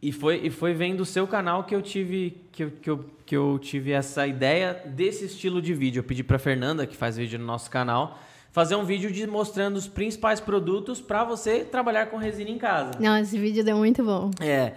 e 0.00 0.12
foi, 0.12 0.40
e 0.44 0.50
foi 0.50 0.74
vendo 0.74 1.00
o 1.00 1.04
seu 1.04 1.26
canal 1.26 1.64
que 1.64 1.74
eu 1.74 1.82
tive 1.82 2.40
que 2.52 2.64
eu, 2.64 2.70
que, 2.70 2.90
eu, 2.90 3.04
que 3.26 3.36
eu 3.36 3.58
tive 3.60 3.90
essa 3.90 4.26
ideia 4.26 4.80
desse 4.86 5.24
estilo 5.24 5.60
de 5.60 5.74
vídeo. 5.74 6.00
Eu 6.00 6.04
pedi 6.04 6.22
pra 6.22 6.38
Fernanda, 6.38 6.86
que 6.86 6.96
faz 6.96 7.16
vídeo 7.16 7.38
no 7.38 7.44
nosso 7.44 7.68
canal, 7.68 8.18
fazer 8.52 8.76
um 8.76 8.84
vídeo 8.84 9.10
de 9.10 9.26
mostrando 9.26 9.76
os 9.76 9.88
principais 9.88 10.40
produtos 10.40 11.00
pra 11.00 11.24
você 11.24 11.64
trabalhar 11.64 12.06
com 12.06 12.16
resina 12.16 12.50
em 12.50 12.58
casa. 12.58 12.92
Não, 13.00 13.16
esse 13.18 13.36
vídeo 13.38 13.64
deu 13.64 13.76
muito 13.76 14.04
bom. 14.04 14.30
É. 14.40 14.74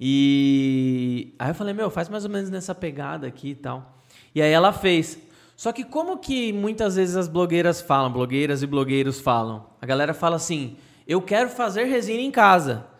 E 0.00 1.32
aí 1.38 1.50
eu 1.50 1.54
falei, 1.54 1.74
meu, 1.74 1.90
faz 1.90 2.08
mais 2.08 2.24
ou 2.24 2.30
menos 2.30 2.48
nessa 2.48 2.74
pegada 2.74 3.26
aqui 3.26 3.50
e 3.50 3.54
tal. 3.56 4.00
E 4.34 4.40
aí 4.40 4.52
ela 4.52 4.72
fez. 4.72 5.18
Só 5.56 5.72
que 5.72 5.82
como 5.84 6.18
que 6.18 6.52
muitas 6.52 6.94
vezes 6.94 7.16
as 7.16 7.28
blogueiras 7.28 7.80
falam, 7.80 8.12
blogueiras 8.12 8.62
e 8.62 8.66
blogueiros 8.66 9.20
falam? 9.20 9.66
A 9.80 9.86
galera 9.86 10.12
fala 10.14 10.36
assim: 10.36 10.76
"Eu 11.06 11.22
quero 11.22 11.48
fazer 11.48 11.84
resina 11.84 12.20
em 12.20 12.30
casa". 12.30 12.93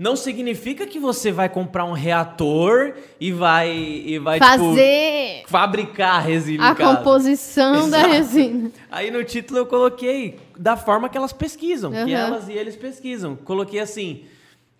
Não 0.00 0.16
significa 0.16 0.86
que 0.86 0.98
você 0.98 1.30
vai 1.30 1.46
comprar 1.46 1.84
um 1.84 1.92
reator 1.92 2.94
e 3.20 3.30
vai 3.30 3.70
e 3.70 4.18
vai 4.18 4.40
tipo, 4.40 4.50
Fazer 4.50 5.42
fabricar 5.46 6.24
resina 6.24 6.68
a 6.68 6.72
em 6.72 6.74
casa. 6.74 6.96
composição 6.96 7.90
da 7.90 7.98
Exato. 7.98 8.14
resina. 8.14 8.70
Aí 8.90 9.10
no 9.10 9.22
título 9.22 9.58
eu 9.58 9.66
coloquei 9.66 10.38
da 10.56 10.74
forma 10.74 11.06
que 11.10 11.18
elas 11.18 11.34
pesquisam, 11.34 11.90
que 11.92 11.98
Aham. 12.14 12.28
elas 12.28 12.48
e 12.48 12.54
eles 12.54 12.76
pesquisam. 12.76 13.36
Coloquei 13.36 13.78
assim: 13.78 14.24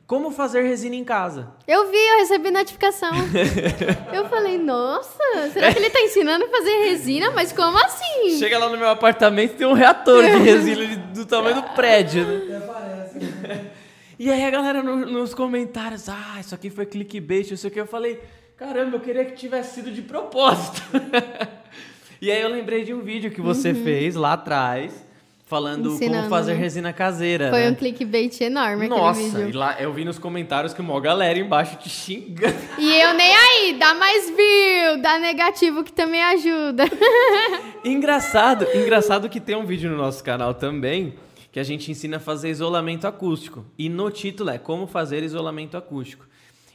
como 0.06 0.30
fazer 0.30 0.62
resina 0.62 0.96
em 0.96 1.04
casa. 1.04 1.48
Eu 1.68 1.90
vi, 1.90 1.98
eu 1.98 2.16
recebi 2.20 2.50
notificação. 2.50 3.12
eu 4.14 4.26
falei, 4.30 4.56
nossa, 4.56 5.18
será 5.52 5.70
que 5.70 5.78
ele 5.80 5.90
tá 5.90 6.00
ensinando 6.00 6.46
a 6.46 6.48
fazer 6.48 6.84
resina? 6.84 7.30
Mas 7.32 7.52
como 7.52 7.76
assim? 7.76 8.38
Chega 8.38 8.58
lá 8.58 8.70
no 8.70 8.78
meu 8.78 8.88
apartamento 8.88 9.54
tem 9.54 9.66
um 9.66 9.74
reator 9.74 10.24
de 10.24 10.30
resina 10.42 10.96
do 10.96 11.26
tamanho 11.26 11.56
do 11.56 11.62
prédio, 11.74 12.26
né? 12.26 12.60
E 14.22 14.30
aí 14.30 14.44
a 14.44 14.50
galera 14.50 14.82
no- 14.82 15.06
nos 15.06 15.32
comentários, 15.32 16.06
ah, 16.06 16.36
isso 16.38 16.54
aqui 16.54 16.68
foi 16.68 16.84
clickbait, 16.84 17.48
não 17.48 17.56
sei 17.56 17.70
o 17.70 17.72
que. 17.72 17.80
Eu 17.80 17.86
falei, 17.86 18.20
caramba, 18.54 18.96
eu 18.96 19.00
queria 19.00 19.24
que 19.24 19.32
tivesse 19.32 19.76
sido 19.76 19.90
de 19.90 20.02
propósito. 20.02 20.82
e 22.20 22.30
aí 22.30 22.42
eu 22.42 22.50
lembrei 22.50 22.84
de 22.84 22.92
um 22.92 23.00
vídeo 23.00 23.30
que 23.30 23.40
você 23.40 23.72
fez 23.72 24.14
lá 24.16 24.34
atrás, 24.34 24.92
falando 25.46 25.84
como 25.84 25.88
Uhum. 25.92 25.96
Ensinando, 25.96 26.28
fazer 26.28 26.52
né? 26.52 26.58
resina 26.58 26.92
caseira. 26.92 27.48
Foi 27.48 27.60
né? 27.60 27.70
um 27.70 27.74
clickbait 27.74 28.38
enorme 28.42 28.88
Nossa, 28.88 29.18
aquele 29.22 29.40
e 29.40 29.44
vídeo. 29.46 29.58
lá 29.58 29.80
eu 29.80 29.90
vi 29.90 30.04
nos 30.04 30.18
comentários 30.18 30.74
que 30.74 30.82
uma 30.82 31.00
galera 31.00 31.38
embaixo 31.38 31.76
te 31.76 31.88
xingando. 31.88 32.54
E 32.76 33.00
eu 33.00 33.14
nem 33.14 33.34
aí, 33.34 33.76
dá 33.78 33.94
mais 33.94 34.26
view, 34.28 35.00
dá 35.00 35.18
negativo 35.18 35.82
que 35.82 35.92
também 35.94 36.22
ajuda. 36.22 36.84
Engraçado, 37.82 38.66
engraçado 38.74 39.30
que 39.30 39.40
tem 39.40 39.56
um 39.56 39.64
vídeo 39.64 39.88
no 39.90 39.96
nosso 39.96 40.22
canal 40.22 40.52
também 40.52 41.14
que 41.52 41.58
a 41.60 41.64
gente 41.64 41.90
ensina 41.90 42.18
a 42.18 42.20
fazer 42.20 42.50
isolamento 42.50 43.06
acústico. 43.06 43.64
E 43.78 43.88
no 43.88 44.10
título 44.10 44.50
é 44.50 44.58
Como 44.58 44.86
fazer 44.86 45.22
isolamento 45.22 45.76
acústico. 45.76 46.26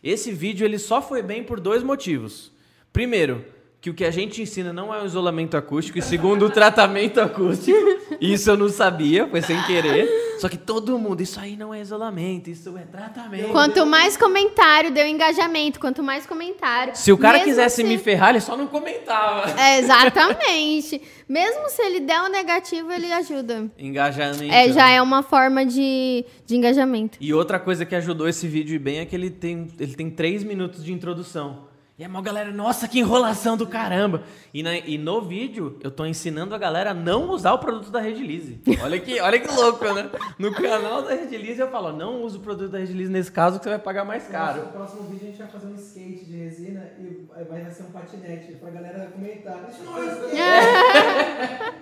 Esse 0.03 0.31
vídeo 0.31 0.65
ele 0.65 0.77
só 0.77 1.01
foi 1.01 1.21
bem 1.21 1.43
por 1.43 1.59
dois 1.59 1.81
motivos. 1.81 2.51
Primeiro, 2.91 3.45
que 3.85 3.89
o 3.91 3.93
que 3.93 4.03
a 4.03 4.09
gente 4.09 4.41
ensina 4.41 4.73
não 4.73 4.91
é 4.91 4.99
o 5.03 5.05
isolamento 5.05 5.55
acústico, 5.55 5.99
e 5.99 6.01
segundo, 6.01 6.47
o 6.47 6.49
tratamento 6.49 7.21
acústico. 7.21 7.77
Isso 8.19 8.49
eu 8.49 8.57
não 8.57 8.67
sabia, 8.67 9.27
foi 9.27 9.43
sem 9.43 9.61
querer. 9.61 10.09
Só 10.39 10.49
que 10.49 10.57
todo 10.57 10.97
mundo, 10.97 11.21
isso 11.21 11.39
aí 11.39 11.55
não 11.55 11.73
é 11.73 11.81
isolamento, 11.81 12.49
isso 12.49 12.75
é 12.77 12.81
tratamento. 12.81 13.49
Quanto 13.49 13.85
mais 13.85 14.17
comentário, 14.17 14.91
deu 14.91 15.05
engajamento. 15.07 15.79
Quanto 15.79 16.01
mais 16.03 16.25
comentário. 16.25 16.95
Se 16.95 17.11
o 17.11 17.17
cara 17.17 17.37
mesmo 17.37 17.49
quisesse 17.49 17.77
se- 17.77 17.83
me 17.83 17.97
ferrar, 17.97 18.31
ele 18.31 18.41
só 18.41 18.57
não 18.57 18.67
comentava. 18.67 19.49
É, 19.59 19.79
exatamente. 19.79 21.01
Mesmo 21.29 21.69
se 21.69 21.81
ele 21.81 21.99
der 22.01 22.21
um 22.21 22.27
negativo, 22.29 22.91
ele 22.91 23.11
ajuda. 23.13 23.71
Engajamento. 23.77 24.53
É, 24.53 24.71
já 24.71 24.89
é 24.89 25.01
uma 25.01 25.21
forma 25.23 25.65
de, 25.65 26.25
de 26.45 26.55
engajamento. 26.55 27.17
E 27.21 27.33
outra 27.33 27.59
coisa 27.59 27.85
que 27.85 27.95
ajudou 27.95 28.27
esse 28.27 28.47
vídeo 28.47 28.79
bem 28.79 28.99
é 28.99 29.05
que 29.05 29.15
ele 29.15 29.29
tem, 29.29 29.67
ele 29.79 29.95
tem 29.95 30.09
três 30.09 30.43
minutos 30.43 30.83
de 30.83 30.91
introdução. 30.91 31.74
E 31.97 32.03
a 32.03 32.09
maior 32.09 32.23
galera, 32.23 32.51
nossa, 32.51 32.89
que 32.89 32.99
enrolação 32.99 33.55
do 33.55 33.65
caramba. 33.65 34.23
E, 34.53 34.61
na- 34.61 34.77
e 34.77 34.97
no 34.97 35.21
vídeo, 35.21 35.79
eu 35.81 35.89
tô 35.89 36.05
ensinando 36.05 36.53
a 36.53 36.57
galera 36.57 36.91
a 36.91 36.93
não 36.93 37.29
usar 37.29 37.53
o 37.53 37.57
produto 37.57 37.89
da 37.89 38.01
Redilize. 38.01 38.59
Olha 38.83 38.99
que, 38.99 39.17
olha 39.21 39.39
que 39.39 39.47
louco, 39.49 39.85
né? 39.93 40.09
No 40.37 40.51
canal 40.53 41.03
da 41.03 41.11
Redilize 41.11 41.57
eu 41.61 41.69
falo, 41.71 41.93
não 41.93 42.21
use 42.23 42.35
o 42.35 42.41
produto 42.41 42.69
da 42.71 42.79
Redilize 42.79 43.09
nesse 43.09 43.31
caso 43.31 43.59
que 43.59 43.63
você 43.63 43.69
vai 43.69 43.79
pagar 43.79 44.03
mais 44.03 44.27
caro. 44.27 44.63
No 44.63 44.67
próximo 44.73 45.03
vídeo 45.03 45.21
a 45.23 45.27
gente 45.27 45.37
vai 45.37 45.47
fazer 45.47 45.67
um 45.67 45.75
skate 45.75 46.25
de 46.25 46.35
resina 46.37 46.91
e 46.99 47.25
vai 47.49 47.71
ser 47.71 47.83
um 47.83 47.91
patinete 47.91 48.51
pra 48.57 48.71
galera 48.71 49.09
comentar. 49.13 49.57
Isso 49.71 49.83
não 49.85 49.97
é 49.97 50.05
skate! 50.07 51.75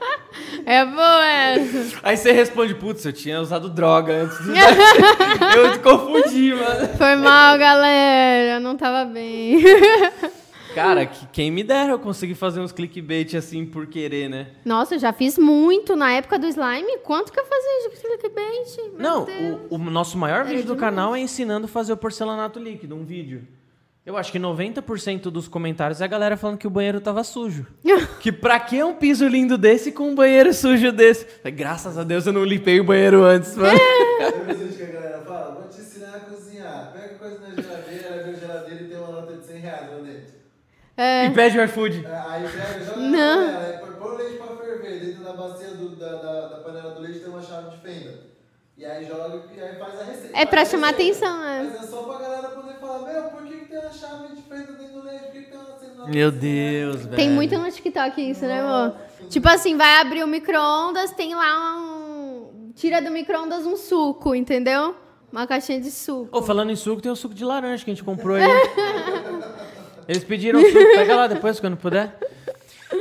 É 0.65 0.85
boa 0.85 1.27
essa. 1.27 1.99
Aí 2.03 2.17
você 2.17 2.31
responde, 2.31 2.73
putz, 2.75 3.05
eu 3.05 3.13
tinha 3.13 3.39
usado 3.41 3.69
droga 3.69 4.13
antes 4.13 4.37
de. 4.43 4.51
Eu 5.55 5.71
te 5.73 5.79
confundi, 5.79 6.53
mano. 6.53 6.87
Foi 6.97 7.15
mal, 7.15 7.57
galera. 7.57 8.59
Não 8.59 8.75
tava 8.75 9.05
bem. 9.05 9.61
Cara, 10.73 11.05
que- 11.05 11.27
quem 11.27 11.51
me 11.51 11.63
dera 11.63 11.91
eu 11.91 11.99
conseguir 11.99 12.33
fazer 12.33 12.59
uns 12.59 12.71
clickbait 12.71 13.35
assim 13.35 13.63
por 13.63 13.85
querer, 13.85 14.27
né? 14.27 14.47
Nossa, 14.65 14.95
eu 14.95 14.99
já 14.99 15.13
fiz 15.13 15.37
muito 15.37 15.95
na 15.95 16.11
época 16.13 16.39
do 16.39 16.47
slime. 16.47 16.97
Quanto 17.03 17.31
que 17.31 17.39
eu 17.39 17.45
fazia 17.45 17.89
de 17.89 18.01
clickbait? 18.01 18.77
Meu 18.77 18.97
Não, 18.97 19.27
o, 19.69 19.75
o 19.75 19.77
nosso 19.77 20.17
maior 20.17 20.39
Era 20.39 20.45
vídeo 20.45 20.65
do 20.65 20.75
canal 20.75 21.15
é 21.15 21.19
ensinando 21.19 21.65
a 21.65 21.69
fazer 21.69 21.93
o 21.93 21.97
porcelanato 21.97 22.59
líquido, 22.59 22.95
um 22.95 23.05
vídeo. 23.05 23.47
Eu 24.05 24.17
acho 24.17 24.31
que 24.31 24.39
90% 24.39 25.21
dos 25.29 25.47
comentários 25.47 26.01
é 26.01 26.03
a 26.03 26.07
galera 26.07 26.35
falando 26.35 26.57
que 26.57 26.67
o 26.67 26.71
banheiro 26.71 26.99
tava 26.99 27.23
sujo. 27.23 27.67
que 28.19 28.31
pra 28.31 28.59
que 28.59 28.83
um 28.83 28.95
piso 28.95 29.27
lindo 29.27 29.57
desse 29.57 29.91
com 29.91 30.09
um 30.09 30.15
banheiro 30.15 30.51
sujo 30.53 30.91
desse? 30.91 31.25
Graças 31.51 31.97
a 31.99 32.03
Deus 32.03 32.25
eu 32.25 32.33
não 32.33 32.43
limpei 32.43 32.79
o 32.79 32.83
banheiro 32.83 33.23
antes, 33.23 33.55
mano. 33.55 33.77
O 33.77 34.53
vídeo 34.55 34.75
que 34.75 34.83
a 34.83 34.87
galera 34.87 35.21
fala? 35.21 35.55
Vou 35.61 35.69
te 35.69 35.79
ensinar 35.79 36.15
a 36.15 36.19
cozinhar. 36.21 36.91
Pega 36.93 37.13
coisa 37.15 37.39
na 37.39 37.61
geladeira, 37.61 38.19
abre 38.19 38.31
a 38.31 38.39
geladeira 38.39 38.83
e 38.83 38.87
tem 38.87 38.97
uma 38.97 39.07
nota 39.11 39.35
de 39.37 39.45
100 39.45 39.57
reais 39.59 39.89
lá 39.91 39.97
dentro. 39.97 40.33
É. 40.95 41.25
E 41.25 41.31
pede 41.31 41.57
o 41.57 41.63
iFood. 41.63 42.05
Aí 42.05 42.43
pega, 42.47 42.85
joga 42.85 42.99
Não. 42.99 43.41
na 43.41 43.51
panela, 43.53 43.65
aí 43.65 43.77
põe- 43.99 44.09
o 44.11 44.15
leite 44.17 44.37
pra 44.37 44.55
ferver. 44.57 44.99
Dentro 44.99 45.23
da 45.23 45.33
bacia 45.33 45.67
do- 45.69 45.95
da, 45.95 46.11
da, 46.15 46.47
da 46.49 46.57
panela 46.59 46.91
do 46.91 47.01
leite 47.01 47.19
tem 47.19 47.29
uma 47.29 47.41
chave 47.41 47.69
de 47.71 47.77
fenda. 47.77 48.19
E 48.77 48.85
aí 48.85 49.05
joga 49.05 49.41
e 49.55 49.59
aí 49.61 49.75
faz 49.77 49.99
a 49.99 50.03
receita. 50.03 50.37
É 50.37 50.45
pra 50.45 50.65
chamar 50.65 50.93
receita. 50.93 51.25
atenção, 51.27 51.43
é. 51.47 51.63
Mas 51.63 51.83
é 51.83 51.87
só 51.87 52.03
pra 52.03 52.17
galera 52.19 52.47
poder 52.49 52.73
falar, 52.79 53.11
meu, 53.11 53.23
por 53.23 53.43
que, 53.43 53.55
que 53.59 53.65
tem 53.65 53.79
uma 53.79 53.91
chave 53.91 54.35
de 54.35 54.41
fenda 54.41 54.71
dentro 54.73 54.93
do 54.93 55.03
leite? 55.05 55.23
Por 55.25 55.31
que, 55.31 55.39
que 55.43 55.49
tem 55.51 55.59
uma 55.59 55.77
cena 55.79 56.07
Meu 56.07 56.31
Deus, 56.31 56.95
velho. 57.05 57.15
Tem 57.15 57.29
muito 57.29 57.57
no 57.57 57.71
TikTok 57.71 58.21
isso, 58.31 58.45
né, 58.45 58.61
amor? 58.61 58.95
Tipo 59.29 59.47
assim, 59.49 59.77
vai 59.77 60.01
abrir 60.01 60.23
o 60.23 60.27
micro-ondas, 60.27 61.11
tem 61.11 61.33
lá 61.35 61.75
um. 61.77 62.71
Tira 62.75 63.01
do 63.01 63.09
micro-ondas 63.11 63.65
um 63.65 63.77
suco, 63.77 64.33
entendeu? 64.35 64.95
Uma 65.31 65.47
caixinha 65.47 65.79
de 65.79 65.89
suco. 65.91 66.35
Ô, 66.35 66.41
falando 66.41 66.71
em 66.71 66.75
suco, 66.75 67.01
tem 67.01 67.11
o 67.11 67.15
suco 67.15 67.33
de 67.33 67.43
laranja 67.45 67.83
que 67.85 67.89
a 67.91 67.93
gente 67.93 68.03
comprou 68.03 68.35
aí. 68.35 68.43
Eles 70.07 70.23
pediram 70.23 70.59
suco, 70.61 70.73
pega 70.73 71.15
lá 71.15 71.27
depois 71.27 71.59
quando 71.59 71.77
puder. 71.77 72.17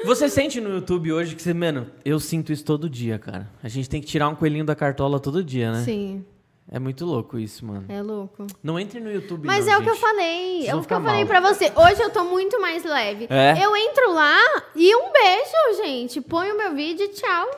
Você 0.05 0.29
sente 0.29 0.61
no 0.61 0.71
YouTube 0.77 1.13
hoje 1.13 1.35
que 1.37 1.43
você, 1.43 1.53
mano, 1.53 1.87
eu 2.05 2.19
sinto 2.19 2.53
isso 2.53 2.65
todo 2.65 2.89
dia, 2.89 3.19
cara. 3.19 3.49
A 3.63 3.69
gente 3.69 3.89
tem 3.89 4.01
que 4.01 4.07
tirar 4.07 4.29
um 4.29 4.35
coelhinho 4.35 4.65
da 4.65 4.75
cartola 4.75 5.21
todo 5.21 5.45
dia, 5.45 5.71
né? 5.71 5.83
Sim, 5.85 6.25
É 6.71 6.79
muito 6.79 7.05
louco 7.05 7.39
isso, 7.39 7.65
mano. 7.67 7.85
é 7.89 8.01
louco. 8.01 8.47
Não 8.63 8.79
entre 8.81 8.99
no 9.01 9.13
YouTube, 9.13 9.47
Mas 9.47 9.67
não, 9.67 9.75
é 9.75 9.79
o 9.79 9.83
que 9.83 9.91
eu 9.91 9.95
gente. 9.95 10.01
falei. 10.01 10.57
É 10.61 10.63
o 10.63 10.65
que 10.65 10.73
eu 10.79 10.83
ficar 10.83 11.01
falei 11.03 11.25
mal. 11.25 11.27
pra 11.27 11.41
você. 11.41 11.71
Hoje 11.77 12.03
eu 12.03 12.09
tô 12.11 12.25
muito 12.25 12.59
mais 12.61 12.83
leve. 12.85 13.27
É? 13.29 13.55
Eu 13.63 13.77
entro 13.77 14.15
lá 14.15 14.39
e 14.75 14.97
um 14.97 15.13
beijo, 15.13 15.85
gente. 15.85 16.21
Põe 16.23 16.51
o 16.53 16.57
meu 16.57 16.75
vídeo 16.75 17.05
e 17.05 17.09
tchau. 17.09 17.51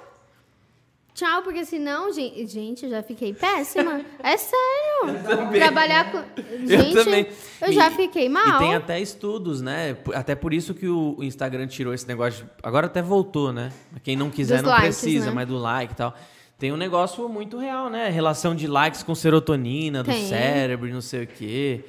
Tchau, 1.14 1.42
porque 1.42 1.64
senão, 1.64 2.12
gente, 2.12 2.44
gente, 2.48 2.84
eu 2.84 2.90
já 2.90 3.02
fiquei 3.02 3.32
péssima. 3.32 4.00
É 4.22 4.36
sério. 4.36 5.52
Trabalhar 5.54 6.10
com. 6.10 6.18
Eu 6.18 6.66
Gente, 6.66 6.94
também. 6.94 7.26
eu 7.62 7.72
já 7.72 7.88
E- 7.88 7.94
fiquei 7.94 8.26
E 8.26 8.28
mal. 8.28 8.58
tem 8.58 8.74
até 8.74 9.00
estudos, 9.00 9.60
né? 9.62 9.96
Até 10.12 10.34
por 10.34 10.52
isso 10.52 10.74
que 10.74 10.88
o 10.88 11.16
Instagram 11.20 11.66
tirou 11.68 11.94
esse 11.94 12.08
negócio. 12.08 12.44
de- 12.44 12.50
Agora 12.62 12.86
até 12.86 13.00
voltou, 13.00 13.52
né? 13.52 13.70
Quem 14.02 14.16
não 14.16 14.28
quiser 14.28 14.56
Dos 14.56 14.64
não 14.64 14.70
likes, 14.70 14.98
precisa, 14.98 15.26
né? 15.26 15.32
mas 15.32 15.46
do 15.46 15.56
like 15.56 15.92
e 15.92 15.96
tal. 15.96 16.14
Tem 16.58 16.72
um 16.72 16.76
negócio 16.76 17.28
muito 17.28 17.58
real, 17.58 17.88
né? 17.90 18.08
Relação 18.10 18.54
de 18.54 18.66
likes 18.66 19.02
com 19.02 19.14
serotonina 19.14 20.02
do 20.02 20.10
Tem. 20.10 20.26
cérebro 20.28 20.88
e 20.88 20.92
não 20.92 21.00
sei 21.00 21.24
o 21.24 21.26
quê. 21.26 21.84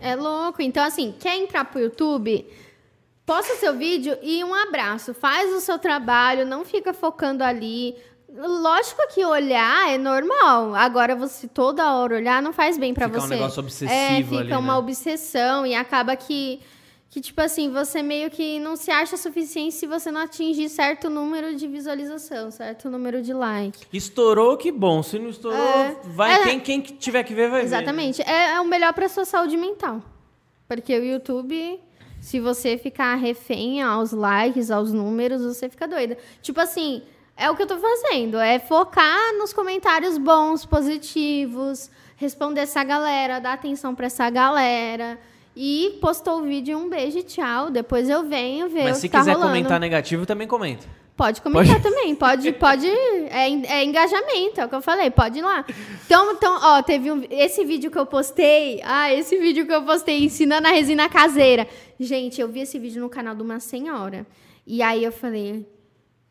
É 0.00 0.14
louco. 0.16 0.60
Então, 0.62 0.84
assim, 0.84 1.14
quer 1.18 1.36
entrar 1.36 1.64
pro 1.64 1.80
YouTube? 1.80 2.46
Posta 3.30 3.54
seu 3.54 3.76
vídeo 3.76 4.18
e 4.22 4.42
um 4.42 4.52
abraço. 4.52 5.14
Faz 5.14 5.54
o 5.54 5.60
seu 5.60 5.78
trabalho, 5.78 6.44
não 6.44 6.64
fica 6.64 6.92
focando 6.92 7.44
ali. 7.44 7.94
Lógico 8.36 9.00
que 9.14 9.24
olhar 9.24 9.88
é 9.88 9.96
normal. 9.96 10.74
Agora, 10.74 11.14
você 11.14 11.46
toda 11.46 11.94
hora 11.94 12.16
olhar 12.16 12.42
não 12.42 12.52
faz 12.52 12.76
bem 12.76 12.92
pra 12.92 13.06
Fica 13.06 13.18
um 13.18 13.22
você. 13.22 13.34
negócio 13.36 13.60
obsessivo 13.60 13.92
É, 13.92 14.16
fica 14.24 14.36
ali, 14.40 14.52
uma 14.52 14.72
né? 14.72 14.78
obsessão 14.80 15.64
e 15.64 15.76
acaba 15.76 16.16
que, 16.16 16.58
que, 17.08 17.20
tipo 17.20 17.40
assim, 17.40 17.70
você 17.70 18.02
meio 18.02 18.30
que 18.32 18.58
não 18.58 18.74
se 18.74 18.90
acha 18.90 19.16
suficiente 19.16 19.76
se 19.76 19.86
você 19.86 20.10
não 20.10 20.22
atingir 20.22 20.68
certo 20.68 21.08
número 21.08 21.54
de 21.54 21.68
visualização, 21.68 22.50
certo 22.50 22.90
número 22.90 23.22
de 23.22 23.32
like. 23.32 23.78
Estourou, 23.92 24.56
que 24.56 24.72
bom. 24.72 25.04
Se 25.04 25.20
não 25.20 25.28
estourou, 25.30 25.56
É. 25.56 25.96
vai. 26.04 26.32
É. 26.32 26.42
Quem, 26.42 26.58
quem 26.58 26.80
tiver 26.80 27.22
que 27.22 27.32
ver, 27.32 27.48
vai 27.48 27.60
ver. 27.60 27.66
Exatamente. 27.66 28.22
É, 28.22 28.54
é 28.54 28.60
o 28.60 28.64
melhor 28.64 28.92
para 28.92 29.08
sua 29.08 29.24
saúde 29.24 29.56
mental. 29.56 30.02
Porque 30.66 30.98
o 30.98 31.04
YouTube, 31.04 31.80
se 32.20 32.38
você 32.38 32.76
ficar 32.76 33.14
refém 33.16 33.82
aos 33.82 34.12
likes, 34.12 34.70
aos 34.70 34.92
números, 34.92 35.42
você 35.42 35.68
fica 35.68 35.88
doida. 35.88 36.16
Tipo 36.42 36.60
assim, 36.60 37.02
é 37.36 37.50
o 37.50 37.56
que 37.56 37.62
eu 37.62 37.66
tô 37.66 37.78
fazendo. 37.78 38.38
É 38.38 38.58
focar 38.58 39.34
nos 39.38 39.52
comentários 39.52 40.18
bons, 40.18 40.64
positivos, 40.66 41.90
responder 42.16 42.60
essa 42.60 42.84
galera, 42.84 43.38
dar 43.40 43.54
atenção 43.54 43.94
para 43.94 44.06
essa 44.06 44.28
galera. 44.28 45.18
E 45.56 45.98
postou 46.00 46.40
o 46.40 46.42
vídeo, 46.42 46.78
um 46.78 46.88
beijo 46.88 47.18
e 47.18 47.22
tchau. 47.22 47.70
Depois 47.70 48.08
eu 48.08 48.24
venho 48.24 48.68
ver 48.68 48.84
Mas 48.84 48.98
o 48.98 49.00
se 49.00 49.08
que 49.08 49.12
tá 49.12 49.18
quiser 49.20 49.32
rolando. 49.32 49.52
comentar 49.52 49.80
negativo, 49.80 50.24
também 50.26 50.46
comenta. 50.46 50.86
Pode 51.20 51.42
comentar 51.42 51.82
também, 51.82 52.14
pode, 52.14 52.50
pode, 52.52 52.86
é, 52.88 53.50
é 53.66 53.84
engajamento, 53.84 54.58
é 54.58 54.64
o 54.64 54.68
que 54.70 54.74
eu 54.74 54.80
falei, 54.80 55.10
pode 55.10 55.38
ir 55.38 55.42
lá. 55.42 55.66
Então, 56.06 56.32
então, 56.32 56.58
ó, 56.62 56.80
teve 56.82 57.12
um, 57.12 57.22
esse 57.28 57.62
vídeo 57.62 57.90
que 57.90 57.98
eu 57.98 58.06
postei, 58.06 58.80
ah, 58.82 59.12
esse 59.12 59.36
vídeo 59.36 59.66
que 59.66 59.72
eu 59.74 59.82
postei, 59.82 60.24
ensinando 60.24 60.66
a 60.66 60.70
resina 60.70 61.10
caseira. 61.10 61.68
Gente, 61.98 62.40
eu 62.40 62.48
vi 62.48 62.60
esse 62.60 62.78
vídeo 62.78 63.02
no 63.02 63.10
canal 63.10 63.34
de 63.34 63.42
uma 63.42 63.60
senhora, 63.60 64.26
e 64.66 64.80
aí 64.80 65.04
eu 65.04 65.12
falei, 65.12 65.66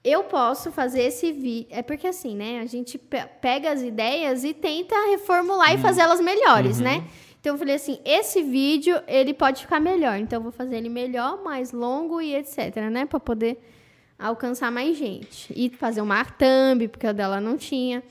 eu 0.04 0.24
posso 0.24 0.72
fazer 0.72 1.04
esse 1.04 1.32
vídeo, 1.32 1.68
é 1.70 1.84
porque 1.84 2.08
assim, 2.08 2.36
né, 2.36 2.60
a 2.60 2.66
gente 2.66 2.98
pe- 2.98 3.28
pega 3.40 3.72
as 3.72 3.84
ideias 3.84 4.44
e 4.44 4.56
tenta 4.56 4.96
reformular 5.12 5.72
e 5.72 5.78
fazer 5.78 6.02
elas 6.02 6.20
melhores, 6.20 6.80
né? 6.80 7.04
Então 7.40 7.54
eu 7.54 7.60
falei 7.60 7.76
assim, 7.76 8.00
esse 8.04 8.42
vídeo, 8.42 9.00
ele 9.08 9.36
pode 9.36 9.62
ficar 9.62 9.80
melhor, 9.80 10.18
então 10.18 10.40
eu 10.40 10.44
vou 10.44 10.52
fazer 10.52 10.78
ele 10.78 10.90
melhor, 10.90 11.44
mais 11.44 11.72
longo 11.72 12.20
e 12.20 12.34
etc, 12.34 12.76
né, 12.92 13.06
para 13.06 13.20
poder 13.20 13.62
alcançar 14.20 14.72
mais 14.72 14.98
gente. 14.98 15.52
E 15.56 15.70
fazer 15.70 16.02
uma 16.02 16.24
thumb, 16.26 16.88
porque 16.90 17.08
o 17.08 17.14
dela 17.14 17.40
não 17.40 17.58
tinha. 17.58 18.04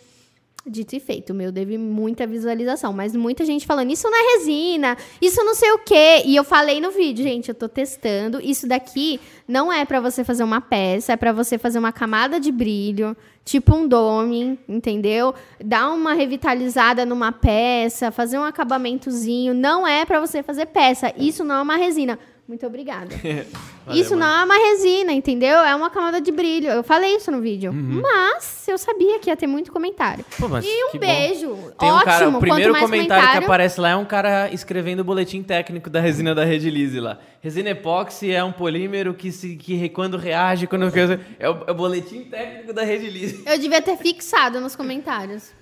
Dito 0.66 0.94
e 0.94 1.00
feito, 1.00 1.30
o 1.30 1.34
meu 1.34 1.50
teve 1.50 1.78
muita 1.78 2.26
visualização, 2.26 2.92
mas 2.92 3.16
muita 3.16 3.42
gente 3.42 3.64
falando, 3.64 3.90
isso 3.90 4.10
não 4.10 4.18
é 4.18 4.36
resina, 4.36 4.98
isso 5.22 5.42
não 5.42 5.54
sei 5.54 5.70
o 5.70 5.78
quê. 5.78 6.22
E 6.26 6.36
eu 6.36 6.44
falei 6.44 6.78
no 6.78 6.90
vídeo, 6.90 7.22
gente, 7.22 7.48
eu 7.48 7.54
tô 7.54 7.68
testando. 7.68 8.38
Isso 8.42 8.66
daqui 8.66 9.18
não 9.46 9.72
é 9.72 9.86
pra 9.86 9.98
você 9.98 10.24
fazer 10.24 10.42
uma 10.42 10.60
peça, 10.60 11.12
é 11.12 11.16
pra 11.16 11.32
você 11.32 11.56
fazer 11.56 11.78
uma 11.78 11.92
camada 11.92 12.38
de 12.38 12.52
brilho, 12.52 13.16
tipo 13.46 13.74
um 13.74 13.88
dome, 13.88 14.58
entendeu? 14.68 15.34
Dar 15.64 15.90
uma 15.90 16.12
revitalizada 16.12 17.06
numa 17.06 17.32
peça, 17.32 18.10
fazer 18.10 18.38
um 18.38 18.44
acabamentozinho. 18.44 19.54
Não 19.54 19.86
é 19.86 20.04
pra 20.04 20.20
você 20.20 20.42
fazer 20.42 20.66
peça. 20.66 21.14
Isso 21.16 21.44
não 21.44 21.54
é 21.54 21.62
uma 21.62 21.76
resina. 21.76 22.18
Muito 22.46 22.66
obrigada. 22.66 23.14
Valeu, 23.88 24.02
isso 24.02 24.16
mano. 24.16 24.26
não 24.26 24.40
é 24.40 24.44
uma 24.44 24.54
resina, 24.54 25.12
entendeu? 25.12 25.58
É 25.58 25.74
uma 25.74 25.90
camada 25.90 26.20
de 26.20 26.30
brilho. 26.30 26.68
Eu 26.68 26.82
falei 26.82 27.16
isso 27.16 27.30
no 27.30 27.40
vídeo. 27.40 27.72
Mas 27.72 28.66
eu 28.68 28.78
sabia 28.78 29.18
que 29.18 29.30
ia 29.30 29.36
ter 29.36 29.46
muito 29.46 29.72
comentário. 29.72 30.24
Pô, 30.38 30.46
e 30.46 30.84
um 30.84 30.92
bom. 30.92 30.98
beijo. 30.98 31.56
Tem 31.78 31.90
um 31.90 31.94
Ótimo. 31.94 32.04
cara, 32.04 32.28
o 32.28 32.38
primeiro 32.38 32.74
comentário, 32.74 33.06
comentário, 33.06 33.38
que 33.38 33.44
aparece 33.44 33.80
lá 33.80 33.90
é 33.90 33.96
um 33.96 34.04
cara 34.04 34.50
escrevendo 34.52 35.00
o 35.00 35.04
boletim 35.04 35.42
técnico 35.42 35.88
da 35.88 36.00
resina 36.00 36.34
da 36.34 36.44
Rede 36.44 36.70
Lise 36.70 37.00
lá. 37.00 37.18
Resina 37.40 37.70
epóxi 37.70 38.32
é 38.32 38.42
um 38.44 38.52
polímero 38.52 39.14
que, 39.14 39.32
se, 39.32 39.56
que 39.56 39.88
quando 39.88 40.16
reage, 40.16 40.66
quando... 40.66 40.84
É 41.38 41.48
o, 41.48 41.64
é 41.66 41.70
o 41.70 41.74
boletim 41.74 42.24
técnico 42.24 42.72
da 42.72 42.82
Rede 42.82 43.08
Lise. 43.08 43.42
Eu 43.46 43.58
devia 43.58 43.80
ter 43.80 43.96
fixado 43.96 44.60
nos 44.60 44.76
comentários. 44.76 45.57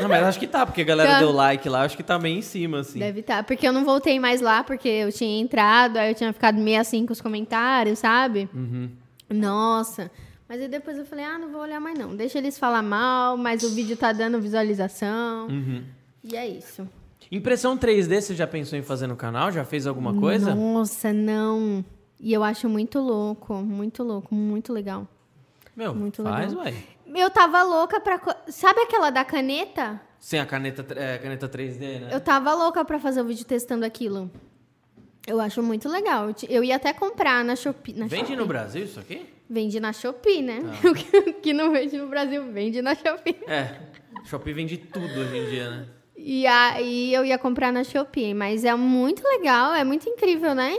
Não, 0.00 0.08
mas 0.08 0.22
acho 0.24 0.38
que 0.38 0.46
tá, 0.46 0.64
porque 0.64 0.82
a 0.82 0.84
galera 0.84 1.10
Tá. 1.12 1.18
deu 1.18 1.32
like 1.32 1.68
lá, 1.68 1.82
acho 1.82 1.96
que 1.96 2.02
tá 2.02 2.18
bem 2.18 2.38
em 2.38 2.42
cima, 2.42 2.80
assim. 2.80 2.98
Deve 2.98 3.20
estar. 3.20 3.42
Porque 3.44 3.66
eu 3.66 3.72
não 3.72 3.84
voltei 3.84 4.18
mais 4.20 4.40
lá, 4.40 4.62
porque 4.62 4.88
eu 4.88 5.10
tinha 5.12 5.40
entrado, 5.40 5.96
aí 5.96 6.10
eu 6.10 6.14
tinha 6.14 6.32
ficado 6.32 6.58
meio 6.58 6.80
assim 6.80 7.04
com 7.06 7.12
os 7.12 7.20
comentários, 7.20 7.98
sabe? 7.98 8.48
Uhum. 8.54 8.90
Nossa. 9.28 10.10
Mas 10.48 10.60
aí 10.60 10.68
depois 10.68 10.96
eu 10.98 11.04
falei, 11.04 11.24
ah, 11.24 11.38
não 11.38 11.50
vou 11.50 11.62
olhar 11.62 11.80
mais 11.80 11.98
não. 11.98 12.14
Deixa 12.14 12.38
eles 12.38 12.58
falar 12.58 12.82
mal, 12.82 13.36
mas 13.36 13.62
o 13.62 13.70
vídeo 13.74 13.96
tá 13.96 14.12
dando 14.12 14.40
visualização. 14.40 15.48
Uhum. 15.48 15.82
E 16.22 16.36
é 16.36 16.46
isso. 16.46 16.86
Impressão 17.32 17.76
3D, 17.76 18.20
você 18.20 18.34
já 18.34 18.46
pensou 18.46 18.78
em 18.78 18.82
fazer 18.82 19.06
no 19.06 19.16
canal? 19.16 19.50
Já 19.50 19.64
fez 19.64 19.86
alguma 19.86 20.14
coisa? 20.14 20.54
Nossa, 20.54 21.12
não. 21.12 21.84
E 22.20 22.32
eu 22.32 22.44
acho 22.44 22.68
muito 22.68 23.00
louco, 23.00 23.54
muito 23.54 24.02
louco, 24.04 24.34
muito 24.34 24.72
legal. 24.72 25.08
Meu, 25.76 25.92
Muito 25.94 26.22
faz, 26.22 26.50
legal. 26.52 26.64
ué. 26.66 26.74
Eu 27.14 27.30
tava 27.30 27.62
louca 27.62 28.00
pra. 28.00 28.20
Sabe 28.48 28.80
aquela 28.80 29.10
da 29.10 29.24
caneta? 29.24 30.00
Sem 30.18 30.40
a 30.40 30.46
caneta, 30.46 30.84
é, 30.98 31.18
caneta 31.18 31.48
3D, 31.48 32.00
né? 32.00 32.08
Eu 32.10 32.20
tava 32.20 32.52
louca 32.54 32.84
pra 32.84 32.98
fazer 32.98 33.20
o 33.20 33.24
vídeo 33.24 33.44
testando 33.44 33.84
aquilo. 33.84 34.30
Eu 35.26 35.40
acho 35.40 35.62
muito 35.62 35.88
legal. 35.88 36.28
Eu 36.48 36.64
ia 36.64 36.76
até 36.76 36.92
comprar 36.92 37.44
na 37.44 37.56
Shopee. 37.56 37.94
Na 37.94 38.06
Vende 38.06 38.22
Shopee. 38.24 38.36
no 38.36 38.46
Brasil 38.46 38.84
isso 38.84 38.98
aqui? 39.00 39.26
Vende 39.48 39.78
na 39.80 39.92
Shopee, 39.92 40.42
né? 40.42 40.60
Tá. 40.82 40.88
O 40.90 40.94
que- 40.94 41.18
o 41.30 41.34
que 41.34 41.52
não 41.52 41.70
vende 41.72 41.96
no 41.96 42.08
Brasil, 42.08 42.42
vende 42.52 42.82
na 42.82 42.94
Shopee. 42.94 43.36
É. 43.46 43.76
Shopee 44.24 44.52
vende 44.52 44.76
tudo 44.78 45.04
hoje 45.06 45.36
em 45.36 45.46
dia, 45.50 45.70
né? 45.70 45.86
E 46.16 46.46
aí 46.46 47.12
eu 47.12 47.24
ia 47.24 47.36
comprar 47.38 47.70
na 47.72 47.84
Shopee, 47.84 48.32
mas 48.34 48.64
é 48.64 48.74
muito 48.74 49.22
legal, 49.26 49.74
é 49.74 49.84
muito 49.84 50.08
incrível, 50.08 50.54
né? 50.54 50.76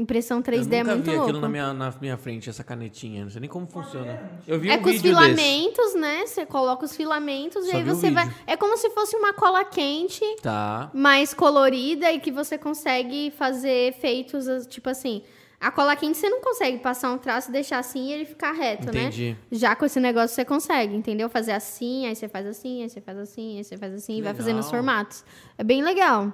Impressão 0.00 0.40
3D 0.42 0.56
eu 0.56 0.64
nunca 0.64 0.76
é 0.78 0.84
muito 0.94 1.04
vi 1.04 1.10
louco. 1.10 1.22
aquilo 1.24 1.40
na 1.40 1.48
minha, 1.48 1.74
na 1.74 1.94
minha 2.00 2.16
frente, 2.16 2.48
essa 2.48 2.64
canetinha. 2.64 3.24
Não 3.24 3.30
sei 3.30 3.40
nem 3.40 3.50
como 3.50 3.66
funciona. 3.66 4.18
Eu 4.46 4.58
vi 4.58 4.70
É 4.70 4.74
um 4.76 4.82
com 4.82 4.88
os 4.88 4.92
vídeo 5.00 5.14
desse. 5.14 5.34
filamentos, 5.34 5.94
né? 5.94 6.26
Você 6.26 6.46
coloca 6.46 6.84
os 6.84 6.96
filamentos 6.96 7.64
Só 7.66 7.72
e 7.72 7.76
aí 7.76 7.82
vi 7.82 7.90
você 7.90 8.10
vai. 8.10 8.28
É 8.46 8.56
como 8.56 8.76
se 8.76 8.88
fosse 8.90 9.14
uma 9.16 9.32
cola 9.34 9.64
quente, 9.64 10.24
Tá. 10.42 10.90
mais 10.94 11.34
colorida 11.34 12.10
e 12.10 12.18
que 12.18 12.30
você 12.30 12.56
consegue 12.56 13.30
fazer 13.36 13.88
efeitos, 13.88 14.46
tipo 14.68 14.88
assim. 14.88 15.22
A 15.60 15.70
cola 15.70 15.94
quente 15.94 16.16
você 16.16 16.30
não 16.30 16.40
consegue 16.40 16.78
passar 16.78 17.10
um 17.10 17.18
traço, 17.18 17.52
deixar 17.52 17.80
assim 17.80 18.06
e 18.08 18.12
ele 18.14 18.24
ficar 18.24 18.52
reto, 18.52 18.88
Entendi. 18.88 19.32
né? 19.32 19.36
Já 19.52 19.76
com 19.76 19.84
esse 19.84 20.00
negócio 20.00 20.34
você 20.34 20.42
consegue, 20.42 20.96
entendeu? 20.96 21.28
Fazer 21.28 21.52
assim, 21.52 22.06
aí 22.06 22.16
você 22.16 22.26
faz 22.30 22.46
assim, 22.46 22.82
aí 22.82 22.88
você 22.88 22.98
faz 23.02 23.18
assim, 23.18 23.58
aí 23.58 23.64
você 23.64 23.76
faz 23.76 23.92
assim 23.92 24.16
e 24.16 24.22
vai 24.22 24.32
fazendo 24.32 24.58
os 24.60 24.70
formatos. 24.70 25.22
É 25.58 25.62
bem 25.62 25.82
legal. 25.82 26.32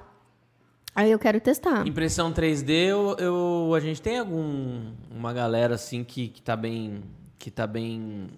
Aí 0.97 1.11
eu 1.13 1.19
quero 1.19 1.39
testar. 1.41 1.87
Impressão 1.87 2.33
3D, 2.33 2.71
eu, 2.71 3.15
eu- 3.19 3.75
a 3.75 3.81
gente 3.81 4.01
tem 4.01 4.19
algum 4.19 4.93
uma 5.11 5.33
galera 5.33 5.75
assim 5.75 6.03
que, 6.03 6.29
que 6.29 6.41
tá 6.43 6.57
bem 6.57 7.03
que 7.39 7.51
tá 7.51 7.67
bem 7.67 8.29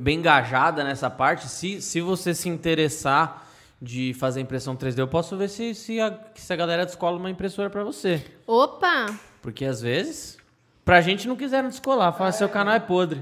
bem 0.00 0.18
engajada 0.18 0.82
nessa 0.84 1.10
parte. 1.10 1.48
Se, 1.48 1.82
se 1.82 2.00
você 2.00 2.32
se 2.34 2.48
interessar 2.48 3.46
de 3.82 4.14
fazer 4.14 4.40
impressão 4.40 4.76
3D, 4.76 4.98
eu 5.00 5.08
posso 5.08 5.36
ver 5.36 5.48
se, 5.48 5.74
se, 5.74 6.00
a, 6.00 6.18
se 6.34 6.52
a 6.52 6.56
galera 6.56 6.86
descola 6.86 7.16
uma 7.18 7.30
impressora 7.30 7.68
pra 7.68 7.82
você. 7.82 8.24
Opa! 8.46 9.06
Porque 9.42 9.64
às 9.64 9.80
vezes 9.82 10.38
pra 10.90 11.00
gente 11.00 11.28
não 11.28 11.36
quiseram 11.36 11.68
descolar, 11.68 12.12
fala 12.12 12.32
seu 12.32 12.48
canal 12.48 12.74
é 12.74 12.80
podre. 12.80 13.20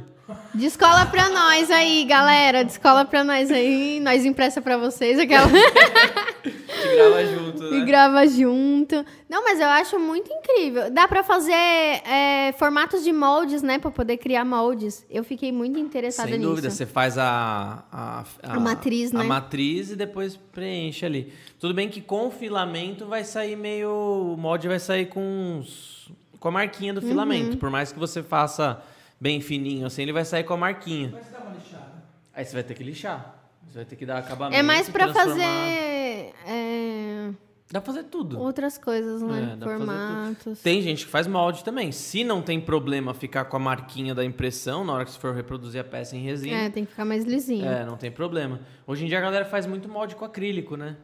Descola 0.54 1.04
pra 1.04 1.28
nós 1.28 1.70
aí, 1.70 2.02
galera. 2.06 2.64
Descola 2.64 3.04
pra 3.04 3.22
nós 3.22 3.50
aí. 3.50 4.00
Nós 4.00 4.24
impressa 4.24 4.62
pra 4.62 4.78
vocês 4.78 5.18
aquela. 5.18 5.46
Que 6.80 6.94
grava 6.96 7.26
junto, 7.26 7.74
e 7.74 7.84
grava 7.84 8.26
junto. 8.26 9.04
Não, 9.28 9.42
mas 9.44 9.60
eu 9.60 9.66
acho 9.66 9.98
muito 9.98 10.30
incrível. 10.32 10.90
Dá 10.90 11.06
pra 11.08 11.22
fazer 11.22 11.52
é, 11.52 12.54
formatos 12.56 13.02
de 13.04 13.12
moldes, 13.12 13.62
né? 13.62 13.78
Pra 13.78 13.90
poder 13.90 14.16
criar 14.16 14.44
moldes. 14.44 15.04
Eu 15.10 15.24
fiquei 15.24 15.50
muito 15.52 15.78
interessada 15.78 16.28
Sem 16.28 16.38
nisso. 16.38 16.48
dúvida, 16.48 16.70
você 16.70 16.86
faz 16.86 17.18
a, 17.18 17.84
a, 17.92 18.24
A 18.42 18.60
matriz, 18.60 19.12
né? 19.12 19.20
A 19.20 19.24
matriz 19.24 19.90
e 19.90 19.96
depois 19.96 20.36
preenche 20.36 21.04
ali. 21.04 21.32
Tudo 21.58 21.74
bem 21.74 21.88
que 21.88 22.00
com 22.00 22.28
o 22.28 22.30
filamento 22.30 23.06
vai 23.06 23.24
sair 23.24 23.56
meio. 23.56 23.90
O 23.90 24.36
molde 24.38 24.68
vai 24.68 24.78
sair 24.78 25.06
com, 25.06 25.20
uns- 25.60 25.97
com 26.40 26.48
a 26.48 26.50
marquinha 26.50 26.92
do 26.94 27.00
Uhum. 27.00 27.08
filamento. 27.08 27.56
Por 27.56 27.70
mais 27.70 27.92
que 27.92 27.98
você 27.98 28.22
faça 28.22 28.80
bem 29.20 29.40
fininho 29.40 29.86
assim, 29.86 30.02
ele 30.02 30.12
vai 30.12 30.24
sair 30.24 30.44
com 30.44 30.54
a 30.54 30.56
marquinha. 30.56 31.10
Mas 31.12 31.30
dá 31.30 31.38
uma 31.40 31.54
lixada. 31.54 31.92
Aí 32.34 32.44
você 32.44 32.52
vai 32.54 32.62
ter 32.62 32.74
que 32.74 32.84
lixar. 32.84 33.34
Você 33.68 33.76
vai 33.78 33.84
ter 33.84 33.96
que 33.96 34.06
dar 34.06 34.18
acabamento. 34.18 34.58
É 34.58 34.62
mais 34.62 34.88
pra 34.88 35.04
transformar- 35.12 35.34
fazer 35.44 36.32
é, 36.46 37.30
Dá 37.70 37.82
pra 37.82 37.92
fazer 37.92 38.04
tudo. 38.04 38.40
outras 38.40 38.78
coisas, 38.78 39.20
né? 39.20 39.58
É. 39.60 39.62
Formatos. 39.64 40.60
Tem 40.62 40.80
gente 40.80 41.04
que 41.04 41.10
faz 41.10 41.26
molde 41.26 41.62
também. 41.62 41.92
Se 41.92 42.24
não 42.24 42.40
tem 42.40 42.58
problema 42.58 43.12
ficar 43.12 43.44
com 43.44 43.56
a 43.58 43.60
marquinha 43.60 44.14
da 44.14 44.24
impressão 44.24 44.84
na 44.84 44.94
hora 44.94 45.04
que 45.04 45.10
você 45.10 45.18
for 45.18 45.34
reproduzir 45.34 45.78
a 45.80 45.84
peça 45.84 46.16
em 46.16 46.20
resina, 46.22 46.56
É, 46.56 46.70
tem 46.70 46.84
que 46.86 46.92
ficar 46.92 47.04
mais 47.04 47.24
lisinho. 47.24 47.66
É, 47.66 47.84
não 47.84 47.98
tem 47.98 48.10
problema. 48.10 48.60
Hoje 48.86 49.04
em 49.04 49.08
dia 49.08 49.18
a 49.18 49.20
galera 49.20 49.44
faz 49.44 49.66
muito 49.66 49.86
molde 49.86 50.16
com 50.16 50.24
acrílico, 50.24 50.76
né? 50.78 50.96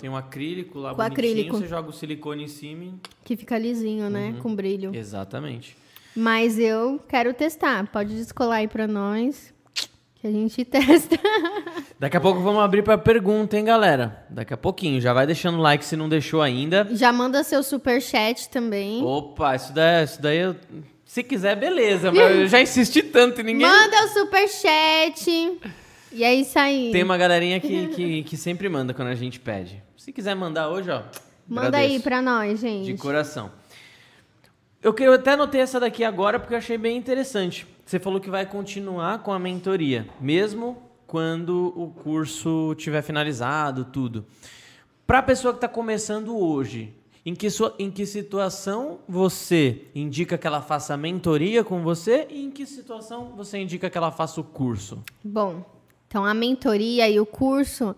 Tem 0.00 0.08
um 0.08 0.16
acrílico 0.16 0.78
lá 0.78 0.94
Com 0.94 1.02
acrílico. 1.02 1.56
você 1.58 1.66
joga 1.68 1.90
o 1.90 1.92
silicone 1.92 2.44
em 2.44 2.48
cima. 2.48 2.94
Que 3.24 3.36
fica 3.36 3.58
lisinho, 3.58 4.08
né? 4.08 4.32
Uhum. 4.34 4.40
Com 4.42 4.54
brilho. 4.54 4.94
Exatamente. 4.94 5.76
Mas 6.16 6.58
eu 6.58 6.98
quero 7.08 7.34
testar. 7.34 7.86
Pode 7.88 8.14
descolar 8.14 8.56
aí 8.56 8.68
pra 8.68 8.86
nós. 8.86 9.52
Que 10.20 10.26
a 10.26 10.30
gente 10.30 10.64
testa. 10.66 11.18
Daqui 11.98 12.16
a 12.16 12.20
pouco 12.20 12.40
vamos 12.40 12.62
abrir 12.62 12.82
pra 12.82 12.96
pergunta, 12.96 13.56
hein, 13.58 13.64
galera? 13.64 14.24
Daqui 14.30 14.54
a 14.54 14.56
pouquinho. 14.56 15.00
Já 15.00 15.12
vai 15.12 15.26
deixando 15.26 15.58
o 15.58 15.60
like 15.60 15.84
se 15.84 15.96
não 15.96 16.08
deixou 16.08 16.40
ainda. 16.40 16.88
Já 16.92 17.12
manda 17.12 17.44
seu 17.44 17.62
super 17.62 18.00
chat 18.00 18.48
também. 18.48 19.04
Opa, 19.04 19.54
isso 19.54 19.72
daí, 19.72 20.04
isso 20.04 20.20
daí 20.22 20.38
eu... 20.38 20.56
Se 21.04 21.22
quiser, 21.22 21.56
beleza. 21.56 22.10
Mas 22.12 22.36
eu 22.36 22.46
já 22.46 22.60
insisti 22.62 23.02
tanto 23.02 23.40
e 23.40 23.44
ninguém... 23.44 23.66
Manda 23.66 24.04
o 24.04 24.08
super 24.08 24.48
chat. 24.48 25.58
E 26.12 26.24
é 26.24 26.34
isso 26.34 26.58
aí. 26.58 26.90
Tem 26.92 27.02
uma 27.02 27.16
galerinha 27.16 27.58
que, 27.60 27.88
que, 27.88 28.22
que 28.22 28.36
sempre 28.36 28.68
manda 28.68 28.94
quando 28.94 29.08
a 29.08 29.14
gente 29.14 29.38
pede. 29.40 29.82
Se 30.00 30.14
quiser 30.14 30.34
mandar 30.34 30.70
hoje, 30.70 30.90
ó. 30.90 31.02
Manda 31.46 31.76
aí 31.76 31.84
agradeço. 31.84 32.02
pra 32.04 32.22
nós, 32.22 32.60
De 32.60 32.66
gente. 32.86 32.94
coração. 32.98 33.50
Eu, 34.82 34.94
eu 34.98 35.12
até 35.12 35.32
anotei 35.32 35.60
essa 35.60 35.78
daqui 35.78 36.02
agora 36.02 36.40
porque 36.40 36.54
eu 36.54 36.58
achei 36.58 36.78
bem 36.78 36.96
interessante. 36.96 37.66
Você 37.84 37.98
falou 37.98 38.18
que 38.18 38.30
vai 38.30 38.46
continuar 38.46 39.18
com 39.22 39.30
a 39.30 39.38
mentoria, 39.38 40.08
mesmo 40.18 40.82
quando 41.06 41.74
o 41.76 41.90
curso 41.90 42.74
tiver 42.78 43.02
finalizado, 43.02 43.84
tudo. 43.84 44.24
Para 45.06 45.18
a 45.18 45.22
pessoa 45.22 45.52
que 45.52 45.58
está 45.58 45.68
começando 45.68 46.34
hoje, 46.34 46.94
em 47.26 47.34
que, 47.34 47.50
sua- 47.50 47.74
em 47.78 47.90
que 47.90 48.06
situação 48.06 49.00
você 49.06 49.82
indica 49.94 50.38
que 50.38 50.46
ela 50.46 50.62
faça 50.62 50.94
a 50.94 50.96
mentoria 50.96 51.62
com 51.62 51.82
você 51.82 52.26
e 52.30 52.42
em 52.42 52.50
que 52.50 52.64
situação 52.64 53.34
você 53.36 53.58
indica 53.58 53.90
que 53.90 53.98
ela 53.98 54.10
faça 54.10 54.40
o 54.40 54.44
curso? 54.44 55.02
Bom, 55.22 55.62
então 56.08 56.24
a 56.24 56.32
mentoria 56.32 57.06
e 57.06 57.20
o 57.20 57.26
curso 57.26 57.94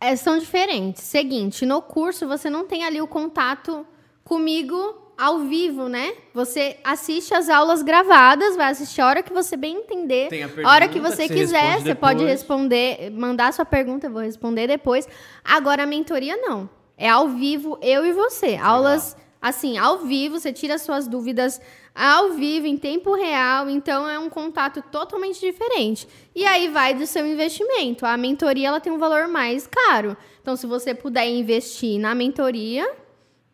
é, 0.00 0.14
são 0.16 0.38
diferentes. 0.38 1.02
Seguinte, 1.02 1.64
no 1.64 1.80
curso 1.82 2.26
você 2.26 2.50
não 2.50 2.66
tem 2.66 2.84
ali 2.84 3.00
o 3.00 3.06
contato 3.06 3.86
comigo 4.24 5.06
ao 5.16 5.40
vivo, 5.40 5.88
né? 5.88 6.12
Você 6.34 6.76
assiste 6.84 7.32
as 7.34 7.48
aulas 7.48 7.82
gravadas, 7.82 8.54
vai 8.56 8.70
assistir 8.70 9.00
a 9.00 9.06
hora 9.06 9.22
que 9.22 9.32
você 9.32 9.56
bem 9.56 9.78
entender. 9.78 10.28
Tem 10.28 10.44
a 10.44 10.48
a 10.64 10.72
hora 10.72 10.86
que 10.86 10.94
pergunta 10.94 11.16
você 11.16 11.22
que 11.22 11.34
você 11.34 11.40
quiser, 11.40 11.80
você 11.80 11.94
pode 11.94 12.24
responder, 12.24 13.10
mandar 13.10 13.52
sua 13.52 13.64
pergunta, 13.64 14.06
eu 14.06 14.12
vou 14.12 14.22
responder 14.22 14.66
depois. 14.66 15.08
Agora 15.42 15.84
a 15.84 15.86
mentoria 15.86 16.36
não. 16.36 16.68
É 16.98 17.08
ao 17.08 17.28
vivo, 17.28 17.78
eu 17.82 18.04
e 18.04 18.12
você. 18.12 18.56
Aulas 18.56 19.16
assim, 19.40 19.78
ao 19.78 19.98
vivo, 19.98 20.38
você 20.38 20.52
tira 20.52 20.76
suas 20.76 21.06
dúvidas 21.06 21.60
ao 21.96 22.32
vivo, 22.32 22.66
em 22.66 22.76
tempo 22.76 23.14
real, 23.14 23.70
então 23.70 24.06
é 24.06 24.18
um 24.18 24.28
contato 24.28 24.82
totalmente 24.92 25.40
diferente. 25.40 26.06
E 26.34 26.44
aí 26.44 26.68
vai 26.68 26.92
do 26.92 27.06
seu 27.06 27.26
investimento. 27.26 28.04
A 28.04 28.18
mentoria 28.18 28.68
ela 28.68 28.80
tem 28.80 28.92
um 28.92 28.98
valor 28.98 29.26
mais 29.28 29.66
caro. 29.66 30.14
Então, 30.42 30.54
se 30.54 30.66
você 30.66 30.94
puder 30.94 31.26
investir 31.26 31.98
na 31.98 32.14
mentoria, 32.14 32.86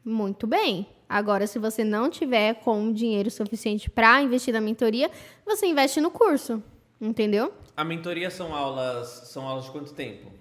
muito 0.05 0.44
bem. 0.47 0.89
Agora, 1.09 1.47
se 1.47 1.59
você 1.59 1.85
não 1.85 2.10
tiver 2.10 2.55
com 2.55 2.93
dinheiro 2.93 3.31
suficiente 3.31 3.89
para 3.89 4.20
investir 4.20 4.52
na 4.52 4.60
mentoria, 4.60 5.09
você 5.47 5.66
investe 5.66 6.01
no 6.01 6.10
curso. 6.10 6.60
Entendeu? 7.01 7.52
A 7.77 7.85
mentoria 7.85 8.31
são 8.31 8.55
aulas, 8.55 9.09
são 9.27 9.47
aulas 9.47 9.66
de 9.66 9.70
quanto 9.70 9.93
tempo? 9.93 10.32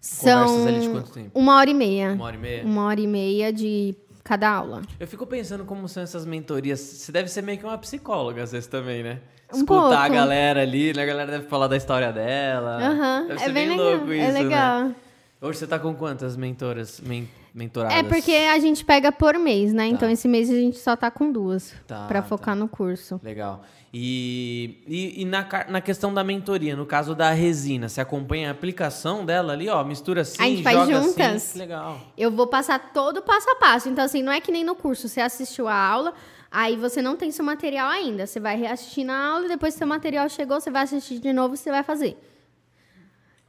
São 0.00 0.46
Conversas 0.46 0.66
ali 0.66 0.80
de 0.80 0.92
quanto 0.92 1.12
tempo? 1.12 1.30
uma 1.34 1.56
hora 1.56 1.70
e 1.70 1.74
meia. 1.74 2.12
Uma 2.12 2.26
hora 2.26 2.36
e 2.36 2.38
meia? 2.38 2.64
Uma 2.64 2.84
hora 2.84 3.00
e 3.00 3.06
meia 3.06 3.52
de 3.52 3.94
cada 4.24 4.48
aula. 4.50 4.82
Eu 4.98 5.06
fico 5.06 5.26
pensando 5.26 5.64
como 5.64 5.86
são 5.88 6.02
essas 6.02 6.24
mentorias. 6.24 6.80
Você 6.80 7.12
deve 7.12 7.28
ser 7.28 7.42
meio 7.42 7.58
que 7.58 7.64
uma 7.64 7.76
psicóloga, 7.78 8.42
às 8.42 8.50
vezes, 8.52 8.66
também, 8.66 9.02
né? 9.02 9.20
Um 9.52 9.58
Escutar 9.58 9.80
pouco. 9.80 9.94
a 9.94 10.08
galera 10.08 10.62
ali, 10.62 10.92
né? 10.94 11.02
A 11.02 11.06
galera 11.06 11.30
deve 11.30 11.46
falar 11.46 11.68
da 11.68 11.76
história 11.76 12.10
dela. 12.12 12.78
Aham, 12.82 13.26
Deve 13.28 13.34
é 13.34 13.44
ser 13.44 13.52
bem 13.52 13.68
bem, 13.68 13.76
legal. 13.78 13.90
louco 13.96 14.12
é 14.12 14.16
isso, 14.16 14.32
legal. 14.32 14.84
né? 14.84 14.94
Hoje 15.40 15.58
você 15.58 15.66
tá 15.66 15.78
com 15.78 15.94
quantas 15.94 16.36
mentoras, 16.36 17.00
men 17.00 17.28
mentoradas? 17.54 17.96
É 17.98 18.02
porque 18.02 18.32
a 18.32 18.58
gente 18.58 18.84
pega 18.84 19.12
por 19.12 19.38
mês, 19.38 19.72
né? 19.72 19.86
Então 19.86 20.08
Tá. 20.08 20.12
esse 20.12 20.26
mês 20.26 20.50
a 20.50 20.54
gente 20.54 20.78
só 20.78 20.96
tá 20.96 21.10
com 21.10 21.30
duas 21.30 21.72
Tá, 21.86 22.06
pra 22.06 22.20
tá. 22.20 22.28
focar 22.28 22.56
no 22.56 22.66
curso. 22.68 23.20
Legal. 23.22 23.62
E, 23.96 24.82
e, 24.88 25.22
e 25.22 25.24
na, 25.24 25.46
na 25.68 25.80
questão 25.80 26.12
da 26.12 26.24
mentoria, 26.24 26.74
no 26.74 26.84
caso 26.84 27.14
da 27.14 27.30
resina, 27.30 27.88
você 27.88 28.00
acompanha 28.00 28.48
a 28.48 28.50
aplicação 28.52 29.24
dela 29.24 29.52
ali, 29.52 29.68
ó, 29.68 29.84
mistura 29.84 30.22
assim, 30.22 30.42
A 30.42 30.46
gente 30.46 30.62
faz 30.64 30.78
joga 30.80 31.00
juntas. 31.02 31.20
assim. 31.36 31.58
Legal. 31.60 32.00
Eu 32.18 32.30
vou 32.32 32.48
passar 32.48 32.92
todo 32.92 33.18
o 33.18 33.22
passo 33.22 33.48
a 33.50 33.54
passo. 33.54 33.88
Então, 33.88 34.04
assim, 34.04 34.20
não 34.20 34.32
é 34.32 34.40
que 34.40 34.50
nem 34.50 34.64
no 34.64 34.74
curso. 34.74 35.08
Você 35.08 35.20
assistiu 35.20 35.68
a 35.68 35.74
aula, 35.76 36.12
aí 36.50 36.74
você 36.76 37.00
não 37.00 37.16
tem 37.16 37.30
seu 37.30 37.44
material 37.44 37.88
ainda. 37.88 38.26
Você 38.26 38.40
vai 38.40 38.56
reassistir 38.56 39.04
na 39.04 39.16
aula, 39.28 39.46
depois 39.46 39.74
que 39.74 39.78
seu 39.78 39.86
material 39.86 40.28
chegou, 40.28 40.60
você 40.60 40.72
vai 40.72 40.82
assistir 40.82 41.20
de 41.20 41.32
novo 41.32 41.54
e 41.54 41.56
você 41.56 41.70
vai 41.70 41.84
fazer. 41.84 42.18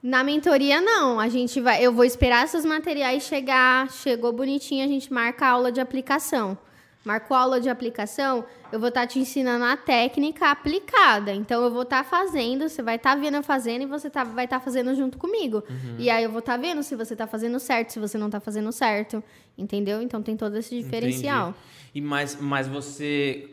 Na 0.06 0.24
mentoria, 0.24 0.80
não. 0.80 1.20
A 1.20 1.28
gente 1.28 1.60
vai. 1.60 1.84
Eu 1.84 1.92
vou 1.92 2.06
esperar 2.06 2.46
esses 2.46 2.64
materiais 2.64 3.24
chegar. 3.24 3.90
Chegou 3.90 4.32
bonitinho, 4.32 4.86
a 4.86 4.88
gente 4.88 5.12
marca 5.12 5.48
a 5.48 5.50
aula 5.50 5.72
de 5.72 5.82
aplicação. 5.82 6.56
Marcou 7.04 7.36
a 7.36 7.40
aula 7.40 7.60
de 7.60 7.70
aplicação, 7.70 8.46
eu 8.72 8.80
vou 8.80 8.90
estar 8.90 9.06
te 9.06 9.18
ensinando 9.20 9.66
a 9.66 9.76
técnica 9.76 10.52
aplicada. 10.52 11.34
Então, 11.34 11.64
eu 11.64 11.72
vou 11.72 11.82
estar 11.84 12.04
fazendo, 12.04 12.70
você 12.70 12.84
vai 12.84 12.98
estar 12.98 13.16
vendo 13.16 13.38
eu 13.38 13.44
fazendo 13.44 13.82
e 13.84 13.86
você 13.86 14.10
tá, 14.10 14.24
vai 14.24 14.46
estar 14.46 14.60
fazendo 14.60 14.94
junto 14.96 15.18
comigo. 15.18 15.64
E 15.98 16.10
aí, 16.10 16.24
eu 16.24 16.32
vou 16.32 16.40
estar 16.40 16.58
vendo 16.58 16.84
se 16.84 16.96
você 16.96 17.14
está 17.14 17.26
fazendo 17.26 17.60
certo, 17.60 17.94
se 17.94 18.00
você 18.00 18.18
não 18.18 18.28
está 18.28 18.40
fazendo 18.40 18.72
certo. 18.72 19.24
Entendeu? 19.58 20.04
Então, 20.04 20.22
tem 20.22 20.38
todo 20.38 20.56
esse 20.56 20.80
diferencial. 20.82 21.50
Entendi. 21.50 21.60
E 21.96 22.02
mais, 22.02 22.40
mas 22.40 22.68
você. 22.68 23.50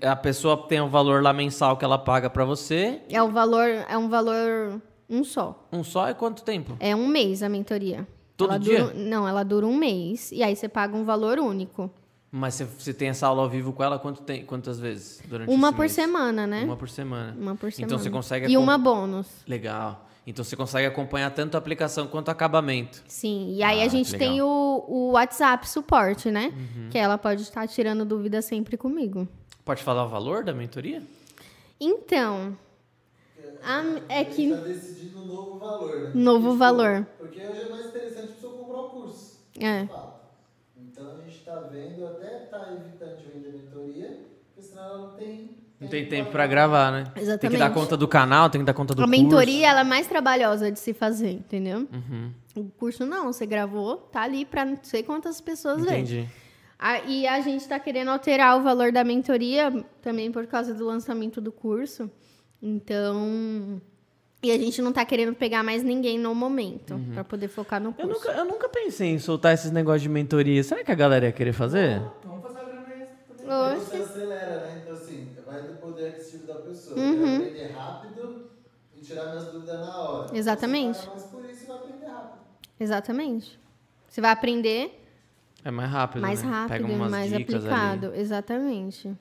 A 0.00 0.14
pessoa 0.14 0.56
tem 0.68 0.80
um 0.80 0.88
valor 0.88 1.22
lá 1.22 1.32
mensal 1.32 1.76
que 1.76 1.84
ela 1.84 1.98
paga 1.98 2.30
pra 2.30 2.44
você. 2.44 3.00
É 3.08 3.20
o 3.20 3.30
valor, 3.30 3.66
é 3.88 3.96
um 3.96 4.08
valor 4.08 4.80
um 5.12 5.22
só. 5.22 5.68
Um 5.72 5.84
só 5.84 6.08
é 6.08 6.14
quanto 6.14 6.42
tempo? 6.42 6.76
É 6.80 6.96
um 6.96 7.06
mês 7.06 7.42
a 7.42 7.48
mentoria. 7.48 8.06
Todo 8.36 8.50
ela 8.50 8.58
dia? 8.58 8.84
Dura, 8.84 8.94
não, 8.94 9.28
ela 9.28 9.42
dura 9.44 9.66
um 9.66 9.76
mês. 9.76 10.32
E 10.32 10.42
aí 10.42 10.56
você 10.56 10.68
paga 10.68 10.96
um 10.96 11.04
valor 11.04 11.38
único. 11.38 11.90
Mas 12.30 12.54
você, 12.54 12.64
você 12.64 12.94
tem 12.94 13.08
essa 13.10 13.26
aula 13.26 13.42
ao 13.42 13.48
vivo 13.50 13.74
com 13.74 13.84
ela 13.84 13.98
quanto 13.98 14.22
tem, 14.22 14.42
quantas 14.44 14.80
vezes 14.80 15.20
durante 15.28 15.50
Uma 15.52 15.70
por 15.70 15.80
mês? 15.80 15.92
semana, 15.92 16.46
né? 16.46 16.64
Uma 16.64 16.76
por 16.76 16.88
semana. 16.88 17.36
Uma 17.38 17.54
por 17.54 17.70
semana. 17.70 17.86
Então 17.92 17.98
você 17.98 18.08
consegue 18.10 18.50
E 18.50 18.56
uma 18.56 18.78
bônus. 18.78 19.26
Legal. 19.46 20.08
Então 20.26 20.42
você 20.42 20.56
consegue 20.56 20.86
acompanhar 20.86 21.30
tanto 21.32 21.56
a 21.56 21.58
aplicação 21.58 22.06
quanto 22.06 22.28
o 22.28 22.30
acabamento. 22.30 23.02
Sim. 23.06 23.52
E 23.54 23.62
aí 23.62 23.82
Ah, 23.82 23.84
a 23.84 23.88
gente 23.88 24.16
tem 24.16 24.40
o, 24.40 24.84
o 24.88 25.10
WhatsApp 25.12 25.68
suporte, 25.68 26.30
né? 26.30 26.52
Uhum. 26.56 26.88
Que 26.90 26.96
ela 26.96 27.18
pode 27.18 27.42
estar 27.42 27.68
tirando 27.68 28.04
dúvida 28.04 28.40
sempre 28.40 28.78
comigo. 28.78 29.28
Pode 29.62 29.82
falar 29.82 30.04
o 30.04 30.08
valor 30.08 30.42
da 30.42 30.54
mentoria? 30.54 31.02
Então, 31.78 32.56
a- 33.64 34.00
é 34.08 34.20
A 34.20 34.24
que. 34.24 34.48
gente 34.48 34.62
tá 34.62 34.68
decidindo 34.68 35.18
um 35.18 35.26
novo 35.26 35.58
valor, 35.58 35.96
né? 35.98 36.10
Novo 36.14 36.46
Porque, 36.48 36.58
valor. 36.58 37.06
Porque 37.18 37.40
hoje 37.40 37.60
é 37.66 37.70
mais 37.70 37.86
interessante 37.86 38.30
a 38.30 38.32
pessoa 38.34 38.52
comprar 38.54 38.78
o 38.80 38.88
curso. 38.90 39.40
É. 39.60 39.88
Então 40.76 41.04
a 41.18 41.22
gente 41.28 41.44
tá 41.44 41.56
vendo, 41.72 42.04
até 42.06 42.26
tá 42.50 42.68
evitando 42.72 43.16
de 43.18 43.24
vender 43.30 43.52
mentoria, 43.58 44.20
porque 44.54 44.62
senão 44.66 44.82
ela 44.84 44.98
não 44.98 45.16
tem. 45.16 45.56
Não 45.80 45.88
tem 45.88 46.06
tempo 46.06 46.30
pra 46.30 46.46
gravar, 46.46 46.92
né? 46.92 47.04
Tem 47.04 47.12
que 47.14 47.20
Exatamente. 47.22 47.58
dar 47.58 47.70
conta 47.70 47.96
do 47.96 48.06
canal, 48.06 48.48
tem 48.48 48.60
que 48.60 48.64
dar 48.64 48.72
conta 48.74 48.94
do 48.94 49.02
A 49.02 49.04
curso. 49.06 49.20
mentoria 49.20 49.68
ela 49.68 49.80
é 49.80 49.84
mais 49.84 50.06
trabalhosa 50.06 50.70
de 50.70 50.78
se 50.78 50.94
fazer, 50.94 51.30
entendeu? 51.32 51.88
Uhum. 51.92 52.30
O 52.54 52.64
curso 52.70 53.04
não, 53.04 53.32
você 53.32 53.44
gravou, 53.44 53.96
tá 53.96 54.22
ali 54.22 54.44
pra 54.44 54.64
não 54.64 54.78
sei 54.82 55.02
quantas 55.02 55.40
pessoas 55.40 55.82
verem. 55.84 56.02
Entendi. 56.02 56.28
A- 56.78 57.00
e 57.00 57.26
a 57.26 57.40
gente 57.40 57.66
tá 57.66 57.80
querendo 57.80 58.10
alterar 58.12 58.56
o 58.58 58.62
valor 58.62 58.92
da 58.92 59.02
mentoria 59.02 59.84
também 60.00 60.30
por 60.30 60.46
causa 60.46 60.72
do 60.72 60.84
lançamento 60.86 61.40
do 61.40 61.50
curso. 61.50 62.08
Então. 62.62 63.80
E 64.42 64.50
a 64.50 64.58
gente 64.58 64.82
não 64.82 64.92
tá 64.92 65.04
querendo 65.04 65.34
pegar 65.34 65.62
mais 65.62 65.82
ninguém 65.84 66.18
no 66.18 66.34
momento, 66.34 67.00
pra 67.14 67.22
poder 67.22 67.46
focar 67.48 67.80
no 67.80 67.90
Uhum. 67.90 67.94
Eu 67.98 68.08
curso. 68.08 68.26
nunca, 68.28 68.38
eu 68.40 68.44
nunca 68.44 68.68
pensei 68.68 69.08
em 69.10 69.18
soltar 69.18 69.54
esses 69.54 69.70
negócios 69.70 70.02
de 70.02 70.08
mentoria. 70.08 70.62
Será 70.64 70.82
que 70.82 70.90
a 70.90 70.94
galera 70.96 71.26
ia 71.26 71.32
querer 71.32 71.52
fazer? 71.52 72.10
Vamos 72.24 72.42
fazer 72.42 72.60
a 73.46 73.74
você 73.78 73.96
acelera, 73.98 74.60
né? 74.62 74.80
Então 74.82 74.94
assim, 74.96 75.36
vai 75.46 75.62
do 75.62 75.74
poder 75.74 76.08
aquisitivo 76.08 76.46
da 76.46 76.54
pessoa. 76.54 76.98
Uhum. 76.98 77.36
Aprender 77.36 77.70
rápido 77.72 78.44
e 78.96 79.00
tirar 79.00 79.26
minhas 79.28 79.44
dúvidas 79.46 79.80
na 79.80 79.92
hora. 79.92 80.26
Exatamente. 80.32 80.98
Você 80.98 81.10
mais 81.10 81.26
por 81.26 81.44
isso 81.44 81.66
vai 81.66 81.76
aprender 81.76 82.06
rápido. 82.06 82.42
Exatamente. 82.80 83.58
Você 84.08 84.20
vai 84.20 84.30
aprender 84.32 85.04
É 85.64 85.70
mais 85.70 85.90
rápido, 85.90 86.20
mais 86.20 86.42
né? 86.42 86.50
rápido, 86.50 86.82
Pega 86.82 86.86
umas 86.96 87.10
mais 87.12 87.30
dicas 87.32 87.54
aplicado. 87.64 88.12
Exatamente. 88.16 89.16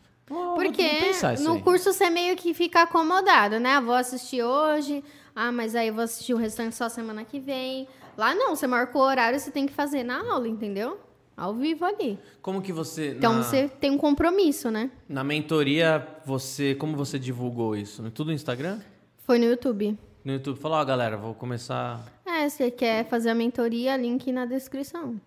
Porque 0.55 1.11
no 1.41 1.53
aí. 1.53 1.61
curso 1.61 1.91
você 1.93 2.09
meio 2.09 2.35
que 2.35 2.53
fica 2.53 2.83
acomodado, 2.83 3.59
né? 3.59 3.71
Ah, 3.75 3.81
Vou 3.81 3.93
assistir 3.95 4.43
hoje, 4.43 5.03
ah, 5.35 5.51
mas 5.51 5.75
aí 5.75 5.87
eu 5.89 5.93
vou 5.93 6.03
assistir 6.03 6.33
o 6.33 6.37
restante 6.37 6.75
só 6.75 6.87
semana 6.89 7.23
que 7.23 7.39
vem. 7.39 7.87
Lá 8.17 8.35
não, 8.35 8.55
você 8.55 8.67
marcou 8.67 9.01
o 9.01 9.05
horário, 9.05 9.39
você 9.39 9.51
tem 9.51 9.65
que 9.65 9.73
fazer 9.73 10.03
na 10.03 10.19
aula, 10.31 10.47
entendeu? 10.47 10.99
Ao 11.35 11.53
vivo 11.53 11.85
ali. 11.85 12.19
Como 12.41 12.61
que 12.61 12.71
você... 12.73 13.15
Então 13.17 13.35
na, 13.35 13.43
você 13.43 13.67
tem 13.67 13.89
um 13.89 13.97
compromisso, 13.97 14.69
né? 14.69 14.91
Na 15.07 15.23
mentoria, 15.23 16.05
você... 16.25 16.75
Como 16.75 16.95
você 16.95 17.17
divulgou 17.17 17.75
isso? 17.75 18.03
Tudo 18.11 18.27
no 18.27 18.33
Instagram? 18.33 18.79
Foi 19.23 19.39
no 19.39 19.45
YouTube. 19.45 19.97
No 20.23 20.33
YouTube? 20.33 20.59
Falou, 20.59 20.77
ó, 20.77 20.85
galera, 20.85 21.17
vou 21.17 21.33
começar... 21.33 21.99
É, 22.25 22.47
você 22.47 22.69
quer 22.69 23.05
fazer 23.05 23.29
a 23.29 23.35
mentoria, 23.35 23.97
link 23.97 24.31
na 24.31 24.45
descrição. 24.45 25.19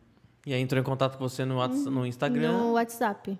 E 0.47 0.53
aí 0.55 0.61
entrou 0.61 0.81
em 0.81 0.85
contato 0.85 1.17
com 1.19 1.27
você 1.29 1.45
no, 1.45 1.57
Whats- 1.59 1.87
no 1.87 2.07
Instagram. 2.07 2.53
No 2.53 2.73
WhatsApp. 2.75 3.37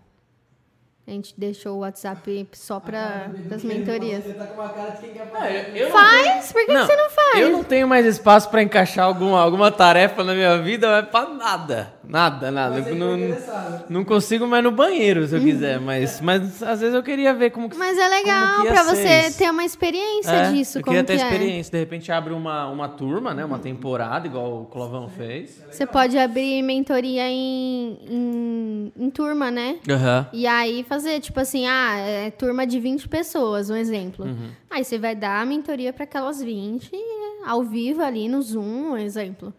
A 1.07 1.11
gente 1.11 1.35
deixou 1.37 1.77
o 1.77 1.79
WhatsApp 1.81 2.49
só 2.53 2.81
para 2.81 3.31
as 3.55 3.63
mentorias. 3.63 4.25
Ele 4.25 4.33
com 4.33 4.55
uma 4.55 4.71
cara 4.71 4.91
de 4.93 5.01
quem 5.03 5.11
quer 5.11 5.31
fazer. 5.31 5.77
Eu 5.77 5.89
não 5.91 5.99
Faz? 5.99 6.51
Por 6.53 6.61
que, 6.65 6.67
que 6.67 6.79
você 6.79 6.97
não 6.97 7.11
faz? 7.11 7.41
Eu 7.41 7.51
não 7.51 7.63
tenho 7.63 7.87
mais 7.87 8.07
espaço 8.07 8.49
pra 8.49 8.63
encaixar 8.63 9.05
alguma, 9.05 9.39
alguma 9.39 9.71
tarefa 9.71 10.25
na 10.25 10.33
minha 10.33 10.57
vida, 10.63 10.89
mas 10.89 11.11
pra 11.11 11.29
nada. 11.29 11.93
Nada, 12.09 12.51
nada. 12.51 12.79
Eu 12.81 12.95
não, 12.95 13.17
não 13.89 14.05
consigo 14.05 14.47
mais 14.47 14.63
no 14.63 14.71
banheiro, 14.71 15.27
se 15.27 15.35
eu 15.37 15.41
quiser, 15.41 15.81
mas, 15.81 16.21
mas 16.21 16.63
às 16.63 16.81
vezes 16.81 16.95
eu 16.95 17.03
queria 17.03 17.33
ver 17.35 17.51
como 17.51 17.69
que 17.69 17.77
Mas 17.77 17.99
é 17.99 18.09
legal 18.09 18.63
ser 18.63 18.85
você 18.85 19.29
isso. 19.29 19.39
ter 19.39 19.51
uma 19.51 19.65
experiência 19.65 20.31
É, 20.31 20.53
disso. 20.53 20.79
eu 20.79 20.83
como 20.83 20.97
queria 20.97 21.05
ter 21.07 21.17
que 21.17 21.23
é. 21.23 21.27
experiência. 21.27 21.71
De 21.73 21.79
repente 21.79 22.13
abre 22.13 22.33
uma, 22.33 22.67
uma 22.69 22.89
turma, 22.89 23.33
né? 23.35 23.45
Uma 23.45 23.59
temporada, 23.59 24.27
igual 24.27 24.63
o 24.63 24.65
Clovão 24.67 25.09
fez. 25.09 25.63
Você 25.71 25.87
pode 25.87 26.19
abrir 26.19 26.63
mentoria 26.63 27.29
em, 27.29 27.99
em, 28.09 28.93
em 28.97 29.11
turma, 29.11 29.51
né? 29.51 29.77
Aham. 29.89 30.27
E 30.33 30.47
aí 30.47 30.85
fazer, 30.85 31.21
tipo 31.21 31.41
assim, 31.41 31.67
ah, 31.67 31.97
é 31.99 32.31
turma 32.31 32.67
de 32.67 32.79
20 32.79 33.09
pessoas, 33.09 33.71
um 33.71 33.77
exemplo. 33.77 34.25
Uhum. 34.25 34.49
Aí 34.71 34.85
você 34.85 34.99
vai 34.99 35.15
dar 35.15 35.41
a 35.41 35.45
mentoria 35.47 35.93
para 35.93 36.05
aquelas 36.05 36.43
20 36.43 36.91
ao 37.47 37.63
vivo 37.63 38.03
ali 38.03 38.29
no 38.29 38.41
Zoom, 38.43 38.93
um 38.93 38.97
exemplo. 38.97 39.53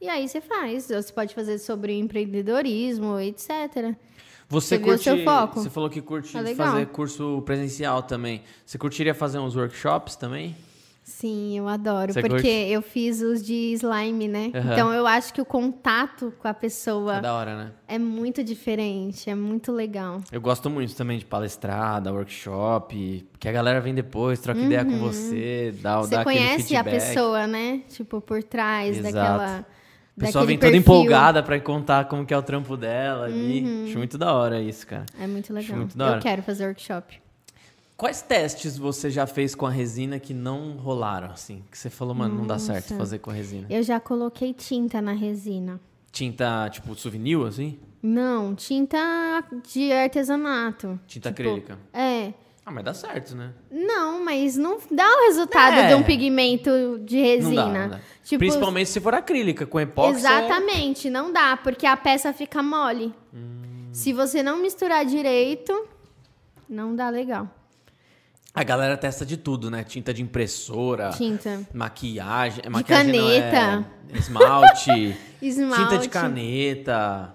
E 0.00 0.08
aí 0.08 0.28
você 0.28 0.40
faz. 0.40 0.88
Você 0.88 1.12
pode 1.12 1.34
fazer 1.34 1.58
sobre 1.58 1.98
empreendedorismo, 1.98 3.18
etc. 3.18 3.94
Você, 4.48 4.76
Você 4.76 4.76
o 4.76 4.80
curte. 4.80 5.04
seu 5.04 5.24
foco? 5.24 5.60
Você 5.60 5.70
falou 5.70 5.90
que 5.90 6.00
curte 6.00 6.32
Tá 6.32 6.44
fazer 6.54 6.86
curso 6.86 7.42
presencial 7.44 8.02
também. 8.02 8.42
Você 8.64 8.78
curtiria 8.78 9.14
fazer 9.14 9.38
uns 9.38 9.56
workshops 9.56 10.16
também? 10.16 10.56
Sim, 11.02 11.56
eu 11.58 11.66
adoro. 11.66 12.12
Você 12.12 12.20
porque 12.20 12.34
curte? 12.34 12.48
eu 12.48 12.82
fiz 12.82 13.22
os 13.22 13.42
de 13.42 13.72
slime, 13.72 14.28
né? 14.28 14.52
Aham. 14.54 14.72
Então 14.72 14.92
eu 14.92 15.06
acho 15.06 15.32
que 15.32 15.40
o 15.40 15.44
contato 15.44 16.32
com 16.38 16.46
a 16.46 16.52
pessoa 16.52 17.16
É 17.16 17.30
hora, 17.30 17.56
né? 17.56 17.72
é 17.88 17.98
muito 17.98 18.44
diferente, 18.44 19.28
é 19.30 19.34
muito 19.34 19.72
legal. 19.72 20.20
Eu 20.30 20.40
gosto 20.40 20.68
muito 20.68 20.94
também 20.94 21.18
de 21.18 21.24
palestrar, 21.24 22.02
dar 22.02 22.12
workshop, 22.12 23.26
que 23.38 23.48
a 23.48 23.52
galera 23.52 23.80
vem 23.80 23.94
depois, 23.94 24.38
troca 24.38 24.60
ideia 24.60 24.84
com 24.84 24.98
você, 24.98 25.74
dá, 25.80 25.98
Você 25.98 26.14
dá 26.14 26.20
aquele 26.20 26.36
conhece 26.40 26.76
a 26.76 26.84
pessoa, 26.84 27.46
né? 27.46 27.80
Tipo, 27.88 28.20
por 28.20 28.42
trás 28.42 28.98
Exato. 28.98 29.14
daquela. 29.14 29.66
A 30.18 30.26
pessoa 30.26 30.44
vem 30.44 30.58
toda 30.58 30.72
perfil. 30.72 30.80
empolgada 30.80 31.42
pra 31.42 31.58
contar 31.60 32.06
como 32.06 32.26
que 32.26 32.34
é 32.34 32.36
o 32.36 32.42
trampo 32.42 32.76
dela 32.76 33.26
ali. 33.26 33.86
Acho 33.88 33.98
muito 33.98 34.18
da 34.18 34.32
hora 34.32 34.60
isso, 34.60 34.86
cara. 34.86 35.06
É 35.18 35.26
muito 35.26 35.52
legal. 35.52 35.76
muito 35.76 35.96
da 35.96 36.06
hora. 36.06 36.18
Eu 36.18 36.22
quero 36.22 36.42
fazer 36.42 36.66
workshop. 36.66 37.20
Quais 37.96 38.22
testes 38.22 38.78
você 38.78 39.10
já 39.10 39.26
fez 39.26 39.56
com 39.56 39.66
a 39.66 39.70
resina 39.70 40.20
que 40.20 40.32
não 40.32 40.76
rolaram, 40.76 41.32
assim? 41.32 41.64
Que 41.68 41.76
você 41.76 41.90
falou, 41.90 42.14
mano, 42.14 42.34
não 42.34 42.46
dá 42.46 42.56
certo 42.56 42.90
Nossa. 42.90 42.96
fazer 42.96 43.18
com 43.18 43.30
a 43.30 43.32
resina. 43.32 43.66
Eu 43.68 43.82
já 43.82 43.98
coloquei 43.98 44.54
tinta 44.54 45.02
na 45.02 45.12
resina. 45.12 45.80
Tinta, 46.18 46.68
tipo, 46.68 46.96
souvenir, 46.96 47.38
assim? 47.46 47.78
Não, 48.02 48.52
tinta 48.52 48.98
de 49.72 49.92
artesanato. 49.92 50.98
Tinta 51.06 51.30
Tipo, 51.32 51.48
acrílica. 51.48 51.78
É. 51.92 52.32
Ah, 52.66 52.72
mas 52.72 52.84
dá 52.84 52.92
certo, 52.92 53.36
né? 53.36 53.52
Não, 53.70 54.24
mas 54.24 54.56
não 54.56 54.78
dá 54.90 55.06
o 55.06 55.26
resultado 55.28 55.74
É. 55.76 55.86
de 55.88 55.94
um 55.94 56.02
pigmento 56.02 56.70
de 57.04 57.16
Não 57.16 57.22
resina. 57.24 57.62
dá, 57.64 57.68
não 57.82 57.88
dá. 57.90 58.00
Tipo, 58.24 58.40
Principalmente 58.40 58.90
se 58.90 59.00
for 59.00 59.14
acrílica, 59.14 59.64
com 59.64 59.78
epóxi. 59.78 60.10
é- 60.16 60.18
Exatamente, 60.18 61.08
não 61.08 61.32
dá, 61.32 61.56
porque 61.56 61.86
a 61.86 61.96
peça 61.96 62.32
fica 62.32 62.60
mole. 62.64 63.14
Hum. 63.32 63.88
Se 63.92 64.12
você 64.12 64.42
não 64.42 64.58
misturar 64.60 65.04
direito, 65.06 65.86
não 66.68 66.94
dá 66.96 67.08
legal. 67.10 67.48
A 68.58 68.64
galera 68.64 68.96
testa 68.96 69.24
de 69.24 69.36
tudo, 69.36 69.70
né? 69.70 69.84
Tinta 69.84 70.12
de 70.12 70.20
impressora, 70.20 71.10
Tinta. 71.10 71.60
maquiagem. 71.72 72.60
é 72.66 72.68
maquiagem 72.68 73.12
não, 73.12 73.28
caneta. 73.28 73.86
é 74.12 74.18
esmalte, 74.18 75.16
Esmalte. 75.40 75.82
tinta 75.84 75.98
de 75.98 76.08
caneta. 76.08 77.34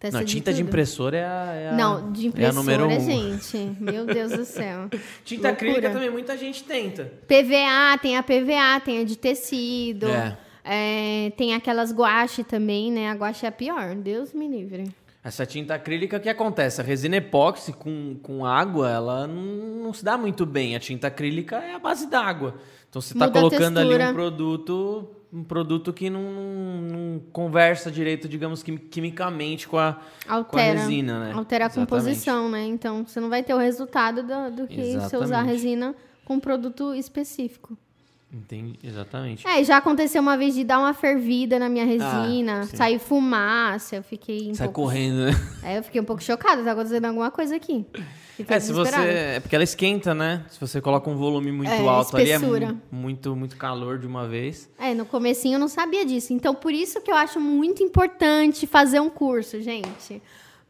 Testa 0.00 0.18
não, 0.18 0.24
de 0.24 0.32
tinta 0.32 0.52
de, 0.54 0.58
tudo. 0.60 0.68
impressora 0.68 1.16
é 1.18 1.24
a, 1.26 1.52
é 1.54 1.68
a- 1.68 1.72
Não, 1.74 2.10
de 2.12 2.32
é 2.34 2.46
a 2.46 2.52
número 2.52 2.84
impressora, 2.84 3.14
um. 3.14 3.32
gente. 3.40 3.76
Meu 3.78 4.06
Deus 4.06 4.32
do 4.32 4.44
céu. 4.46 4.88
Tinta 5.22 5.48
Loucura. 5.48 5.52
acrílica 5.70 5.90
também 5.90 6.10
muita 6.10 6.34
gente 6.38 6.64
tenta. 6.64 7.12
PVA, 7.26 7.98
tem 8.00 8.16
a 8.16 8.22
PVA, 8.22 8.80
tem 8.82 9.00
a 9.00 9.04
de 9.04 9.16
tecido. 9.16 10.06
É. 10.08 10.38
É, 10.64 11.30
tem 11.36 11.54
aquelas 11.54 11.92
guache 11.92 12.42
também, 12.42 12.90
né? 12.90 13.10
A 13.10 13.14
guache 13.14 13.44
é 13.44 13.50
a 13.50 13.52
pior. 13.52 13.94
Deus 13.96 14.32
me 14.32 14.48
livre. 14.48 14.84
Essa 15.24 15.46
tinta 15.46 15.74
acrílica, 15.74 16.18
o 16.18 16.20
que 16.20 16.28
acontece? 16.28 16.82
A 16.82 16.84
resina 16.84 17.16
epóxi 17.16 17.72
com, 17.72 18.14
com 18.22 18.44
água, 18.44 18.90
ela 18.90 19.26
não, 19.26 19.42
não 19.84 19.92
se 19.94 20.04
dá 20.04 20.18
muito 20.18 20.44
bem. 20.44 20.76
A 20.76 20.78
tinta 20.80 21.06
acrílica 21.06 21.56
é 21.56 21.74
a 21.74 21.78
base 21.78 22.06
d'água. 22.08 22.56
Então 22.90 23.00
você 23.00 23.14
está 23.14 23.28
colocando 23.30 23.78
ali 23.78 23.94
um 23.96 24.12
produto, 24.12 25.08
um 25.32 25.42
produto 25.42 25.92
que 25.94 26.10
não, 26.10 26.20
não- 26.20 27.22
conversa 27.32 27.90
direito, 27.90 28.28
digamos, 28.28 28.62
quim- 28.62 28.76
quimicamente 28.76 29.66
com 29.66 29.78
a, 29.78 29.96
com 30.46 30.58
a 30.58 30.60
resina, 30.60 31.18
né? 31.18 31.32
Altera 31.32 31.64
a 31.64 31.66
Exatamente. 31.68 31.88
composição, 31.90 32.50
né? 32.50 32.64
Então 32.66 33.06
você 33.06 33.18
não 33.18 33.30
vai 33.30 33.42
ter 33.42 33.54
o 33.54 33.58
resultado 33.58 34.22
do, 34.22 34.50
do 34.62 34.68
que 34.68 34.76
você 34.92 35.16
usar 35.16 35.16
a 35.16 35.24
Exatamente. 35.24 35.50
resina 35.52 35.94
com 36.24 36.34
um 36.34 36.40
produto 36.40 36.94
específico. 36.94 37.76
Entendi, 38.34 38.76
exatamente. 38.82 39.46
É, 39.46 39.62
já 39.62 39.76
aconteceu 39.76 40.20
uma 40.20 40.36
vez 40.36 40.54
de 40.54 40.64
dar 40.64 40.80
uma 40.80 40.92
fervida 40.92 41.56
na 41.58 41.68
minha 41.68 41.84
resina, 41.84 42.60
Ah, 42.62 42.76
sair 42.76 42.98
fumaça, 42.98 43.94
eu 43.96 44.02
fiquei 44.02 44.50
um 44.50 44.54
Sai 44.54 44.66
pouco... 44.66 44.82
correndo, 44.82 45.26
né? 45.26 45.30
É, 45.62 45.78
eu 45.78 45.82
fiquei 45.84 46.00
um 46.00 46.04
pouco 46.04 46.20
chocada, 46.22 46.64
tá 46.64 46.72
acontecendo 46.72 47.04
alguma 47.04 47.30
coisa 47.30 47.54
aqui. 47.54 47.86
Fiquei 48.36 48.56
É, 48.56 48.58
se 48.58 48.72
você. 48.72 48.96
É 48.96 49.38
porque 49.40 49.54
ela 49.54 49.62
esquenta, 49.62 50.12
né? 50.12 50.44
Se 50.50 50.58
você 50.60 50.80
coloca 50.80 51.08
um 51.08 51.14
volume 51.16 51.52
muito 51.52 51.70
É, 51.70 51.78
alto 51.86 52.16
ali, 52.16 52.32
é 52.32 52.34
espessura. 52.34 52.72
mu- 52.72 52.80
muito, 52.90 53.36
muito 53.36 53.56
calor 53.56 53.98
de 54.00 54.06
uma 54.08 54.26
vez. 54.26 54.68
É, 54.80 54.92
no 54.92 55.06
comecinho 55.06 55.54
eu 55.54 55.60
não 55.60 55.68
sabia 55.68 56.04
disso. 56.04 56.32
Então, 56.32 56.52
por 56.56 56.72
isso 56.72 57.00
que 57.00 57.12
eu 57.12 57.14
acho 57.16 57.38
muito 57.38 57.84
importante 57.84 58.66
fazer 58.66 58.98
um 58.98 59.08
curso, 59.08 59.60
gente. 59.60 60.20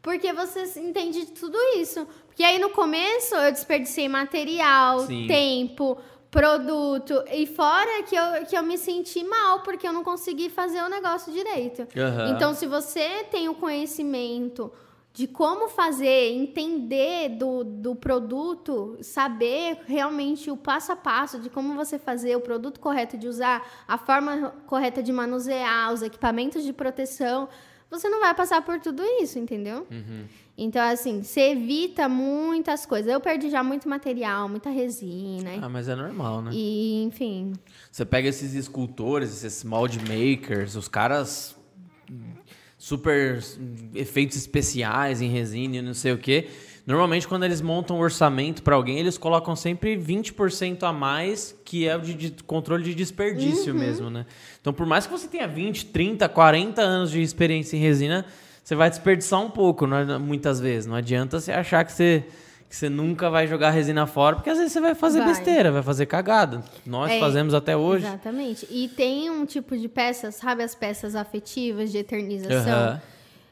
Porque 0.03 0.31
você 0.31 0.61
entende 0.79 1.21
de 1.25 1.31
tudo 1.31 1.57
isso. 1.77 2.05
Porque 2.27 2.43
aí 2.43 2.59
no 2.59 2.69
começo 2.69 3.33
eu 3.33 3.51
desperdicei 3.51 4.07
material, 4.07 4.99
Sim. 5.07 5.25
tempo, 5.25 5.97
produto. 6.35 7.23
E 7.31 7.47
fora 7.47 8.03
que 8.03 8.13
eu, 8.13 8.45
que 8.45 8.57
eu 8.57 8.63
me 8.63 8.77
senti 8.77 9.23
mal, 9.23 9.61
porque 9.61 9.87
eu 9.87 9.93
não 9.93 10.03
consegui 10.03 10.49
fazer 10.49 10.81
o 10.81 10.89
negócio 10.89 11.31
direito. 11.31 11.87
Aham. 11.97 12.31
Então, 12.31 12.53
se 12.53 12.67
você 12.67 13.23
tem 13.31 13.47
o 13.47 13.55
conhecimento 13.55 14.69
de 15.13 15.27
como 15.27 15.69
fazer, 15.69 16.33
entender 16.33 17.29
do, 17.29 17.63
do 17.63 17.95
produto, 17.95 18.97
saber 19.01 19.79
realmente 19.85 20.51
o 20.51 20.57
passo 20.57 20.91
a 20.91 20.95
passo 20.97 21.39
de 21.39 21.49
como 21.49 21.73
você 21.73 21.97
fazer 21.97 22.35
o 22.35 22.41
produto 22.41 22.81
correto 22.81 23.17
de 23.17 23.29
usar, 23.29 23.65
a 23.87 23.97
forma 23.97 24.53
correta 24.67 25.01
de 25.01 25.13
manusear, 25.13 25.93
os 25.93 26.01
equipamentos 26.01 26.65
de 26.65 26.73
proteção, 26.73 27.47
você 27.89 28.09
não 28.09 28.19
vai 28.19 28.33
passar 28.33 28.61
por 28.61 28.77
tudo 28.81 29.01
isso, 29.21 29.39
entendeu? 29.39 29.87
Então, 30.57 30.81
assim, 30.81 31.21
você 31.21 31.51
evita 31.51 32.07
muitas 32.07 32.85
coisas. 32.85 33.11
Eu 33.11 33.19
perdi 33.19 33.49
já 33.49 33.61
muito 33.61 33.89
material, 33.89 34.47
muita 34.47 34.69
resina. 34.69 35.51
Ah, 35.61 35.67
mas 35.67 35.89
é 35.89 35.95
normal, 35.95 36.41
né? 36.41 36.51
E, 36.53 37.03
enfim. 37.03 37.53
Você 37.91 38.05
pega 38.05 38.29
esses 38.29 38.53
escultores, 38.53 39.43
esses 39.43 39.63
mold 39.65 39.99
makers, 39.99 40.75
os 40.75 40.87
caras 40.87 41.55
super 42.77 43.43
efeitos 43.93 44.37
especiais 44.37 45.21
em 45.21 45.27
resina 45.27 45.77
e 45.77 45.81
não 45.81 45.93
sei 45.93 46.13
o 46.13 46.17
quê. 46.17 46.47
Normalmente, 46.85 47.27
quando 47.27 47.43
eles 47.43 47.61
montam 47.61 47.97
um 47.97 47.99
orçamento 47.99 48.61
para 48.61 48.75
alguém, 48.75 48.99
eles 48.99 49.17
colocam 49.17 49.55
sempre 49.55 49.97
20% 49.97 50.83
a 50.83 50.93
mais, 50.93 51.55
que 51.65 51.87
é 51.87 51.95
o 51.97 51.99
de, 51.99 52.13
de 52.13 52.43
controle 52.43 52.83
de 52.83 52.93
desperdício 52.93 53.73
mesmo, 53.73 54.11
né? 54.11 54.27
Então, 54.61 54.71
por 54.71 54.85
mais 54.85 55.07
que 55.07 55.11
você 55.11 55.27
tenha 55.27 55.47
20, 55.47 55.87
30, 55.87 56.29
40 56.29 56.81
anos 56.81 57.09
de 57.09 57.21
experiência 57.23 57.75
em 57.75 57.79
resina, 57.79 58.23
você 58.65 58.73
vai 58.73 58.89
desperdiçar 58.89 59.39
um 59.41 59.49
pouco, 59.51 59.85
né? 59.85 60.17
muitas 60.17 60.59
vezes. 60.59 60.87
Não 60.87 60.95
adianta 60.95 61.39
você 61.39 61.51
achar 61.51 61.85
que 61.85 61.91
você, 61.93 62.25
que 62.67 62.75
você 62.75 62.89
nunca 62.89 63.29
vai 63.29 63.45
jogar 63.45 63.69
resina 63.69 64.07
fora, 64.07 64.37
porque 64.37 64.49
às 64.49 64.57
vezes 64.57 64.73
você 64.73 64.81
vai 64.81 64.95
fazer 64.95 65.19
Vai. 65.19 65.27
besteira, 65.29 65.71
vai 65.71 65.83
fazer 65.83 66.07
cagada. 66.07 66.63
Nós 66.83 67.11
É, 67.11 67.19
fazemos 67.19 67.53
até 67.53 67.77
hoje. 67.77 68.07
Exatamente. 68.07 68.67
E 68.71 68.87
tem 68.89 69.29
um 69.29 69.45
tipo 69.45 69.77
de 69.77 69.87
peças, 69.87 70.33
sabe 70.33 70.63
as 70.63 70.73
peças 70.73 71.15
afetivas 71.15 71.91
de 71.91 71.99
eternização? 71.99 72.73
Aham. 72.73 73.01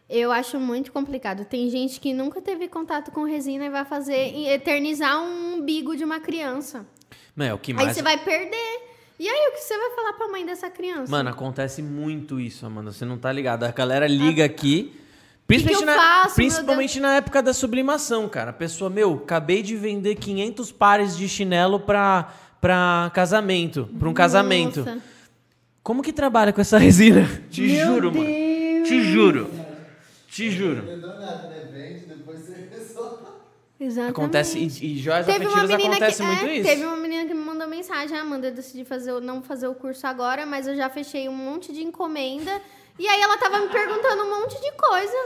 Eu 0.10 0.32
acho 0.32 0.60
muito 0.60 0.92
complicado. 0.92 1.46
Tem 1.46 1.70
gente 1.70 2.00
que 2.00 2.12
nunca 2.12 2.42
teve 2.42 2.68
contato 2.68 3.12
com 3.12 3.24
resina 3.24 3.66
e 3.66 3.70
vai 3.70 3.86
fazer 3.86 4.36
eternizar 4.48 5.22
um 5.22 5.58
umbigo 5.58 5.96
de 5.96 6.04
uma 6.04 6.20
criança. 6.20 6.86
Não, 7.36 7.46
é 7.46 7.54
o 7.54 7.58
que 7.60 7.72
Aí 7.72 7.76
mais. 7.78 7.94
você 7.96 8.02
vai 8.02 8.18
perder. 8.18 8.82
E 9.20 9.28
aí, 9.28 9.50
o 9.50 9.54
que 9.54 9.60
você 9.62 9.78
vai 9.78 9.92
falar 9.92 10.14
pra 10.14 10.28
mãe 10.28 10.44
dessa 10.44 10.70
criança? 10.72 11.10
Mano, 11.12 11.30
acontece 11.30 11.84
muito 11.84 12.40
isso, 12.40 12.66
Amanda. 12.66 12.92
Você 12.92 13.06
não 13.06 13.18
tá 13.18 13.32
ligado. 13.32 13.64
A 13.64 13.72
galera 13.72 14.08
liga 14.08 14.44
aqui. 14.44 15.00
Principalmente, 15.46 15.82
eu 15.82 15.86
na, 15.86 15.96
faço, 16.24 16.36
principalmente 16.36 17.00
na 17.00 17.16
época 17.16 17.42
da 17.44 17.54
sublimação, 17.54 18.28
cara. 18.30 18.50
A 18.52 18.54
pessoa, 18.54 18.90
meu, 18.90 19.14
acabei 19.24 19.62
de 19.62 19.76
vender 19.76 20.16
500 20.16 20.72
pares 20.72 21.16
de 21.18 21.28
chinelo 21.28 21.80
pra, 21.80 22.34
pra 22.62 23.12
casamento. 23.14 23.90
Pra 24.00 24.10
um 24.10 24.14
casamento. 24.14 24.80
Nossa. 24.80 24.98
Como 25.84 26.02
que 26.02 26.14
trabalha 26.14 26.54
com 26.54 26.62
essa 26.62 26.78
resina? 26.80 27.28
Te 27.52 27.62
Meu 27.62 27.88
juro, 27.88 28.12
mano. 28.14 28.26
Deus. 28.26 28.88
Te 28.88 29.02
juro. 29.02 29.50
Te 30.30 30.50
juro. 30.50 30.84
Exatamente. 33.80 34.12
Acontece. 34.12 34.58
E, 34.60 34.94
e 34.94 34.98
joias 34.98 35.26
Teve 35.26 35.46
uma 35.46 35.58
afetivas 35.58 35.70
menina 35.78 35.96
acontece 35.96 36.22
que, 36.22 36.28
muito 36.30 36.46
é, 36.46 36.56
isso. 36.56 36.70
Teve 36.70 36.86
uma 36.86 36.96
menina 36.96 37.26
que 37.26 37.34
me 37.34 37.42
mandou 37.42 37.68
mensagem, 37.68 38.18
ah, 38.18 38.22
Amanda, 38.22 38.48
eu 38.48 38.54
decidi 38.54 38.86
fazer, 38.86 39.12
o- 39.12 39.20
não 39.20 39.42
fazer 39.42 39.68
o 39.68 39.76
curso 39.76 40.08
agora, 40.08 40.46
mas 40.46 40.68
eu 40.68 40.76
já 40.76 40.90
fechei 40.90 41.28
um 41.28 41.34
monte 41.36 41.74
de 41.74 41.82
encomenda. 41.84 42.62
E 43.00 43.08
aí 43.08 43.22
ela 43.22 43.38
tava 43.38 43.60
me 43.60 43.70
perguntando 43.70 44.24
um 44.24 44.40
monte 44.42 44.60
de 44.62 44.72
coisa. 44.74 45.18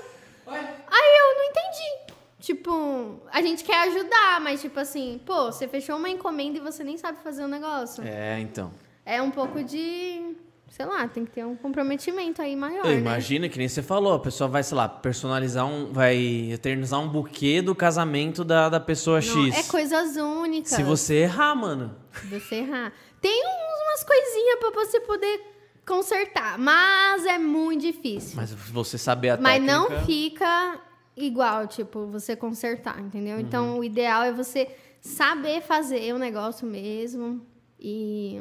Ué? 0.47 0.59
Aí 0.89 1.17
eu 1.19 1.35
não 1.37 1.43
entendi. 1.45 2.13
Tipo, 2.39 3.19
a 3.31 3.41
gente 3.41 3.63
quer 3.63 3.87
ajudar, 3.89 4.39
mas 4.41 4.61
tipo 4.61 4.79
assim, 4.79 5.19
pô, 5.25 5.51
você 5.51 5.67
fechou 5.67 5.97
uma 5.97 6.09
encomenda 6.09 6.57
e 6.57 6.61
você 6.61 6.83
nem 6.83 6.97
sabe 6.97 7.17
fazer 7.23 7.43
o 7.43 7.47
negócio. 7.47 8.03
É, 8.05 8.39
então. 8.39 8.71
É 9.05 9.21
um 9.21 9.31
pouco 9.31 9.61
de, 9.63 10.35
sei 10.69 10.85
lá, 10.85 11.07
tem 11.07 11.25
que 11.25 11.31
ter 11.31 11.45
um 11.45 11.55
comprometimento 11.55 12.41
aí 12.41 12.55
maior, 12.55 12.85
Eu 12.85 12.91
né? 12.91 12.97
imagina 12.99 13.49
que 13.49 13.57
nem 13.57 13.67
você 13.67 13.81
falou, 13.81 14.13
a 14.13 14.19
pessoa 14.19 14.47
vai, 14.47 14.63
sei 14.63 14.77
lá, 14.77 14.87
personalizar 14.87 15.65
um. 15.65 15.91
Vai 15.91 16.15
eternizar 16.53 16.99
um 17.01 17.07
buquê 17.09 17.61
do 17.61 17.73
casamento 17.75 18.43
da, 18.45 18.69
da 18.69 18.79
pessoa 18.79 19.19
Não, 19.19 19.45
X. 19.47 19.57
é 19.57 19.63
coisas 19.69 20.15
únicas. 20.15 20.71
Se 20.71 20.83
você 20.83 21.15
errar, 21.15 21.55
mano. 21.55 21.95
Você 22.29 22.55
errar. 22.55 22.93
Tem 23.19 23.43
uns- 23.45 23.77
umas 23.87 24.03
coisinhas 24.03 24.59
pra 24.59 24.69
você 24.71 24.99
poder 25.01 25.41
consertar, 25.87 26.59
mas 26.59 27.25
é 27.25 27.37
muito 27.39 27.81
difícil. 27.81 28.35
Mas 28.35 28.51
você 28.51 28.97
saber 28.97 29.29
a 29.29 29.37
Mas 29.37 29.53
técnica. 29.53 29.73
não 29.73 30.05
fica 30.05 30.81
igual, 31.15 31.65
tipo, 31.65 32.05
você 32.07 32.35
consertar, 32.35 32.99
entendeu? 32.99 33.39
Então, 33.39 33.79
o 33.79 33.83
ideal 33.83 34.23
é 34.23 34.31
você 34.33 34.67
saber 35.01 35.61
fazer 35.61 36.13
o 36.13 36.19
negócio 36.19 36.67
mesmo 36.67 37.41
e, 37.79 38.39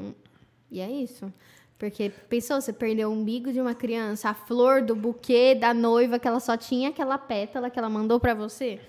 e 0.70 0.80
é 0.80 0.90
isso. 0.90 1.32
Porque, 1.78 2.10
pensou, 2.28 2.60
você 2.60 2.72
perdeu 2.72 3.10
o 3.10 3.12
umbigo 3.12 3.52
de 3.52 3.60
uma 3.60 3.74
criança, 3.74 4.30
a 4.30 4.34
flor 4.34 4.82
do 4.82 4.96
buquê 4.96 5.54
da 5.54 5.72
noiva, 5.72 6.18
que 6.18 6.26
ela 6.26 6.40
só 6.40 6.56
tinha 6.56 6.88
aquela 6.88 7.18
pétala 7.18 7.70
que 7.70 7.78
ela 7.78 7.88
mandou 7.88 8.18
pra 8.18 8.34
você? 8.34 8.80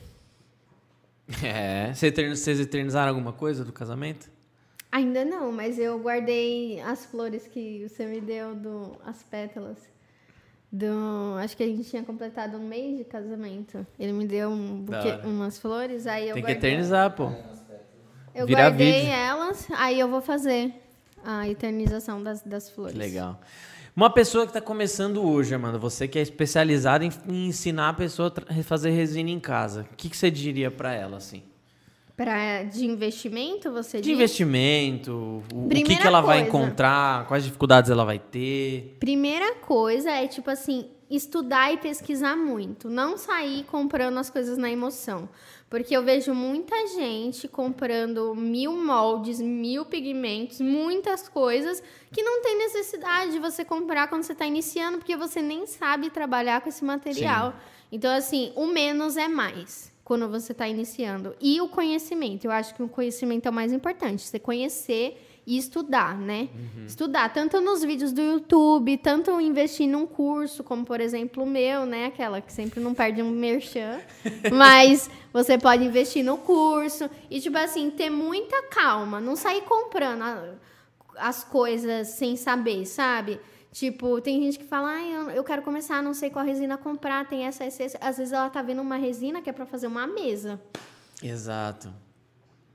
É. 1.44 1.94
Vocês 1.94 2.58
eternizaram 2.58 3.10
alguma 3.10 3.34
coisa 3.34 3.66
do 3.66 3.74
casamento? 3.74 4.32
Ainda 4.92 5.26
não, 5.26 5.52
mas 5.52 5.78
eu 5.78 6.00
guardei 6.00 6.80
as 6.82 7.06
flores 7.06 7.48
que 7.48 7.88
você 7.88 8.06
me 8.06 8.22
deu, 8.22 8.56
do, 8.56 8.98
as 9.06 9.22
pétalas. 9.24 9.78
Do, 10.72 11.36
acho 11.40 11.56
que 11.56 11.64
a 11.64 11.68
gente 11.68 11.84
tinha 11.90 12.04
completado 12.04 12.58
um 12.58 12.68
mês 12.68 12.98
de 12.98 13.04
casamento. 13.04 13.86
Ele 14.00 14.12
me 14.14 14.26
deu 14.26 14.50
um 14.50 14.82
buquê, 14.82 15.20
umas 15.24 15.58
flores, 15.58 16.08
aí 16.08 16.28
eu 16.30 16.34
Tem 16.36 16.44
que 16.44 16.52
guardei. 16.52 16.70
eternizar, 16.72 17.12
pô. 17.16 17.32
Eu 18.34 18.46
Vira 18.46 18.64
guardei 18.64 19.02
vídeo. 19.02 19.10
elas, 19.14 19.68
aí 19.78 20.00
eu 20.00 20.08
vou 20.08 20.22
fazer 20.22 20.74
a 21.24 21.48
eternização 21.50 22.22
das, 22.22 22.42
das 22.44 22.70
flores. 22.70 22.94
Que 22.94 23.00
legal. 23.00 23.40
Uma 23.96 24.12
pessoa 24.12 24.46
que 24.46 24.52
está 24.52 24.62
começando 24.62 25.24
hoje, 25.24 25.56
Amanda, 25.56 25.78
você 25.80 26.08
que 26.08 26.20
é 26.20 26.22
especializada 26.22 27.04
em, 27.04 27.12
em 27.28 27.48
ensinar 27.48 27.90
a 27.90 27.94
pessoa 27.94 28.32
a 28.48 28.64
fazer 28.64 28.92
resina 28.92 29.30
em 29.32 29.40
casa, 29.40 29.88
o 29.92 29.96
que, 29.96 30.10
que 30.10 30.16
você 30.16 30.30
diria 30.30 30.70
para 30.70 30.94
ela, 30.94 31.18
assim? 31.18 31.42
Pra, 32.18 32.64
de 32.64 32.84
investimento, 32.84 33.72
você 33.72 33.98
De 33.98 34.06
diz? 34.06 34.14
investimento, 34.14 35.44
o, 35.54 35.66
o 35.66 35.70
que, 35.70 35.84
que 35.84 36.08
ela 36.08 36.20
vai 36.20 36.40
coisa. 36.40 36.50
encontrar, 36.50 37.28
quais 37.28 37.44
dificuldades 37.44 37.92
ela 37.92 38.04
vai 38.04 38.18
ter. 38.18 38.98
Primeira 39.00 39.54
coisa 39.58 40.10
é, 40.10 40.28
tipo 40.28 40.50
assim, 40.50 40.90
estudar 41.12 41.72
e 41.72 41.78
pesquisar 41.78 42.36
muito. 42.36 42.90
Não 42.90 43.18
sair 43.18 43.64
comprando 43.66 44.18
as 44.18 44.32
coisas 44.32 44.58
na 44.58 44.68
emoção. 44.72 45.30
Porque 45.70 45.96
eu 45.96 46.02
vejo 46.02 46.34
muita 46.34 46.76
gente 46.88 47.48
comprando 47.48 48.34
mil 48.34 48.72
moldes, 48.72 49.40
mil 49.40 49.86
pigmentos, 49.86 50.60
muitas 50.60 51.30
coisas 51.30 51.84
que 52.12 52.24
não 52.24 52.42
tem 52.42 52.58
necessidade 52.58 53.34
de 53.34 53.40
você 53.40 53.64
comprar 53.64 54.08
quando 54.08 54.24
você 54.24 54.32
está 54.32 54.48
iniciando, 54.48 54.98
porque 54.98 55.16
você 55.16 55.40
nem 55.40 55.68
sabe 55.68 56.10
trabalhar 56.10 56.62
com 56.62 56.70
esse 56.70 56.84
material. 56.84 57.54
Então, 57.92 58.12
assim, 58.12 58.52
o 58.56 58.66
menos 58.66 59.18
é 59.18 59.28
mais 59.28 59.96
quando 60.08 60.30
você 60.30 60.54
está 60.54 60.66
iniciando. 60.70 61.36
E 61.42 61.60
o 61.60 61.68
conhecimento. 61.68 62.46
Eu 62.46 62.52
acho 62.52 62.74
que 62.74 62.82
o 62.82 62.88
conhecimento 62.88 63.46
é 63.46 63.50
o 63.50 63.54
mais 63.54 63.74
importante. 63.74 64.22
Você 64.22 64.40
conhecer 64.40 65.22
e 65.46 65.58
estudar, 65.58 66.18
né? 66.18 66.48
Estudar, 66.88 67.34
tanto 67.34 67.60
nos 67.60 67.84
vídeos 67.84 68.14
do 68.14 68.22
YouTube, 68.22 68.98
tanto 69.00 69.42
investir 69.42 69.86
num 69.86 70.08
curso, 70.08 70.64
como 70.64 70.86
por 70.86 71.02
exemplo 71.02 71.44
o 71.44 71.46
meu, 71.46 71.86
né? 71.86 72.06
Aquela 72.06 72.40
que 72.40 72.54
sempre 72.54 72.80
não 72.80 72.94
perde 72.94 73.22
um 73.22 73.30
merchan. 73.30 74.00
Mas 74.50 75.10
você 75.34 75.58
pode 75.58 75.84
investir 75.84 76.24
no 76.24 76.38
curso 76.38 77.10
e, 77.30 77.42
tipo 77.42 77.58
assim, 77.58 77.90
ter 77.90 78.10
muita 78.10 78.64
calma. 78.70 79.20
Não 79.20 79.36
sair 79.36 79.64
comprando 79.64 80.24
as 81.18 81.44
coisas 81.44 82.08
sem 82.08 82.38
saber, 82.38 82.86
sabe? 82.86 83.42
Tipo, 83.78 84.20
tem 84.20 84.42
gente 84.42 84.58
que 84.58 84.66
fala, 84.66 84.90
ah, 84.90 85.36
eu, 85.36 85.44
quero 85.44 85.62
começar, 85.62 86.02
não 86.02 86.12
sei 86.12 86.32
qual 86.32 86.44
resina 86.44 86.80
comprar, 86.80 87.28
tem 87.30 87.46
essa, 87.46 87.64
essa, 87.64 87.84
essa. 87.84 87.98
Às 88.02 88.18
vezes 88.18 88.34
ela 88.34 88.50
tá 88.50 88.60
vendo 88.60 88.82
uma 88.82 88.96
resina 88.96 89.40
que 89.40 89.52
é 89.52 89.54
pra 89.54 89.68
fazer 89.68 89.86
uma 89.86 90.08
mesa. 90.08 90.60
Exato. 91.22 91.94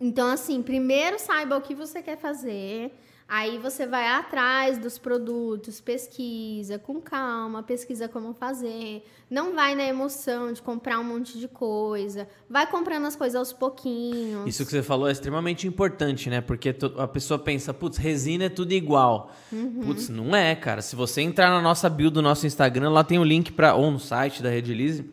Então, 0.01 0.29
assim, 0.31 0.63
primeiro 0.63 1.19
saiba 1.19 1.57
o 1.57 1.61
que 1.61 1.75
você 1.75 2.01
quer 2.01 2.17
fazer. 2.17 2.97
Aí 3.35 3.57
você 3.57 3.87
vai 3.87 4.07
atrás 4.09 4.77
dos 4.77 4.99
produtos, 4.99 5.81
pesquisa 5.81 6.79
com 6.79 7.01
calma, 7.01 7.63
pesquisa 7.63 8.07
como 8.07 8.35
fazer. 8.35 9.03
Não 9.31 9.55
vai 9.55 9.75
na 9.75 9.85
emoção 9.85 10.53
de 10.53 10.61
comprar 10.61 10.99
um 10.99 11.05
monte 11.05 11.39
de 11.39 11.49
coisa. 11.49 12.29
Vai 12.47 12.67
comprando 12.71 13.07
as 13.07 13.17
coisas 13.17 13.35
aos 13.35 13.51
pouquinhos. 13.51 14.47
Isso 14.47 14.67
que 14.67 14.71
você 14.71 14.83
falou 14.83 15.09
é 15.09 15.13
extremamente 15.13 15.67
importante, 15.67 16.29
né? 16.29 16.43
Porque 16.43 16.77
a 16.99 17.09
pessoa 17.09 17.39
pensa, 17.39 17.73
putz, 17.73 17.97
resina 17.97 18.45
é 18.45 18.49
tudo 18.51 18.73
igual. 18.73 19.33
Uhum. 19.51 19.81
Putz, 19.81 20.11
não 20.11 20.37
é, 20.37 20.55
cara. 20.55 20.83
Se 20.83 20.95
você 20.95 21.23
entrar 21.23 21.49
na 21.49 21.63
nossa 21.63 21.89
bio 21.89 22.11
do 22.11 22.21
nosso 22.21 22.47
Instagram, 22.47 22.91
lá 22.91 23.03
tem 23.03 23.19
o 23.19 23.25
link 23.25 23.51
para 23.51 23.75
ou 23.75 23.91
no 23.91 23.99
site 23.99 24.43
da 24.43 24.51
Redilize, 24.51 25.11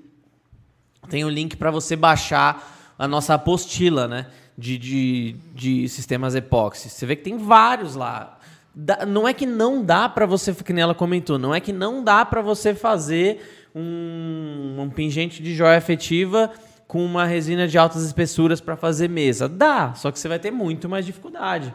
tem 1.10 1.24
o 1.24 1.30
link 1.30 1.56
para 1.56 1.72
você 1.72 1.96
baixar 1.96 2.94
a 3.00 3.08
nossa 3.08 3.36
apostila, 3.36 4.10
né? 4.10 4.28
De, 4.60 4.78
de, 4.78 5.36
de 5.56 5.88
sistemas 5.88 6.36
epóxi. 6.36 6.90
Você 6.90 7.06
vê 7.06 7.16
que 7.16 7.24
tem 7.24 7.38
vários 7.38 7.96
lá. 7.96 8.38
Dá- 8.76 9.06
não 9.06 9.28
é 9.28 9.34
que 9.34 9.46
não 9.46 9.84
dá 9.84 10.10
para 10.10 10.26
você, 10.26 10.54
que 10.54 10.74
nem 10.74 10.82
ela 10.84 10.94
comentou, 10.94 11.40
não 11.40 11.56
é 11.56 11.60
que 11.60 11.72
não 11.74 12.04
dá 12.04 12.26
para 12.26 12.42
você 12.42 12.76
fazer 12.76 13.70
um, 13.74 14.76
um 14.80 14.90
pingente 14.90 15.42
de 15.42 15.56
joia 15.56 15.78
afetiva 15.78 16.52
com 16.88 17.04
uma 17.06 17.26
resina 17.26 17.68
de 17.68 17.78
altas 17.78 18.04
espessuras 18.04 18.60
para 18.60 18.76
fazer 18.76 19.08
mesa. 19.10 19.48
Dá, 19.48 19.94
só 19.94 20.12
que 20.12 20.20
você 20.20 20.28
vai 20.28 20.40
ter 20.40 20.52
muito 20.52 20.90
mais 20.90 21.06
dificuldade. 21.06 21.74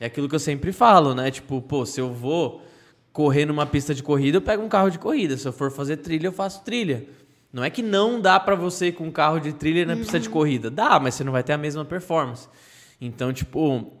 É 0.00 0.06
aquilo 0.06 0.28
que 0.28 0.34
eu 0.34 0.38
sempre 0.40 0.72
falo, 0.72 1.14
né? 1.14 1.30
Tipo, 1.30 1.60
pô, 1.60 1.84
se 1.84 2.00
eu 2.00 2.12
vou 2.12 2.62
correr 3.12 3.44
numa 3.44 3.66
pista 3.66 3.94
de 3.94 4.02
corrida, 4.02 4.38
eu 4.38 4.42
pego 4.42 4.62
um 4.62 4.68
carro 4.68 4.90
de 4.90 4.98
corrida. 4.98 5.36
Se 5.36 5.46
eu 5.46 5.52
for 5.52 5.70
fazer 5.70 5.98
trilha, 5.98 6.28
eu 6.28 6.32
faço 6.32 6.62
trilha. 6.64 7.04
Não 7.52 7.62
é 7.62 7.68
que 7.68 7.82
não 7.82 8.20
dá 8.20 8.40
para 8.40 8.54
você 8.54 8.86
ir 8.88 8.92
com 8.92 9.04
um 9.08 9.10
carro 9.10 9.38
de 9.38 9.52
trilha 9.52 9.84
na 9.84 9.94
pista 9.96 10.18
de 10.18 10.28
corrida. 10.28 10.70
Dá, 10.70 10.98
mas 10.98 11.14
você 11.14 11.22
não 11.24 11.32
vai 11.32 11.42
ter 11.42 11.52
a 11.52 11.58
mesma 11.58 11.84
performance. 11.84 12.48
Então, 13.00 13.32
tipo, 13.32 13.92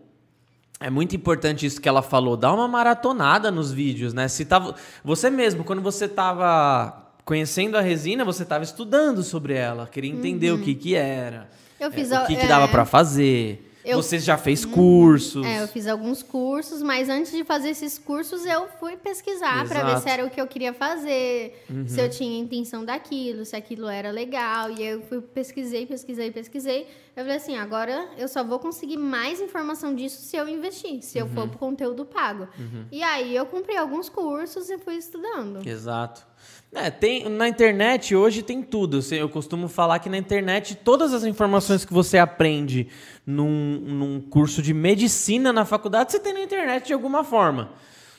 é 0.80 0.88
muito 0.88 1.14
importante 1.14 1.66
isso 1.66 1.80
que 1.80 1.88
ela 1.88 2.00
falou. 2.02 2.36
Dá 2.36 2.52
uma 2.52 2.66
maratonada 2.66 3.50
nos 3.50 3.70
vídeos, 3.70 4.14
né? 4.14 4.26
Se 4.28 4.44
tava, 4.44 4.74
você 5.04 5.28
mesmo, 5.28 5.64
quando 5.64 5.82
você 5.82 6.08
tava 6.08 6.98
conhecendo 7.24 7.76
a 7.76 7.80
resina, 7.80 8.24
você 8.24 8.44
tava 8.44 8.64
estudando 8.64 9.22
sobre 9.22 9.54
ela, 9.54 9.86
queria 9.86 10.10
entender 10.10 10.50
o 10.50 10.58
que 10.58 10.74
que 10.74 10.94
era, 10.94 11.48
Eu 11.78 11.88
é, 11.88 11.90
fiz 11.92 12.10
o 12.10 12.14
a- 12.16 12.24
que, 12.26 12.34
que 12.34 12.42
é, 12.42 12.48
dava 12.48 12.66
para 12.68 12.84
fazer. 12.84 13.71
Eu- 13.84 14.00
Você 14.02 14.18
já 14.18 14.38
fez 14.38 14.64
cursos. 14.64 15.44
É, 15.44 15.62
eu 15.62 15.68
fiz 15.68 15.86
alguns 15.86 16.22
cursos, 16.22 16.82
mas 16.82 17.08
antes 17.08 17.32
de 17.32 17.42
fazer 17.44 17.70
esses 17.70 17.98
cursos, 17.98 18.46
eu 18.46 18.68
fui 18.78 18.96
pesquisar 18.96 19.66
para 19.66 19.82
ver 19.84 20.00
se 20.00 20.08
era 20.08 20.24
o 20.24 20.30
que 20.30 20.40
eu 20.40 20.46
queria 20.46 20.72
fazer, 20.72 21.64
se 21.86 21.98
Uhum. 21.98 22.04
eu 22.04 22.10
tinha 22.10 22.38
intenção 22.40 22.84
daquilo, 22.84 23.44
se 23.44 23.56
aquilo 23.56 23.88
era 23.88 24.10
legal. 24.10 24.70
E 24.70 24.74
aí 24.74 24.86
eu 24.94 25.02
fui 25.02 25.20
pesquisei, 25.20 25.84
pesquisei, 25.86 26.30
pesquisei. 26.30 26.86
Eu 27.16 27.24
falei 27.24 27.36
assim, 27.36 27.56
agora 27.56 28.08
eu 28.16 28.28
só 28.28 28.42
vou 28.42 28.58
conseguir 28.58 28.96
mais 28.96 29.40
informação 29.40 29.94
disso 29.94 30.22
se 30.22 30.36
eu 30.36 30.48
investir, 30.48 31.02
se 31.02 31.18
eu 31.18 31.26
Uhum. 31.26 31.32
for 31.32 31.48
pro 31.48 31.58
conteúdo 31.58 32.04
pago. 32.04 32.48
E 32.90 33.02
aí 33.02 33.34
eu 33.36 33.44
comprei 33.46 33.76
alguns 33.76 34.08
cursos 34.08 34.70
e 34.70 34.78
fui 34.78 34.94
estudando. 34.96 35.66
Exato. 35.68 36.24
É, 36.74 36.90
tem, 36.90 37.28
na 37.28 37.46
internet 37.46 38.16
hoje 38.16 38.42
tem 38.42 38.62
tudo. 38.62 39.00
Eu 39.10 39.28
costumo 39.28 39.68
falar 39.68 39.98
que 39.98 40.08
na 40.08 40.16
internet 40.16 40.74
todas 40.74 41.12
as 41.12 41.22
informações 41.22 41.84
que 41.84 41.92
você 41.92 42.16
aprende 42.16 42.88
num, 43.26 43.78
num 43.78 44.20
curso 44.22 44.62
de 44.62 44.72
medicina 44.72 45.52
na 45.52 45.66
faculdade, 45.66 46.12
você 46.12 46.18
tem 46.18 46.32
na 46.32 46.40
internet 46.40 46.86
de 46.86 46.94
alguma 46.94 47.22
forma. 47.22 47.72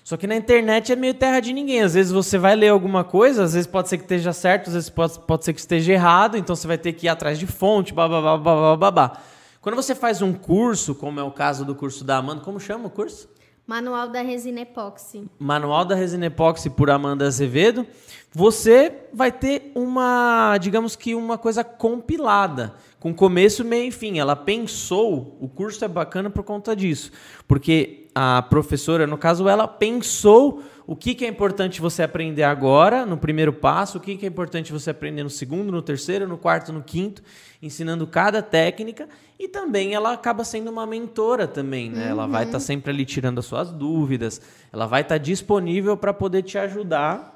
Só 0.03 0.17
que 0.17 0.27
na 0.27 0.35
internet 0.35 0.91
é 0.91 0.95
meio 0.95 1.15
terra 1.15 1.39
de 1.39 1.51
ninguém. 1.51 1.81
Às 1.81 1.95
vezes 1.95 2.11
você 2.11 2.37
vai 2.37 2.55
ler 2.55 2.67
alguma 2.67 3.03
coisa, 3.03 3.43
às 3.43 3.53
vezes 3.53 3.65
pode 3.65 3.89
ser 3.89 3.97
que 3.97 4.03
esteja 4.03 4.31
certo, 4.31 4.67
às 4.67 4.73
vezes 4.75 4.89
pode, 4.89 5.19
pode 5.21 5.45
ser 5.45 5.53
que 5.53 5.59
esteja 5.59 5.93
errado, 5.93 6.37
então 6.37 6.55
você 6.55 6.67
vai 6.67 6.77
ter 6.77 6.93
que 6.93 7.07
ir 7.07 7.09
atrás 7.09 7.39
de 7.39 7.47
fonte, 7.47 7.91
babá, 7.91 8.21
babá, 8.21 8.75
babá. 8.75 9.17
Quando 9.61 9.75
você 9.75 9.95
faz 9.95 10.21
um 10.21 10.31
curso, 10.31 10.93
como 10.93 11.19
é 11.19 11.23
o 11.23 11.31
caso 11.31 11.65
do 11.65 11.73
curso 11.73 12.03
da 12.03 12.17
Amanda, 12.17 12.41
como 12.41 12.59
chama 12.59 12.85
o 12.85 12.89
curso? 12.91 13.32
Manual 13.65 14.09
da 14.09 14.21
resina 14.21 14.61
epóxi. 14.61 15.25
Manual 15.39 15.85
da 15.85 15.95
Resina 15.95 16.25
Epóxi 16.25 16.69
por 16.69 16.89
Amanda 16.89 17.25
Azevedo, 17.25 17.87
você 18.33 18.93
vai 19.13 19.31
ter 19.31 19.71
uma, 19.73 20.57
digamos 20.59 20.97
que 20.97 21.15
uma 21.15 21.37
coisa 21.37 21.63
compilada, 21.63 22.73
com 22.99 23.13
começo, 23.13 23.63
meio 23.63 23.87
e 23.87 23.91
fim. 23.91 24.19
Ela 24.19 24.35
pensou, 24.35 25.37
o 25.39 25.47
curso 25.47 25.83
é 25.85 25.87
bacana 25.87 26.29
por 26.29 26.43
conta 26.43 26.75
disso, 26.75 27.09
porque 27.47 28.02
a 28.15 28.41
professora, 28.41 29.07
no 29.07 29.17
caso, 29.17 29.47
ela 29.47 29.67
pensou 29.67 30.63
o 30.85 30.95
que, 30.95 31.15
que 31.15 31.25
é 31.25 31.27
importante 31.27 31.79
você 31.79 32.03
aprender 32.03 32.43
agora, 32.43 33.05
no 33.05 33.17
primeiro 33.17 33.53
passo, 33.53 33.97
o 33.97 34.01
que, 34.01 34.17
que 34.17 34.25
é 34.25 34.29
importante 34.29 34.71
você 34.71 34.89
aprender 34.89 35.23
no 35.23 35.29
segundo, 35.29 35.71
no 35.71 35.81
terceiro, 35.81 36.27
no 36.27 36.37
quarto, 36.37 36.73
no 36.73 36.83
quinto, 36.83 37.23
ensinando 37.61 38.05
cada 38.05 38.41
técnica, 38.41 39.07
e 39.39 39.47
também 39.47 39.93
ela 39.93 40.11
acaba 40.11 40.43
sendo 40.43 40.69
uma 40.69 40.85
mentora 40.85 41.47
também, 41.47 41.89
né? 41.89 42.09
Ela 42.09 42.27
vai 42.27 42.43
estar 42.43 42.59
sempre 42.59 42.91
ali 42.91 43.05
tirando 43.05 43.39
as 43.39 43.45
suas 43.45 43.71
dúvidas, 43.71 44.41
ela 44.71 44.85
vai 44.85 45.01
estar 45.01 45.17
disponível 45.17 45.95
para 45.95 46.13
poder 46.13 46.43
te 46.43 46.57
ajudar 46.57 47.33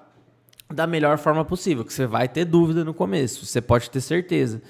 da 0.69 0.85
melhor 0.85 1.17
forma 1.17 1.45
possível, 1.45 1.85
que 1.85 1.93
você 1.93 2.05
vai 2.05 2.27
ter 2.27 2.43
dúvida 2.43 2.83
no 2.83 2.93
começo, 2.93 3.45
você 3.45 3.61
pode 3.61 3.89
ter 3.89 4.01
certeza. 4.01 4.61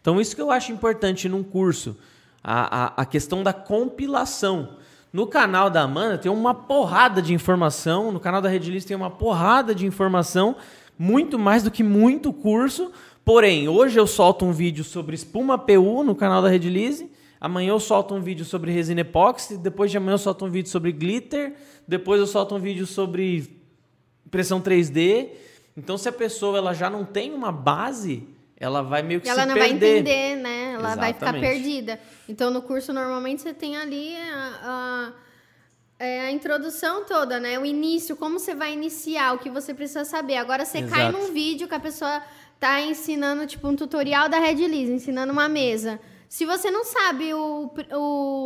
Então, 0.00 0.20
isso 0.20 0.36
que 0.36 0.42
eu 0.42 0.50
acho 0.50 0.70
importante 0.70 1.28
num 1.28 1.42
curso, 1.42 1.96
a, 2.44 2.84
a, 2.84 3.02
a 3.02 3.04
questão 3.06 3.42
da 3.42 3.52
compilação. 3.52 4.76
No 5.16 5.26
canal 5.26 5.70
da 5.70 5.80
Amanda 5.80 6.18
tem 6.18 6.30
uma 6.30 6.52
porrada 6.52 7.22
de 7.22 7.32
informação, 7.32 8.12
no 8.12 8.20
canal 8.20 8.42
da 8.42 8.50
Redlist 8.50 8.86
tem 8.86 8.94
uma 8.94 9.08
porrada 9.08 9.74
de 9.74 9.86
informação, 9.86 10.56
muito 10.98 11.38
mais 11.38 11.62
do 11.62 11.70
que 11.70 11.82
muito 11.82 12.34
curso. 12.34 12.92
Porém, 13.24 13.66
hoje 13.66 13.98
eu 13.98 14.06
solto 14.06 14.44
um 14.44 14.52
vídeo 14.52 14.84
sobre 14.84 15.14
espuma 15.14 15.56
PU 15.56 16.04
no 16.04 16.14
canal 16.14 16.42
da 16.42 16.50
Redlise, 16.50 17.10
amanhã 17.40 17.70
eu 17.70 17.80
solto 17.80 18.14
um 18.14 18.20
vídeo 18.20 18.44
sobre 18.44 18.70
resina 18.70 19.00
epóxi, 19.00 19.56
depois 19.56 19.90
de 19.90 19.96
amanhã 19.96 20.12
eu 20.12 20.18
solto 20.18 20.44
um 20.44 20.50
vídeo 20.50 20.68
sobre 20.68 20.92
glitter, 20.92 21.54
depois 21.88 22.20
eu 22.20 22.26
solto 22.26 22.54
um 22.54 22.58
vídeo 22.58 22.86
sobre 22.86 23.50
impressão 24.26 24.60
3D. 24.60 25.30
Então, 25.74 25.96
se 25.96 26.10
a 26.10 26.12
pessoa 26.12 26.58
ela 26.58 26.74
já 26.74 26.90
não 26.90 27.06
tem 27.06 27.32
uma 27.32 27.50
base, 27.50 28.28
ela 28.58 28.82
vai 28.82 29.02
meio 29.02 29.20
que 29.20 29.26
E 29.28 29.30
ela 29.30 29.42
se 29.42 29.48
não 29.48 29.54
perder. 29.54 29.78
vai 29.78 29.98
entender, 29.98 30.36
né? 30.36 30.72
Ela 30.74 30.94
vai 30.94 31.12
ficar 31.12 31.26
Exatamente. 31.26 31.42
perdida. 31.52 32.00
Então, 32.28 32.50
no 32.50 32.62
curso, 32.62 32.92
normalmente, 32.92 33.42
você 33.42 33.52
tem 33.52 33.76
ali 33.76 34.16
a, 34.16 34.58
a- 34.62 35.12
é, 35.98 36.20
a 36.26 36.30
introdução 36.30 37.04
toda, 37.04 37.38
né? 37.40 37.58
O 37.58 37.64
início, 37.64 38.16
como 38.16 38.38
você 38.38 38.54
vai 38.54 38.72
iniciar, 38.72 39.34
o 39.34 39.38
que 39.38 39.48
você 39.50 39.72
precisa 39.74 40.04
saber. 40.04 40.36
Agora, 40.36 40.64
você 40.64 40.82
cai 40.82 41.08
Exato. 41.08 41.18
num 41.18 41.32
vídeo 41.32 41.68
que 41.68 41.74
a 41.74 41.80
pessoa 41.80 42.22
tá 42.58 42.80
ensinando, 42.80 43.46
tipo, 43.46 43.66
um 43.68 43.76
tutorial 43.76 44.28
da 44.28 44.38
Red 44.38 44.66
Liz, 44.66 44.88
ensinando 44.88 45.32
uma 45.32 45.48
mesa. 45.48 46.00
Se 46.28 46.44
você 46.44 46.70
não 46.70 46.84
sabe 46.84 47.32
o- 47.34 47.70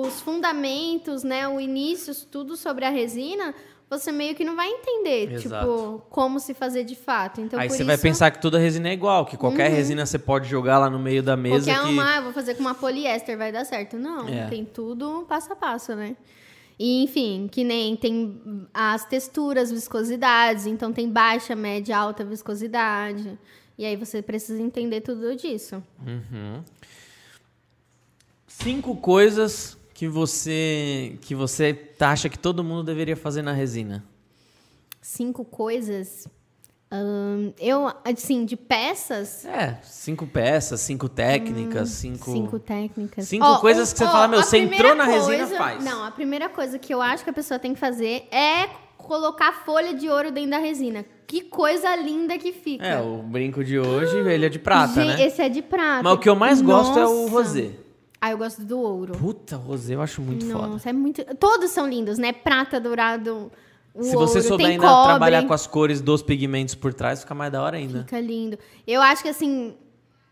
os 0.04 0.20
fundamentos, 0.20 1.22
né? 1.22 1.48
O 1.48 1.60
início, 1.60 2.14
tudo 2.26 2.56
sobre 2.56 2.84
a 2.84 2.90
resina... 2.90 3.54
Você 3.90 4.12
meio 4.12 4.36
que 4.36 4.44
não 4.44 4.54
vai 4.54 4.68
entender, 4.68 5.32
Exato. 5.32 5.66
tipo, 5.66 6.02
como 6.10 6.38
se 6.38 6.54
fazer 6.54 6.84
de 6.84 6.94
fato. 6.94 7.40
Então, 7.40 7.58
Aí 7.58 7.66
por 7.68 7.76
você 7.76 7.82
vai 7.82 7.96
isso- 7.96 8.06
Uhum. 8.06 8.10
pensar 8.12 8.30
que 8.30 8.40
toda 8.40 8.56
resina 8.56 8.88
é 8.88 8.92
igual, 8.92 9.26
que 9.26 9.36
qualquer 9.36 9.68
resina 9.68 10.06
você 10.06 10.16
pode 10.16 10.48
jogar 10.48 10.78
lá 10.78 10.88
no 10.88 10.98
meio 10.98 11.24
da 11.24 11.36
mesa 11.36 11.72
Qualquer 11.72 11.84
que... 11.88 11.92
uma, 11.92 12.12
ah, 12.14 12.16
eu 12.18 12.22
vou 12.22 12.32
fazer 12.32 12.54
com 12.54 12.60
uma 12.60 12.74
poliéster, 12.74 13.36
vai 13.36 13.50
dar 13.50 13.64
certo. 13.64 13.96
Não, 13.98 14.28
É. 14.28 14.46
tem 14.46 14.64
tudo 14.64 15.26
passo 15.28 15.52
a 15.52 15.56
passo, 15.56 15.96
né? 15.96 16.16
E, 16.78 17.02
enfim, 17.02 17.48
que 17.50 17.64
nem 17.64 17.96
tem 17.96 18.40
as 18.72 19.04
texturas, 19.04 19.72
viscosidades, 19.72 20.66
então 20.66 20.92
tem 20.92 21.10
baixa, 21.10 21.56
média, 21.56 21.98
alta 21.98 22.24
viscosidade. 22.24 23.36
E 23.76 23.84
aí 23.84 23.96
você 23.96 24.22
precisa 24.22 24.62
entender 24.62 25.00
tudo 25.00 25.34
disso. 25.34 25.82
Uhum. 26.06 26.62
Cinco 28.46 28.94
coisas 28.96 29.76
que 30.00 30.08
você 30.08 31.18
que 31.20 31.34
você 31.34 31.78
acha 32.00 32.30
que 32.30 32.38
todo 32.38 32.64
mundo 32.64 32.82
deveria 32.84 33.14
fazer 33.14 33.42
na 33.42 33.52
resina. 33.52 34.02
Cinco 34.98 35.44
coisas. 35.44 36.26
Eu, 37.58 37.86
assim, 38.02 38.46
de 38.46 38.56
peças. 38.56 39.44
É, 39.44 39.78
cinco 39.82 40.26
peças, 40.26 40.80
cinco 40.80 41.06
técnicas, 41.06 41.90
cinco... 41.90 42.30
Hum, 42.30 42.34
Cinco 42.34 42.58
técnicas. 42.58 43.28
Cinco 43.28 43.60
coisas 43.60 43.92
que 43.92 43.98
você 43.98 44.06
fala, 44.06 44.26
meu, 44.26 44.42
você 44.42 44.56
entrou 44.56 44.94
na 44.94 45.04
resina, 45.04 45.36
coisa- 45.46 45.56
faz. 45.58 45.84
Não, 45.84 46.02
a 46.02 46.10
primeira 46.10 46.48
coisa 46.48 46.78
que 46.78 46.94
eu 46.94 47.02
acho 47.02 47.22
que 47.22 47.28
a 47.28 47.34
pessoa 47.34 47.60
tem 47.60 47.74
que 47.74 47.78
fazer 47.78 48.26
é 48.32 48.70
colocar 48.96 49.52
folha 49.66 49.92
de 49.92 50.08
ouro 50.08 50.30
dentro 50.32 50.52
da 50.52 50.58
resina. 50.58 51.04
Que 51.26 51.42
coisa 51.42 51.94
linda 51.94 52.38
que 52.38 52.52
fica. 52.54 52.86
É, 52.86 52.98
o 53.02 53.18
brinco 53.18 53.62
de 53.62 53.78
hoje, 53.78 54.16
ele 54.16 54.46
é 54.46 54.48
de 54.48 54.58
prata, 54.58 54.94
Gente, 54.94 55.18
né? 55.18 55.26
Esse 55.26 55.42
é 55.42 55.48
de 55.50 55.60
prata. 55.60 56.02
Mas 56.04 56.12
o 56.14 56.18
que 56.18 56.28
eu 56.28 56.34
mais 56.34 56.62
gosto 56.62 56.98
é 56.98 57.06
o 57.06 57.26
rosé. 57.28 57.72
Ah, 58.20 58.30
eu 58.32 58.38
gosto 58.38 58.62
do 58.62 58.78
ouro. 58.78 59.14
Puta, 59.16 59.56
rosé 59.56 59.94
eu 59.94 60.02
acho 60.02 60.20
muito 60.20 60.44
foda. 60.46 60.66
Nossa, 60.66 60.90
é 60.90 60.92
muito. 60.92 61.24
Todos 61.36 61.70
são 61.70 61.88
lindos, 61.88 62.18
né? 62.18 62.32
Prata, 62.32 62.78
dourado. 62.78 63.50
O 63.94 64.02
Se 64.04 64.14
você 64.14 64.38
ouro, 64.38 64.48
souber 64.48 64.66
ainda 64.68 64.86
cobre, 64.86 65.08
trabalhar 65.08 65.46
com 65.46 65.52
as 65.54 65.66
cores 65.66 66.00
dos 66.00 66.22
pigmentos 66.22 66.74
por 66.74 66.92
trás, 66.94 67.20
fica 67.20 67.34
mais 67.34 67.50
da 67.50 67.62
hora 67.62 67.76
ainda. 67.76 68.00
Fica 68.00 68.20
lindo. 68.20 68.58
Eu 68.86 69.00
acho 69.02 69.22
que 69.22 69.28
assim 69.28 69.74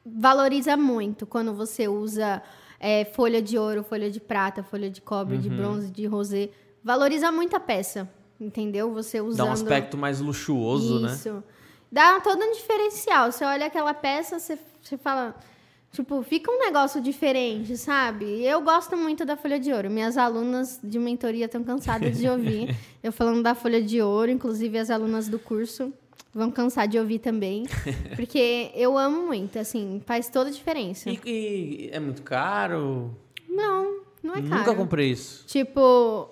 valoriza 0.05 0.77
muito 0.77 1.27
quando 1.27 1.52
você 1.52 1.89
usa 1.89 2.43
é, 2.78 3.05
folha 3.06 3.43
de 3.43 3.59
ouro, 3.59 3.82
folha 3.82 4.10
de 4.10 4.20
prata, 4.20 4.62
folha 4.62 4.89
de 4.90 5.01
cobre, 5.01 5.36
Uhum. 5.36 5.40
de 5.40 5.51
bronze, 5.51 5.90
de 5.90 6.06
rosé. 6.06 6.51
Valoriza 6.85 7.32
muito 7.32 7.56
a 7.56 7.60
peça, 7.60 8.09
entendeu? 8.40 8.93
Você 8.94 9.20
usando 9.20 9.39
Dá 9.39 9.44
um 9.47 9.52
aspecto 9.52 9.97
mais 9.97 10.20
luxuoso, 10.20 11.01
né? 11.01 11.12
Isso. 11.12 11.43
Dá 11.90 12.20
todo 12.20 12.40
um 12.43 12.52
diferencial. 12.52 13.32
Você 13.32 13.44
olha 13.44 13.66
aquela 13.66 13.93
peça, 13.94 14.39
você, 14.39 14.59
você 14.82 14.97
fala. 14.97 15.35
Tipo, 15.93 16.23
fica 16.23 16.51
um 16.51 16.59
negócio 16.59 17.01
diferente, 17.01 17.77
sabe? 17.77 18.44
Eu 18.44 18.60
gosto 18.60 18.97
muito 18.97 19.24
da 19.24 19.36
folha 19.36 19.59
de 19.59 19.73
ouro. 19.73 19.90
Minhas 19.90 20.16
alunas 20.16 20.78
de 20.82 20.98
mentoria 20.98 21.47
estão 21.47 21.65
cansadas 21.65 22.19
de 22.19 22.28
ouvir 22.28 22.77
eu 23.02 23.10
falando 23.10 23.43
da 23.43 23.55
folha 23.55 23.82
de 23.82 24.01
ouro, 24.02 24.31
inclusive 24.31 24.78
as 24.78 24.90
alunas 24.90 25.28
do 25.28 25.39
curso 25.39 25.93
vão 26.35 26.51
cansar 26.51 26.86
de 26.86 26.98
ouvir 26.98 27.19
também. 27.19 27.65
Porque 28.15 28.70
eu 28.74 28.97
amo 28.97 29.27
muito, 29.27 29.59
assim, 29.59 30.01
faz 30.06 30.28
toda 30.28 30.51
a 30.51 30.52
diferença. 30.52 31.10
E, 31.10 31.20
e 31.27 31.90
é 31.90 31.98
muito 31.98 32.23
caro? 32.23 33.16
Não, 33.48 34.02
não 34.23 34.35
é 34.35 34.43
caro. 34.43 34.59
Nunca 34.59 34.74
comprei 34.74 35.11
isso. 35.11 35.47
Tipo, 35.47 36.31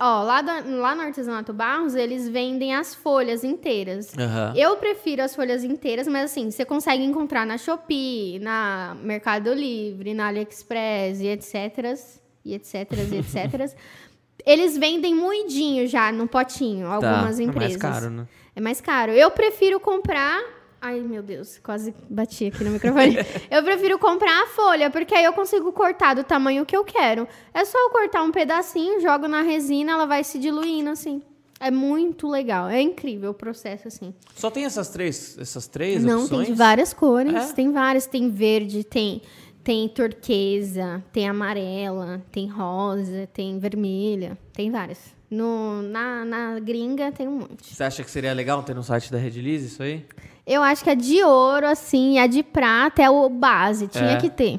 ó, 0.00 0.22
lá, 0.22 0.40
lá 0.40 0.94
no 0.94 1.02
Artesanato 1.02 1.52
Barros, 1.52 1.94
eles 1.94 2.28
vendem 2.28 2.74
as 2.74 2.94
folhas 2.94 3.44
inteiras. 3.44 4.16
Aham. 4.18 4.54
Eu 4.56 4.76
prefiro 4.76 5.22
as 5.22 5.34
folhas 5.34 5.64
inteiras, 5.64 6.08
mas 6.08 6.30
assim, 6.30 6.50
você 6.50 6.64
consegue 6.64 7.04
encontrar 7.04 7.46
na 7.46 7.58
Shopee, 7.58 8.38
na 8.40 8.96
Mercado 9.02 9.52
Livre, 9.52 10.14
na 10.14 10.28
AliExpress 10.28 11.20
e 11.20 11.28
etc. 11.28 11.98
E 12.44 12.54
etc, 12.54 12.74
e 13.12 13.16
etc. 13.16 13.76
Eles 14.46 14.78
vendem 14.78 15.14
moidinho 15.14 15.86
já 15.86 16.10
no 16.10 16.26
potinho, 16.26 16.86
algumas 16.86 17.36
tá, 17.36 17.42
empresas. 17.42 17.76
É 17.76 17.88
mais 17.88 18.00
caro, 18.00 18.10
né? 18.10 18.28
É 18.56 18.60
mais 18.60 18.80
caro. 18.80 19.12
Eu 19.12 19.30
prefiro 19.30 19.78
comprar 19.78 20.40
Ai, 20.80 21.00
meu 21.00 21.22
Deus, 21.22 21.58
quase 21.58 21.92
bati 22.08 22.46
aqui 22.46 22.62
no 22.62 22.70
microfone. 22.70 23.16
eu 23.50 23.62
prefiro 23.64 23.98
comprar 23.98 24.44
a 24.44 24.46
folha, 24.46 24.90
porque 24.90 25.14
aí 25.14 25.24
eu 25.24 25.32
consigo 25.32 25.72
cortar 25.72 26.14
do 26.14 26.22
tamanho 26.22 26.64
que 26.64 26.76
eu 26.76 26.84
quero. 26.84 27.26
É 27.52 27.64
só 27.64 27.76
eu 27.78 27.90
cortar 27.90 28.22
um 28.22 28.30
pedacinho, 28.30 29.00
jogo 29.00 29.26
na 29.26 29.42
resina, 29.42 29.92
ela 29.92 30.06
vai 30.06 30.22
se 30.22 30.38
diluindo 30.38 30.90
assim. 30.90 31.20
É 31.60 31.72
muito 31.72 32.28
legal, 32.28 32.68
é 32.68 32.80
incrível 32.80 33.32
o 33.32 33.34
processo 33.34 33.88
assim. 33.88 34.14
Só 34.36 34.48
tem 34.48 34.64
essas 34.64 34.88
três, 34.90 35.36
essas 35.38 35.66
três 35.66 36.04
Não, 36.04 36.22
opções? 36.22 36.46
tem 36.46 36.54
várias 36.54 36.92
cores, 36.92 37.34
É? 37.34 37.52
tem 37.52 37.72
várias, 37.72 38.06
tem 38.06 38.30
verde, 38.30 38.84
tem 38.84 39.20
tem 39.64 39.86
turquesa, 39.86 41.02
tem 41.12 41.28
amarela, 41.28 42.22
tem 42.32 42.48
rosa, 42.48 43.28
tem 43.34 43.58
vermelha, 43.58 44.38
tem 44.52 44.70
várias. 44.70 44.98
No, 45.30 45.82
na, 45.82 46.24
na 46.24 46.58
gringa 46.58 47.12
tem 47.12 47.28
um 47.28 47.40
monte. 47.40 47.74
Você 47.74 47.84
acha 47.84 48.02
que 48.02 48.10
seria 48.10 48.32
legal 48.32 48.62
ter 48.62 48.74
no 48.74 48.82
site 48.82 49.12
da 49.12 49.18
Redilize 49.18 49.66
isso 49.66 49.82
aí? 49.82 50.06
Eu 50.50 50.62
acho 50.62 50.82
que 50.82 50.88
a 50.88 50.94
de 50.94 51.22
ouro, 51.22 51.66
assim, 51.66 52.18
a 52.18 52.26
de 52.26 52.42
prata 52.42 53.02
é 53.02 53.10
o 53.10 53.28
base, 53.28 53.86
tinha 53.86 54.12
É. 54.12 54.16
que 54.16 54.30
ter. 54.30 54.58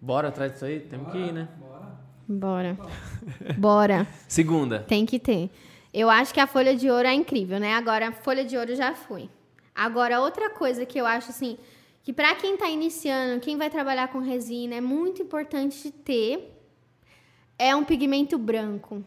Bora 0.00 0.28
atrás 0.28 0.52
disso 0.52 0.64
aí? 0.64 0.80
Temos 0.80 1.12
que 1.12 1.18
ir, 1.18 1.32
né? 1.32 1.48
Bora. 2.28 2.76
Bora. 3.56 4.06
Segunda. 4.26 4.80
Tem 4.80 5.06
que 5.06 5.20
ter. 5.20 5.48
Eu 5.94 6.10
acho 6.10 6.34
que 6.34 6.40
a 6.40 6.46
folha 6.48 6.74
de 6.74 6.90
ouro 6.90 7.06
é 7.06 7.14
incrível, 7.14 7.60
né? 7.60 7.74
Agora, 7.74 8.08
a 8.08 8.12
folha 8.12 8.44
de 8.44 8.56
ouro 8.58 8.74
já 8.74 8.94
fui. 8.94 9.30
Agora, 9.72 10.20
outra 10.20 10.50
coisa 10.50 10.84
que 10.84 10.98
eu 10.98 11.06
acho 11.06 11.30
assim, 11.30 11.56
que 12.02 12.12
pra 12.12 12.34
quem 12.34 12.56
tá 12.56 12.68
iniciando, 12.68 13.40
quem 13.40 13.56
vai 13.56 13.70
trabalhar 13.70 14.08
com 14.08 14.18
resina, 14.18 14.74
é 14.74 14.80
muito 14.80 15.22
importante 15.22 15.88
ter 15.92 16.52
é 17.56 17.76
um 17.76 17.84
pigmento 17.84 18.36
branco. 18.38 19.04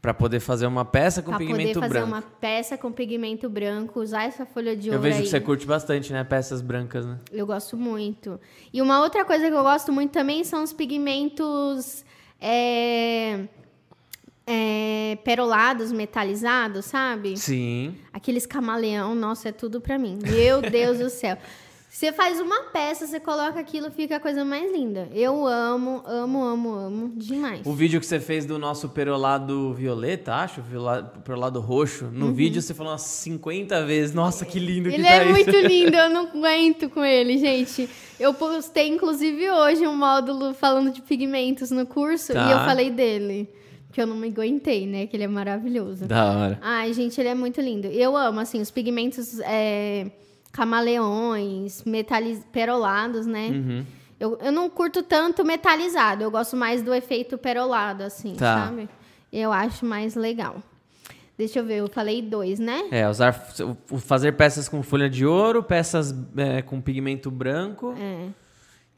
Pra 0.00 0.14
poder 0.14 0.40
fazer 0.40 0.66
uma 0.66 0.82
peça 0.84 1.20
com 1.20 1.28
Pra 1.30 1.38
poder 1.38 1.52
pigmento 1.52 1.78
fazer 1.80 1.92
branco. 1.92 2.06
uma 2.08 2.22
peça 2.22 2.78
com 2.78 2.90
pigmento 2.90 3.50
branco, 3.50 4.00
usar 4.00 4.24
essa 4.24 4.46
folha 4.46 4.74
de 4.74 4.88
Eu 4.88 4.94
ouro 4.94 5.02
vejo 5.02 5.18
aí. 5.18 5.22
que 5.24 5.28
você 5.28 5.40
curte 5.40 5.66
bastante, 5.66 6.10
né? 6.10 6.24
Peças 6.24 6.62
brancas, 6.62 7.04
né? 7.04 7.18
Eu 7.30 7.46
gosto 7.46 7.76
muito. 7.76 8.40
E 8.72 8.80
uma 8.80 9.00
outra 9.02 9.26
coisa 9.26 9.46
que 9.46 9.54
eu 9.54 9.62
gosto 9.62 9.92
muito 9.92 10.10
também 10.10 10.42
são 10.42 10.62
os 10.62 10.72
pigmentos 10.72 12.02
é, 12.40 13.40
é, 14.46 15.18
perolados, 15.22 15.92
metalizados, 15.92 16.86
sabe? 16.86 17.36
Sim. 17.36 17.94
Aqueles 18.10 18.46
camaleão, 18.46 19.14
nossa, 19.14 19.50
é 19.50 19.52
tudo 19.52 19.82
pra 19.82 19.98
mim. 19.98 20.18
Meu 20.22 20.62
Deus 20.62 20.98
do 20.98 21.10
céu. 21.10 21.36
Você 21.92 22.12
faz 22.12 22.38
uma 22.38 22.62
peça, 22.72 23.04
você 23.04 23.18
coloca 23.18 23.58
aquilo, 23.58 23.90
fica 23.90 24.14
a 24.16 24.20
coisa 24.20 24.44
mais 24.44 24.72
linda. 24.72 25.08
Eu 25.12 25.44
amo, 25.44 26.02
amo, 26.06 26.44
amo, 26.44 26.72
amo 26.72 27.12
demais. 27.16 27.66
O 27.66 27.72
vídeo 27.72 27.98
que 27.98 28.06
você 28.06 28.20
fez 28.20 28.46
do 28.46 28.60
nosso 28.60 28.88
perolado 28.90 29.74
violeta, 29.74 30.34
acho, 30.36 30.62
perolado 31.24 31.58
roxo, 31.60 32.04
no 32.12 32.32
vídeo 32.32 32.62
você 32.62 32.72
falou 32.72 32.92
umas 32.92 33.02
50 33.02 33.84
vezes. 33.84 34.14
Nossa, 34.14 34.46
que 34.46 34.60
lindo 34.60 34.88
que 34.88 34.94
Uhum. 34.96 35.00
Ele 35.00 35.08
tá 35.08 35.14
é 35.16 35.24
isso. 35.24 35.32
muito 35.32 35.66
lindo, 35.66 35.96
eu 35.96 36.08
não 36.10 36.26
aguento 36.32 36.88
com 36.90 37.04
ele, 37.04 37.36
gente. 37.38 37.90
Eu 38.20 38.32
postei, 38.34 38.86
inclusive, 38.88 39.50
hoje 39.50 39.84
um 39.84 39.96
módulo 39.96 40.54
falando 40.54 40.92
de 40.92 41.02
pigmentos 41.02 41.72
no 41.72 41.84
curso 41.84 42.32
Tá. 42.32 42.48
e 42.48 42.52
eu 42.52 42.58
falei 42.60 42.90
dele. 42.90 43.48
Que 43.92 44.00
eu 44.00 44.06
não 44.06 44.14
me 44.14 44.28
aguentei, 44.28 44.86
né? 44.86 45.08
Que 45.08 45.16
ele 45.16 45.24
é 45.24 45.28
maravilhoso. 45.28 46.06
Da 46.06 46.24
hora. 46.30 46.58
Ai, 46.62 46.92
gente, 46.92 47.20
ele 47.20 47.30
é 47.30 47.34
muito 47.34 47.60
lindo. 47.60 47.88
Eu 47.88 48.16
amo, 48.16 48.38
assim, 48.38 48.60
os 48.60 48.70
pigmentos 48.70 49.40
é, 49.40 50.06
camaleões, 50.52 51.84
metaliz... 51.84 52.44
perolados, 52.52 53.26
né? 53.26 53.48
Uhum. 53.48 53.86
Eu, 54.18 54.38
eu 54.42 54.52
não 54.52 54.68
curto 54.68 55.02
tanto 55.02 55.44
metalizado, 55.44 56.22
eu 56.22 56.30
gosto 56.30 56.56
mais 56.56 56.82
do 56.82 56.92
efeito 56.92 57.38
perolado, 57.38 58.02
assim, 58.02 58.34
Tá. 58.34 58.66
sabe? 58.66 58.88
Eu 59.32 59.52
acho 59.52 59.86
mais 59.86 60.14
legal. 60.14 60.62
Deixa 61.38 61.58
eu 61.60 61.64
ver, 61.64 61.76
eu 61.76 61.88
falei 61.88 62.20
dois, 62.20 62.58
né? 62.58 62.82
É, 62.90 63.08
usar, 63.08 63.32
fazer 64.00 64.32
peças 64.32 64.68
com 64.68 64.82
folha 64.82 65.08
de 65.08 65.24
ouro, 65.24 65.62
peças 65.62 66.14
é, 66.36 66.60
com 66.60 66.80
pigmento 66.82 67.30
branco. 67.30 67.94
É. 67.98 68.28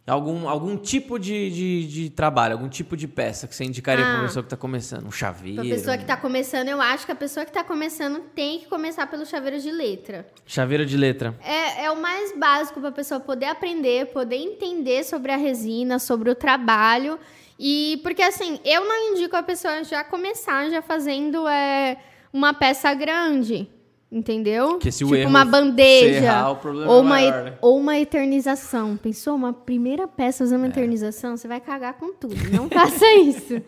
Algum, 0.05 0.49
algum 0.49 0.77
tipo 0.77 1.17
de, 1.17 1.49
de, 1.51 1.87
de 1.87 2.11
trabalho, 2.11 2.55
algum 2.55 2.69
tipo 2.69 2.97
de 2.97 3.07
peça 3.07 3.47
que 3.47 3.55
você 3.55 3.63
indicaria 3.65 4.05
para 4.05 4.15
Ah. 4.15 4.19
uma 4.19 4.27
pessoa 4.27 4.43
que 4.43 4.49
tá 4.49 4.57
começando? 4.57 5.07
Um 5.07 5.13
chaveiro. 5.13 5.61
Pra 5.63 5.71
pessoa 5.71 5.97
que 5.97 6.05
tá 6.05 6.17
começando, 6.17 6.69
eu 6.69 6.81
acho 6.81 7.07
que 7.07 7.13
a 7.13 7.15
pessoa 7.15 7.47
que 7.47 7.53
tá 7.53 7.63
começando 7.63 8.19
tem 8.35 8.59
que 8.59 8.67
começar 8.67 9.07
pelo 9.07 9.25
chaveiro 9.25 9.61
de 9.61 9.71
letra. 9.71 10.27
Chaveiro 10.45 10.85
de 10.85 10.97
letra. 10.97 11.39
É, 11.41 11.85
é 11.85 11.91
o 11.93 12.01
mais 12.03 12.37
básico 12.37 12.81
pra 12.81 12.91
pessoa 12.91 13.21
poder 13.21 13.47
aprender, 13.47 14.07
poder 14.07 14.37
entender 14.37 15.05
sobre 15.05 15.31
a 15.31 15.37
resina, 15.37 16.01
sobre 16.01 16.31
o 16.31 16.35
trabalho. 16.35 17.17
E 17.57 18.01
porque 18.03 18.23
assim, 18.23 18.59
eu 18.65 18.85
não 18.85 19.13
indico 19.13 19.37
a 19.37 19.43
pessoa 19.43 19.85
já 19.85 20.03
começar 20.03 20.69
já 20.69 20.83
fazendo 20.83 21.47
é, 21.47 21.97
uma 22.33 22.53
peça 22.53 22.93
grande. 22.93 23.71
Entendeu? 24.15 24.73
Porque 24.73 24.93
se 24.93 25.05
o 25.05 25.07
tipo 25.07 25.17
erro 25.17 25.31
uma 25.31 25.43
bandeja. 25.43 26.19
errar, 26.27 26.51
o 26.51 26.57
problema 26.57 26.91
ou, 26.93 26.99
é 26.99 27.01
uma, 27.01 27.09
maior, 27.09 27.45
né? 27.45 27.55
ou 27.63 27.79
uma 27.79 27.99
eternização. 27.99 28.95
Pensou? 28.99 29.35
Uma 29.35 29.55
primeira 29.55 30.07
peça 30.07 30.43
É. 30.43 30.45
usando 30.45 30.59
uma 30.61 30.69
eternização, 30.69 31.35
você 31.35 31.49
vai 31.49 31.61
cagar 31.61 31.95
com 31.95 32.13
tudo. 32.13 32.35
Não 32.53 32.69
faça 32.69 33.07
isso. 33.17 33.63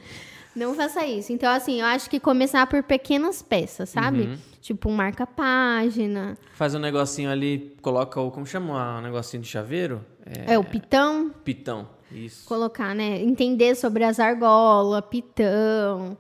Não 0.55 0.75
faça 0.75 1.05
isso. 1.07 1.33
Então, 1.33 1.51
assim, 1.51 1.81
eu 1.81 1.87
acho 1.87 2.11
que 2.11 2.21
começar 2.21 2.67
por 2.67 2.83
pequenas 2.83 3.41
peças, 3.41 3.89
sabe? 3.89 4.21
Uhum. 4.25 4.37
Tipo, 4.61 4.91
um 4.91 4.93
marca-página. 4.93 6.37
Faz 6.55 6.75
um 6.75 6.79
negocinho 6.79 7.31
ali, 7.31 7.75
coloca 7.83 8.21
o. 8.21 8.31
Como 8.31 8.47
chama? 8.47 8.99
Um 8.99 9.03
negocinho 9.03 9.43
de 9.43 9.49
chaveiro? 9.49 10.05
É, 10.27 10.55
É, 10.55 10.59
o 10.59 10.63
pitão. 10.65 11.31
pitão. 11.43 11.89
Isso. 12.13 12.47
Colocar, 12.47 12.95
né? 12.95 13.21
Entender 13.23 13.75
sobre 13.75 14.05
as 14.05 14.21
argolas, 14.21 15.03
pitão. 15.11 16.17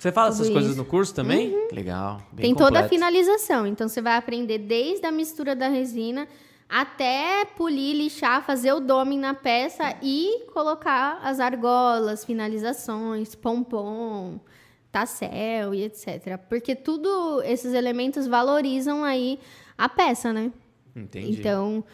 Você 0.00 0.10
fala 0.10 0.30
essas 0.30 0.48
coisas 0.48 0.70
isso. 0.70 0.80
Uhum. 0.80 0.84
no 0.86 0.90
curso 0.90 1.14
também? 1.14 1.68
Legal. 1.70 2.22
Bem 2.32 2.46
Tem 2.46 2.54
toda 2.54 2.78
a 2.78 2.82
completo. 2.82 2.88
finalização. 2.88 3.66
Então, 3.66 3.86
você 3.86 4.00
vai 4.00 4.16
aprender 4.16 4.56
desde 4.56 5.04
a 5.04 5.12
mistura 5.12 5.54
da 5.54 5.68
resina 5.68 6.26
até 6.66 7.44
polir, 7.44 7.94
lixar, 7.94 8.42
fazer 8.42 8.72
o 8.72 8.80
doming 8.80 9.18
na 9.18 9.34
peça 9.34 9.94
e 10.02 10.46
colocar 10.54 11.20
as 11.22 11.38
argolas, 11.38 12.24
finalizações, 12.24 13.34
pompom, 13.34 14.40
tassel 14.90 15.74
e 15.74 15.82
etc. 15.82 16.38
Porque 16.48 16.74
tudo 16.74 17.42
esses 17.42 17.74
elementos 17.74 18.26
valorizam 18.26 19.04
aí 19.04 19.38
a 19.76 19.86
peça, 19.86 20.32
né? 20.32 20.50
Entendi. 20.96 21.38
Então, 21.38 21.84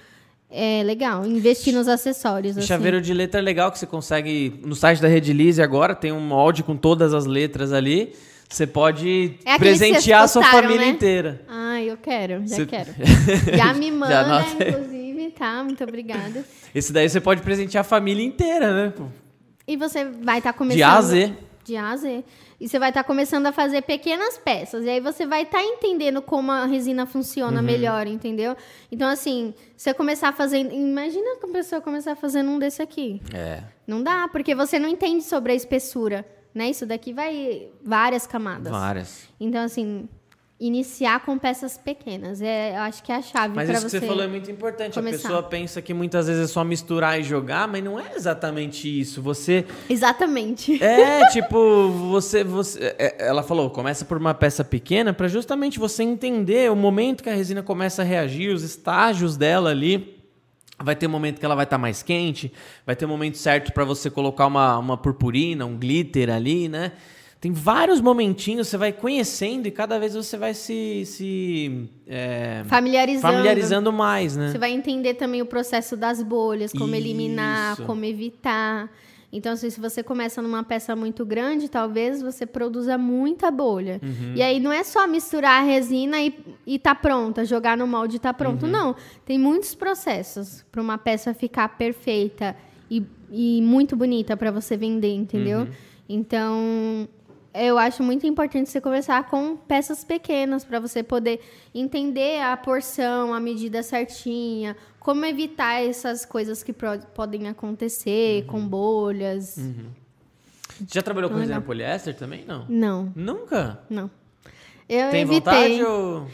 é 0.50 0.82
legal 0.84 1.26
investir 1.26 1.72
nos 1.74 1.88
acessórios. 1.88 2.56
Assim. 2.56 2.66
chaveiro 2.66 3.00
de 3.00 3.12
letra 3.12 3.40
é 3.40 3.42
legal 3.42 3.70
que 3.72 3.78
você 3.78 3.86
consegue. 3.86 4.60
No 4.64 4.74
site 4.74 5.00
da 5.02 5.08
Redilize 5.08 5.60
agora 5.60 5.94
tem 5.94 6.12
um 6.12 6.20
molde 6.20 6.62
com 6.62 6.76
todas 6.76 7.12
as 7.14 7.26
letras 7.26 7.72
ali. 7.72 8.12
Você 8.48 8.64
pode 8.66 9.34
É 9.44 9.58
presentear 9.58 10.22
a 10.22 10.28
sua 10.28 10.44
família 10.44 10.86
né? 10.86 10.88
inteira. 10.88 11.42
Ah, 11.48 11.82
eu 11.82 11.96
quero, 11.96 12.46
já 12.46 12.56
Você- 12.56 12.66
quero. 12.66 12.94
Já 13.56 13.74
me 13.74 13.86
Já 13.86 13.92
manda, 13.92 14.20
anota. 14.20 14.68
inclusive, 14.68 15.30
tá? 15.32 15.64
Muito 15.64 15.82
obrigada. 15.82 16.44
Esse 16.72 16.92
daí 16.92 17.08
você 17.08 17.20
pode 17.20 17.42
presentear 17.42 17.80
a 17.80 17.84
família 17.84 18.24
inteira, 18.24 18.72
né? 18.72 18.92
E 19.66 19.76
você 19.76 20.04
vai 20.04 20.38
estar 20.38 20.52
começando... 20.52 20.76
De 20.76 20.82
A 20.84 20.92
a 20.96 21.02
Z. 21.02 21.32
De 21.64 21.76
A 21.76 21.90
a 21.90 21.96
Z. 21.96 22.24
E 22.58 22.68
você 22.68 22.78
vai 22.78 22.88
estar 22.88 23.04
começando 23.04 23.46
a 23.46 23.52
fazer 23.52 23.82
pequenas 23.82 24.38
peças. 24.38 24.84
E 24.84 24.88
aí 24.88 24.98
você 25.00 25.26
vai 25.26 25.42
estar 25.42 25.62
entendendo 25.62 26.22
como 26.22 26.50
a 26.50 26.64
resina 26.64 27.04
funciona 27.04 27.58
Uhum. 27.60 27.66
melhor, 27.66 28.06
entendeu? 28.06 28.56
Então, 28.90 29.08
assim, 29.08 29.52
você 29.76 29.92
começar 29.92 30.32
fazendo... 30.32 30.72
Imagina 30.72 31.36
que 31.38 31.44
a 31.46 31.52
pessoa 31.52 31.80
começar 31.82 32.16
fazendo 32.16 32.50
um 32.50 32.58
desse 32.58 32.80
aqui. 32.80 33.20
É. 33.34 33.62
Não 33.86 34.02
dá, 34.02 34.26
porque 34.28 34.54
você 34.54 34.78
não 34.78 34.88
entende 34.88 35.22
sobre 35.22 35.52
a 35.52 35.54
espessura, 35.54 36.24
né? 36.54 36.70
Isso 36.70 36.86
daqui 36.86 37.12
vai 37.12 37.68
várias 37.84 38.26
camadas. 38.26 38.72
Várias. 38.72 39.28
Então, 39.38 39.62
assim, 39.62 40.08
iniciar 40.58 41.24
com 41.24 41.38
peças 41.38 41.76
pequenas. 41.76 42.40
É, 42.40 42.76
eu 42.76 42.80
acho 42.80 43.02
que 43.02 43.12
é 43.12 43.16
a 43.16 43.22
chave 43.22 43.54
Mas 43.54 43.68
para 43.68 43.76
isso 43.76 43.84
que 43.84 43.90
você. 43.90 44.00
você 44.00 44.06
falou 44.06 44.24
é 44.24 44.26
muito 44.26 44.50
importante. 44.50 44.94
começar. 44.94 45.16
A 45.16 45.20
pessoa 45.20 45.42
pensa 45.42 45.82
que 45.82 45.92
muitas 45.92 46.26
vezes 46.26 46.44
é 46.44 46.46
só 46.46 46.64
misturar 46.64 47.20
e 47.20 47.22
jogar, 47.22 47.68
mas 47.68 47.84
não 47.84 48.00
é 48.00 48.14
exatamente 48.14 48.88
isso. 48.88 49.20
Você. 49.20 49.66
Exatamente. 49.88 50.82
É, 50.82 51.26
tipo, 51.30 51.90
você. 51.90 52.42
você 52.42 52.94
é, 52.98 53.26
ela 53.26 53.42
falou, 53.42 53.68
começa 53.70 54.04
por 54.04 54.16
uma 54.16 54.32
peça 54.32 54.64
pequena 54.64 55.12
para 55.12 55.28
justamente 55.28 55.78
você 55.78 56.02
entender 56.02 56.70
o 56.70 56.76
momento 56.76 57.22
que 57.22 57.28
a 57.28 57.34
resina 57.34 57.62
começa 57.62 58.02
a 58.02 58.04
reagir, 58.04 58.50
os 58.50 58.62
estágios 58.62 59.36
dela 59.36 59.70
ali. 59.70 60.16
Vai 60.78 60.94
ter 60.94 61.06
um 61.06 61.10
momento 61.10 61.38
que 61.38 61.44
ela 61.44 61.54
vai 61.54 61.64
estar 61.64 61.78
mais 61.78 62.02
quente, 62.02 62.52
vai 62.84 62.94
ter 62.94 63.06
um 63.06 63.08
momento 63.08 63.38
certo 63.38 63.72
para 63.72 63.82
você 63.82 64.10
colocar 64.10 64.46
uma, 64.46 64.76
uma 64.78 64.96
purpurina, 64.96 65.64
um 65.64 65.74
glitter 65.74 66.28
ali, 66.28 66.68
né? 66.68 66.92
Tem 67.40 67.52
vários 67.52 68.00
momentinhos, 68.00 68.68
você 68.68 68.78
vai 68.78 68.92
conhecendo 68.92 69.66
e 69.66 69.70
cada 69.70 69.98
vez 69.98 70.14
você 70.14 70.36
vai 70.38 70.54
se, 70.54 71.04
se 71.04 71.88
é, 72.06 72.62
Familiarizando. 72.66 73.34
familiarizando 73.34 73.92
mais, 73.92 74.36
né? 74.36 74.50
Você 74.50 74.58
vai 74.58 74.72
entender 74.72 75.14
também 75.14 75.42
o 75.42 75.46
processo 75.46 75.96
das 75.96 76.22
bolhas, 76.22 76.72
como 76.72 76.94
eliminar, 76.94 77.74
Isso. 77.74 77.84
como 77.84 78.04
evitar. 78.04 78.90
Então, 79.30 79.52
assim, 79.52 79.68
se 79.68 79.78
você 79.78 80.02
começa 80.02 80.40
numa 80.40 80.62
peça 80.62 80.96
muito 80.96 81.26
grande, 81.26 81.68
talvez 81.68 82.22
você 82.22 82.46
produza 82.46 82.96
muita 82.96 83.50
bolha. 83.50 84.00
Uhum. 84.02 84.32
E 84.34 84.42
aí 84.42 84.58
não 84.58 84.72
é 84.72 84.82
só 84.82 85.06
misturar 85.06 85.62
a 85.62 85.64
resina 85.64 86.22
e, 86.22 86.34
e 86.66 86.78
tá 86.78 86.94
pronta, 86.94 87.44
jogar 87.44 87.76
no 87.76 87.86
molde 87.86 88.16
e 88.16 88.18
tá 88.18 88.32
pronto. 88.32 88.64
Uhum. 88.64 88.72
Não. 88.72 88.96
Tem 89.26 89.38
muitos 89.38 89.74
processos 89.74 90.64
para 90.72 90.80
uma 90.80 90.96
peça 90.96 91.34
ficar 91.34 91.68
perfeita 91.76 92.56
e, 92.90 93.04
e 93.30 93.60
muito 93.60 93.94
bonita 93.94 94.36
para 94.36 94.50
você 94.50 94.74
vender, 94.74 95.12
entendeu? 95.12 95.60
Uhum. 95.60 95.72
Então, 96.08 97.08
eu 97.64 97.78
acho 97.78 98.02
muito 98.02 98.26
importante 98.26 98.68
você 98.70 98.80
conversar 98.80 99.24
com 99.28 99.56
peças 99.56 100.04
pequenas 100.04 100.64
para 100.64 100.78
você 100.80 101.02
poder 101.02 101.40
entender 101.74 102.40
a 102.42 102.56
porção, 102.56 103.32
a 103.34 103.40
medida 103.40 103.82
certinha, 103.82 104.76
como 105.00 105.24
evitar 105.24 105.82
essas 105.82 106.24
coisas 106.24 106.62
que 106.62 106.72
podem 106.72 107.48
acontecer 107.48 108.42
Uhum. 108.42 108.46
com 108.48 108.68
bolhas. 108.68 109.56
Você 109.56 110.86
já 110.94 111.02
trabalhou 111.02 111.30
com 111.30 111.36
resina 111.36 111.60
poliéster 111.60 112.14
também? 112.16 112.44
Não. 112.46 112.66
Não, 112.68 113.12
Nunca? 113.14 113.80
não. 113.88 114.10
Eu 114.88 115.10
Tem 115.10 115.22
evitei. 115.22 115.78
vontade 115.80 115.82
ou... 115.84 116.26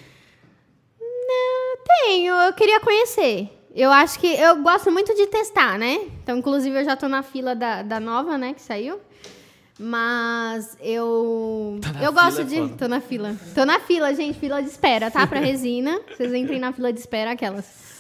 Tenho, 2.05 2.35
eu 2.35 2.53
queria 2.53 2.81
conhecer. 2.81 3.49
Eu 3.74 3.90
acho 3.90 4.19
que 4.19 4.27
eu 4.27 4.62
gosto 4.62 4.90
muito 4.90 5.15
de 5.15 5.27
testar, 5.27 5.78
né? 5.78 5.94
Então, 6.23 6.36
inclusive, 6.36 6.78
eu 6.78 6.85
já 6.85 6.94
tô 6.97 7.09
na 7.09 7.23
fila 7.23 7.55
da, 7.55 7.82
da 7.82 7.99
nova, 7.99 8.36
né, 8.36 8.53
que 8.55 8.61
saiu. 8.61 9.01
Mas 9.82 10.76
eu. 10.80 11.80
Tá 11.82 12.00
eu 12.00 12.12
gosto 12.12 12.42
é 12.42 12.44
de. 12.44 12.56
foda. 12.56 12.74
Tô 12.78 12.88
na 12.88 13.00
fila. 13.00 13.36
Tô 13.52 13.64
na 13.64 13.80
fila, 13.80 14.14
gente. 14.14 14.38
Fila 14.38 14.62
de 14.62 14.68
espera, 14.68 15.10
tá? 15.10 15.26
Pra 15.26 15.40
resina. 15.40 16.00
Vocês 16.16 16.32
entrem 16.32 16.60
na 16.60 16.72
fila 16.72 16.92
de 16.92 17.00
espera, 17.00 17.32
aquelas. 17.32 17.92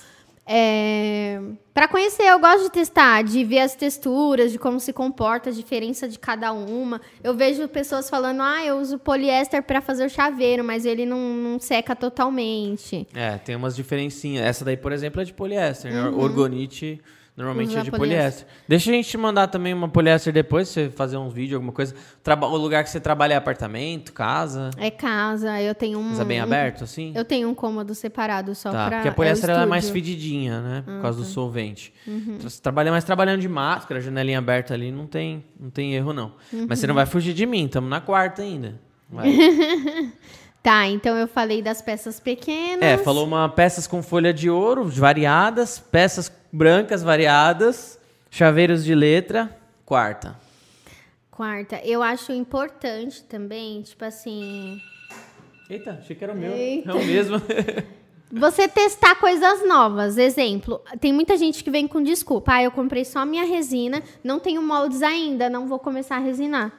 É, 0.46 1.40
para 1.72 1.86
conhecer, 1.86 2.24
eu 2.24 2.38
gosto 2.38 2.64
de 2.64 2.70
testar, 2.70 3.22
de 3.22 3.44
ver 3.44 3.60
as 3.60 3.76
texturas, 3.76 4.50
de 4.50 4.58
como 4.58 4.80
se 4.80 4.92
comporta, 4.92 5.50
a 5.50 5.52
diferença 5.52 6.08
de 6.08 6.18
cada 6.18 6.52
uma. 6.52 7.00
Eu 7.22 7.34
vejo 7.34 7.66
pessoas 7.68 8.10
falando, 8.10 8.42
ah, 8.42 8.64
eu 8.64 8.78
uso 8.78 8.98
poliéster 8.98 9.62
para 9.62 9.80
fazer 9.80 10.04
o 10.04 10.10
chaveiro, 10.10 10.64
mas 10.64 10.84
ele 10.84 11.06
não, 11.06 11.18
não 11.18 11.58
seca 11.60 11.94
totalmente. 11.94 13.06
É, 13.14 13.38
tem 13.38 13.54
umas 13.54 13.74
diferencinhas. 13.74 14.44
Essa 14.44 14.64
daí, 14.64 14.76
por 14.76 14.92
exemplo, 14.92 15.20
é 15.20 15.24
de 15.24 15.32
poliéster. 15.32 15.92
né? 15.92 16.08
Orgonite 16.08 17.00
normalmente 17.36 17.74
Uhum. 17.74 17.80
É 17.80 17.82
de 17.84 17.90
poliéster. 17.90 18.44
poliéster. 18.44 18.46
Deixa 18.68 18.90
a 18.90 18.94
gente 18.94 19.08
te 19.08 19.16
mandar 19.16 19.46
também 19.48 19.72
uma 19.72 19.88
poliéster 19.88 20.32
depois, 20.32 20.68
você 20.68 20.90
fazer 20.90 21.16
uns 21.16 21.32
vídeos, 21.32 21.54
alguma 21.56 21.72
coisa. 21.72 21.94
Traba- 22.22 22.46
o 22.46 22.56
lugar 22.56 22.84
que 22.84 22.90
você 22.90 23.00
trabalha 23.00 23.34
é 23.34 23.36
apartamento, 23.36 24.12
casa? 24.12 24.70
É 24.76 24.90
casa, 24.90 25.60
eu 25.62 25.74
tenho 25.74 25.98
um. 25.98 26.08
Casa 26.10 26.24
bem 26.24 26.40
um- 26.40 26.44
aberto, 26.44 26.84
assim? 26.84 27.12
Eu 27.14 27.24
tenho 27.24 27.48
um 27.48 27.54
cômodo 27.54 27.94
separado 27.94 28.54
só 28.54 28.70
Tá, 28.70 28.86
pra. 28.86 28.96
porque 28.98 29.08
a 29.08 29.12
poliéster 29.12 29.50
é 29.50 29.52
ela 29.54 29.62
é 29.62 29.66
mais. 29.66 29.86
Uhum. 29.86 29.92
fedidinha, 29.92 30.60
né? 30.60 30.82
Por 30.84 31.00
causa 31.02 31.18
do 31.18 31.24
solvente. 31.24 31.92
Você 32.40 32.60
trabalha 32.60 32.90
mais 32.90 33.04
trabalhando 33.04 33.40
de 33.40 33.48
máscara, 33.48 34.00
janelinha 34.00 34.38
aberta 34.38 34.74
ali, 34.74 34.90
não 34.92 35.06
tem, 35.06 35.44
não 35.58 35.70
tem 35.70 35.94
erro, 35.94 36.12
não. 36.12 36.32
Mas 36.68 36.78
você 36.78 36.86
não 36.86 36.92
Uhum. 36.92 36.96
vai 36.96 37.06
fugir 37.06 37.32
de 37.34 37.46
mim, 37.46 37.64
estamos 37.66 37.88
na 37.90 38.00
quarta 38.00 38.42
ainda. 38.42 38.80
Vai. 39.10 39.26
Tá, 40.62 40.86
então 40.86 41.16
eu 41.16 41.26
falei 41.26 41.60
das 41.60 41.82
peças 41.82 42.20
pequenas. 42.20 42.82
É, 42.82 42.96
falou 42.96 43.26
uma 43.26 43.48
peças 43.48 43.88
com 43.88 44.00
folha 44.00 44.32
de 44.32 44.48
ouro 44.48 44.84
variadas, 44.84 45.80
peças 45.80 46.30
brancas 46.52 47.02
variadas, 47.02 47.98
chaveiros 48.30 48.84
de 48.84 48.94
letra, 48.94 49.56
quarta. 49.86 50.38
Quarta, 51.30 51.80
eu 51.82 52.02
acho 52.02 52.32
importante 52.32 53.22
também, 53.24 53.80
tipo 53.82 54.04
assim. 54.04 54.80
Eita, 55.68 55.92
achei 55.92 56.14
que 56.14 56.22
era 56.22 56.34
o 56.34 56.36
meu. 56.36 56.52
Eita. 56.52 56.90
É 56.90 56.94
o 56.94 57.04
mesmo. 57.04 57.40
Você 58.30 58.66
testar 58.66 59.16
coisas 59.16 59.66
novas. 59.66 60.16
Exemplo, 60.16 60.80
tem 61.00 61.12
muita 61.12 61.36
gente 61.36 61.62
que 61.62 61.70
vem 61.70 61.86
com 61.86 62.02
desculpa. 62.02 62.54
Ah, 62.54 62.62
eu 62.62 62.70
comprei 62.70 63.04
só 63.04 63.26
minha 63.26 63.44
resina, 63.44 64.02
não 64.24 64.38
tenho 64.38 64.62
moldes 64.62 65.02
ainda, 65.02 65.50
não 65.50 65.66
vou 65.66 65.78
começar 65.78 66.16
a 66.16 66.20
resinar. 66.20 66.72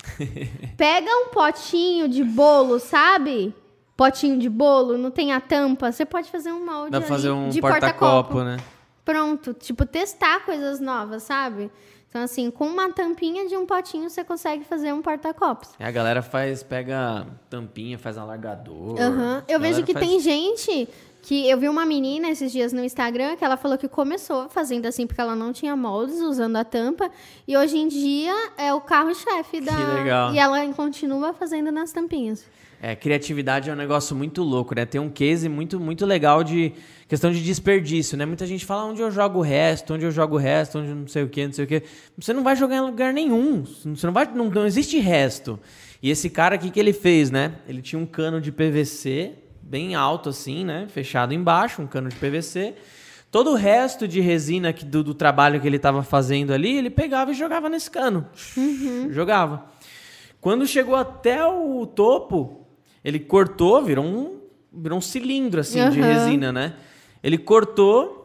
Pega 0.78 1.10
um 1.10 1.28
potinho 1.28 2.08
de 2.08 2.24
bolo, 2.24 2.78
sabe? 2.78 3.54
Potinho 4.00 4.38
de 4.38 4.48
bolo, 4.48 4.96
não 4.96 5.10
tem 5.10 5.30
a 5.30 5.40
tampa. 5.42 5.92
Você 5.92 6.06
pode 6.06 6.30
fazer 6.30 6.50
um 6.50 6.64
molde 6.64 6.90
Dá 6.90 7.02
pra 7.02 7.06
ali 7.06 7.16
fazer 7.16 7.30
um 7.32 7.50
de 7.50 7.60
porta-copo, 7.60 8.42
né? 8.42 8.56
Pronto, 9.04 9.52
tipo, 9.52 9.84
testar 9.84 10.40
coisas 10.46 10.80
novas, 10.80 11.22
sabe? 11.22 11.70
Então, 12.08 12.22
assim, 12.22 12.50
com 12.50 12.66
uma 12.66 12.90
tampinha 12.90 13.46
de 13.46 13.58
um 13.58 13.66
potinho, 13.66 14.08
você 14.08 14.24
consegue 14.24 14.64
fazer 14.64 14.90
um 14.94 15.02
porta-copos. 15.02 15.68
É, 15.78 15.84
a 15.84 15.90
galera 15.90 16.22
faz, 16.22 16.62
pega 16.62 17.26
tampinha, 17.50 17.98
faz 17.98 18.16
alargador. 18.16 18.96
A 18.98 19.42
Eu 19.46 19.60
vejo 19.60 19.84
que 19.84 19.92
faz- 19.92 20.06
tem 20.06 20.18
gente 20.18 20.88
que 21.20 21.46
eu 21.50 21.58
vi 21.58 21.68
uma 21.68 21.84
menina 21.84 22.30
esses 22.30 22.50
dias 22.50 22.72
no 22.72 22.82
Instagram 22.82 23.36
que 23.36 23.44
ela 23.44 23.58
falou 23.58 23.76
que 23.76 23.86
começou 23.86 24.48
fazendo 24.48 24.86
assim 24.86 25.06
porque 25.06 25.20
ela 25.20 25.36
não 25.36 25.52
tinha 25.52 25.76
moldes 25.76 26.22
usando 26.22 26.56
a 26.56 26.64
tampa 26.64 27.10
e 27.46 27.54
hoje 27.54 27.76
em 27.76 27.86
dia 27.86 28.32
é 28.56 28.72
o 28.72 28.80
carro-chefe 28.80 29.60
da 29.60 29.76
Que 29.76 29.98
legal. 29.98 30.34
e 30.34 30.38
ela 30.38 30.66
continua 30.72 31.34
fazendo 31.34 31.70
nas 31.70 31.92
tampinhas. 31.92 32.46
É, 32.82 32.96
criatividade 32.96 33.68
é 33.68 33.72
um 33.72 33.76
negócio 33.76 34.16
muito 34.16 34.42
louco, 34.42 34.74
né? 34.74 34.86
Tem 34.86 34.98
um 34.98 35.10
case 35.10 35.50
muito, 35.50 35.78
muito 35.78 36.06
legal 36.06 36.42
de 36.42 36.72
questão 37.06 37.30
de 37.30 37.44
desperdício, 37.44 38.16
né? 38.16 38.24
Muita 38.24 38.46
gente 38.46 38.64
fala 38.64 38.84
onde 38.84 39.02
eu 39.02 39.10
jogo 39.10 39.40
o 39.40 39.42
resto, 39.42 39.92
onde 39.92 40.06
eu 40.06 40.10
jogo 40.10 40.36
o 40.36 40.38
resto, 40.38 40.78
onde 40.78 40.94
não 40.94 41.06
sei 41.06 41.22
o 41.24 41.28
que, 41.28 41.44
não 41.44 41.52
sei 41.52 41.66
o 41.66 41.68
que. 41.68 41.82
Você 42.16 42.32
não 42.32 42.42
vai 42.42 42.56
jogar 42.56 42.76
em 42.76 42.80
lugar 42.80 43.12
nenhum. 43.12 43.64
Você 43.64 44.06
não 44.06 44.14
vai, 44.14 44.26
não, 44.32 44.48
não 44.48 44.64
existe 44.64 44.98
resto. 44.98 45.60
E 46.02 46.08
esse 46.08 46.30
cara 46.30 46.54
aqui 46.54 46.70
que 46.70 46.80
ele 46.80 46.94
fez, 46.94 47.30
né? 47.30 47.56
Ele 47.68 47.82
tinha 47.82 47.98
um 47.98 48.06
cano 48.06 48.40
de 48.40 48.50
PVC 48.50 49.34
bem 49.60 49.94
alto 49.94 50.30
assim, 50.30 50.64
né? 50.64 50.86
Fechado 50.88 51.34
embaixo, 51.34 51.82
um 51.82 51.86
cano 51.86 52.08
de 52.08 52.16
PVC. 52.16 52.74
Todo 53.30 53.50
o 53.50 53.54
resto 53.54 54.08
de 54.08 54.20
resina 54.20 54.72
que, 54.72 54.86
do, 54.86 55.04
do 55.04 55.14
trabalho 55.14 55.60
que 55.60 55.66
ele 55.66 55.76
estava 55.76 56.02
fazendo 56.02 56.52
ali, 56.52 56.78
ele 56.78 56.88
pegava 56.88 57.30
e 57.30 57.34
jogava 57.34 57.68
nesse 57.68 57.90
cano. 57.90 58.26
Jogava. 59.10 59.66
Quando 60.40 60.66
chegou 60.66 60.96
até 60.96 61.44
o 61.44 61.86
topo, 61.86 62.59
ele 63.04 63.18
cortou, 63.18 63.82
virou 63.82 64.04
um, 64.04 64.40
virou 64.72 64.98
um 64.98 65.00
cilindro 65.00 65.60
assim 65.60 65.88
de 65.90 66.00
Aham. 66.00 66.12
resina, 66.12 66.52
né? 66.52 66.74
Ele 67.22 67.38
cortou 67.38 68.16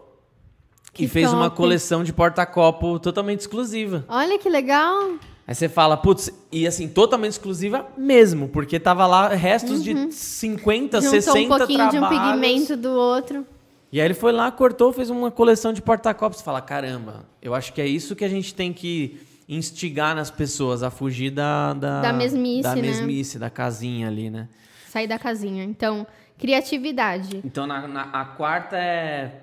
e 0.94 0.98
Que 0.98 1.08
fez 1.08 1.32
uma 1.34 1.50
coleção 1.50 2.04
de 2.04 2.14
porta-copo 2.14 3.00
totalmente 3.00 3.42
exclusiva. 3.42 4.06
Olha 4.08 4.40
que 4.40 4.50
legal. 4.50 5.14
Aí 5.48 5.54
você 5.54 5.70
fala, 5.70 5.96
putz, 5.98 6.32
e 6.52 6.66
assim, 6.66 6.88
totalmente 6.88 7.34
exclusiva 7.34 7.86
mesmo, 7.98 8.48
porque 8.48 8.80
tava 8.80 9.06
lá 9.06 9.28
restos 9.30 9.84
de 9.84 10.12
50, 10.12 10.98
Uhum. 10.98 11.04
Juntou 11.04 11.22
60 11.22 11.40
um 11.40 11.58
pouquinho 11.58 11.90
de 11.90 11.98
um 11.98 12.00
trabalhos. 12.00 12.32
pigmento 12.42 12.78
do 12.78 12.90
outro. 12.92 13.46
E 13.92 14.00
aí 14.02 14.08
ele 14.08 14.14
foi 14.16 14.32
lá, 14.32 14.50
cortou, 14.52 14.92
fez 14.92 15.10
uma 15.10 15.30
coleção 15.30 15.72
de 15.72 15.82
porta-copos. 15.82 16.40
Você 16.40 16.44
fala, 16.44 16.62
caramba, 16.62 17.26
eu 17.42 17.54
acho 17.54 17.72
que 17.74 17.80
é 17.82 17.86
isso 17.88 18.16
que 18.16 18.26
a 18.26 18.28
gente 18.30 18.56
tem 18.56 18.74
que 18.74 19.20
instigar 19.48 20.16
nas 20.16 20.32
pessoas, 20.32 20.82
a 20.84 20.90
fugir 20.90 21.30
da... 21.32 21.74
Da, 21.74 22.02
Da 22.02 22.14
mesmice, 22.14 22.64
Da 22.64 22.76
né? 22.76 22.82
mesmice, 22.82 23.38
da 23.40 23.50
casinha 23.50 24.08
ali, 24.08 24.30
né? 24.30 24.48
Sair 24.88 25.08
da 25.08 25.20
casinha. 25.20 25.64
Então, 25.64 26.06
criatividade. 26.38 27.42
Então, 27.44 27.68
na, 27.68 27.88
na- 27.88 28.10
a 28.12 28.26
quarta 28.26 28.78
é 28.78 29.42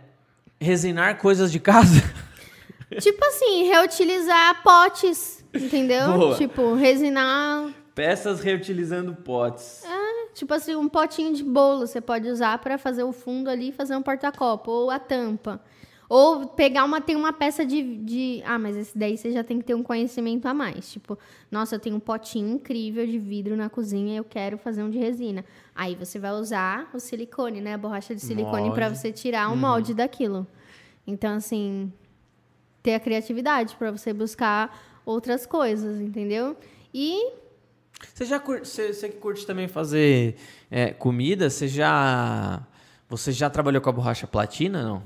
resinar 0.60 1.18
coisas 1.18 1.52
de 1.52 1.60
casa. 1.60 2.02
tipo 3.00 3.24
assim, 3.24 3.64
reutilizar 3.68 4.62
potes, 4.62 5.44
entendeu? 5.54 6.12
Boa. 6.18 6.36
Tipo, 6.36 6.74
resinar 6.74 7.70
Peças 7.94 8.40
reutilizando 8.40 9.14
potes. 9.14 9.84
Tipo 10.34 10.54
assim, 10.54 10.74
um 10.74 10.88
potinho 10.88 11.34
de 11.34 11.44
bolo 11.44 11.86
você 11.86 12.00
pode 12.00 12.26
usar 12.26 12.56
para 12.58 12.78
fazer 12.78 13.02
o 13.02 13.12
fundo 13.12 13.50
ali 13.50 13.68
e 13.68 13.72
fazer 13.72 13.94
um 13.94 14.00
porta-copo, 14.02 14.70
ou 14.70 14.90
a 14.90 14.98
tampa. 14.98 15.60
Ou 16.14 16.46
pegar 16.46 16.84
uma, 16.84 17.00
tem 17.00 17.16
uma 17.16 17.32
peça 17.32 17.64
de, 17.64 17.96
de. 17.96 18.42
Ah, 18.44 18.58
mas 18.58 18.76
esse 18.76 18.98
daí 18.98 19.16
você 19.16 19.32
já 19.32 19.42
tem 19.42 19.58
que 19.58 19.64
ter 19.64 19.74
um 19.74 19.82
conhecimento 19.82 20.44
a 20.44 20.52
mais. 20.52 20.92
Tipo, 20.92 21.18
nossa, 21.50 21.76
eu 21.76 21.78
tenho 21.78 21.96
um 21.96 22.00
potinho 22.00 22.50
incrível 22.50 23.06
de 23.06 23.18
vidro 23.18 23.56
na 23.56 23.70
cozinha, 23.70 24.18
eu 24.18 24.22
quero 24.22 24.58
fazer 24.58 24.82
um 24.82 24.90
de 24.90 24.98
resina. 24.98 25.42
Aí 25.74 25.94
você 25.94 26.18
vai 26.18 26.32
usar 26.32 26.90
o 26.92 27.00
silicone, 27.00 27.62
né? 27.62 27.72
A 27.72 27.78
borracha 27.78 28.14
de 28.14 28.20
silicone 28.20 28.70
para 28.72 28.90
você 28.90 29.10
tirar 29.10 29.50
o 29.50 29.56
molde 29.56 29.94
daquilo. 29.94 30.46
Então, 31.06 31.36
assim, 31.36 31.90
ter 32.82 32.92
a 32.92 33.00
criatividade 33.00 33.74
para 33.76 33.90
você 33.90 34.12
buscar 34.12 35.00
outras 35.06 35.46
coisas, 35.46 35.98
entendeu? 35.98 36.54
E 36.92 37.32
Você 38.12 38.26
já 38.26 38.38
curte, 38.38 38.68
você, 38.68 38.92
você 38.92 39.08
que 39.08 39.16
curte 39.16 39.46
também 39.46 39.66
fazer 39.66 40.36
é, 40.70 40.90
comida, 40.92 41.48
você 41.48 41.66
já 41.66 42.66
você 43.08 43.32
já 43.32 43.48
trabalhou 43.48 43.80
com 43.80 43.88
a 43.88 43.92
borracha 43.92 44.26
platina, 44.26 44.82
não? 44.82 45.02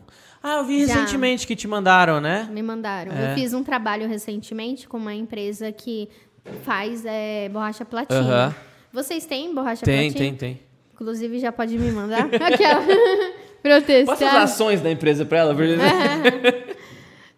Ah, 0.48 0.58
eu 0.58 0.64
vi 0.64 0.86
Já. 0.86 0.94
recentemente 0.94 1.44
que 1.44 1.56
te 1.56 1.66
mandaram, 1.66 2.20
né? 2.20 2.48
Me 2.52 2.62
mandaram. 2.62 3.10
É. 3.12 3.32
Eu 3.32 3.34
fiz 3.34 3.52
um 3.52 3.64
trabalho 3.64 4.06
recentemente 4.08 4.86
com 4.88 4.96
uma 4.96 5.12
empresa 5.12 5.72
que 5.72 6.08
faz 6.62 7.04
é, 7.04 7.48
borracha 7.48 7.84
platina. 7.84 8.54
Vocês 8.92 9.26
têm 9.26 9.52
borracha 9.52 9.84
Tem, 9.84 10.12
platina? 10.12 10.18
tem, 10.30 10.34
tem. 10.54 10.60
Inclusive, 10.94 11.40
já 11.40 11.50
pode 11.50 11.76
me 11.76 11.90
mandar. 11.90 12.26
Aquela. 12.32 12.80
pra 13.60 13.78
eu 13.78 13.82
Posso 13.82 14.12
as 14.12 14.18
testar. 14.20 14.42
ações 14.42 14.80
da 14.80 14.88
empresa 14.90 15.24
pra 15.24 15.38
ela? 15.38 15.54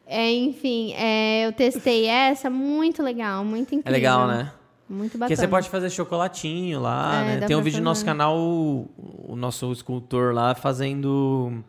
É, 0.06 0.30
enfim, 0.30 0.92
é, 0.94 1.46
eu 1.46 1.52
testei 1.52 2.06
essa. 2.06 2.48
Muito 2.50 3.02
legal, 3.02 3.42
muito 3.44 3.74
incrível. 3.74 3.90
É 3.90 3.90
legal, 3.90 4.26
né? 4.26 4.52
Muito 4.88 5.12
Porque 5.12 5.18
bacana. 5.18 5.36
você 5.36 5.48
pode 5.48 5.68
fazer 5.68 5.90
chocolatinho 5.90 6.80
lá, 6.80 7.22
É, 7.24 7.40
né? 7.40 7.46
Tem 7.46 7.56
um 7.56 7.62
vídeo 7.62 7.78
no 7.78 7.84
nosso 7.84 8.00
fazer. 8.02 8.10
canal, 8.10 8.36
o 8.38 9.34
nosso 9.36 9.70
escultor 9.72 10.32
lá 10.34 10.54
fazendo. 10.54 11.62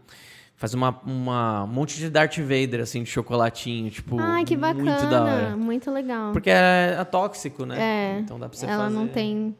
Faz 0.60 0.74
uma, 0.74 1.00
uma 1.06 1.64
um 1.64 1.68
monte 1.68 1.98
de 1.98 2.10
Darth 2.10 2.38
Vader, 2.38 2.82
assim, 2.82 3.02
de 3.02 3.10
chocolatinho. 3.10 3.90
Tipo, 3.90 4.20
Ai, 4.20 4.44
que 4.44 4.58
bacana. 4.58 4.84
muito 4.92 5.10
da 5.10 5.24
hora. 5.24 5.58
Muito 5.58 5.90
legal. 5.90 6.34
Porque 6.34 6.50
é, 6.50 6.98
é 7.00 7.04
tóxico, 7.06 7.66
né? 7.66 7.78
É, 7.80 8.20
Então 8.20 8.38
dá 8.38 8.50
pra 8.50 8.58
você 8.58 8.66
Ela 8.66 8.84
fazer. 8.84 8.96
não 8.96 9.08
tem 9.08 9.56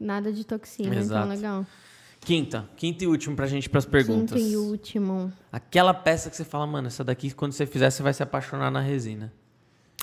nada 0.00 0.32
de 0.32 0.44
toxina, 0.44 0.96
Exato. 0.96 1.24
então 1.26 1.36
legal. 1.36 1.66
Quinta. 2.20 2.68
Quinta 2.76 3.04
e 3.04 3.06
último 3.06 3.36
pra 3.36 3.46
gente 3.46 3.70
pras 3.70 3.86
perguntas. 3.86 4.36
Quinto 4.36 4.52
e 4.52 4.56
último. 4.56 5.32
Aquela 5.52 5.94
peça 5.94 6.28
que 6.28 6.36
você 6.36 6.44
fala, 6.44 6.66
mano, 6.66 6.88
essa 6.88 7.04
daqui, 7.04 7.30
quando 7.32 7.52
você 7.52 7.64
fizer, 7.64 7.88
você 7.90 8.02
vai 8.02 8.12
se 8.12 8.22
apaixonar 8.22 8.72
na 8.72 8.80
resina. 8.80 9.32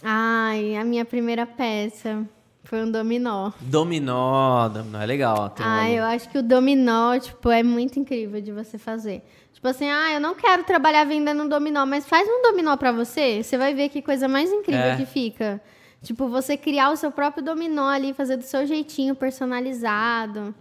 Ai, 0.01 0.75
a 0.77 0.83
minha 0.85 1.03
primeira 1.03 1.45
peça. 1.45 2.25
Foi 2.63 2.83
um 2.83 2.91
dominó. 2.91 3.51
Dominó, 3.59 4.69
dominó 4.69 5.01
é 5.01 5.05
legal. 5.05 5.53
Um 5.59 5.63
Ah, 5.63 5.81
ali. 5.81 5.95
eu 5.95 6.03
acho 6.05 6.29
que 6.29 6.37
o 6.37 6.43
dominó, 6.43 7.17
tipo, 7.19 7.49
é 7.49 7.63
muito 7.63 7.99
incrível 7.99 8.39
de 8.39 8.51
você 8.51 8.77
fazer. 8.77 9.23
Tipo 9.61 9.67
assim, 9.67 9.87
ah, 9.87 10.11
eu 10.13 10.19
não 10.19 10.33
quero 10.33 10.63
trabalhar 10.63 11.03
vendendo 11.03 11.43
um 11.43 11.47
dominó, 11.47 11.85
mas 11.85 12.07
faz 12.07 12.27
um 12.27 12.41
dominó 12.41 12.75
pra 12.77 12.91
você, 12.91 13.43
você 13.43 13.59
vai 13.59 13.75
ver 13.75 13.89
que 13.89 14.01
coisa 14.01 14.27
mais 14.27 14.51
incrível 14.51 14.81
É. 14.85 14.95
que 14.97 15.05
fica. 15.05 15.61
Tipo, 16.01 16.27
você 16.27 16.57
criar 16.57 16.89
o 16.89 16.95
seu 16.95 17.11
próprio 17.11 17.43
dominó 17.43 17.87
ali, 17.87 18.11
fazer 18.11 18.37
do 18.37 18.43
seu 18.43 18.65
jeitinho, 18.65 19.13
personalizado. 19.13 20.51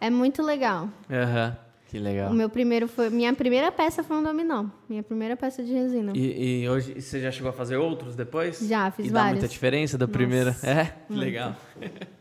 É 0.00 0.10
muito 0.10 0.42
legal. 0.42 0.88
Aham, 1.08 1.56
que 1.88 1.96
legal. 2.00 2.32
O 2.32 2.34
meu 2.34 2.48
primeiro 2.48 2.88
foi. 2.88 3.08
Minha 3.08 3.32
primeira 3.32 3.70
peça 3.70 4.02
foi 4.02 4.16
um 4.16 4.22
dominó. 4.24 4.64
Minha 4.88 5.04
primeira 5.04 5.36
peça 5.36 5.62
de 5.62 5.72
resina. 5.72 6.12
E, 6.16 6.62
e 6.64 6.68
hoje 6.68 7.00
você 7.00 7.20
já 7.20 7.30
chegou 7.30 7.50
a 7.50 7.52
fazer 7.52 7.76
outros 7.76 8.16
depois? 8.16 8.58
Já, 8.58 8.90
fiz 8.90 9.06
e 9.06 9.10
dá 9.12 9.20
muita 9.20 9.34
vários. 9.36 9.50
diferença 9.52 9.96
da 9.96 10.08
primeira? 10.08 10.56
É? 10.64 10.88
Legal. 11.08 11.54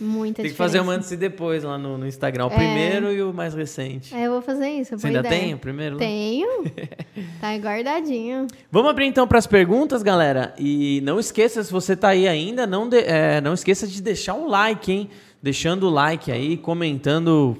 Muita 0.00 0.42
Tem 0.42 0.50
que 0.50 0.56
fazer 0.56 0.78
um 0.78 0.82
diferença. 0.82 0.98
antes 1.00 1.12
e 1.12 1.16
depois 1.16 1.62
lá 1.64 1.76
no, 1.78 1.98
no 1.98 2.06
Instagram. 2.06 2.46
O 2.46 2.50
primeiro 2.50 3.12
e 3.12 3.22
o 3.22 3.32
mais 3.32 3.54
recente. 3.54 4.14
É, 4.14 4.26
eu 4.26 4.32
vou 4.32 4.42
fazer 4.42 4.68
isso. 4.68 4.96
Você 4.98 5.06
ainda 5.08 5.20
ideia. 5.20 5.40
tem 5.40 5.54
o 5.54 5.58
primeiro? 5.58 5.94
lá? 5.96 6.00
Tenho. 6.00 6.64
tá 7.40 7.56
guardadinho. 7.56 8.46
Vamos 8.70 8.90
abrir 8.90 9.06
então 9.06 9.26
para 9.26 9.38
as 9.38 9.46
perguntas, 9.46 10.02
galera. 10.02 10.54
E 10.58 11.00
não 11.04 11.18
esqueça, 11.20 11.62
se 11.62 11.72
você 11.72 11.94
tá 11.96 12.08
aí 12.08 12.26
ainda, 12.28 12.66
não, 12.66 12.88
de- 12.88 12.98
é, 12.98 13.40
não 13.40 13.54
esqueça 13.54 13.86
de 13.86 14.00
deixar 14.02 14.34
um 14.34 14.46
like, 14.48 14.90
hein? 14.92 15.10
Deixando 15.42 15.86
o 15.86 15.90
like 15.90 16.30
aí, 16.32 16.56
comentando 16.56 17.56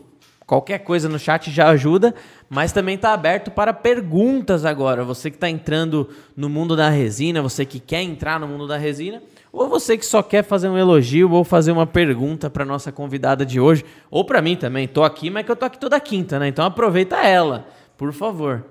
qualquer 0.47 0.79
coisa 0.79 1.09
no 1.09 1.19
chat 1.19 1.51
já 1.51 1.69
ajuda. 1.69 2.15
Mas 2.49 2.71
também 2.73 2.97
tá 2.97 3.13
aberto 3.13 3.51
para 3.51 3.73
perguntas 3.73 4.65
agora. 4.65 5.03
Você 5.05 5.31
que 5.31 5.37
está 5.37 5.51
entrando 5.51 6.09
no 6.37 6.49
mundo 6.49 6.77
da 6.77 6.89
resina, 6.89 7.43
você 7.43 7.65
que 7.65 7.81
quer 7.81 8.03
entrar 8.03 8.39
no 8.39 8.47
mundo 8.47 8.67
da 8.69 8.77
resina, 8.77 9.21
ou 9.57 9.69
você 9.69 9.97
que 9.97 10.05
só 10.07 10.23
quer 10.23 10.43
fazer 10.45 10.69
um 10.69 10.77
elogio 10.79 11.31
ou 11.33 11.43
fazer 11.45 11.73
uma 11.73 11.87
pergunta 11.87 12.49
para 12.51 12.65
nossa 12.65 12.91
convidada 12.93 13.45
de 13.47 13.59
hoje, 13.61 13.85
ou 14.11 14.25
para 14.25 14.41
mim 14.43 14.57
também. 14.57 14.87
Tô 14.87 15.03
aqui, 15.03 15.31
mas 15.31 15.45
que 15.45 15.51
eu 15.53 15.57
tô 15.57 15.65
aqui 15.65 15.79
toda 15.79 15.99
quinta, 16.01 16.39
né? 16.39 16.49
Então 16.49 16.65
aproveita 16.65 17.17
ela, 17.17 17.67
por 17.97 18.13
favor. 18.13 18.65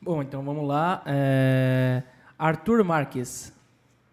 Bom, 0.00 0.22
então 0.22 0.42
vamos 0.42 0.66
lá. 0.66 1.02
É, 1.06 2.02
Arthur 2.38 2.84
Marques. 2.84 3.52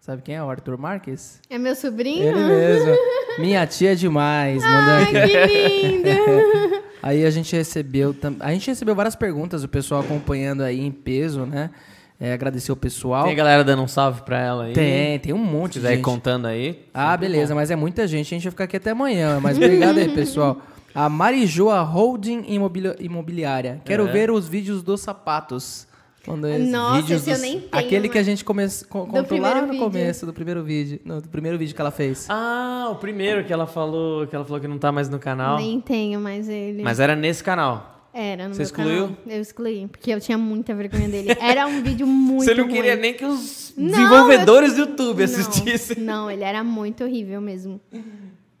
Sabe 0.00 0.22
quem 0.22 0.36
é 0.36 0.42
o 0.42 0.48
Arthur 0.48 0.78
Marques? 0.78 1.40
É 1.50 1.58
meu 1.58 1.74
sobrinho? 1.74 2.22
Ele 2.24 2.44
mesmo. 2.44 2.94
Minha 3.38 3.66
tia 3.66 3.92
é 3.92 3.94
demais. 3.96 4.62
Ai, 4.64 5.06
que 5.06 5.46
lindo! 5.46 6.86
Aí 7.02 7.24
a 7.24 7.30
gente 7.30 7.54
recebeu. 7.54 8.12
tam- 8.14 8.36
A 8.40 8.52
gente 8.52 8.66
recebeu 8.68 8.94
várias 8.94 9.14
perguntas, 9.16 9.62
o 9.64 9.68
pessoal 9.68 10.00
acompanhando 10.00 10.62
aí 10.62 10.80
em 10.80 10.90
peso, 10.90 11.44
né? 11.46 11.70
É, 12.18 12.32
agradecer 12.32 12.72
o 12.72 12.76
pessoal. 12.76 13.24
Tem 13.24 13.32
a 13.32 13.36
galera 13.36 13.62
dando 13.62 13.82
um 13.82 13.88
salve 13.88 14.22
pra 14.22 14.38
ela 14.40 14.64
aí. 14.64 14.72
Tem, 14.72 15.18
tem 15.18 15.32
um 15.34 15.38
monte 15.38 15.74
de 15.74 15.78
quiser 15.80 15.92
ir 15.92 15.96
gente. 15.96 16.04
contando 16.04 16.46
aí. 16.46 16.82
Ah, 16.94 17.10
sempre 17.12 17.28
beleza, 17.28 17.52
bom. 17.54 17.60
mas 17.60 17.70
é 17.70 17.76
muita 17.76 18.06
gente, 18.08 18.26
a 18.34 18.36
gente 18.36 18.44
vai 18.44 18.50
ficar 18.52 18.64
aqui 18.64 18.76
até 18.78 18.90
amanhã. 18.90 19.38
Mas 19.40 19.56
obrigado 19.58 19.98
aí, 19.98 20.08
pessoal. 20.08 20.56
A 20.94 21.10
Marijoa 21.10 21.82
Holding 21.82 22.44
Imobili- 22.48 22.96
Imobiliária. 23.00 23.82
Quero 23.84 24.08
É. 24.08 24.10
ver 24.12 24.30
os 24.30 24.48
vídeos 24.48 24.82
dos 24.82 25.02
sapatos. 25.02 25.86
Quando 26.24 26.48
esses 26.48 26.70
Nossa, 26.72 27.02
vídeos 27.02 27.20
esse 27.20 27.30
eu 27.30 27.34
dos- 27.34 27.42
nem 27.42 27.60
tenho, 27.60 27.68
Aquele 27.70 28.08
que 28.08 28.18
a 28.18 28.22
gente 28.22 28.44
come... 28.44 28.66
co- 28.88 29.06
contou 29.06 29.38
lá 29.38 29.60
no 29.60 29.68
vídeo. 29.68 29.78
começo 29.84 30.24
do 30.26 30.32
primeiro 30.32 30.64
vídeo. 30.64 30.98
Não, 31.04 31.20
do 31.20 31.28
primeiro 31.28 31.56
vídeo 31.56 31.72
que 31.72 31.80
ela 31.80 31.92
fez. 31.92 32.26
Ah, 32.28 32.88
o 32.90 32.96
primeiro 32.96 33.44
que 33.44 33.52
ela 33.52 33.66
falou, 33.66 34.26
que 34.26 34.34
ela 34.34 34.44
falou 34.44 34.58
que 34.60 34.66
não 34.66 34.78
tá 34.78 34.90
mais 34.90 35.08
no 35.08 35.18
canal. 35.20 35.58
Nem 35.58 35.80
tenho 35.80 36.18
mais 36.18 36.48
ele. 36.48 36.82
Mas 36.82 36.98
era 36.98 37.14
nesse 37.14 37.44
canal. 37.44 37.95
Era 38.18 38.48
no 38.48 38.54
Você 38.54 38.60
meu 38.60 38.64
excluiu? 38.66 39.02
canal. 39.08 39.16
Eu 39.26 39.40
excluí, 39.42 39.86
porque 39.88 40.10
eu 40.10 40.20
tinha 40.20 40.38
muita 40.38 40.74
vergonha 40.74 41.06
dele. 41.08 41.36
Era 41.38 41.66
um 41.66 41.82
vídeo 41.82 42.06
muito 42.08 42.44
Você 42.44 42.54
não 42.54 42.66
queria 42.66 42.92
ruim. 42.92 43.02
nem 43.02 43.12
que 43.14 43.24
os 43.26 43.74
Não, 43.76 43.88
desenvolvedores 43.90 44.72
do 44.74 44.80
YouTube 44.80 45.18
Não, 45.18 45.24
assistissem. 45.24 45.96
Não, 46.02 46.30
ele 46.30 46.42
era 46.42 46.64
muito 46.64 47.04
horrível 47.04 47.40
mesmo. 47.42 47.78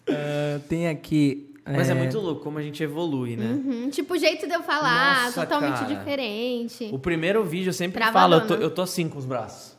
Ah, 0.08 0.60
tem 0.68 0.88
aqui... 0.88 1.54
Mas 1.64 1.88
é... 1.90 1.94
muito 1.94 2.18
louco 2.20 2.42
como 2.42 2.58
a 2.58 2.62
gente 2.62 2.80
evolui, 2.82 3.34
né? 3.34 3.46
Uhum, 3.46 3.88
Tipo, 3.90 4.14
o 4.14 4.18
jeito 4.18 4.46
de 4.46 4.52
eu 4.54 4.62
falar, 4.62 5.24
Nossa, 5.24 5.40
totalmente 5.40 5.80
cara. 5.80 5.94
diferente. 5.96 6.88
O 6.92 6.98
primeiro 6.98 7.42
vídeo 7.42 7.70
eu 7.70 7.72
sempre 7.72 7.98
Travadona. 8.00 8.40
falo, 8.40 8.52
eu 8.52 8.58
tô, 8.58 8.64
eu 8.66 8.70
tô 8.70 8.82
assim 8.82 9.08
com 9.08 9.18
os 9.18 9.24
braços. 9.24 9.74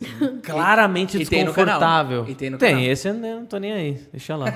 Claramente 0.42 1.16
E 1.16 1.24
tem 1.26 1.44
no 1.44 1.52
canal. 1.52 1.78
desconfortável. 1.78 2.24
E 2.28 2.34
tem 2.34 2.50
no 2.50 2.58
tem 2.58 2.70
canal. 2.74 2.84
esse 2.90 3.06
eu 3.08 3.14
não 3.14 3.46
tô 3.46 3.58
nem 3.58 3.72
aí. 3.72 4.00
Deixa 4.10 4.34
lá. 4.34 4.46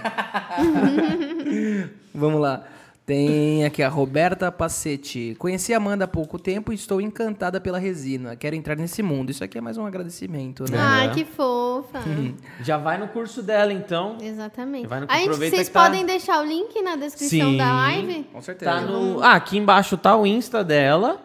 Vamos 2.14 2.40
lá. 2.40 2.64
Tem 3.09 3.64
aqui 3.64 3.82
a 3.82 3.89
Roberta 3.89 4.52
Passetti. 4.52 5.35
Conheci 5.39 5.72
a 5.72 5.78
Amanda 5.78 6.05
há 6.05 6.06
pouco 6.06 6.39
tempo 6.39 6.72
e 6.72 6.74
estou 6.74 7.01
encantada 7.01 7.59
pela 7.59 7.78
resina. 7.78 8.36
Quero 8.36 8.55
entrar 8.55 8.76
nesse 8.76 9.02
mundo. 9.02 9.30
Isso 9.30 9.43
aqui 9.43 9.56
é 9.56 9.62
mais 9.62 9.78
um 9.78 9.86
agradecimento, 9.86 10.70
né? 10.70 11.06
Uhum. 11.06 11.14
que 11.14 11.24
fofa. 11.24 12.01
Já 12.60 12.76
vai 12.76 12.98
no 12.98 13.09
curso 13.09 13.43
dela, 13.43 13.72
então. 13.72 14.18
Exatamente. 14.20 14.86
Vai 14.86 15.01
no- 15.01 15.06
A 15.09 15.16
gente, 15.20 15.28
vocês 15.30 15.68
que 15.68 15.72
tá- 15.72 15.85
podem 15.85 16.05
deixar 16.05 16.43
o 16.43 16.44
link 16.44 16.82
na 16.82 16.97
descrição 16.97 17.52
Sim. 17.52 17.56
da 17.56 17.72
live? 17.72 18.24
Com 18.24 18.43
certeza. 18.43 18.72
Tá 18.72 18.80
no... 18.82 19.22
Ah, 19.22 19.36
aqui 19.36 19.56
embaixo 19.56 19.97
tá 19.97 20.14
o 20.14 20.26
Insta 20.26 20.62
dela 20.62 21.18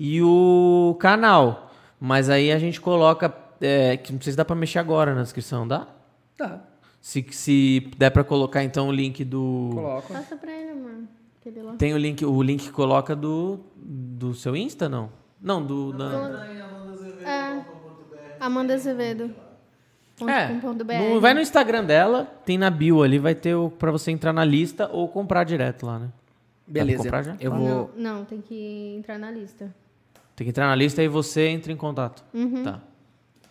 e 0.00 0.22
o 0.22 0.96
canal. 0.98 1.70
Mas 2.00 2.30
aí 2.30 2.50
a 2.50 2.58
gente 2.58 2.80
coloca. 2.80 3.30
É, 3.60 3.98
que 3.98 4.14
não 4.14 4.20
sei 4.22 4.32
se 4.32 4.36
dá 4.38 4.46
pra 4.46 4.56
mexer 4.56 4.78
agora 4.78 5.14
na 5.14 5.20
descrição, 5.20 5.68
dá? 5.68 5.86
Tá, 6.38 6.58
Se, 7.02 7.26
se 7.32 7.90
der 7.98 8.10
pra 8.10 8.22
colocar 8.22 8.62
então 8.62 8.88
o 8.88 8.92
link 8.92 9.24
do. 9.24 9.70
coloco. 9.74 10.12
Passa 10.12 10.36
pra 10.36 10.52
ele, 10.52 10.72
lá. 11.60 11.72
Tem 11.74 11.92
o 11.92 11.98
link, 11.98 12.24
o 12.24 12.40
link 12.40 12.62
que 12.66 12.70
coloca 12.70 13.14
do, 13.16 13.58
do 13.76 14.32
seu 14.32 14.54
Insta, 14.56 14.88
não? 14.88 15.10
Não, 15.40 15.60
do. 15.60 15.92
Da... 15.92 16.46
É. 17.24 17.64
Amanda 18.38 18.74
Azevedo. 18.74 19.34
É, 20.20 20.46
BR. 20.84 20.92
no- 21.14 21.20
vai 21.20 21.34
no 21.34 21.40
Instagram 21.40 21.84
dela, 21.84 22.24
tem 22.44 22.56
na 22.56 22.70
bio 22.70 23.02
ali, 23.02 23.18
vai 23.18 23.34
ter 23.34 23.56
o, 23.56 23.68
pra 23.70 23.90
você 23.90 24.12
entrar 24.12 24.32
na 24.32 24.44
lista 24.44 24.88
ou 24.92 25.08
comprar 25.08 25.42
direto 25.42 25.84
lá, 25.84 25.98
né? 25.98 26.08
Beleza. 26.66 27.02
comprar 27.02 27.22
já? 27.24 27.36
Eu 27.40 27.50
Não, 27.50 27.58
vou. 27.58 27.90
não, 27.96 28.24
tem 28.24 28.40
que 28.40 28.94
entrar 28.96 29.18
na 29.18 29.30
lista. 29.30 29.74
Tem 30.36 30.44
que 30.44 30.50
entrar 30.50 30.66
na 30.68 30.74
lista 30.76 31.02
e 31.02 31.08
você 31.08 31.48
entra 31.48 31.72
em 31.72 31.76
contato. 31.76 32.22
Uhum. 32.32 32.62
Tá. 32.62 32.80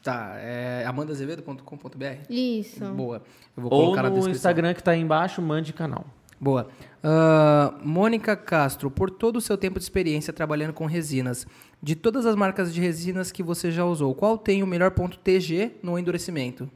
Tá, 0.01 0.33
é 0.37 0.83
amandazevedo.com.br. 0.87 2.25
Isso. 2.29 2.83
Boa. 2.93 3.21
Eu 3.55 3.63
vou 3.63 3.71
Ou 3.71 3.81
colocar 3.83 4.03
na 4.03 4.09
no 4.09 4.15
descrição. 4.15 4.37
Instagram 4.37 4.73
que 4.73 4.81
tá 4.83 4.91
aí 4.91 4.99
embaixo, 4.99 5.41
mande 5.41 5.71
canal. 5.73 6.05
Boa. 6.39 6.69
Ah, 7.03 7.75
Mônica 7.83 8.35
Castro, 8.35 8.89
por 8.89 9.11
todo 9.11 9.35
o 9.35 9.41
seu 9.41 9.55
tempo 9.55 9.77
de 9.77 9.83
experiência 9.83 10.33
trabalhando 10.33 10.73
com 10.73 10.87
resinas, 10.87 11.45
de 11.83 11.95
todas 11.95 12.25
as 12.25 12.35
marcas 12.35 12.73
de 12.73 12.81
resinas 12.81 13.31
que 13.31 13.43
você 13.43 13.69
já 13.69 13.85
usou, 13.85 14.15
qual 14.15 14.39
tem 14.39 14.63
o 14.63 14.67
melhor 14.67 14.89
ponto 14.91 15.19
TG 15.19 15.73
no 15.83 15.99
endurecimento? 15.99 16.67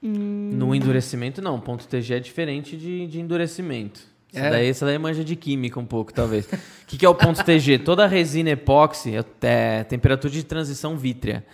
No 0.00 0.72
endurecimento, 0.72 1.42
não. 1.42 1.58
Ponto 1.60 1.88
TG 1.88 2.14
é 2.14 2.20
diferente 2.20 2.76
de, 2.76 3.08
de 3.08 3.20
endurecimento. 3.20 4.06
Essa, 4.36 4.46
É? 4.46 4.50
daí, 4.50 4.68
essa 4.68 4.86
daí 4.86 4.98
manja 4.98 5.24
de 5.24 5.34
química 5.36 5.78
um 5.80 5.84
pouco, 5.86 6.12
talvez. 6.12 6.46
O 6.46 6.86
que, 6.86 6.96
que 6.98 7.06
é 7.06 7.08
o 7.08 7.14
ponto 7.14 7.42
TG? 7.44 7.78
Toda 7.78 8.06
resina 8.06 8.50
epóxi 8.50 9.16
é, 9.16 9.24
é 9.42 9.84
temperatura 9.84 10.32
de 10.32 10.42
transição 10.44 10.96
vítrea. 10.96 11.44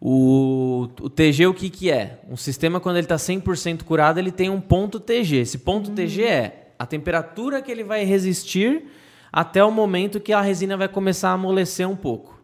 O, 0.00 0.88
o 1.00 1.08
TG, 1.08 1.46
o 1.46 1.54
que, 1.54 1.70
que 1.70 1.90
é? 1.90 2.18
Um 2.28 2.36
sistema, 2.36 2.80
quando 2.80 2.96
ele 2.96 3.04
está 3.04 3.16
100% 3.16 3.84
curado, 3.84 4.18
ele 4.18 4.32
tem 4.32 4.50
um 4.50 4.60
ponto 4.60 4.98
TG. 4.98 5.36
Esse 5.36 5.58
ponto 5.58 5.90
TG 5.92 6.22
é 6.24 6.72
a 6.78 6.84
temperatura 6.84 7.62
que 7.62 7.70
ele 7.70 7.84
vai 7.84 8.04
resistir 8.04 8.84
até 9.32 9.62
o 9.64 9.70
momento 9.70 10.18
que 10.20 10.32
a 10.32 10.40
resina 10.40 10.76
vai 10.76 10.88
começar 10.88 11.30
a 11.30 11.34
amolecer 11.34 11.88
um 11.88 11.94
pouco. 11.96 12.38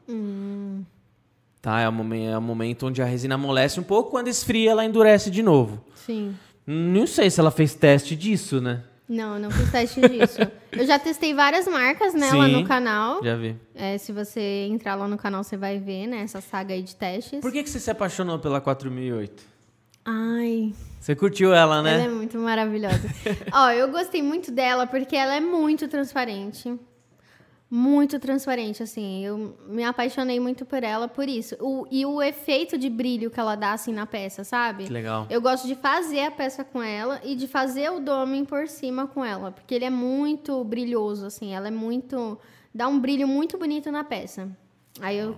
Tá? 1.61 1.81
É 1.81 1.89
o, 1.89 1.93
momen- 1.93 2.29
é 2.29 2.39
o 2.39 2.41
momento 2.41 2.87
onde 2.87 3.03
a 3.03 3.05
resina 3.05 3.35
amolece 3.35 3.81
um 3.81 3.83
pouco, 3.83 4.11
quando 4.13 4.29
esfria, 4.29 4.71
ela 4.71 4.85
endurece 4.85 5.29
de 5.31 5.43
novo. 5.43 5.85
Sim. 5.95 6.35
Não 6.65 7.07
sei 7.07 7.29
se 7.31 7.41
ela 7.41 7.51
fez 7.51 7.75
teste 7.75 8.15
disso, 8.15 8.61
né? 8.61 8.83
Não, 9.09 9.35
eu 9.35 9.41
não 9.41 9.51
fiz 9.51 9.71
teste 9.73 10.01
disso. 10.03 10.39
Eu 10.71 10.87
já 10.87 10.99
testei 10.99 11.33
várias 11.33 11.67
marcas 11.67 12.13
nela 12.13 12.47
Sim. 12.47 12.53
no 12.53 12.69
canal. 12.69 13.25
Já 13.25 13.37
vi. 13.37 13.57
É, 13.75 13.97
se 13.97 14.13
você 14.13 14.67
entrar 14.69 14.97
lá 14.97 15.09
no 15.09 15.17
canal, 15.17 15.43
você 15.43 15.57
vai 15.57 15.79
ver, 15.79 16.07
né? 16.07 16.21
Essa 16.23 16.43
saga 16.43 16.75
aí 16.75 16.83
de 16.83 16.95
testes. 16.95 17.41
Por 17.41 17.51
que, 17.51 17.63
que 17.63 17.71
você 17.71 17.81
se 17.81 17.91
apaixonou 17.91 18.39
pela 18.39 18.61
4008? 18.61 19.43
Ai, 20.05 20.73
Você 21.01 21.15
curtiu 21.15 21.53
ela, 21.53 21.79
ela 21.79 21.91
é 21.91 21.99
né? 21.99 22.09
muito 22.09 22.39
maravilhosa. 22.39 23.03
Ó, 23.53 23.71
eu 23.71 23.91
gostei 23.91 24.23
muito 24.23 24.51
dela 24.51 24.87
porque 24.87 25.15
ela 25.15 25.35
é 25.35 25.41
muito 25.41 25.87
transparente. 25.87 26.75
Muito 27.71 28.19
transparente, 28.19 28.83
assim. 28.83 29.23
Eu 29.23 29.55
me 29.69 29.85
apaixonei 29.85 30.41
muito 30.41 30.65
por 30.65 30.83
ela 30.83 31.07
por 31.07 31.29
isso. 31.29 31.55
O- 31.61 31.87
e 31.91 32.07
o 32.07 32.23
efeito 32.23 32.79
de 32.79 32.89
brilho 32.89 33.31
que 33.31 33.39
ela 33.39 33.55
dá, 33.57 33.73
assim, 33.73 33.93
na 33.93 34.07
peça, 34.07 34.43
sabe? 34.43 34.85
Que 34.85 34.93
legal. 34.93 35.27
Eu 35.29 35.41
gosto 35.43 35.67
de 35.67 35.75
fazer 35.75 36.21
a 36.23 36.31
peça 36.31 36.65
com 36.65 36.83
ela 36.83 37.21
e 37.23 37.37
de 37.37 37.47
fazer 37.47 37.91
o 37.91 38.01
doming 38.01 38.47
por 38.47 38.67
cima 38.69 39.07
com 39.07 39.23
ela. 39.23 39.51
Porque 39.53 39.75
ele 39.75 39.85
é 39.85 39.91
muito 39.91 40.65
brilhoso, 40.65 41.27
assim. 41.27 41.53
Ela 41.55 41.69
é 41.69 41.71
muito... 41.71 42.39
Dá 42.75 42.89
um 42.89 42.99
brilho 42.99 43.29
muito 43.29 43.59
bonito 43.59 43.93
na 43.93 44.03
peça. 44.03 44.49
Aí 45.01 45.19
eu 45.19 45.37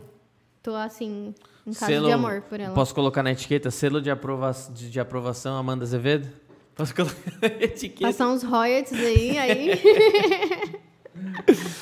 tô, 0.62 0.74
assim, 0.77 1.35
em 1.66 1.73
caso 1.73 2.05
de 2.05 2.12
amor 2.12 2.43
por 2.43 2.61
ela. 2.61 2.74
Posso 2.74 2.94
colocar 2.94 3.24
na 3.24 3.32
etiqueta 3.32 3.73
selo 3.73 4.01
de, 4.01 4.09
aprova 4.09 4.52
de, 4.73 4.89
de 4.89 5.01
aprovação 5.01 5.57
Amanda 5.57 5.82
Azevedo? 5.85 6.28
Posso 6.77 6.94
colocar 6.97 7.16
na 7.43 7.48
etiqueta? 7.48 8.02
Passar 8.07 8.28
uns 8.28 8.44
royalties 8.44 9.01
aí, 9.01 9.36
aí... 9.36 9.70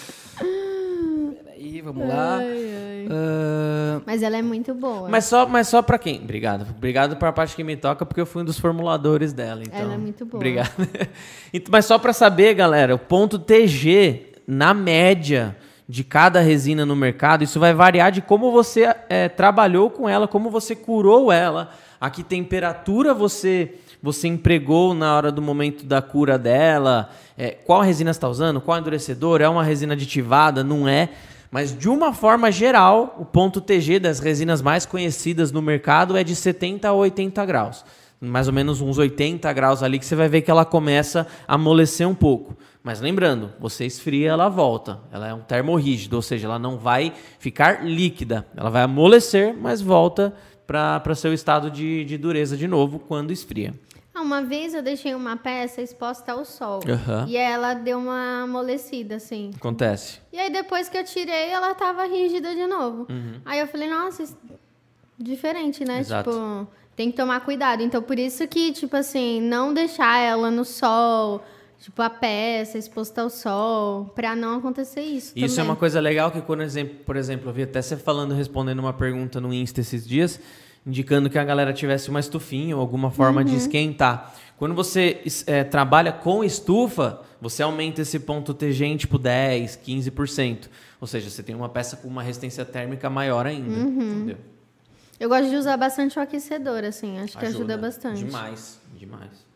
Peraí, 1.59 1.80
vamos 1.80 2.09
lá. 2.09 2.36
Ai, 2.36 2.47
ai. 2.47 3.06
Ah, 3.10 3.93
coisa. 3.94 4.02
Mas 4.06 4.22
ela 4.22 4.36
é 4.36 4.43
muito 4.43 4.72
boa. 4.74 5.09
Mas 5.09 5.24
só, 5.24 5.47
mas 5.47 5.66
só 5.66 5.82
pra 5.82 5.98
quem? 5.98 6.20
Obrigado. 6.22 6.64
Obrigado 6.70 7.16
pra 7.16 7.32
parte 7.32 7.56
que 7.56 7.64
me 7.64 7.76
toca, 7.76 8.06
porque 8.06 8.20
eu 8.20 8.26
fui 8.26 8.43
um 8.43 8.44
dos 8.44 8.60
formuladores 8.60 9.32
dela. 9.32 9.62
Então, 9.62 9.78
Ela 9.78 9.94
é 9.94 9.98
muito 9.98 10.24
boa. 10.24 10.39
Obrigado. 10.39 10.70
Mas 11.68 11.85
só 11.85 11.98
pra 11.98 12.12
saber, 12.12 12.55
galera, 12.55 12.94
o 12.94 12.98
ponto 12.98 13.39
TG, 13.39 14.35
na 14.47 14.72
média 14.72 15.56
de 15.89 16.05
cada 16.05 16.40
resina 16.40 16.86
no 16.86 16.94
mercado, 16.94 17.43
isso 17.43 17.59
vai 17.59 17.74
variar 17.74 18.12
de 18.12 18.22
como 18.22 18.52
você 18.52 18.94
eh, 19.09 19.28
trabalhou 19.28 19.90
com 19.90 20.09
ela, 20.09 20.28
como 20.28 20.51
você 20.51 20.76
curou 20.76 21.32
ela, 21.32 21.70
a 22.01 22.10
que 22.10 22.22
temperatura 22.22 23.12
você 23.12 23.74
você 24.01 24.28
empregou 24.28 24.94
na 24.94 25.16
hora 25.16 25.32
do 25.32 25.43
momento 25.43 25.85
da 25.85 26.01
cura 26.01 26.39
dela, 26.39 27.10
eh, 27.36 27.56
qual 27.66 27.80
resina 27.80 28.12
você 28.12 28.18
está 28.18 28.28
usando, 28.28 28.60
qual 28.60 28.78
endurecedor, 28.78 29.40
é 29.40 29.48
uma 29.48 29.64
resina 29.64 29.94
aditivada, 29.94 30.62
não 30.62 30.86
é? 30.86 31.09
Mas 31.50 31.76
de 31.76 31.88
uma 31.88 32.12
forma 32.12 32.52
geral, 32.52 33.16
o 33.18 33.24
ponto 33.24 33.60
TG 33.60 33.98
das 33.98 34.18
resinas 34.18 34.60
mais 34.60 34.84
conhecidas 34.84 35.50
no 35.50 35.62
mercado 35.62 36.16
é 36.16 36.22
de 36.22 36.36
70 36.36 36.88
a 36.88 36.92
80 36.92 37.44
graus. 37.46 37.84
Mais 38.20 38.48
ou 38.48 38.52
menos 38.52 38.80
uns 38.80 38.98
80 38.98 39.50
graus 39.52 39.82
ali 39.82 39.98
que 39.98 40.04
você 40.04 40.16
vai 40.16 40.28
ver 40.28 40.42
que 40.42 40.50
ela 40.50 40.64
começa 40.64 41.26
a 41.46 41.54
amolecer 41.54 42.06
um 42.06 42.14
pouco. 42.14 42.56
Mas 42.82 43.00
lembrando, 43.00 43.52
você 43.60 43.86
esfria, 43.86 44.30
ela 44.30 44.48
volta. 44.48 45.00
Ela 45.12 45.28
é 45.28 45.34
um 45.34 45.40
termorrígido, 45.40 46.16
ou 46.16 46.22
seja, 46.22 46.46
ela 46.46 46.58
não 46.58 46.78
vai 46.78 47.12
ficar 47.38 47.84
líquida. 47.84 48.46
Ela 48.56 48.70
vai 48.70 48.82
amolecer, 48.82 49.56
mas 49.56 49.80
volta 49.80 50.34
para 50.66 51.14
seu 51.14 51.32
estado 51.32 51.70
de, 51.70 52.04
de 52.04 52.18
dureza 52.18 52.56
de 52.56 52.68
novo 52.68 52.98
quando 52.98 53.32
esfria. 53.32 53.72
Ah, 54.19 54.23
uma 54.23 54.43
vez 54.43 54.74
eu 54.74 54.82
deixei 54.82 55.15
uma 55.15 55.36
peça 55.36 55.81
exposta 55.81 56.32
ao 56.32 56.45
sol. 56.45 56.81
Aham. 56.89 57.27
E 57.28 57.36
ela 57.36 57.74
deu 57.74 57.99
uma 57.99 58.43
amolecida, 58.43 59.16
assim. 59.16 59.51
Acontece. 59.57 60.19
E 60.32 60.39
aí 60.39 60.51
depois 60.51 60.89
que 60.89 60.99
eu 60.99 61.05
tirei, 61.05 61.51
ela 61.51 61.74
tava 61.74 62.05
rígida 62.07 62.55
de 62.55 62.66
novo. 62.66 63.07
Uhum. 63.09 63.40
Aí 63.45 63.61
eu 63.61 63.66
falei, 63.66 63.89
nossa, 63.89 64.23
isso- 64.23 64.36
diferente, 65.19 65.85
né? 65.85 66.01
Exato. 66.01 66.31
Tipo, 66.31 66.66
tem 66.97 67.11
que 67.11 67.16
tomar 67.16 67.40
cuidado. 67.40 67.82
Então, 67.82 68.03
por 68.03 68.19
isso 68.19 68.47
que, 68.47 68.73
tipo 68.73 68.97
assim, 68.97 69.40
não 69.40 69.73
deixar 69.74 70.19
ela 70.19 70.51
no 70.51 70.65
sol, 70.65 71.43
tipo, 71.81 72.01
a 72.03 72.11
peça 72.11 72.78
exposta 72.78 73.23
ao 73.23 73.31
sol, 73.31 74.07
pra 74.15 74.35
não 74.36 74.59
acontecer 74.59 75.01
isso. 75.03 75.32
Isso 75.36 75.55
é 75.55 75.57
também. 75.59 75.70
uma 75.70 75.77
coisa 75.77 76.01
legal 76.01 76.31
que, 76.31 76.40
quando, 76.40 76.62
por 77.05 77.16
exemplo, 77.16 77.49
eu 77.51 77.53
vi 77.53 77.62
até 77.62 77.81
você 77.82 77.97
falando, 77.97 78.35
respondendo 78.35 78.78
uma 78.81 78.93
pergunta 78.93 79.40
no 79.40 79.53
Insta 79.53 79.81
esses 79.81 80.07
dias, 80.07 80.40
indicando 80.89 81.28
que 81.28 81.39
a 81.39 81.44
galera 81.44 81.73
tivesse 81.73 82.09
uma 82.09 82.19
estufinha 82.19 82.74
ou 82.74 82.81
alguma 82.81 83.10
forma 83.10 83.44
de 83.44 83.55
esquentar. 83.55 84.35
Quando 84.56 84.74
você 84.74 85.23
eh, 85.47 85.62
trabalha 85.62 86.10
com 86.10 86.43
estufa, 86.43 87.20
você 87.40 87.62
aumenta 87.62 88.01
esse 88.01 88.19
ponto 88.19 88.55
TG 88.55 88.86
em 88.86 88.97
tipo 88.97 89.19
10, 89.19 89.78
15%. 89.86 90.69
Ou 91.01 91.06
seja, 91.06 91.31
você 91.31 91.43
tem 91.43 91.55
uma 91.55 91.69
peça 91.69 91.97
com 91.97 92.09
uma 92.09 92.23
resistência 92.23 92.65
térmica 92.65 93.09
maior 93.10 93.47
ainda. 93.47 93.73
Entendeu? 93.78 94.39
Eu 95.20 95.28
gosto 95.28 95.51
de 95.51 95.56
usar 95.56 95.77
bastante 95.77 96.19
o 96.19 96.23
aquecedor, 96.23 96.85
assim. 96.85 97.19
Acho 97.19 97.36
que 97.36 97.44
ajuda, 97.44 97.77
bastante. 97.77 98.24
Demais, 98.24 98.81
demais. 98.97 99.47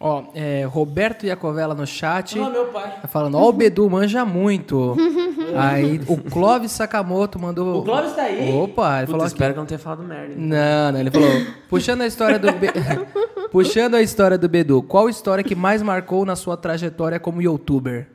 Ó, 0.00 0.24
é, 0.32 0.64
Roberto 0.64 1.26
Iacovella 1.26 1.74
no 1.74 1.84
chat. 1.86 2.38
Ah, 2.38 2.48
meu 2.50 2.66
pai. 2.66 3.00
Tá 3.02 3.08
falando, 3.08 3.36
ó, 3.36 3.48
o 3.48 3.52
Bedu 3.52 3.90
manja 3.90 4.24
muito. 4.24 4.96
Aí 5.58 6.00
o 6.06 6.16
Clóvis 6.18 6.70
Sakamoto 6.72 7.36
mandou. 7.38 7.80
O 7.80 7.84
Clóvis 7.84 8.12
tá 8.12 8.22
aí? 8.22 8.52
Opa, 8.54 8.98
ele 8.98 9.06
Puta, 9.06 9.10
falou 9.12 9.24
aqui. 9.26 9.34
espero 9.34 9.52
que 9.54 9.58
eu 9.58 9.62
não 9.62 9.66
tenha 9.66 9.78
falado 9.78 10.02
merda. 10.04 10.34
hein? 10.34 10.38
Não, 10.38 10.92
não, 10.92 11.00
ele 11.00 11.10
falou. 11.10 11.28
Puxando 11.68 12.02
a 12.02 12.06
história 12.06 12.38
do. 12.38 12.52
Be- 12.52 12.68
Puxando 13.50 13.94
a 13.96 14.02
história 14.02 14.36
do 14.38 14.48
Bedu, 14.48 14.82
qual 14.82 15.08
história 15.08 15.42
que 15.42 15.54
mais 15.54 15.82
marcou 15.82 16.24
na 16.24 16.36
sua 16.36 16.56
trajetória 16.56 17.18
como 17.18 17.40
youtuber? 17.42 18.06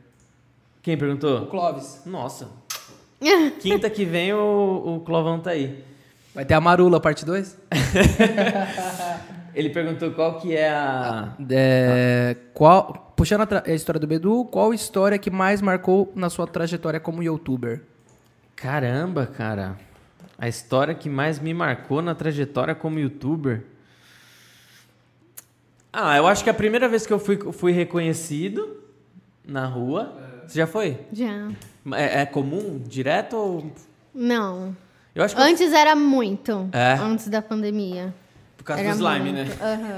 Quem 0.82 0.96
perguntou? 0.98 1.48
Clóvis. 1.48 2.02
Nossa. 2.06 2.48
Quinta 3.60 3.90
que 3.90 4.06
vem 4.06 4.32
o, 4.32 4.96
o 4.98 5.00
Clovão 5.02 5.40
tá 5.40 5.50
aí. 5.52 5.84
Vai 6.36 6.46
ter 6.46 6.54
a 6.54 6.62
Marula, 6.62 7.00
parte 7.02 7.26
2? 7.26 7.58
Ele 9.56 9.70
perguntou 9.70 10.12
qual 10.12 10.40
que 10.40 10.56
é 10.56 10.70
a. 10.70 11.34
É, 11.50 12.36
qual, 12.54 13.14
puxando 13.16 13.42
a, 13.42 13.64
a 13.66 13.74
história 13.74 14.00
do 14.00 14.08
Bedu, 14.08 14.46
qual 14.46 14.74
história 14.74 15.18
que 15.18 15.30
mais 15.30 15.62
marcou 15.62 16.12
na 16.16 16.30
sua 16.30 16.48
trajetória 16.48 17.00
como 17.00 17.22
youtuber? 17.22 17.82
Caramba, 18.56 19.26
cara. 19.28 19.78
A 20.38 20.48
história 20.48 20.94
que 20.96 21.08
mais 21.10 21.40
me 21.40 21.54
marcou 21.54 22.02
na 22.02 22.16
trajetória 22.16 22.74
como 22.74 23.00
youtuber. 23.00 23.64
Ah, 25.92 26.18
eu 26.18 26.26
acho 26.26 26.44
que 26.44 26.50
a 26.50 26.54
primeira 26.54 26.90
vez 26.90 27.06
que 27.06 27.14
eu 27.14 27.20
fui, 27.20 27.38
fui 27.52 27.72
reconhecido 27.72 28.82
na 29.46 29.66
rua. 29.68 30.14
Você 30.48 30.58
já 30.60 30.68
foi? 30.68 31.00
Já. 31.12 31.50
É, 31.94 32.22
é 32.22 32.26
comum? 32.26 32.80
Direto 32.86 33.36
ou. 33.36 33.72
Não. 34.14 34.76
Eu 35.14 35.24
acho 35.24 35.36
que 35.36 35.42
eu- 35.42 35.46
Antes 35.46 35.72
era 35.72 35.96
muito. 35.96 36.68
É? 36.72 36.94
Antes 36.94 37.28
da 37.28 37.42
pandemia. 37.42 38.14
Por 38.64 38.68
causa 38.68 38.82
Era 38.82 38.92
do 38.96 38.96
slime, 38.98 39.32
né? 39.34 39.44
muito. 39.44 39.62
Aham. 39.62 39.98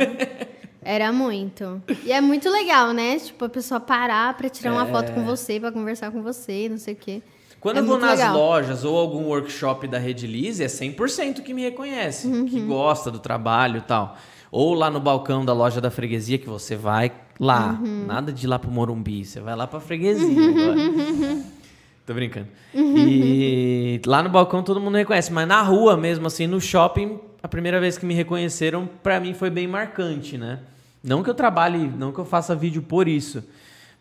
Era 0.83 1.11
muito. 1.11 1.81
E 2.03 2.11
é 2.11 2.19
muito 2.21 2.49
legal, 2.49 2.91
né? 2.93 3.17
Tipo, 3.19 3.45
a 3.45 3.49
pessoa 3.49 3.79
parar 3.79 4.35
pra 4.35 4.49
tirar 4.49 4.71
uma 4.73 4.85
foto 4.87 5.13
com 5.13 5.23
você, 5.23 5.59
pra 5.59 5.71
conversar 5.71 6.11
com 6.11 6.21
você, 6.21 6.67
não 6.69 6.77
sei 6.77 6.93
o 6.93 6.97
quê. 6.97 7.21
Quando 7.59 7.77
É 7.77 7.79
eu 7.79 7.85
vou 7.85 7.97
nas 7.97 8.19
legal. 8.19 8.35
lojas 8.35 8.83
ou 8.83 8.95
algum 8.97 9.23
workshop 9.25 9.87
da 9.87 9.97
Rede 9.97 10.27
Lise, 10.27 10.63
é 10.63 10.67
100% 10.67 11.41
que 11.41 11.53
me 11.53 11.63
reconhece, 11.63 12.27
que 12.45 12.57
Uhum. 12.59 12.67
gosta 12.67 13.09
do 13.09 13.17
trabalho 13.19 13.77
e 13.77 13.81
tal. 13.81 14.15
Ou 14.51 14.73
lá 14.75 14.89
no 14.91 14.99
balcão 14.99 15.43
da 15.43 15.53
loja 15.53 15.81
da 15.81 15.89
freguesia, 15.89 16.37
que 16.37 16.47
você 16.47 16.75
vai 16.75 17.11
lá. 17.39 17.79
Uhum. 17.81 18.05
Nada 18.05 18.31
de 18.31 18.45
ir 18.45 18.47
lá 18.47 18.59
pro 18.59 18.69
Morumbi, 18.69 19.25
você 19.25 19.39
vai 19.39 19.55
lá 19.55 19.65
pra 19.65 19.79
freguesia 19.79 20.49
agora. 20.49 20.75
Tô 22.05 22.13
brincando. 22.13 22.47
E 22.75 23.99
lá 24.05 24.21
no 24.21 24.29
balcão 24.29 24.61
todo 24.61 24.79
mundo 24.79 24.95
reconhece, 24.95 25.33
mas 25.33 25.47
na 25.47 25.61
rua 25.63 25.97
mesmo, 25.97 26.27
assim, 26.27 26.45
no 26.45 26.61
shopping, 26.61 27.19
a 27.45 27.47
primeira 27.47 27.79
vez 27.79 27.95
que 27.95 28.07
me 28.07 28.15
reconheceram, 28.15 28.89
pra 29.03 29.19
mim 29.19 29.35
foi 29.35 29.51
bem 29.51 29.67
marcante, 29.67 30.35
né? 30.35 30.61
Não 31.03 31.21
que 31.21 31.29
eu 31.29 31.33
trabalhe, 31.35 31.87
não 31.95 32.11
que 32.11 32.17
eu 32.17 32.25
faça 32.25 32.55
vídeo 32.55 32.81
por 32.81 33.07
isso, 33.07 33.47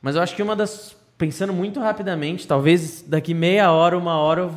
mas 0.00 0.16
eu 0.16 0.22
acho 0.22 0.34
que 0.34 0.42
uma 0.42 0.56
das. 0.56 0.96
Pensando 1.18 1.52
muito 1.52 1.78
rapidamente, 1.78 2.46
talvez 2.46 3.04
daqui 3.06 3.34
meia 3.34 3.70
hora, 3.70 3.98
uma 3.98 4.16
hora 4.16 4.40
eu 4.40 4.54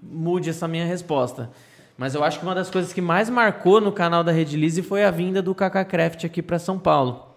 mude 0.00 0.48
essa 0.48 0.68
minha 0.68 0.86
resposta. 0.86 1.50
Mas 1.98 2.14
eu 2.14 2.22
acho 2.22 2.38
que 2.38 2.44
uma 2.44 2.54
das 2.54 2.70
coisas 2.70 2.92
que 2.92 3.00
mais 3.00 3.28
marcou 3.28 3.80
no 3.80 3.90
canal 3.90 4.22
da 4.22 4.30
Rede 4.30 4.56
Lise 4.56 4.80
foi 4.80 5.04
a 5.04 5.10
vinda 5.10 5.42
do 5.42 5.52
Kaká 5.52 5.84
Craft 5.84 6.24
aqui 6.24 6.40
para 6.40 6.58
São 6.58 6.78
Paulo. 6.78 7.34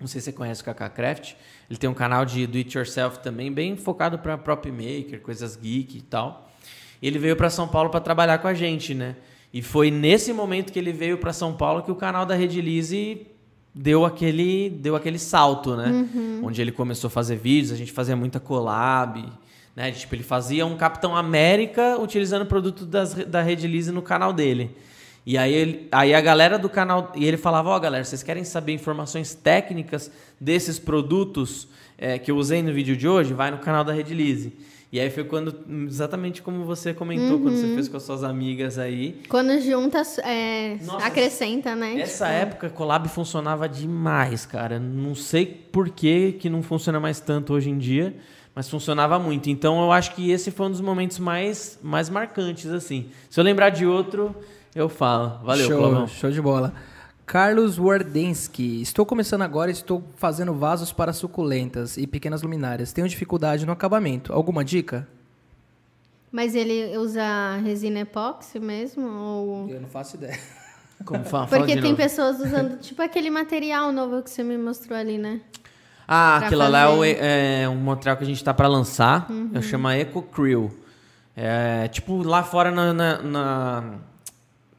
Não 0.00 0.08
sei 0.08 0.20
se 0.20 0.24
você 0.24 0.32
conhece 0.32 0.60
o 0.60 0.64
Kaká 0.64 0.90
Craft. 0.90 1.34
Ele 1.70 1.78
tem 1.78 1.88
um 1.88 1.94
canal 1.94 2.24
de 2.24 2.48
do 2.48 2.58
it 2.58 2.76
yourself 2.76 3.20
também, 3.20 3.50
bem 3.50 3.76
focado 3.76 4.18
para 4.18 4.36
prop 4.36 4.66
maker, 4.66 5.20
coisas 5.22 5.54
geek 5.54 5.98
e 5.98 6.02
tal. 6.02 6.50
Ele 7.00 7.18
veio 7.18 7.36
para 7.36 7.48
São 7.48 7.68
Paulo 7.68 7.90
para 7.90 8.00
trabalhar 8.00 8.38
com 8.38 8.48
a 8.48 8.54
gente, 8.54 8.92
né? 8.92 9.14
E 9.52 9.60
foi 9.60 9.90
nesse 9.90 10.32
momento 10.32 10.72
que 10.72 10.78
ele 10.78 10.92
veio 10.92 11.18
para 11.18 11.32
São 11.32 11.52
Paulo 11.52 11.82
que 11.82 11.90
o 11.90 11.94
canal 11.94 12.24
da 12.24 12.34
Rede 12.34 12.60
Lise 12.60 13.26
deu 13.74 14.04
aquele 14.04 14.70
deu 14.70 14.96
aquele 14.96 15.18
salto, 15.18 15.76
né? 15.76 15.90
Onde 16.42 16.60
ele 16.60 16.72
começou 16.72 17.08
a 17.08 17.10
fazer 17.10 17.36
vídeos, 17.36 17.72
a 17.72 17.76
gente 17.76 17.92
fazia 17.92 18.16
muita 18.16 18.40
collab, 18.40 19.24
né? 19.76 19.90
Tipo, 19.92 20.14
ele 20.14 20.22
fazia 20.22 20.64
um 20.64 20.76
Capitão 20.76 21.16
América 21.16 21.98
utilizando 21.98 22.46
produto 22.46 22.86
das, 22.86 23.14
da 23.14 23.42
Rede 23.42 23.66
Lise 23.66 23.92
no 23.92 24.02
canal 24.02 24.32
dele. 24.32 24.74
E 25.24 25.38
aí, 25.38 25.52
ele, 25.52 25.88
aí 25.92 26.14
a 26.14 26.20
galera 26.20 26.58
do 26.58 26.68
canal. 26.68 27.12
E 27.14 27.24
ele 27.24 27.36
falava: 27.36 27.68
Ó, 27.70 27.78
galera, 27.78 28.04
vocês 28.04 28.22
querem 28.22 28.44
saber 28.44 28.72
informações 28.72 29.34
técnicas 29.34 30.10
desses 30.40 30.78
produtos 30.78 31.68
é, 31.96 32.18
que 32.18 32.30
eu 32.30 32.36
usei 32.36 32.62
no 32.62 32.72
vídeo 32.72 32.96
de 32.96 33.06
hoje? 33.06 33.32
Vai 33.32 33.50
no 33.50 33.58
canal 33.58 33.84
da 33.84 33.92
Rede 33.92 34.14
Lise. 34.14 34.52
E 34.92 35.00
aí 35.00 35.08
foi 35.08 35.24
quando, 35.24 35.56
exatamente 35.88 36.42
como 36.42 36.66
você 36.66 36.92
comentou, 36.92 37.38
quando 37.40 37.56
você 37.56 37.74
fez 37.74 37.88
com 37.88 37.96
as 37.96 38.02
suas 38.02 38.22
amigas 38.22 38.78
aí. 38.78 39.22
Quando 39.26 39.58
junta, 39.58 40.02
é, 40.22 40.76
Nossa, 40.84 41.06
acrescenta, 41.06 41.74
né? 41.74 41.98
Essa 41.98 42.26
Tipo, 42.26 42.36
época, 42.36 42.68
collab 42.68 43.08
funcionava 43.08 43.66
demais, 43.66 44.44
cara. 44.44 44.78
Não 44.78 45.14
sei 45.14 45.46
por 45.46 45.88
que, 45.88 46.32
que 46.32 46.50
não 46.50 46.62
funciona 46.62 47.00
mais 47.00 47.20
tanto 47.20 47.54
hoje 47.54 47.70
em 47.70 47.78
dia, 47.78 48.14
mas 48.54 48.68
funcionava 48.68 49.18
muito. 49.18 49.48
Então 49.48 49.80
eu 49.82 49.90
acho 49.90 50.14
que 50.14 50.30
esse 50.30 50.50
foi 50.50 50.66
um 50.66 50.70
dos 50.70 50.82
momentos 50.82 51.18
mais, 51.18 51.78
mais 51.82 52.10
marcantes, 52.10 52.66
assim. 52.70 53.06
Se 53.30 53.40
eu 53.40 53.44
lembrar 53.44 53.70
de 53.70 53.86
outro, 53.86 54.36
eu 54.74 54.90
falo. 54.90 55.40
Valeu, 55.42 55.66
show, 55.68 56.06
show 56.08 56.30
de 56.30 56.42
bola. 56.42 56.74
Carlos 57.32 57.78
Wardensky. 57.78 58.82
Estou 58.82 59.06
começando 59.06 59.40
agora 59.40 59.70
e 59.70 59.72
estou 59.72 60.04
fazendo 60.16 60.52
vasos 60.52 60.92
para 60.92 61.14
suculentas 61.14 61.96
e 61.96 62.06
pequenas 62.06 62.42
luminárias. 62.42 62.92
Tenho 62.92 63.08
dificuldade 63.08 63.64
no 63.64 63.72
acabamento. 63.72 64.34
Alguma 64.34 64.62
dica? 64.62 65.08
Mas 66.30 66.54
ele 66.54 66.94
usa 66.98 67.56
resina 67.64 68.00
epóxi 68.00 68.60
mesmo? 68.60 69.08
Ou... 69.08 69.70
Eu 69.70 69.80
não 69.80 69.88
faço 69.88 70.16
ideia. 70.16 70.38
Como 71.06 71.24
fala, 71.24 71.46
fala 71.46 71.62
Porque 71.62 71.74
de 71.74 71.80
tem 71.80 71.92
novo. 71.92 72.02
pessoas 72.02 72.38
usando, 72.38 72.76
tipo 72.84 73.00
aquele 73.00 73.30
material 73.30 73.90
novo 73.92 74.22
que 74.22 74.28
você 74.28 74.42
me 74.42 74.58
mostrou 74.58 74.98
ali, 74.98 75.16
né? 75.16 75.40
Ah, 76.06 76.34
pra 76.36 76.46
aquilo 76.48 76.68
lá 76.68 76.80
é, 76.80 76.88
o- 76.88 76.96
fazer. 76.98 77.18
é 77.18 77.68
um 77.70 77.76
material 77.76 78.16
que 78.18 78.24
a 78.24 78.26
gente 78.26 78.44
tá 78.44 78.52
para 78.52 78.68
lançar. 78.68 79.26
Uhum. 79.30 79.52
Eu 79.54 79.62
chamo 79.62 79.88
Eco 79.88 80.20
Krill. 80.20 80.70
É, 81.34 81.88
tipo, 81.88 82.22
lá 82.22 82.42
fora 82.42 82.70
na, 82.70 82.92
na, 82.92 83.22
na, 83.22 83.84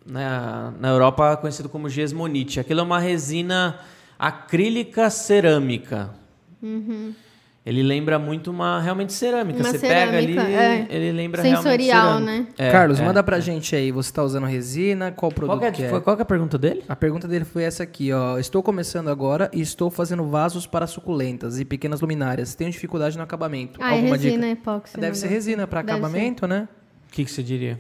na- 0.05 0.73
na 0.79 0.89
Europa 0.89 1.35
conhecido 1.37 1.69
como 1.69 1.89
Gesmonite. 1.89 2.59
Aquilo 2.59 2.79
é 2.79 2.83
uma 2.83 2.99
resina 2.99 3.79
acrílica 4.17 5.09
cerâmica. 5.09 6.11
Uhum. 6.61 7.13
Ele 7.65 7.81
lembra 7.81 8.19
muito 8.19 8.51
uma 8.51 8.81
realmente 8.81 9.13
cerâmica. 9.13 9.57
Uma 9.59 9.71
Você 9.71 9.79
pega 9.79 10.17
ali, 10.17 10.33
cerâmica, 10.33 10.61
é. 10.61 10.87
ele 10.89 11.11
lembra 11.13 11.41
Sensorial, 11.41 12.07
realmente 12.17 12.25
né? 12.25 12.31
cerâmica. 12.33 12.63
É, 12.63 12.71
Carlos, 12.71 12.99
é. 12.99 13.05
manda 13.05 13.23
pra 13.23 13.39
gente 13.39 13.73
aí. 13.73 13.89
Você 13.89 14.11
tá 14.11 14.21
usando 14.21 14.43
resina? 14.45 15.13
Qual 15.13 15.31
produto 15.31 15.59
Qual 15.59 15.59
que, 15.61 15.65
é, 15.67 15.71
que 15.89 15.95
é? 15.95 15.99
qual 16.01 16.15
que 16.17 16.21
é 16.21 16.23
a 16.23 16.25
pergunta 16.25 16.57
dele? 16.57 16.83
A 16.89 16.95
pergunta 16.95 17.25
dele 17.25 17.45
foi 17.45 17.63
essa 17.63 17.81
aqui, 17.83 18.11
ó. 18.11 18.37
Estou 18.37 18.61
começando 18.61 19.07
agora 19.07 19.49
e 19.53 19.61
estou 19.61 19.89
fazendo 19.89 20.25
vasos 20.25 20.67
para 20.67 20.85
suculentas 20.87 21.57
e 21.57 21.63
pequenas 21.63 22.01
luminárias. 22.01 22.53
Tenho 22.53 22.69
dificuldade 22.69 23.15
no 23.15 23.23
acabamento. 23.23 23.79
Ah, 23.81 23.91
é 23.91 23.95
Alguma 23.95 24.17
resina 24.17 24.47
dica? 24.47 24.59
epóxi. 24.61 24.95
Deve 24.95 25.07
né? 25.07 25.13
ser 25.13 25.27
resina 25.27 25.65
para 25.65 25.79
acabamento, 25.79 26.45
né? 26.45 26.67
O 27.07 27.13
que, 27.13 27.23
que 27.23 27.31
você 27.31 27.41
diria? 27.41 27.79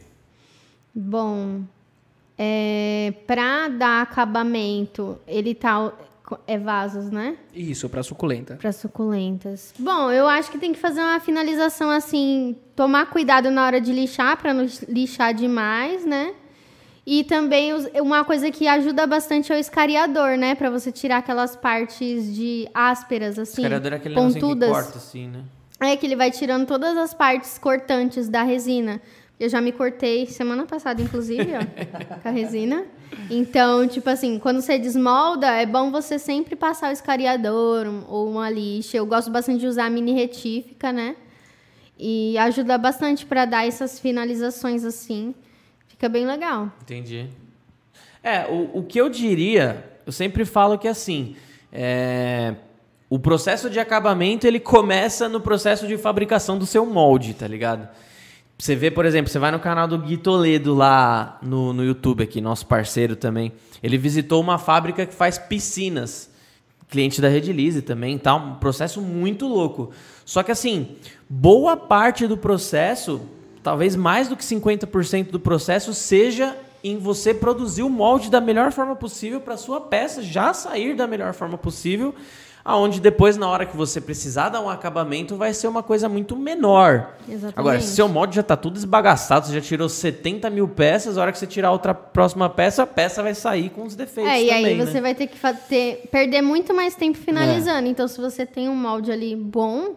Bom, 0.95 1.61
é, 2.37 3.13
para 3.27 3.67
dar 3.69 4.01
acabamento, 4.01 5.17
ele 5.27 5.53
tá. 5.53 5.91
É 6.47 6.57
vasos, 6.57 7.11
né? 7.11 7.35
Isso, 7.53 7.87
para 7.89 8.01
suculenta. 8.01 8.55
Para 8.55 8.71
suculentas. 8.71 9.73
Bom, 9.77 10.09
eu 10.09 10.27
acho 10.27 10.49
que 10.49 10.57
tem 10.57 10.71
que 10.73 10.79
fazer 10.79 11.01
uma 11.01 11.19
finalização 11.19 11.91
assim, 11.91 12.55
tomar 12.75 13.07
cuidado 13.07 13.51
na 13.51 13.63
hora 13.63 13.79
de 13.79 13.91
lixar 13.91 14.37
para 14.37 14.53
não 14.53 14.65
lixar 14.87 15.33
demais, 15.33 16.05
né? 16.05 16.33
E 17.05 17.25
também 17.25 17.71
uma 18.01 18.23
coisa 18.23 18.49
que 18.49 18.67
ajuda 18.67 19.05
bastante 19.05 19.51
é 19.51 19.55
o 19.57 19.59
escariador, 19.59 20.37
né, 20.37 20.55
Pra 20.55 20.69
você 20.69 20.91
tirar 20.91 21.17
aquelas 21.17 21.55
partes 21.55 22.33
de 22.33 22.67
ásperas 22.73 23.37
assim, 23.37 23.61
Escariador 23.61 23.91
é 23.93 23.95
aquele 23.97 24.15
negocinho 24.15 24.33
que 24.33 24.39
pontudas. 24.47 24.69
corta 24.71 24.97
assim, 24.97 25.27
né? 25.27 25.43
É 25.81 25.97
que 25.97 26.05
ele 26.05 26.15
vai 26.15 26.31
tirando 26.31 26.65
todas 26.65 26.95
as 26.97 27.13
partes 27.13 27.57
cortantes 27.57 28.29
da 28.29 28.41
resina. 28.43 29.01
Eu 29.43 29.49
já 29.49 29.59
me 29.59 29.73
cortei 29.73 30.25
semana 30.25 30.65
passada, 30.65 31.01
inclusive, 31.01 31.51
ó, 31.53 31.59
com 32.23 32.29
a 32.29 32.31
resina. 32.31 32.85
Então, 33.29 33.85
tipo 33.85 34.09
assim, 34.09 34.39
quando 34.39 34.61
você 34.61 34.79
desmolda, 34.79 35.47
é 35.47 35.65
bom 35.65 35.91
você 35.91 36.17
sempre 36.17 36.55
passar 36.55 36.91
o 36.91 36.93
escariador 36.93 37.85
ou 38.07 38.29
uma 38.29 38.49
lixa. 38.49 38.95
Eu 38.95 39.05
gosto 39.05 39.29
bastante 39.29 39.59
de 39.59 39.67
usar 39.67 39.87
a 39.87 39.89
mini 39.89 40.13
retífica, 40.13 40.93
né? 40.93 41.17
E 41.99 42.37
ajuda 42.37 42.77
bastante 42.77 43.25
para 43.25 43.43
dar 43.43 43.67
essas 43.67 43.99
finalizações 43.99 44.85
assim. 44.85 45.35
Fica 45.89 46.07
bem 46.07 46.25
legal. 46.25 46.71
Entendi. 46.81 47.27
É, 48.23 48.45
o, 48.45 48.79
o 48.79 48.83
que 48.83 48.97
eu 48.97 49.09
diria, 49.09 49.83
eu 50.05 50.13
sempre 50.13 50.45
falo 50.45 50.77
que 50.77 50.87
assim, 50.87 51.35
é, 51.69 52.55
o 53.09 53.19
processo 53.19 53.69
de 53.69 53.77
acabamento 53.77 54.47
ele 54.47 54.61
começa 54.61 55.27
no 55.27 55.41
processo 55.41 55.85
de 55.85 55.97
fabricação 55.97 56.57
do 56.57 56.65
seu 56.65 56.85
molde, 56.85 57.33
tá 57.33 57.45
ligado? 57.45 57.89
Você 58.57 58.75
vê, 58.75 58.91
por 58.91 59.05
exemplo, 59.05 59.31
você 59.31 59.39
vai 59.39 59.51
no 59.51 59.59
canal 59.59 59.87
do 59.87 59.97
Gui 59.97 60.17
Toledo 60.17 60.73
lá 60.73 61.37
no, 61.41 61.73
no 61.73 61.83
YouTube 61.83 62.23
aqui, 62.23 62.39
nosso 62.39 62.65
parceiro 62.65 63.15
também. 63.15 63.51
Ele 63.81 63.97
visitou 63.97 64.41
uma 64.41 64.57
fábrica 64.57 65.05
que 65.05 65.13
faz 65.13 65.37
piscinas. 65.37 66.31
Cliente 66.89 67.19
da 67.19 67.27
Rede 67.27 67.51
Lise 67.51 67.81
também, 67.81 68.17
tá? 68.17 68.35
Um 68.35 68.55
processo 68.55 69.01
muito 69.01 69.47
louco. 69.47 69.91
Só 70.23 70.43
que 70.43 70.51
assim, 70.51 70.95
boa 71.27 71.75
parte 71.75 72.27
do 72.27 72.37
processo, 72.37 73.21
talvez 73.63 73.95
mais 73.95 74.29
do 74.29 74.37
que 74.37 74.43
50% 74.43 75.31
do 75.31 75.39
processo, 75.39 75.93
seja 75.93 76.55
em 76.83 76.97
você 76.97 77.33
produzir 77.33 77.81
o 77.81 77.89
molde 77.89 78.29
da 78.29 78.41
melhor 78.41 78.71
forma 78.71 78.95
possível 78.95 79.41
para 79.41 79.57
sua 79.57 79.81
peça 79.81 80.21
já 80.21 80.53
sair 80.53 80.95
da 80.95 81.07
melhor 81.07 81.33
forma 81.33 81.57
possível, 81.57 82.13
aonde 82.65 82.99
depois, 83.01 83.35
na 83.35 83.47
hora 83.49 83.65
que 83.65 83.75
você 83.75 83.99
precisar 83.99 84.47
dar 84.49 84.61
um 84.61 84.69
acabamento, 84.69 85.35
vai 85.35 85.53
ser 85.53 85.67
uma 85.67 85.83
coisa 85.83 86.07
muito 86.07 86.35
menor. 86.35 87.09
Exatamente. 87.27 87.59
Agora, 87.59 87.79
se 87.81 87.95
seu 87.95 88.07
molde 88.07 88.35
já 88.35 88.41
está 88.41 88.55
tudo 88.55 88.77
esbagaçado, 88.77 89.47
você 89.47 89.53
já 89.53 89.61
tirou 89.61 89.89
70 89.89 90.49
mil 90.49 90.67
peças, 90.67 91.17
a 91.17 91.21
hora 91.21 91.31
que 91.31 91.37
você 91.37 91.47
tirar 91.47 91.71
outra 91.71 91.93
próxima 91.93 92.49
peça, 92.49 92.83
a 92.83 92.87
peça 92.87 93.21
vai 93.21 93.35
sair 93.35 93.69
com 93.69 93.83
os 93.83 93.95
defeitos 93.95 94.31
É, 94.31 94.41
e 94.41 94.47
também, 94.47 94.65
aí 94.65 94.77
né? 94.77 94.85
você 94.85 95.01
vai 95.01 95.13
ter 95.13 95.27
que 95.27 95.37
ter- 95.67 96.07
perder 96.09 96.41
muito 96.41 96.73
mais 96.73 96.95
tempo 96.95 97.17
finalizando. 97.17 97.87
Então, 97.87 98.07
se 98.07 98.19
você 98.21 98.45
tem 98.45 98.69
um 98.69 98.75
molde 98.75 99.11
ali 99.11 99.35
bom, 99.35 99.95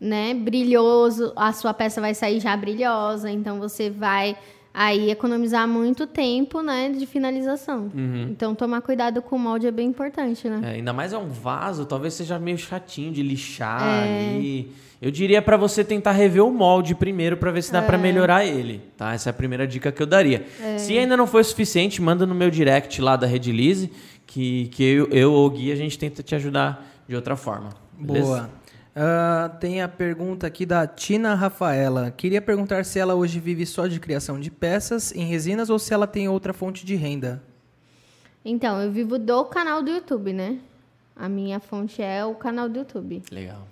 né, 0.00 0.34
brilhoso, 0.34 1.32
a 1.36 1.52
sua 1.52 1.72
peça 1.74 2.00
vai 2.00 2.14
sair 2.14 2.40
já 2.40 2.56
brilhosa. 2.56 3.30
Então, 3.30 3.58
você 3.58 3.90
vai 3.90 4.36
aí 4.78 5.10
economizar 5.10 5.66
muito 5.66 6.06
tempo, 6.06 6.60
né, 6.60 6.90
de 6.90 7.06
finalização. 7.06 7.90
Uhum. 7.94 8.28
Então, 8.30 8.54
tomar 8.54 8.82
cuidado 8.82 9.22
com 9.22 9.36
o 9.36 9.38
molde 9.38 9.66
é 9.66 9.70
bem 9.70 9.88
importante, 9.88 10.46
né? 10.50 10.60
É, 10.62 10.74
ainda 10.76 10.92
mais 10.92 11.14
é 11.14 11.18
um 11.18 11.28
vaso, 11.30 11.86
talvez 11.86 12.12
seja 12.12 12.38
meio 12.38 12.58
chatinho 12.58 13.10
de 13.10 13.22
lixar 13.22 13.82
É. 13.82 14.34
ali. 14.36 14.70
Eu 15.00 15.10
diria 15.10 15.40
pra 15.40 15.56
você 15.56 15.82
tentar 15.82 16.12
rever 16.12 16.44
o 16.44 16.50
molde 16.50 16.94
primeiro 16.94 17.36
pra 17.38 17.50
ver 17.50 17.62
se 17.62 17.72
dá 17.72 17.78
É. 17.78 17.82
pra 17.86 17.96
melhorar 17.96 18.44
ele, 18.44 18.82
tá? 18.98 19.14
Essa 19.14 19.28
é 19.28 19.32
a 19.32 19.34
primeira 19.34 19.66
dica 19.66 19.90
que 19.90 20.02
eu 20.02 20.06
daria. 20.06 20.44
Se 20.78 20.96
ainda 20.98 21.16
não 21.16 21.26
foi 21.26 21.42
suficiente, 21.42 22.00
manda 22.02 22.26
no 22.26 22.34
meu 22.34 22.50
direct 22.50 23.00
lá 23.00 23.16
da 23.16 23.26
Rede 23.26 23.52
Lise, 23.52 23.90
que, 24.26 24.68
que 24.68 24.82
eu, 24.84 25.08
eu 25.10 25.32
ou 25.32 25.46
o 25.46 25.50
Gui 25.50 25.72
a 25.72 25.76
gente 25.76 25.98
tenta 25.98 26.22
te 26.22 26.34
ajudar 26.34 26.86
de 27.08 27.14
outra 27.16 27.34
forma. 27.36 27.70
beleza? 27.98 28.26
Boa. 28.26 28.50
Ah, 28.98 29.50
tem 29.60 29.82
a 29.82 29.88
pergunta 29.88 30.46
aqui 30.46 30.64
da 30.64 30.86
Tina 30.86 31.34
Rafaela. 31.34 32.10
Queria 32.10 32.40
perguntar 32.40 32.82
se 32.86 32.98
ela 32.98 33.14
hoje 33.14 33.38
vive 33.38 33.66
só 33.66 33.86
de 33.86 34.00
criação 34.00 34.40
de 34.40 34.50
peças 34.50 35.12
em 35.14 35.24
resinas 35.24 35.68
ou 35.68 35.78
se 35.78 35.92
ela 35.92 36.06
tem 36.06 36.28
outra 36.30 36.54
fonte 36.54 36.86
de 36.86 36.94
renda. 36.94 37.42
Então, 38.42 38.80
eu 38.80 38.90
vivo 38.90 39.18
do 39.18 39.44
canal 39.44 39.82
do 39.82 39.90
YouTube, 39.90 40.32
né? 40.32 40.58
A 41.14 41.28
minha 41.28 41.60
fonte 41.60 42.00
é 42.00 42.24
o 42.24 42.34
canal 42.34 42.68
do 42.70 42.78
YouTube. 42.78 43.22
Legal. 43.30 43.66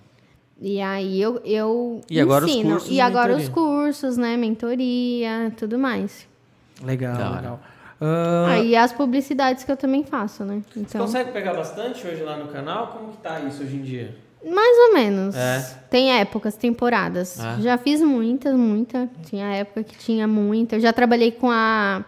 E 0.61 0.79
aí 0.79 1.19
eu, 1.19 1.41
eu 1.43 2.01
E 2.09 2.19
agora 2.19 2.45
os 2.45 2.51
ensino. 2.51 2.69
cursos 2.71 2.91
e 2.91 3.01
agora 3.01 3.35
mentoria. 3.35 3.47
os 3.47 3.53
cursos, 3.53 4.17
né? 4.17 4.37
Mentoria, 4.37 5.51
tudo 5.57 5.79
mais. 5.79 6.27
Legal, 6.83 7.15
hora. 7.19 7.35
legal. 7.37 7.59
Ah, 7.99 8.47
Aí 8.49 8.75
as 8.75 8.91
publicidades 8.93 9.63
que 9.63 9.71
eu 9.71 9.77
também 9.77 10.03
faço, 10.03 10.43
né? 10.45 10.61
Você 10.71 10.79
Então, 10.81 11.01
consegue 11.01 11.31
pegar 11.31 11.53
bastante 11.53 12.05
hoje 12.05 12.21
lá 12.21 12.37
no 12.37 12.47
canal? 12.49 12.87
Como 12.89 13.11
que 13.11 13.17
tá 13.17 13.39
isso 13.41 13.63
hoje 13.63 13.75
em 13.77 13.81
dia? 13.81 14.15
Mais 14.49 14.77
ou 14.87 14.93
menos. 14.93 15.35
É. 15.35 15.79
Tem 15.89 16.11
épocas, 16.19 16.55
temporadas. 16.55 17.39
É. 17.39 17.61
Já 17.61 17.77
fiz 17.77 18.01
muitas, 18.01 18.53
muita. 18.55 19.09
Tinha 19.25 19.47
época 19.53 19.83
que 19.83 19.97
tinha 19.97 20.27
muita. 20.27 20.75
Eu 20.75 20.79
já 20.79 20.93
trabalhei 20.93 21.31
com 21.31 21.49
a 21.49 22.03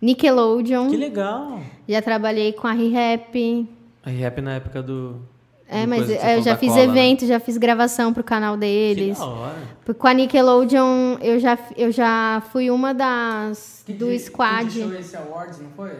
Nickelodeon. 0.00 0.88
Que 0.88 0.96
legal! 0.96 1.60
Já 1.88 2.00
trabalhei 2.00 2.52
com 2.52 2.66
a 2.66 2.72
R-Rap. 2.74 3.68
A 4.04 4.10
rap 4.10 4.40
na 4.40 4.54
época 4.54 4.82
do. 4.82 5.20
É, 5.68 5.82
do 5.82 5.88
mas 5.88 6.06
que 6.06 6.16
você 6.16 6.36
eu 6.36 6.42
já 6.42 6.56
fiz 6.56 6.72
cola, 6.72 6.86
né? 6.86 6.92
evento, 6.92 7.26
já 7.26 7.38
fiz 7.38 7.58
gravação 7.58 8.14
pro 8.14 8.24
canal 8.24 8.54
Que 8.54 8.60
deles. 8.60 9.18
da 9.18 9.26
hora. 9.26 9.58
Com 9.98 10.06
a 10.06 10.14
Nickelodeon, 10.14 11.18
eu 11.20 11.38
já, 11.38 11.58
eu 11.76 11.92
já 11.92 12.42
fui 12.50 12.70
uma 12.70 12.94
das 12.94 13.84
do 13.86 14.16
squad. 14.18 14.70
Choice 14.80 15.16
Awards, 15.16 15.60
não 15.60 15.70
foi? 15.70 15.92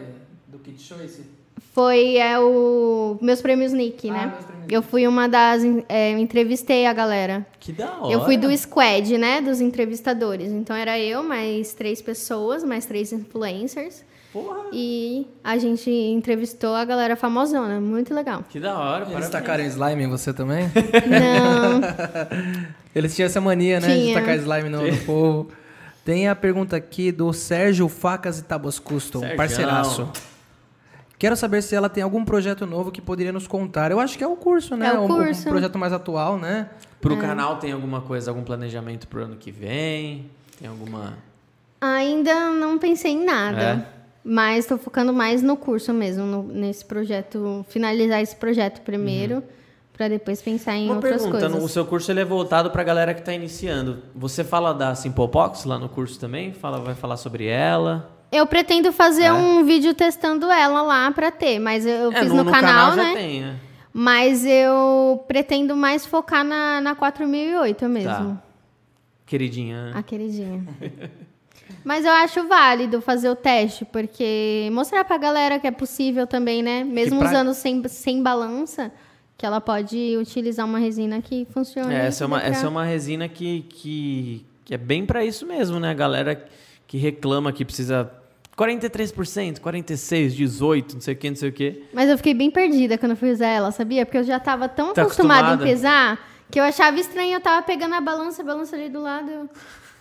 Do 0.47 0.57
Kid 0.59 0.81
Choice? 0.81 1.23
Foi 1.79 2.17
é, 2.17 2.37
o 2.39 3.17
meus 3.21 3.41
prêmios 3.41 3.71
Nick, 3.71 4.09
Ah, 4.09 4.13
né? 4.13 4.25
meus 4.33 4.45
prêmios 4.45 4.65
Eu 4.71 4.81
fui 4.81 5.07
uma 5.07 5.27
das. 5.27 5.63
é, 5.87 6.13
eu 6.13 6.17
entrevistei 6.17 6.85
a 6.85 6.93
galera. 6.93 7.45
Que 7.59 7.71
da 7.71 7.89
hora. 8.01 8.11
Eu 8.13 8.25
fui 8.25 8.35
do 8.37 8.55
squad, 8.57 9.17
né? 9.17 9.39
Dos 9.41 9.61
entrevistadores. 9.61 10.51
Então 10.51 10.75
era 10.75 10.99
eu, 10.99 11.23
mais 11.23 11.73
três 11.73 12.01
pessoas, 12.01 12.63
mais 12.63 12.85
três 12.85 13.13
influencers. 13.13 14.03
Porra! 14.33 14.65
E 14.71 15.25
a 15.43 15.57
gente 15.57 15.89
entrevistou 15.89 16.75
a 16.75 16.85
galera 16.85 17.15
famosona. 17.15 17.79
Muito 17.81 18.13
legal. 18.13 18.43
Que 18.47 18.59
da 18.59 18.77
hora, 18.77 18.97
Eles 19.05 19.13
parabéns. 19.13 19.29
tacaram 19.31 19.63
slime 19.65 20.03
em 20.03 20.07
você 20.07 20.31
também? 20.33 20.65
Não. 21.07 21.81
Eles 22.93 23.15
tinham 23.15 23.25
essa 23.27 23.39
mania, 23.41 23.79
né? 23.79 23.87
De 23.87 23.93
Tinha. 23.93 24.19
tacar 24.19 24.35
slime 24.37 24.69
no, 24.69 24.85
no 24.85 24.97
povo. 25.05 25.49
Tem 26.05 26.27
a 26.27 26.35
pergunta 26.35 26.75
aqui 26.75 27.11
do 27.11 27.31
Sérgio 27.33 27.87
Facas 27.87 28.39
e 28.39 28.43
Tabos 28.43 28.79
Custom, 28.79 29.19
Sergião. 29.19 29.37
parceiraço. 29.37 30.09
Quero 31.19 31.35
saber 31.35 31.61
se 31.61 31.75
ela 31.75 31.89
tem 31.89 32.01
algum 32.01 32.23
projeto 32.23 32.65
novo 32.65 32.91
que 32.91 33.01
poderia 33.01 33.33
nos 33.33 33.45
contar. 33.45 33.91
Eu 33.91 33.99
acho 33.99 34.17
que 34.17 34.23
é 34.23 34.27
o 34.27 34.37
curso, 34.37 34.77
né? 34.77 34.87
É 34.87 34.97
o 34.97 35.03
Um- 35.03 35.07
curso. 35.07 35.49
Um, 35.49 35.51
projeto 35.51 35.77
mais 35.77 35.91
atual, 35.91 36.37
né? 36.39 36.69
Pro 37.01 37.13
É. 37.13 37.17
canal 37.17 37.57
tem 37.57 37.73
alguma 37.73 37.99
coisa, 37.99 38.31
algum 38.31 38.41
planejamento 38.43 39.05
pro 39.05 39.23
ano 39.25 39.35
que 39.35 39.51
vem? 39.51 40.27
Tem 40.57 40.67
alguma. 40.69 41.17
Ainda 41.81 42.49
não 42.51 42.77
pensei 42.77 43.11
em 43.11 43.25
nada. 43.25 43.61
É? 43.61 43.85
Mas 44.23 44.59
estou 44.65 44.77
focando 44.77 45.11
mais 45.13 45.41
no 45.41 45.57
curso 45.57 45.93
mesmo, 45.93 46.25
no- 46.25 46.43
nesse 46.43 46.85
projeto, 46.85 47.65
finalizar 47.69 48.21
esse 48.21 48.35
projeto 48.35 48.81
primeiro, 48.81 49.43
para 49.93 50.07
depois 50.07 50.41
pensar 50.41 50.75
em 50.75 50.83
Uhum. 50.83 50.85
Uma 50.87 50.95
outras 50.95 51.13
pergunta, 51.21 51.39
coisas. 51.39 51.51
no- 51.59 51.65
o 51.65 51.69
seu 51.69 51.85
curso 51.85 52.09
ele 52.11 52.21
é 52.21 52.25
voltado 52.25 52.71
pra 52.71 52.81
galera 52.83 53.13
que 53.13 53.21
tá 53.21 53.33
iniciando. 53.33 53.99
Você 54.15 54.43
fala 54.45 54.73
da 54.73 54.95
Simplepox 54.95 55.65
lá 55.65 55.77
no 55.77 55.89
curso 55.89 56.17
também? 56.17 56.53
Fala, 56.53 56.79
vai 56.79 56.95
falar 56.95 57.17
sobre 57.17 57.45
ela? 57.47 58.09
Eu 58.31 58.45
pretendo 58.45 58.91
fazer 58.91 59.23
É? 59.23 59.33
um 59.33 59.63
vídeo 59.65 59.93
testando 59.93 60.51
ela 60.51 60.81
lá 60.81 61.11
para 61.11 61.31
ter, 61.31 61.59
mas 61.59 61.85
eu, 61.85 61.91
eu 61.91 62.11
é, 62.11 62.19
fiz 62.21 62.29
no, 62.29 62.37
no, 62.37 62.43
no 62.45 62.51
canal, 62.51 62.91
já 62.95 63.03
né? 63.03 63.13
tem, 63.15 63.41
né? 63.41 63.55
Mas 63.91 64.45
eu 64.45 65.23
pretendo 65.27 65.75
mais 65.75 66.05
focar 66.05 66.43
na, 66.43 66.79
na 66.79 66.95
4008 66.95 67.89
mesmo. 67.89 68.09
Tá. 68.11 68.43
Queridinha. 69.25 69.91
A 69.95 70.03
queridinha. 70.03 70.63
Mas 71.83 72.03
eu 72.03 72.11
acho 72.11 72.47
válido 72.47 72.99
fazer 73.01 73.29
o 73.29 73.35
teste, 73.35 73.85
porque 73.85 74.69
mostrar 74.71 75.03
pra 75.05 75.17
galera 75.17 75.59
que 75.59 75.67
é 75.67 75.71
possível 75.71 76.25
também, 76.27 76.61
né? 76.63 76.83
Mesmo 76.83 77.19
pra- 77.19 77.29
usando 77.29 77.53
sem, 77.53 77.81
sem 77.87 78.21
balança, 78.23 78.91
que 79.37 79.45
ela 79.45 79.61
pode 79.61 80.17
utilizar 80.17 80.65
uma 80.65 80.79
resina 80.79 81.21
que 81.21 81.45
funciona. 81.51 81.93
É, 81.93 82.07
essa, 82.07 82.23
é 82.23 82.27
uma, 82.27 82.39
pra- 82.39 82.47
essa 82.49 82.65
é 82.65 82.69
uma 82.69 82.83
resina 82.83 83.29
que, 83.29 83.61
que, 83.69 84.45
que 84.65 84.73
é 84.73 84.77
bem 84.77 85.05
pra 85.05 85.23
isso 85.23 85.45
mesmo, 85.45 85.79
né? 85.79 85.89
A 85.91 85.93
galera 85.93 86.43
que 86.87 86.97
reclama 86.97 87.51
que 87.53 87.63
precisa 87.63 88.11
43%, 88.59 89.59
46%, 89.59 90.35
18%, 90.37 90.93
não 90.95 91.01
sei 91.01 91.13
o 91.13 91.17
que, 91.17 91.29
não 91.29 91.37
sei 91.37 91.49
o 91.49 91.53
que. 91.53 91.83
Mas 91.93 92.09
eu 92.09 92.17
fiquei 92.17 92.33
bem 92.33 92.51
perdida 92.51 92.97
quando 92.97 93.11
eu 93.11 93.17
fui 93.17 93.31
usar 93.31 93.47
ela, 93.47 93.71
sabia? 93.71 94.05
Porque 94.05 94.17
eu 94.17 94.23
já 94.23 94.39
tava 94.39 94.67
tão 94.67 94.93
Tá 94.93 95.03
acostumada, 95.03 95.39
acostumada. 95.53 95.65
em 95.69 95.73
pesar 95.73 96.29
Que 96.51 96.59
eu 96.59 96.63
achava 96.63 96.99
estranho, 96.99 97.33
eu 97.35 97.39
tava 97.41 97.61
pegando 97.65 97.95
a 97.95 98.01
balança, 98.01 98.41
a 98.41 98.45
balança 98.45 98.75
ali 98.75 98.89
do 98.89 99.01
lado. 99.01 99.29
Eu, 99.31 99.49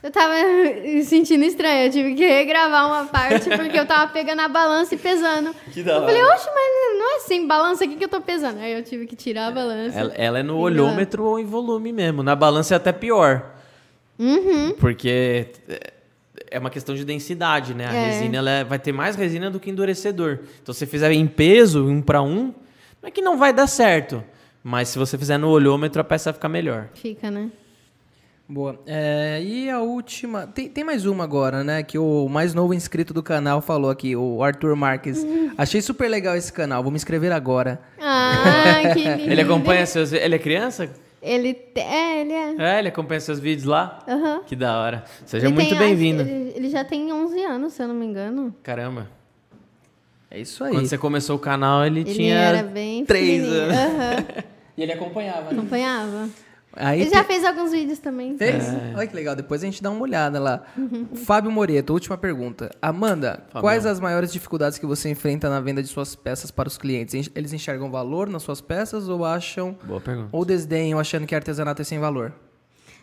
eu 0.03 0.11
tava 0.11 0.35
sentindo 1.05 1.45
estranho, 1.45 1.87
eu 1.87 1.93
tive 1.93 2.15
que 2.15 2.27
regravar 2.27 2.87
uma 2.89 3.05
parte 3.05 3.49
porque 3.51 3.79
eu 3.79 3.87
tava 3.87 4.11
pegando 4.13 4.41
a 4.41 4.49
balança 4.49 4.95
e 4.95 4.99
pesando. 4.99 5.55
Que 5.73 5.83
da 5.83 5.93
Eu 5.97 6.01
falei, 6.03 6.23
oxe, 6.25 6.47
mas 6.53 6.99
não 6.99 7.17
é 7.17 7.19
sem 7.21 7.47
balança 7.47 7.85
aqui 7.85 7.95
que 7.97 8.05
eu 8.05 8.09
tô 8.09 8.21
pesando. 8.21 8.59
Aí 8.61 8.73
eu 8.73 8.83
tive 8.83 9.07
que 9.07 9.15
tirar 9.15 9.49
a 9.49 9.51
balança. 9.53 9.99
Ela, 9.99 10.15
ela 10.15 10.39
é 10.41 10.43
no 10.43 10.59
olhômetro 10.59 11.23
ou 11.25 11.39
em 11.39 11.45
volume 11.45 11.93
mesmo. 11.93 12.23
Na 12.23 12.35
balança 12.35 12.75
é 12.75 12.77
até 12.77 12.93
pior. 12.93 13.55
Uhum. 14.19 14.73
Porque 14.81 15.47
é- 16.51 16.59
uma 16.59 16.71
questão 16.71 16.95
de 16.95 17.05
densidade, 17.05 17.75
né? 17.75 17.87
A 17.87 17.93
É. 17.95 18.07
resina 18.11 18.37
ela 18.39 18.51
é- 18.51 18.65
vai 18.65 18.79
ter 18.79 18.93
mais 18.93 19.17
resina 19.17 19.51
do 19.51 19.59
que 19.61 19.71
endurecedor. 19.71 20.41
Então, 20.63 20.73
se 20.73 20.81
você 20.81 20.87
fizer 20.87 21.11
em 21.13 21.27
peso, 21.27 21.87
um 21.87 22.01
para 22.03 22.23
um, 22.23 22.55
não 23.03 23.09
é 23.09 23.11
que 23.11 23.21
não 23.23 23.37
vai 23.39 23.53
dar 23.53 23.67
certo. 23.67 24.23
Mas 24.63 24.89
se 24.89 24.99
você 24.99 25.17
fizer 25.17 25.39
no 25.39 25.49
olhômetro, 25.49 26.01
a 26.01 26.05
peça 26.05 26.31
vai 26.31 26.35
ficar 26.35 26.49
melhor. 26.49 26.89
Fica, 26.95 27.31
né? 27.31 27.49
Boa. 28.51 28.81
É, 28.87 29.41
e 29.43 29.69
a 29.69 29.81
última. 29.81 30.47
Tem, 30.47 30.69
tem 30.71 30.83
mais 30.83 31.05
uma 31.05 31.23
agora, 31.23 31.63
né? 31.63 31.83
Que 31.83 31.99
o 31.99 32.29
mais 32.31 32.55
novo 32.55 32.73
inscrito 32.73 33.13
do 33.13 33.23
canal 33.23 33.61
falou 33.61 33.91
aqui, 33.91 34.17
o 34.17 34.43
Arthur 34.43 34.75
Marques. 34.75 35.25
Achei 35.57 35.83
super 35.83 36.09
legal 36.09 36.35
esse 36.35 36.51
canal, 36.51 36.83
vou 36.83 36.91
me 36.91 36.97
inscrever 36.97 37.31
agora. 37.31 37.79
Ah, 38.01 38.81
que 38.95 39.05
lindo. 39.05 39.31
Ele 39.31 39.43
acompanha 39.43 39.85
seus. 39.85 40.13
Ele 40.15 40.35
é 40.35 40.39
criança? 40.39 40.89
Ele 41.21 41.57
É, 41.75 42.21
ele 42.21 42.33
é. 42.33 42.55
É, 42.59 42.79
ele 42.79 42.89
acompanha 42.89 43.21
seus 43.21 43.41
vídeos 43.41 43.65
lá? 43.65 43.99
Aham. 44.07 44.43
Que 44.47 44.55
da 44.55 44.79
hora. 44.81 45.05
Seja 45.27 45.47
Ele 45.47 45.55
muito 45.55 45.75
bem-vindo. 45.77 46.23
Ele, 46.23 46.53
ele 46.55 46.71
já 46.71 46.85
tem 46.85 47.13
11 47.13 47.43
anos, 47.45 47.73
se 47.73 47.83
eu 47.83 47.89
não 47.89 47.95
me 47.95 48.07
engano. 48.07 48.55
Caramba. 48.63 49.09
É 50.31 50.39
isso 50.41 50.63
aí. 50.63 50.73
Quando 50.73 50.87
você 50.87 50.99
começou 50.99 51.37
o 51.37 51.39
canal, 51.39 51.85
ele, 51.85 52.01
Ele 52.01 52.15
tinha. 52.15 52.35
era 52.37 52.63
bem 52.63 53.05
três 53.05 53.43
pequenininho. 53.43 53.63
anos. 53.63 53.77
Aham. 53.77 54.25
E 54.77 54.83
ele 54.83 54.93
acompanhava, 54.93 55.51
né? 55.51 55.59
Acompanhava. 55.59 56.29
Aí 56.81 57.01
Ele 57.01 57.11
tem- 57.11 57.19
já 57.19 57.25
fez 57.25 57.45
alguns 57.45 57.73
vídeos 57.73 57.99
também. 57.99 58.37
Fez? 58.39 58.69
É. 58.69 58.93
Olha 58.97 59.07
que 59.07 59.15
legal, 59.17 59.35
depois 59.35 59.63
a 59.63 59.67
gente 59.67 59.83
dá 59.83 59.91
uma 59.91 60.01
olhada 60.03 60.39
lá. 60.39 60.63
Fábio 61.25 61.51
Moreto, 61.51 61.91
última 61.91 62.17
pergunta. 62.17 62.71
Amanda, 62.81 63.43
Fabião. 63.49 63.63
quais 63.63 63.85
as 63.85 63.99
maiores 63.99 64.33
dificuldades 64.33 64.79
que 64.79 64.87
você 64.87 65.11
enfrenta 65.11 65.51
na 65.51 65.61
venda 65.61 65.83
de 65.83 65.89
suas 65.89 66.15
peças 66.15 66.51
para 66.51 66.69
os 66.69 66.79
clientes? 66.79 67.15
En- 67.15 67.33
Eles 67.35 67.53
enxergam 67.53 67.91
valor 67.91 68.29
nas 68.29 68.43
suas 68.43 68.61
peças 68.61 69.09
ou 69.09 69.25
acham 69.25 69.77
Boa 69.85 70.01
pergunta. 70.01 70.29
ou 70.31 70.45
desdenham 70.45 70.99
achando 71.01 71.27
que 71.27 71.35
artesanato 71.35 71.83
é 71.83 71.85
sem 71.85 71.99
valor? 71.99 72.33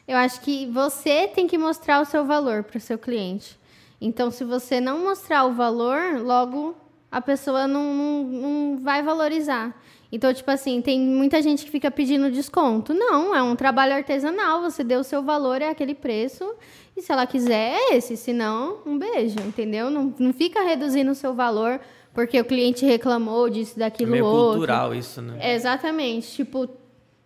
Eu 0.07 0.17
acho 0.17 0.39
que 0.41 0.67
você 0.71 1.27
tem 1.27 1.47
que 1.47 1.57
mostrar 1.57 1.99
o 2.01 2.05
seu 2.05 2.23
valor 2.25 2.63
para 2.63 2.77
o 2.77 2.81
seu 2.81 2.97
cliente. 2.97 3.59
Então, 3.99 4.29
se 4.29 4.43
você 4.43 4.79
não 4.79 5.03
mostrar 5.03 5.45
o 5.45 5.53
valor, 5.53 6.19
logo 6.21 6.75
a 7.11 7.19
pessoa 7.21 7.67
não, 7.67 7.93
não, 7.93 8.23
não 8.23 8.79
vai 8.83 9.01
valorizar. 9.01 9.73
Então, 10.15 10.33
tipo 10.33 10.49
assim, 10.49 10.81
tem 10.81 10.97
muita 10.97 11.41
gente 11.41 11.65
que 11.65 11.69
fica 11.69 11.91
pedindo 11.91 12.31
desconto. 12.31 12.93
Não, 12.93 13.35
é 13.35 13.43
um 13.43 13.53
trabalho 13.53 13.93
artesanal, 13.93 14.61
você 14.61 14.81
deu 14.81 15.01
o 15.01 15.03
seu 15.03 15.21
valor, 15.21 15.61
é 15.61 15.67
aquele 15.69 15.93
preço. 15.93 16.55
E 16.95 17.01
se 17.01 17.11
ela 17.11 17.27
quiser, 17.27 17.75
é 17.75 17.95
esse. 17.97 18.15
Se 18.15 18.31
não, 18.31 18.77
um 18.85 18.97
beijo, 18.97 19.35
entendeu? 19.45 19.89
Não, 19.89 20.13
não 20.17 20.31
fica 20.31 20.61
reduzindo 20.63 21.11
o 21.11 21.15
seu 21.15 21.33
valor 21.33 21.81
porque 22.13 22.39
o 22.39 22.45
cliente 22.45 22.85
reclamou 22.85 23.49
disso, 23.49 23.73
É 23.75 23.79
daquilo 23.79 24.11
meio 24.11 24.25
outro. 24.25 24.51
cultural 24.59 24.95
isso, 24.95 25.21
né? 25.21 25.37
É, 25.37 25.53
Exatamente. 25.53 26.33
Tipo, 26.33 26.69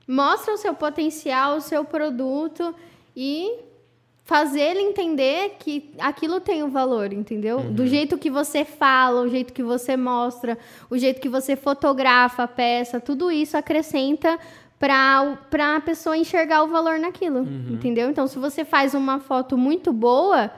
mostra 0.08 0.56
o 0.56 0.58
seu 0.58 0.74
potencial, 0.74 1.58
o 1.58 1.62
seu 1.62 1.86
produto 1.86 2.74
e 3.16 3.52
fazer 4.30 4.60
ele 4.60 4.82
entender 4.82 5.56
que 5.58 5.90
aquilo 5.98 6.40
tem 6.40 6.62
o 6.62 6.70
valor, 6.70 7.12
entendeu? 7.12 7.62
Do 7.62 7.88
jeito 7.88 8.16
que 8.16 8.30
você 8.30 8.64
fala, 8.64 9.22
o 9.22 9.28
jeito 9.28 9.52
que 9.52 9.64
você 9.64 9.98
mostra, 9.98 10.56
o 10.88 10.96
jeito 11.00 11.20
que 11.20 11.28
você 11.28 11.56
fotografa 11.56 12.44
a 12.44 12.48
peça, 12.48 13.00
tudo 13.00 13.32
isso 13.32 13.58
acrescenta 13.58 14.38
para 14.78 15.76
a 15.76 15.82
pessoa 15.82 16.16
enxergar 16.16 16.62
o 16.64 16.68
valor 16.68 17.00
naquilo, 17.00 17.40
entendeu? 17.74 18.08
Então, 18.08 18.28
se 18.28 18.38
você 18.38 18.64
faz 18.64 18.94
uma 18.94 19.20
foto 19.20 19.58
muito 19.58 19.92
boa, 19.92 20.52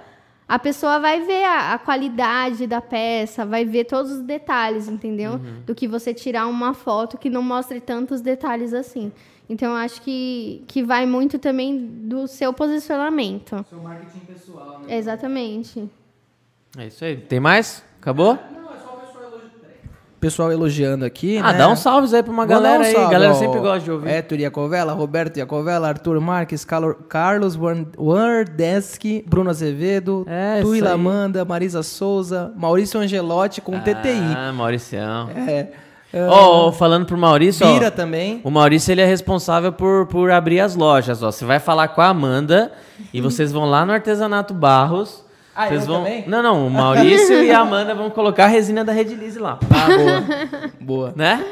a 0.45 0.59
pessoa 0.59 0.99
vai 0.99 1.21
ver 1.21 1.45
a, 1.45 1.73
a 1.73 1.79
qualidade 1.79 2.67
da 2.67 2.81
peça, 2.81 3.45
vai 3.45 3.63
ver 3.63 3.85
todos 3.85 4.11
os 4.11 4.21
detalhes, 4.21 4.89
entendeu? 4.89 5.39
Do 5.65 5.73
que 5.73 5.87
você 5.87 6.13
tirar 6.13 6.45
uma 6.47 6.73
foto 6.73 7.17
que 7.17 7.29
não 7.29 7.41
mostre 7.41 7.79
tantos 7.79 8.19
detalhes 8.19 8.73
assim. 8.73 9.13
Então, 9.51 9.71
eu 9.71 9.75
acho 9.77 10.01
que, 10.01 10.63
que 10.67 10.81
vai 10.81 11.05
muito 11.05 11.37
também 11.37 11.77
do 11.77 12.25
seu 12.27 12.53
posicionamento. 12.53 13.65
Seu 13.69 13.79
marketing 13.81 14.19
pessoal, 14.19 14.79
né? 14.87 14.95
Exatamente. 14.97 15.89
É 16.77 16.87
isso 16.87 17.03
aí. 17.03 17.17
Tem 17.17 17.39
mais? 17.39 17.83
Acabou? 17.99 18.39
Pessoal 20.21 20.51
elogiando 20.51 21.03
aqui, 21.03 21.39
Ah, 21.39 21.51
né? 21.51 21.57
dá 21.57 21.67
um 21.67 21.75
salve 21.75 22.15
aí 22.15 22.21
pra 22.21 22.31
uma 22.31 22.45
Vou 22.45 22.55
galera 22.55 22.83
um 22.83 22.85
aí. 22.85 22.93
salve, 22.93 23.11
galera 23.11 23.33
sempre 23.33 23.59
gosta 23.59 23.79
de 23.79 23.89
ouvir. 23.91 24.07
Héctor 24.07 24.39
Iacovella, 24.39 24.93
Roberto 24.93 25.37
Iacovella, 25.37 25.87
Arthur 25.87 26.21
Marques, 26.21 26.63
Carlos 27.09 27.57
Wardeski, 27.97 29.25
Bruno 29.27 29.49
Azevedo, 29.49 30.23
É, 30.29 30.61
Tui 30.61 30.77
isso 30.77 30.85
aí. 30.85 30.91
Lamanda, 30.91 31.43
Marisa 31.43 31.81
Souza, 31.81 32.53
Maurício 32.55 32.99
Angelotti 32.99 33.61
com 33.61 33.79
TTI. 33.79 34.35
Ah, 34.37 34.53
Mauricião. 34.53 35.29
É. 35.31 35.71
Ó, 36.13 36.67
ó, 36.67 36.71
falando 36.71 37.05
pro 37.05 37.17
Maurício, 37.17 37.65
ó, 37.65 37.89
também. 37.91 38.41
o 38.43 38.51
Maurício 38.51 38.91
ele 38.91 39.01
é 39.01 39.05
responsável 39.05 39.71
por, 39.71 40.07
por 40.07 40.29
abrir 40.29 40.59
as 40.59 40.75
lojas, 40.75 41.23
ó. 41.23 41.31
Você 41.31 41.45
vai 41.45 41.59
falar 41.59 41.87
com 41.89 42.01
a 42.01 42.07
Amanda 42.07 42.71
e 43.13 43.21
vocês 43.21 43.51
vão 43.51 43.65
lá 43.65 43.85
no 43.85 43.93
Artesanato 43.93 44.53
Barros. 44.53 45.23
Ah, 45.55 45.67
vocês 45.67 45.81
eu 45.81 45.87
vão... 45.87 46.03
também? 46.03 46.23
Não, 46.27 46.41
não, 46.43 46.67
o 46.67 46.69
Maurício 46.69 47.43
e 47.43 47.51
a 47.51 47.59
Amanda 47.59 47.93
vão 47.95 48.09
colocar 48.09 48.45
a 48.45 48.47
resina 48.47 48.83
da 48.83 48.91
Redilize 48.91 49.39
lá, 49.39 49.59
Ah, 49.69 49.87
boa. 49.87 50.71
boa. 50.79 51.13
né? 51.15 51.45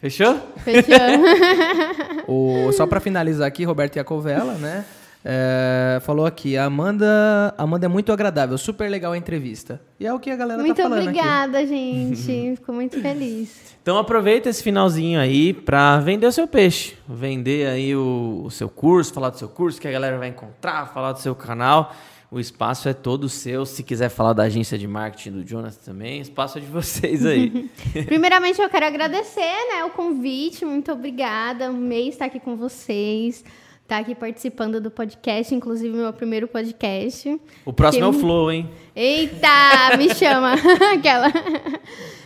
Fechou? 0.00 0.36
Fechou? 0.58 0.92
O, 2.28 2.70
só 2.72 2.86
pra 2.86 3.00
finalizar 3.00 3.46
aqui, 3.46 3.64
Roberto 3.64 3.96
Iacovella, 3.96 4.54
né? 4.54 4.84
É, 5.24 6.00
falou 6.02 6.26
aqui, 6.26 6.56
a 6.56 6.64
Amanda, 6.64 7.54
Amanda 7.56 7.86
é 7.86 7.88
muito 7.88 8.12
agradável, 8.12 8.58
super 8.58 8.90
legal 8.90 9.12
a 9.12 9.18
entrevista. 9.18 9.80
E 9.98 10.06
é 10.06 10.12
o 10.12 10.18
que 10.18 10.30
a 10.30 10.36
galera 10.36 10.60
muito 10.60 10.76
tá 10.76 10.82
falando 10.82 11.08
aqui. 11.08 11.18
obrigada, 11.18 11.66
gente. 11.66 12.56
Fico 12.56 12.72
muito 12.72 13.00
feliz. 13.00 13.76
Então 13.80 13.98
aproveita 13.98 14.48
esse 14.48 14.62
finalzinho 14.62 15.20
aí 15.20 15.52
pra 15.52 16.00
vender 16.00 16.26
o 16.26 16.32
seu 16.32 16.48
peixe. 16.48 16.96
Vender 17.08 17.68
aí 17.68 17.94
o, 17.94 18.42
o 18.44 18.50
seu 18.50 18.68
curso, 18.68 19.12
falar 19.12 19.30
do 19.30 19.38
seu 19.38 19.48
curso 19.48 19.80
que 19.80 19.86
a 19.86 19.92
galera 19.92 20.18
vai 20.18 20.28
encontrar, 20.28 20.86
falar 20.92 21.12
do 21.12 21.20
seu 21.20 21.34
canal. 21.34 21.94
O 22.28 22.40
espaço 22.40 22.88
é 22.88 22.94
todo 22.94 23.28
seu. 23.28 23.66
Se 23.66 23.82
quiser 23.82 24.08
falar 24.08 24.32
da 24.32 24.44
agência 24.44 24.78
de 24.78 24.88
marketing 24.88 25.32
do 25.32 25.46
Jonas 25.46 25.76
também, 25.76 26.18
o 26.18 26.22
espaço 26.22 26.58
é 26.58 26.60
de 26.62 26.66
vocês 26.66 27.26
aí. 27.26 27.70
Primeiramente, 28.06 28.60
eu 28.60 28.70
quero 28.70 28.86
agradecer 28.86 29.40
né, 29.40 29.84
o 29.84 29.90
convite. 29.90 30.64
Muito 30.64 30.90
obrigada. 30.90 31.66
Amei 31.66 32.08
estar 32.08 32.24
aqui 32.24 32.40
com 32.40 32.56
vocês. 32.56 33.44
Estar 33.82 33.98
aqui 33.98 34.14
participando 34.14 34.80
do 34.80 34.90
podcast, 34.90 35.54
inclusive 35.54 35.94
meu 35.94 36.12
primeiro 36.12 36.48
podcast. 36.48 37.38
O 37.64 37.72
próximo 37.72 38.04
é 38.06 38.08
o 38.08 38.12
Flow, 38.12 38.50
hein? 38.50 38.70
Eita, 38.96 39.96
me 39.98 40.12
chama. 40.16 40.54
Aquela. 40.94 41.28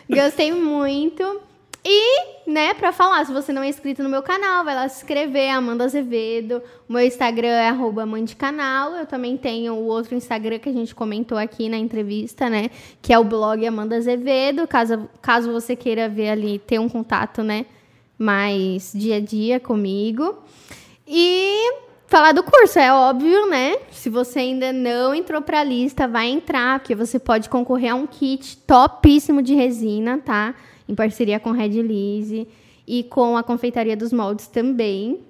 Gostei 0.08 0.52
muito. 0.52 1.40
E, 1.88 2.50
né, 2.50 2.74
pra 2.74 2.92
falar, 2.92 3.24
se 3.24 3.32
você 3.32 3.52
não 3.52 3.62
é 3.62 3.68
inscrito 3.68 4.02
no 4.02 4.08
meu 4.08 4.20
canal, 4.20 4.64
vai 4.64 4.74
lá 4.74 4.88
se 4.88 4.98
inscrever, 5.02 5.50
Amanda 5.50 5.84
Azevedo. 5.84 6.60
O 6.88 6.92
meu 6.92 7.02
Instagram 7.02 7.46
é 7.46 7.68
arroba. 7.68 8.04
Eu 8.04 9.06
também 9.06 9.36
tenho 9.36 9.74
o 9.74 9.86
outro 9.86 10.14
Instagram 10.16 10.58
que 10.58 10.68
a 10.68 10.72
gente 10.72 10.94
comentou 10.94 11.38
aqui 11.38 11.68
na 11.68 11.78
entrevista, 11.78 12.50
né? 12.50 12.70
Que 13.00 13.12
é 13.12 13.18
o 13.18 13.22
blog 13.22 13.64
Amanda 13.64 13.96
Azevedo. 13.96 14.66
Caso, 14.66 15.08
caso 15.22 15.52
você 15.52 15.76
queira 15.76 16.08
ver 16.08 16.30
ali, 16.30 16.58
ter 16.58 16.80
um 16.80 16.88
contato, 16.88 17.44
né? 17.44 17.66
Mais 18.18 18.92
dia 18.92 19.16
a 19.16 19.20
dia 19.20 19.60
comigo. 19.60 20.36
E 21.06 21.74
falar 22.06 22.32
do 22.32 22.42
curso, 22.42 22.78
é 22.78 22.92
óbvio, 22.92 23.48
né? 23.48 23.76
Se 23.90 24.10
você 24.10 24.40
ainda 24.40 24.72
não 24.72 25.14
entrou 25.14 25.40
pra 25.42 25.62
lista, 25.62 26.08
vai 26.08 26.28
entrar, 26.28 26.80
porque 26.80 26.94
você 26.94 27.18
pode 27.18 27.48
concorrer 27.48 27.92
a 27.92 27.94
um 27.94 28.06
kit 28.06 28.56
topíssimo 28.58 29.42
de 29.42 29.54
resina, 29.54 30.18
tá? 30.18 30.54
Em 30.88 30.94
parceria 30.94 31.38
com 31.38 31.52
Red 31.52 31.82
Lise 31.82 32.48
e 32.86 33.02
com 33.04 33.36
a 33.36 33.42
Confeitaria 33.42 33.96
dos 33.96 34.12
Moldes 34.12 34.46
também. 34.46 35.20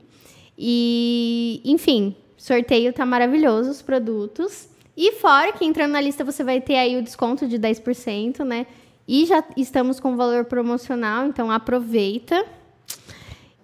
E, 0.58 1.60
enfim, 1.64 2.16
sorteio 2.36 2.92
tá 2.92 3.04
maravilhoso 3.04 3.70
os 3.70 3.82
produtos. 3.82 4.68
E 4.96 5.12
fora 5.12 5.52
que 5.52 5.64
entrando 5.64 5.92
na 5.92 6.00
lista 6.00 6.24
você 6.24 6.42
vai 6.42 6.60
ter 6.60 6.76
aí 6.76 6.96
o 6.96 7.02
desconto 7.02 7.46
de 7.46 7.58
10%, 7.58 8.40
né? 8.44 8.66
E 9.06 9.24
já 9.26 9.44
estamos 9.56 10.00
com 10.00 10.16
valor 10.16 10.46
promocional, 10.46 11.26
então 11.26 11.50
aproveita. 11.50 12.44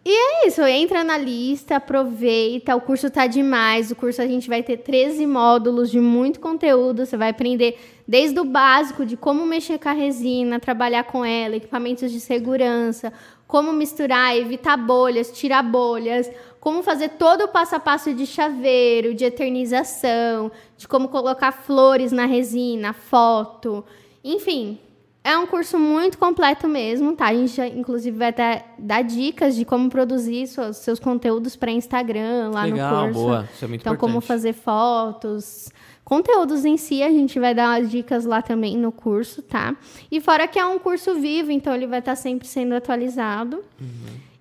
E 0.04 0.10
é 0.10 0.48
isso, 0.48 0.60
entra 0.62 1.04
na 1.04 1.16
lista, 1.16 1.76
aproveita, 1.76 2.74
o 2.74 2.80
curso 2.80 3.08
tá 3.08 3.28
demais. 3.28 3.92
O 3.92 3.94
curso 3.94 4.20
a 4.20 4.26
gente 4.26 4.48
vai 4.48 4.60
ter 4.60 4.78
13 4.78 5.24
módulos 5.26 5.92
de 5.92 6.00
muito 6.00 6.40
conteúdo, 6.40 7.06
você 7.06 7.16
vai 7.16 7.30
aprender 7.30 7.78
desde 8.06 8.40
o 8.40 8.44
básico 8.44 9.06
de 9.06 9.16
como 9.16 9.46
mexer 9.46 9.78
com 9.78 9.88
a 9.88 9.92
resina, 9.92 10.58
trabalhar 10.58 11.04
com 11.04 11.24
ela, 11.24 11.54
equipamentos 11.54 12.10
de 12.10 12.18
segurança, 12.18 13.12
como 13.46 13.72
misturar, 13.72 14.36
evitar 14.36 14.76
bolhas, 14.76 15.30
tirar 15.30 15.62
bolhas, 15.62 16.28
como 16.58 16.82
fazer 16.82 17.10
todo 17.10 17.44
o 17.44 17.48
passo 17.48 17.76
a 17.76 17.80
passo 17.80 18.12
de 18.12 18.26
chaveiro, 18.26 19.14
de 19.14 19.24
eternização, 19.24 20.50
de 20.76 20.88
como 20.88 21.08
colocar 21.10 21.52
flores 21.52 22.10
na 22.10 22.26
resina, 22.26 22.92
foto, 22.92 23.84
enfim, 24.24 24.80
É 25.24 25.38
um 25.38 25.46
curso 25.46 25.78
muito 25.78 26.18
completo 26.18 26.66
mesmo, 26.66 27.14
tá? 27.14 27.26
A 27.26 27.34
gente, 27.34 27.54
já, 27.54 27.66
inclusive, 27.66 28.16
vai 28.16 28.32
dar, 28.32 28.74
dar 28.76 29.02
dicas 29.02 29.54
de 29.54 29.64
como 29.64 29.88
produzir 29.88 30.48
seus, 30.48 30.78
seus 30.78 30.98
conteúdos 30.98 31.54
para 31.54 31.70
Instagram 31.70 32.50
lá 32.52 32.64
Legal, 32.64 32.90
no 32.90 33.02
curso. 33.04 33.20
boa. 33.20 33.48
Isso 33.54 33.64
é 33.64 33.68
muito 33.68 33.80
então, 33.82 33.92
importante. 33.92 34.12
como 34.12 34.20
fazer 34.20 34.52
fotos, 34.52 35.70
conteúdos 36.04 36.64
em 36.64 36.76
si, 36.76 37.04
a 37.04 37.10
gente 37.10 37.38
vai 37.38 37.54
dar 37.54 37.80
as 37.80 37.88
dicas 37.88 38.24
lá 38.24 38.42
também 38.42 38.76
no 38.76 38.90
curso, 38.90 39.42
tá? 39.42 39.76
E 40.10 40.20
fora 40.20 40.48
que 40.48 40.58
é 40.58 40.66
um 40.66 40.78
curso 40.80 41.14
vivo, 41.14 41.52
então 41.52 41.72
ele 41.72 41.86
vai 41.86 42.00
estar 42.00 42.16
sempre 42.16 42.48
sendo 42.48 42.74
atualizado. 42.74 43.62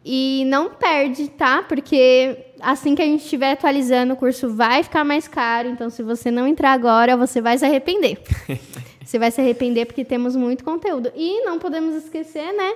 E 0.03 0.43
não 0.47 0.71
perde, 0.71 1.27
tá? 1.27 1.61
Porque 1.61 2.53
assim 2.59 2.95
que 2.95 3.03
a 3.03 3.05
gente 3.05 3.23
estiver 3.23 3.51
atualizando, 3.51 4.13
o 4.13 4.17
curso 4.17 4.49
vai 4.49 4.81
ficar 4.81 5.03
mais 5.03 5.27
caro. 5.27 5.69
Então, 5.69 5.91
se 5.91 6.01
você 6.01 6.31
não 6.31 6.47
entrar 6.47 6.71
agora, 6.71 7.15
você 7.15 7.39
vai 7.39 7.55
se 7.55 7.65
arrepender. 7.65 8.19
você 9.11 9.19
vai 9.19 9.29
se 9.29 9.41
arrepender 9.41 9.85
porque 9.85 10.03
temos 10.05 10.35
muito 10.35 10.63
conteúdo. 10.63 11.11
E 11.15 11.43
não 11.45 11.59
podemos 11.59 11.95
esquecer, 11.95 12.51
né? 12.53 12.73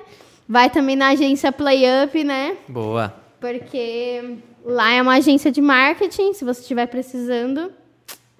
Vai 0.47 0.69
também 0.69 0.95
na 0.95 1.09
agência 1.09 1.51
PlayUp, 1.51 2.23
né? 2.23 2.57
Boa. 2.67 3.15
Porque 3.39 4.35
lá 4.63 4.91
é 4.91 5.01
uma 5.01 5.15
agência 5.15 5.51
de 5.51 5.61
marketing. 5.61 6.33
Se 6.33 6.43
você 6.43 6.61
estiver 6.61 6.87
precisando, 6.87 7.71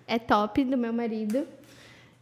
é 0.08 0.20
top 0.20 0.64
do 0.66 0.78
meu 0.78 0.92
marido. 0.94 1.48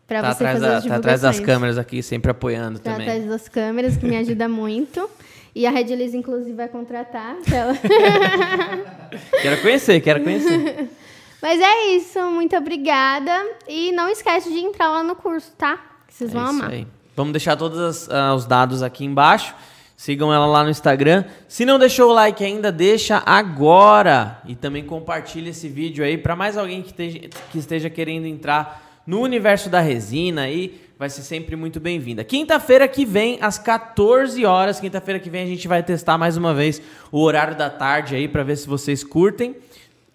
Pra 0.07 0.21
Tá 0.21 0.27
você 0.33 0.43
atrás, 0.45 0.59
fazer 0.59 0.67
da- 0.71 0.77
as 0.77 0.85
tá 0.85 0.95
atrás 0.97 1.21
das 1.21 1.39
câmeras 1.39 1.77
aqui, 1.77 2.03
sempre 2.03 2.29
apoiando 2.29 2.77
Tá 2.77 2.91
também. 2.91 3.07
atrás 3.09 3.25
das 3.27 3.49
câmeras, 3.49 3.97
que 3.97 4.05
me 4.05 4.15
ajuda 4.17 4.47
muito. 4.49 5.09
E 5.55 5.65
a 5.65 5.71
Red 5.71 5.95
Liz, 5.95 6.13
inclusive, 6.13 6.53
vai 6.55 6.67
contratar. 6.67 7.37
ela. 7.51 7.73
Quero 9.41 9.61
conhecer, 9.61 10.01
quero 10.01 10.23
conhecer. 10.23 10.89
Mas 11.43 11.59
é 11.59 11.87
isso, 11.87 12.21
muito 12.31 12.55
obrigada. 12.55 13.33
E 13.67 13.91
não 13.91 14.07
esquece 14.07 14.49
de 14.49 14.59
entrar 14.59 14.89
lá 14.89 15.03
no 15.03 15.13
curso, 15.13 15.51
tá? 15.57 15.75
Que 16.07 16.13
vocês 16.13 16.31
É 16.31 16.33
vão 16.33 16.45
isso 16.45 16.53
amar. 16.61 16.71
aí. 16.71 16.87
Vamos 17.17 17.33
deixar 17.33 17.57
todos 17.57 18.09
ah, 18.09 18.33
os 18.33 18.45
dados 18.45 18.81
aqui 18.81 19.03
embaixo. 19.03 19.53
Sigam 19.97 20.33
ela 20.33 20.45
lá 20.45 20.63
no 20.63 20.69
Instagram. 20.69 21.25
Se 21.49 21.65
não 21.65 21.77
deixou 21.77 22.11
o 22.11 22.13
like 22.13 22.41
ainda, 22.41 22.71
deixa 22.71 23.21
agora. 23.25 24.39
E 24.45 24.55
também 24.55 24.85
compartilha 24.85 25.49
esse 25.49 25.67
vídeo 25.67 26.05
aí 26.05 26.17
para 26.17 26.33
mais 26.33 26.57
alguém 26.57 26.81
que 26.81 26.91
esteja, 26.91 27.19
que 27.51 27.57
esteja 27.57 27.89
querendo 27.89 28.25
entrar 28.25 29.01
no 29.05 29.19
universo 29.19 29.69
da 29.69 29.81
resina 29.81 30.43
aí. 30.43 30.81
Vai 30.97 31.09
ser 31.09 31.23
sempre 31.23 31.57
muito 31.57 31.77
bem-vinda. 31.77 32.23
Quinta-feira 32.23 32.87
que 32.87 33.05
vem, 33.05 33.37
às 33.41 33.57
14 33.57 34.45
horas, 34.45 34.79
quinta-feira 34.79 35.19
que 35.19 35.29
vem, 35.29 35.43
a 35.43 35.47
gente 35.47 35.67
vai 35.67 35.83
testar 35.83 36.17
mais 36.17 36.37
uma 36.37 36.53
vez 36.53 36.81
o 37.11 37.19
horário 37.21 37.53
da 37.57 37.69
tarde 37.69 38.15
aí 38.15 38.29
para 38.29 38.43
ver 38.43 38.55
se 38.55 38.65
vocês 38.65 39.03
curtem. 39.03 39.57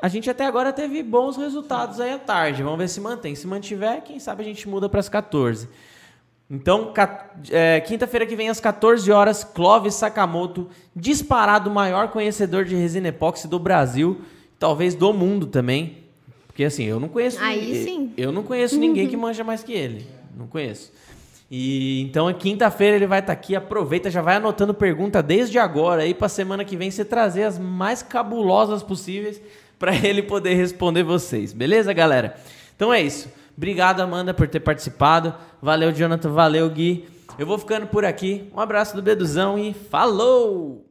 A 0.00 0.06
gente 0.08 0.30
até 0.30 0.46
agora 0.46 0.72
teve 0.72 1.02
bons 1.02 1.36
resultados 1.36 1.98
aí 2.00 2.12
à 2.12 2.18
tarde. 2.18 2.62
Vamos 2.62 2.78
ver 2.78 2.88
se 2.88 3.00
mantém. 3.00 3.34
Se 3.34 3.46
mantiver, 3.46 4.02
quem 4.02 4.20
sabe 4.20 4.42
a 4.42 4.44
gente 4.44 4.68
muda 4.68 4.88
para 4.88 5.00
as 5.00 5.08
14. 5.08 5.68
Então, 6.50 6.92
é, 7.50 7.80
quinta-feira 7.80 8.24
que 8.24 8.34
vem, 8.36 8.48
às 8.48 8.58
14 8.60 9.10
horas, 9.12 9.44
Clóvis 9.44 9.94
Sakamoto, 9.94 10.68
disparado 10.96 11.68
o 11.68 11.74
maior 11.74 12.08
conhecedor 12.08 12.64
de 12.64 12.74
resina 12.74 13.08
epóxi 13.08 13.46
do 13.48 13.58
Brasil, 13.58 14.22
talvez 14.58 14.94
do 14.94 15.12
mundo 15.12 15.46
também. 15.46 16.04
Porque 16.46 16.64
assim, 16.64 16.84
eu 16.84 16.98
não 16.98 17.08
conheço. 17.08 17.38
Aí 17.40 17.60
ninguém- 17.60 17.84
sim. 17.84 18.12
Eu 18.16 18.32
não 18.32 18.42
conheço 18.42 18.78
ninguém 18.78 19.08
que 19.08 19.16
manja 19.16 19.44
mais 19.44 19.62
que 19.62 19.72
ele. 19.72 20.06
Não 20.36 20.46
conheço. 20.46 20.90
E 21.50 22.02
então, 22.02 22.32
quinta-feira 22.32 22.96
ele 22.96 23.06
vai 23.06 23.18
estar 23.20 23.32
aqui. 23.32 23.54
Aproveita, 23.56 24.10
já 24.10 24.22
vai 24.22 24.36
anotando 24.36 24.72
pergunta 24.72 25.22
desde 25.22 25.58
agora 25.58 26.02
aí 26.02 26.14
para 26.14 26.28
semana 26.28 26.64
que 26.64 26.76
vem 26.76 26.90
você 26.90 27.04
trazer 27.04 27.42
as 27.44 27.58
mais 27.58 28.02
cabulosas 28.02 28.82
possíveis 28.82 29.40
para 29.78 29.94
ele 30.06 30.22
poder 30.22 30.54
responder 30.54 31.02
vocês. 31.02 31.52
Beleza, 31.52 31.92
galera? 31.92 32.36
Então 32.74 32.92
é 32.92 33.00
isso. 33.00 33.30
Obrigado, 33.56 34.00
Amanda, 34.00 34.32
por 34.32 34.48
ter 34.48 34.60
participado. 34.60 35.34
Valeu, 35.60 35.92
Jonathan. 35.92 36.30
Valeu, 36.30 36.68
Gui. 36.70 37.08
Eu 37.38 37.46
vou 37.46 37.58
ficando 37.58 37.86
por 37.86 38.04
aqui. 38.04 38.50
Um 38.54 38.60
abraço 38.60 38.94
do 38.94 39.02
Beduzão 39.02 39.58
e 39.58 39.74
falou! 39.74 40.87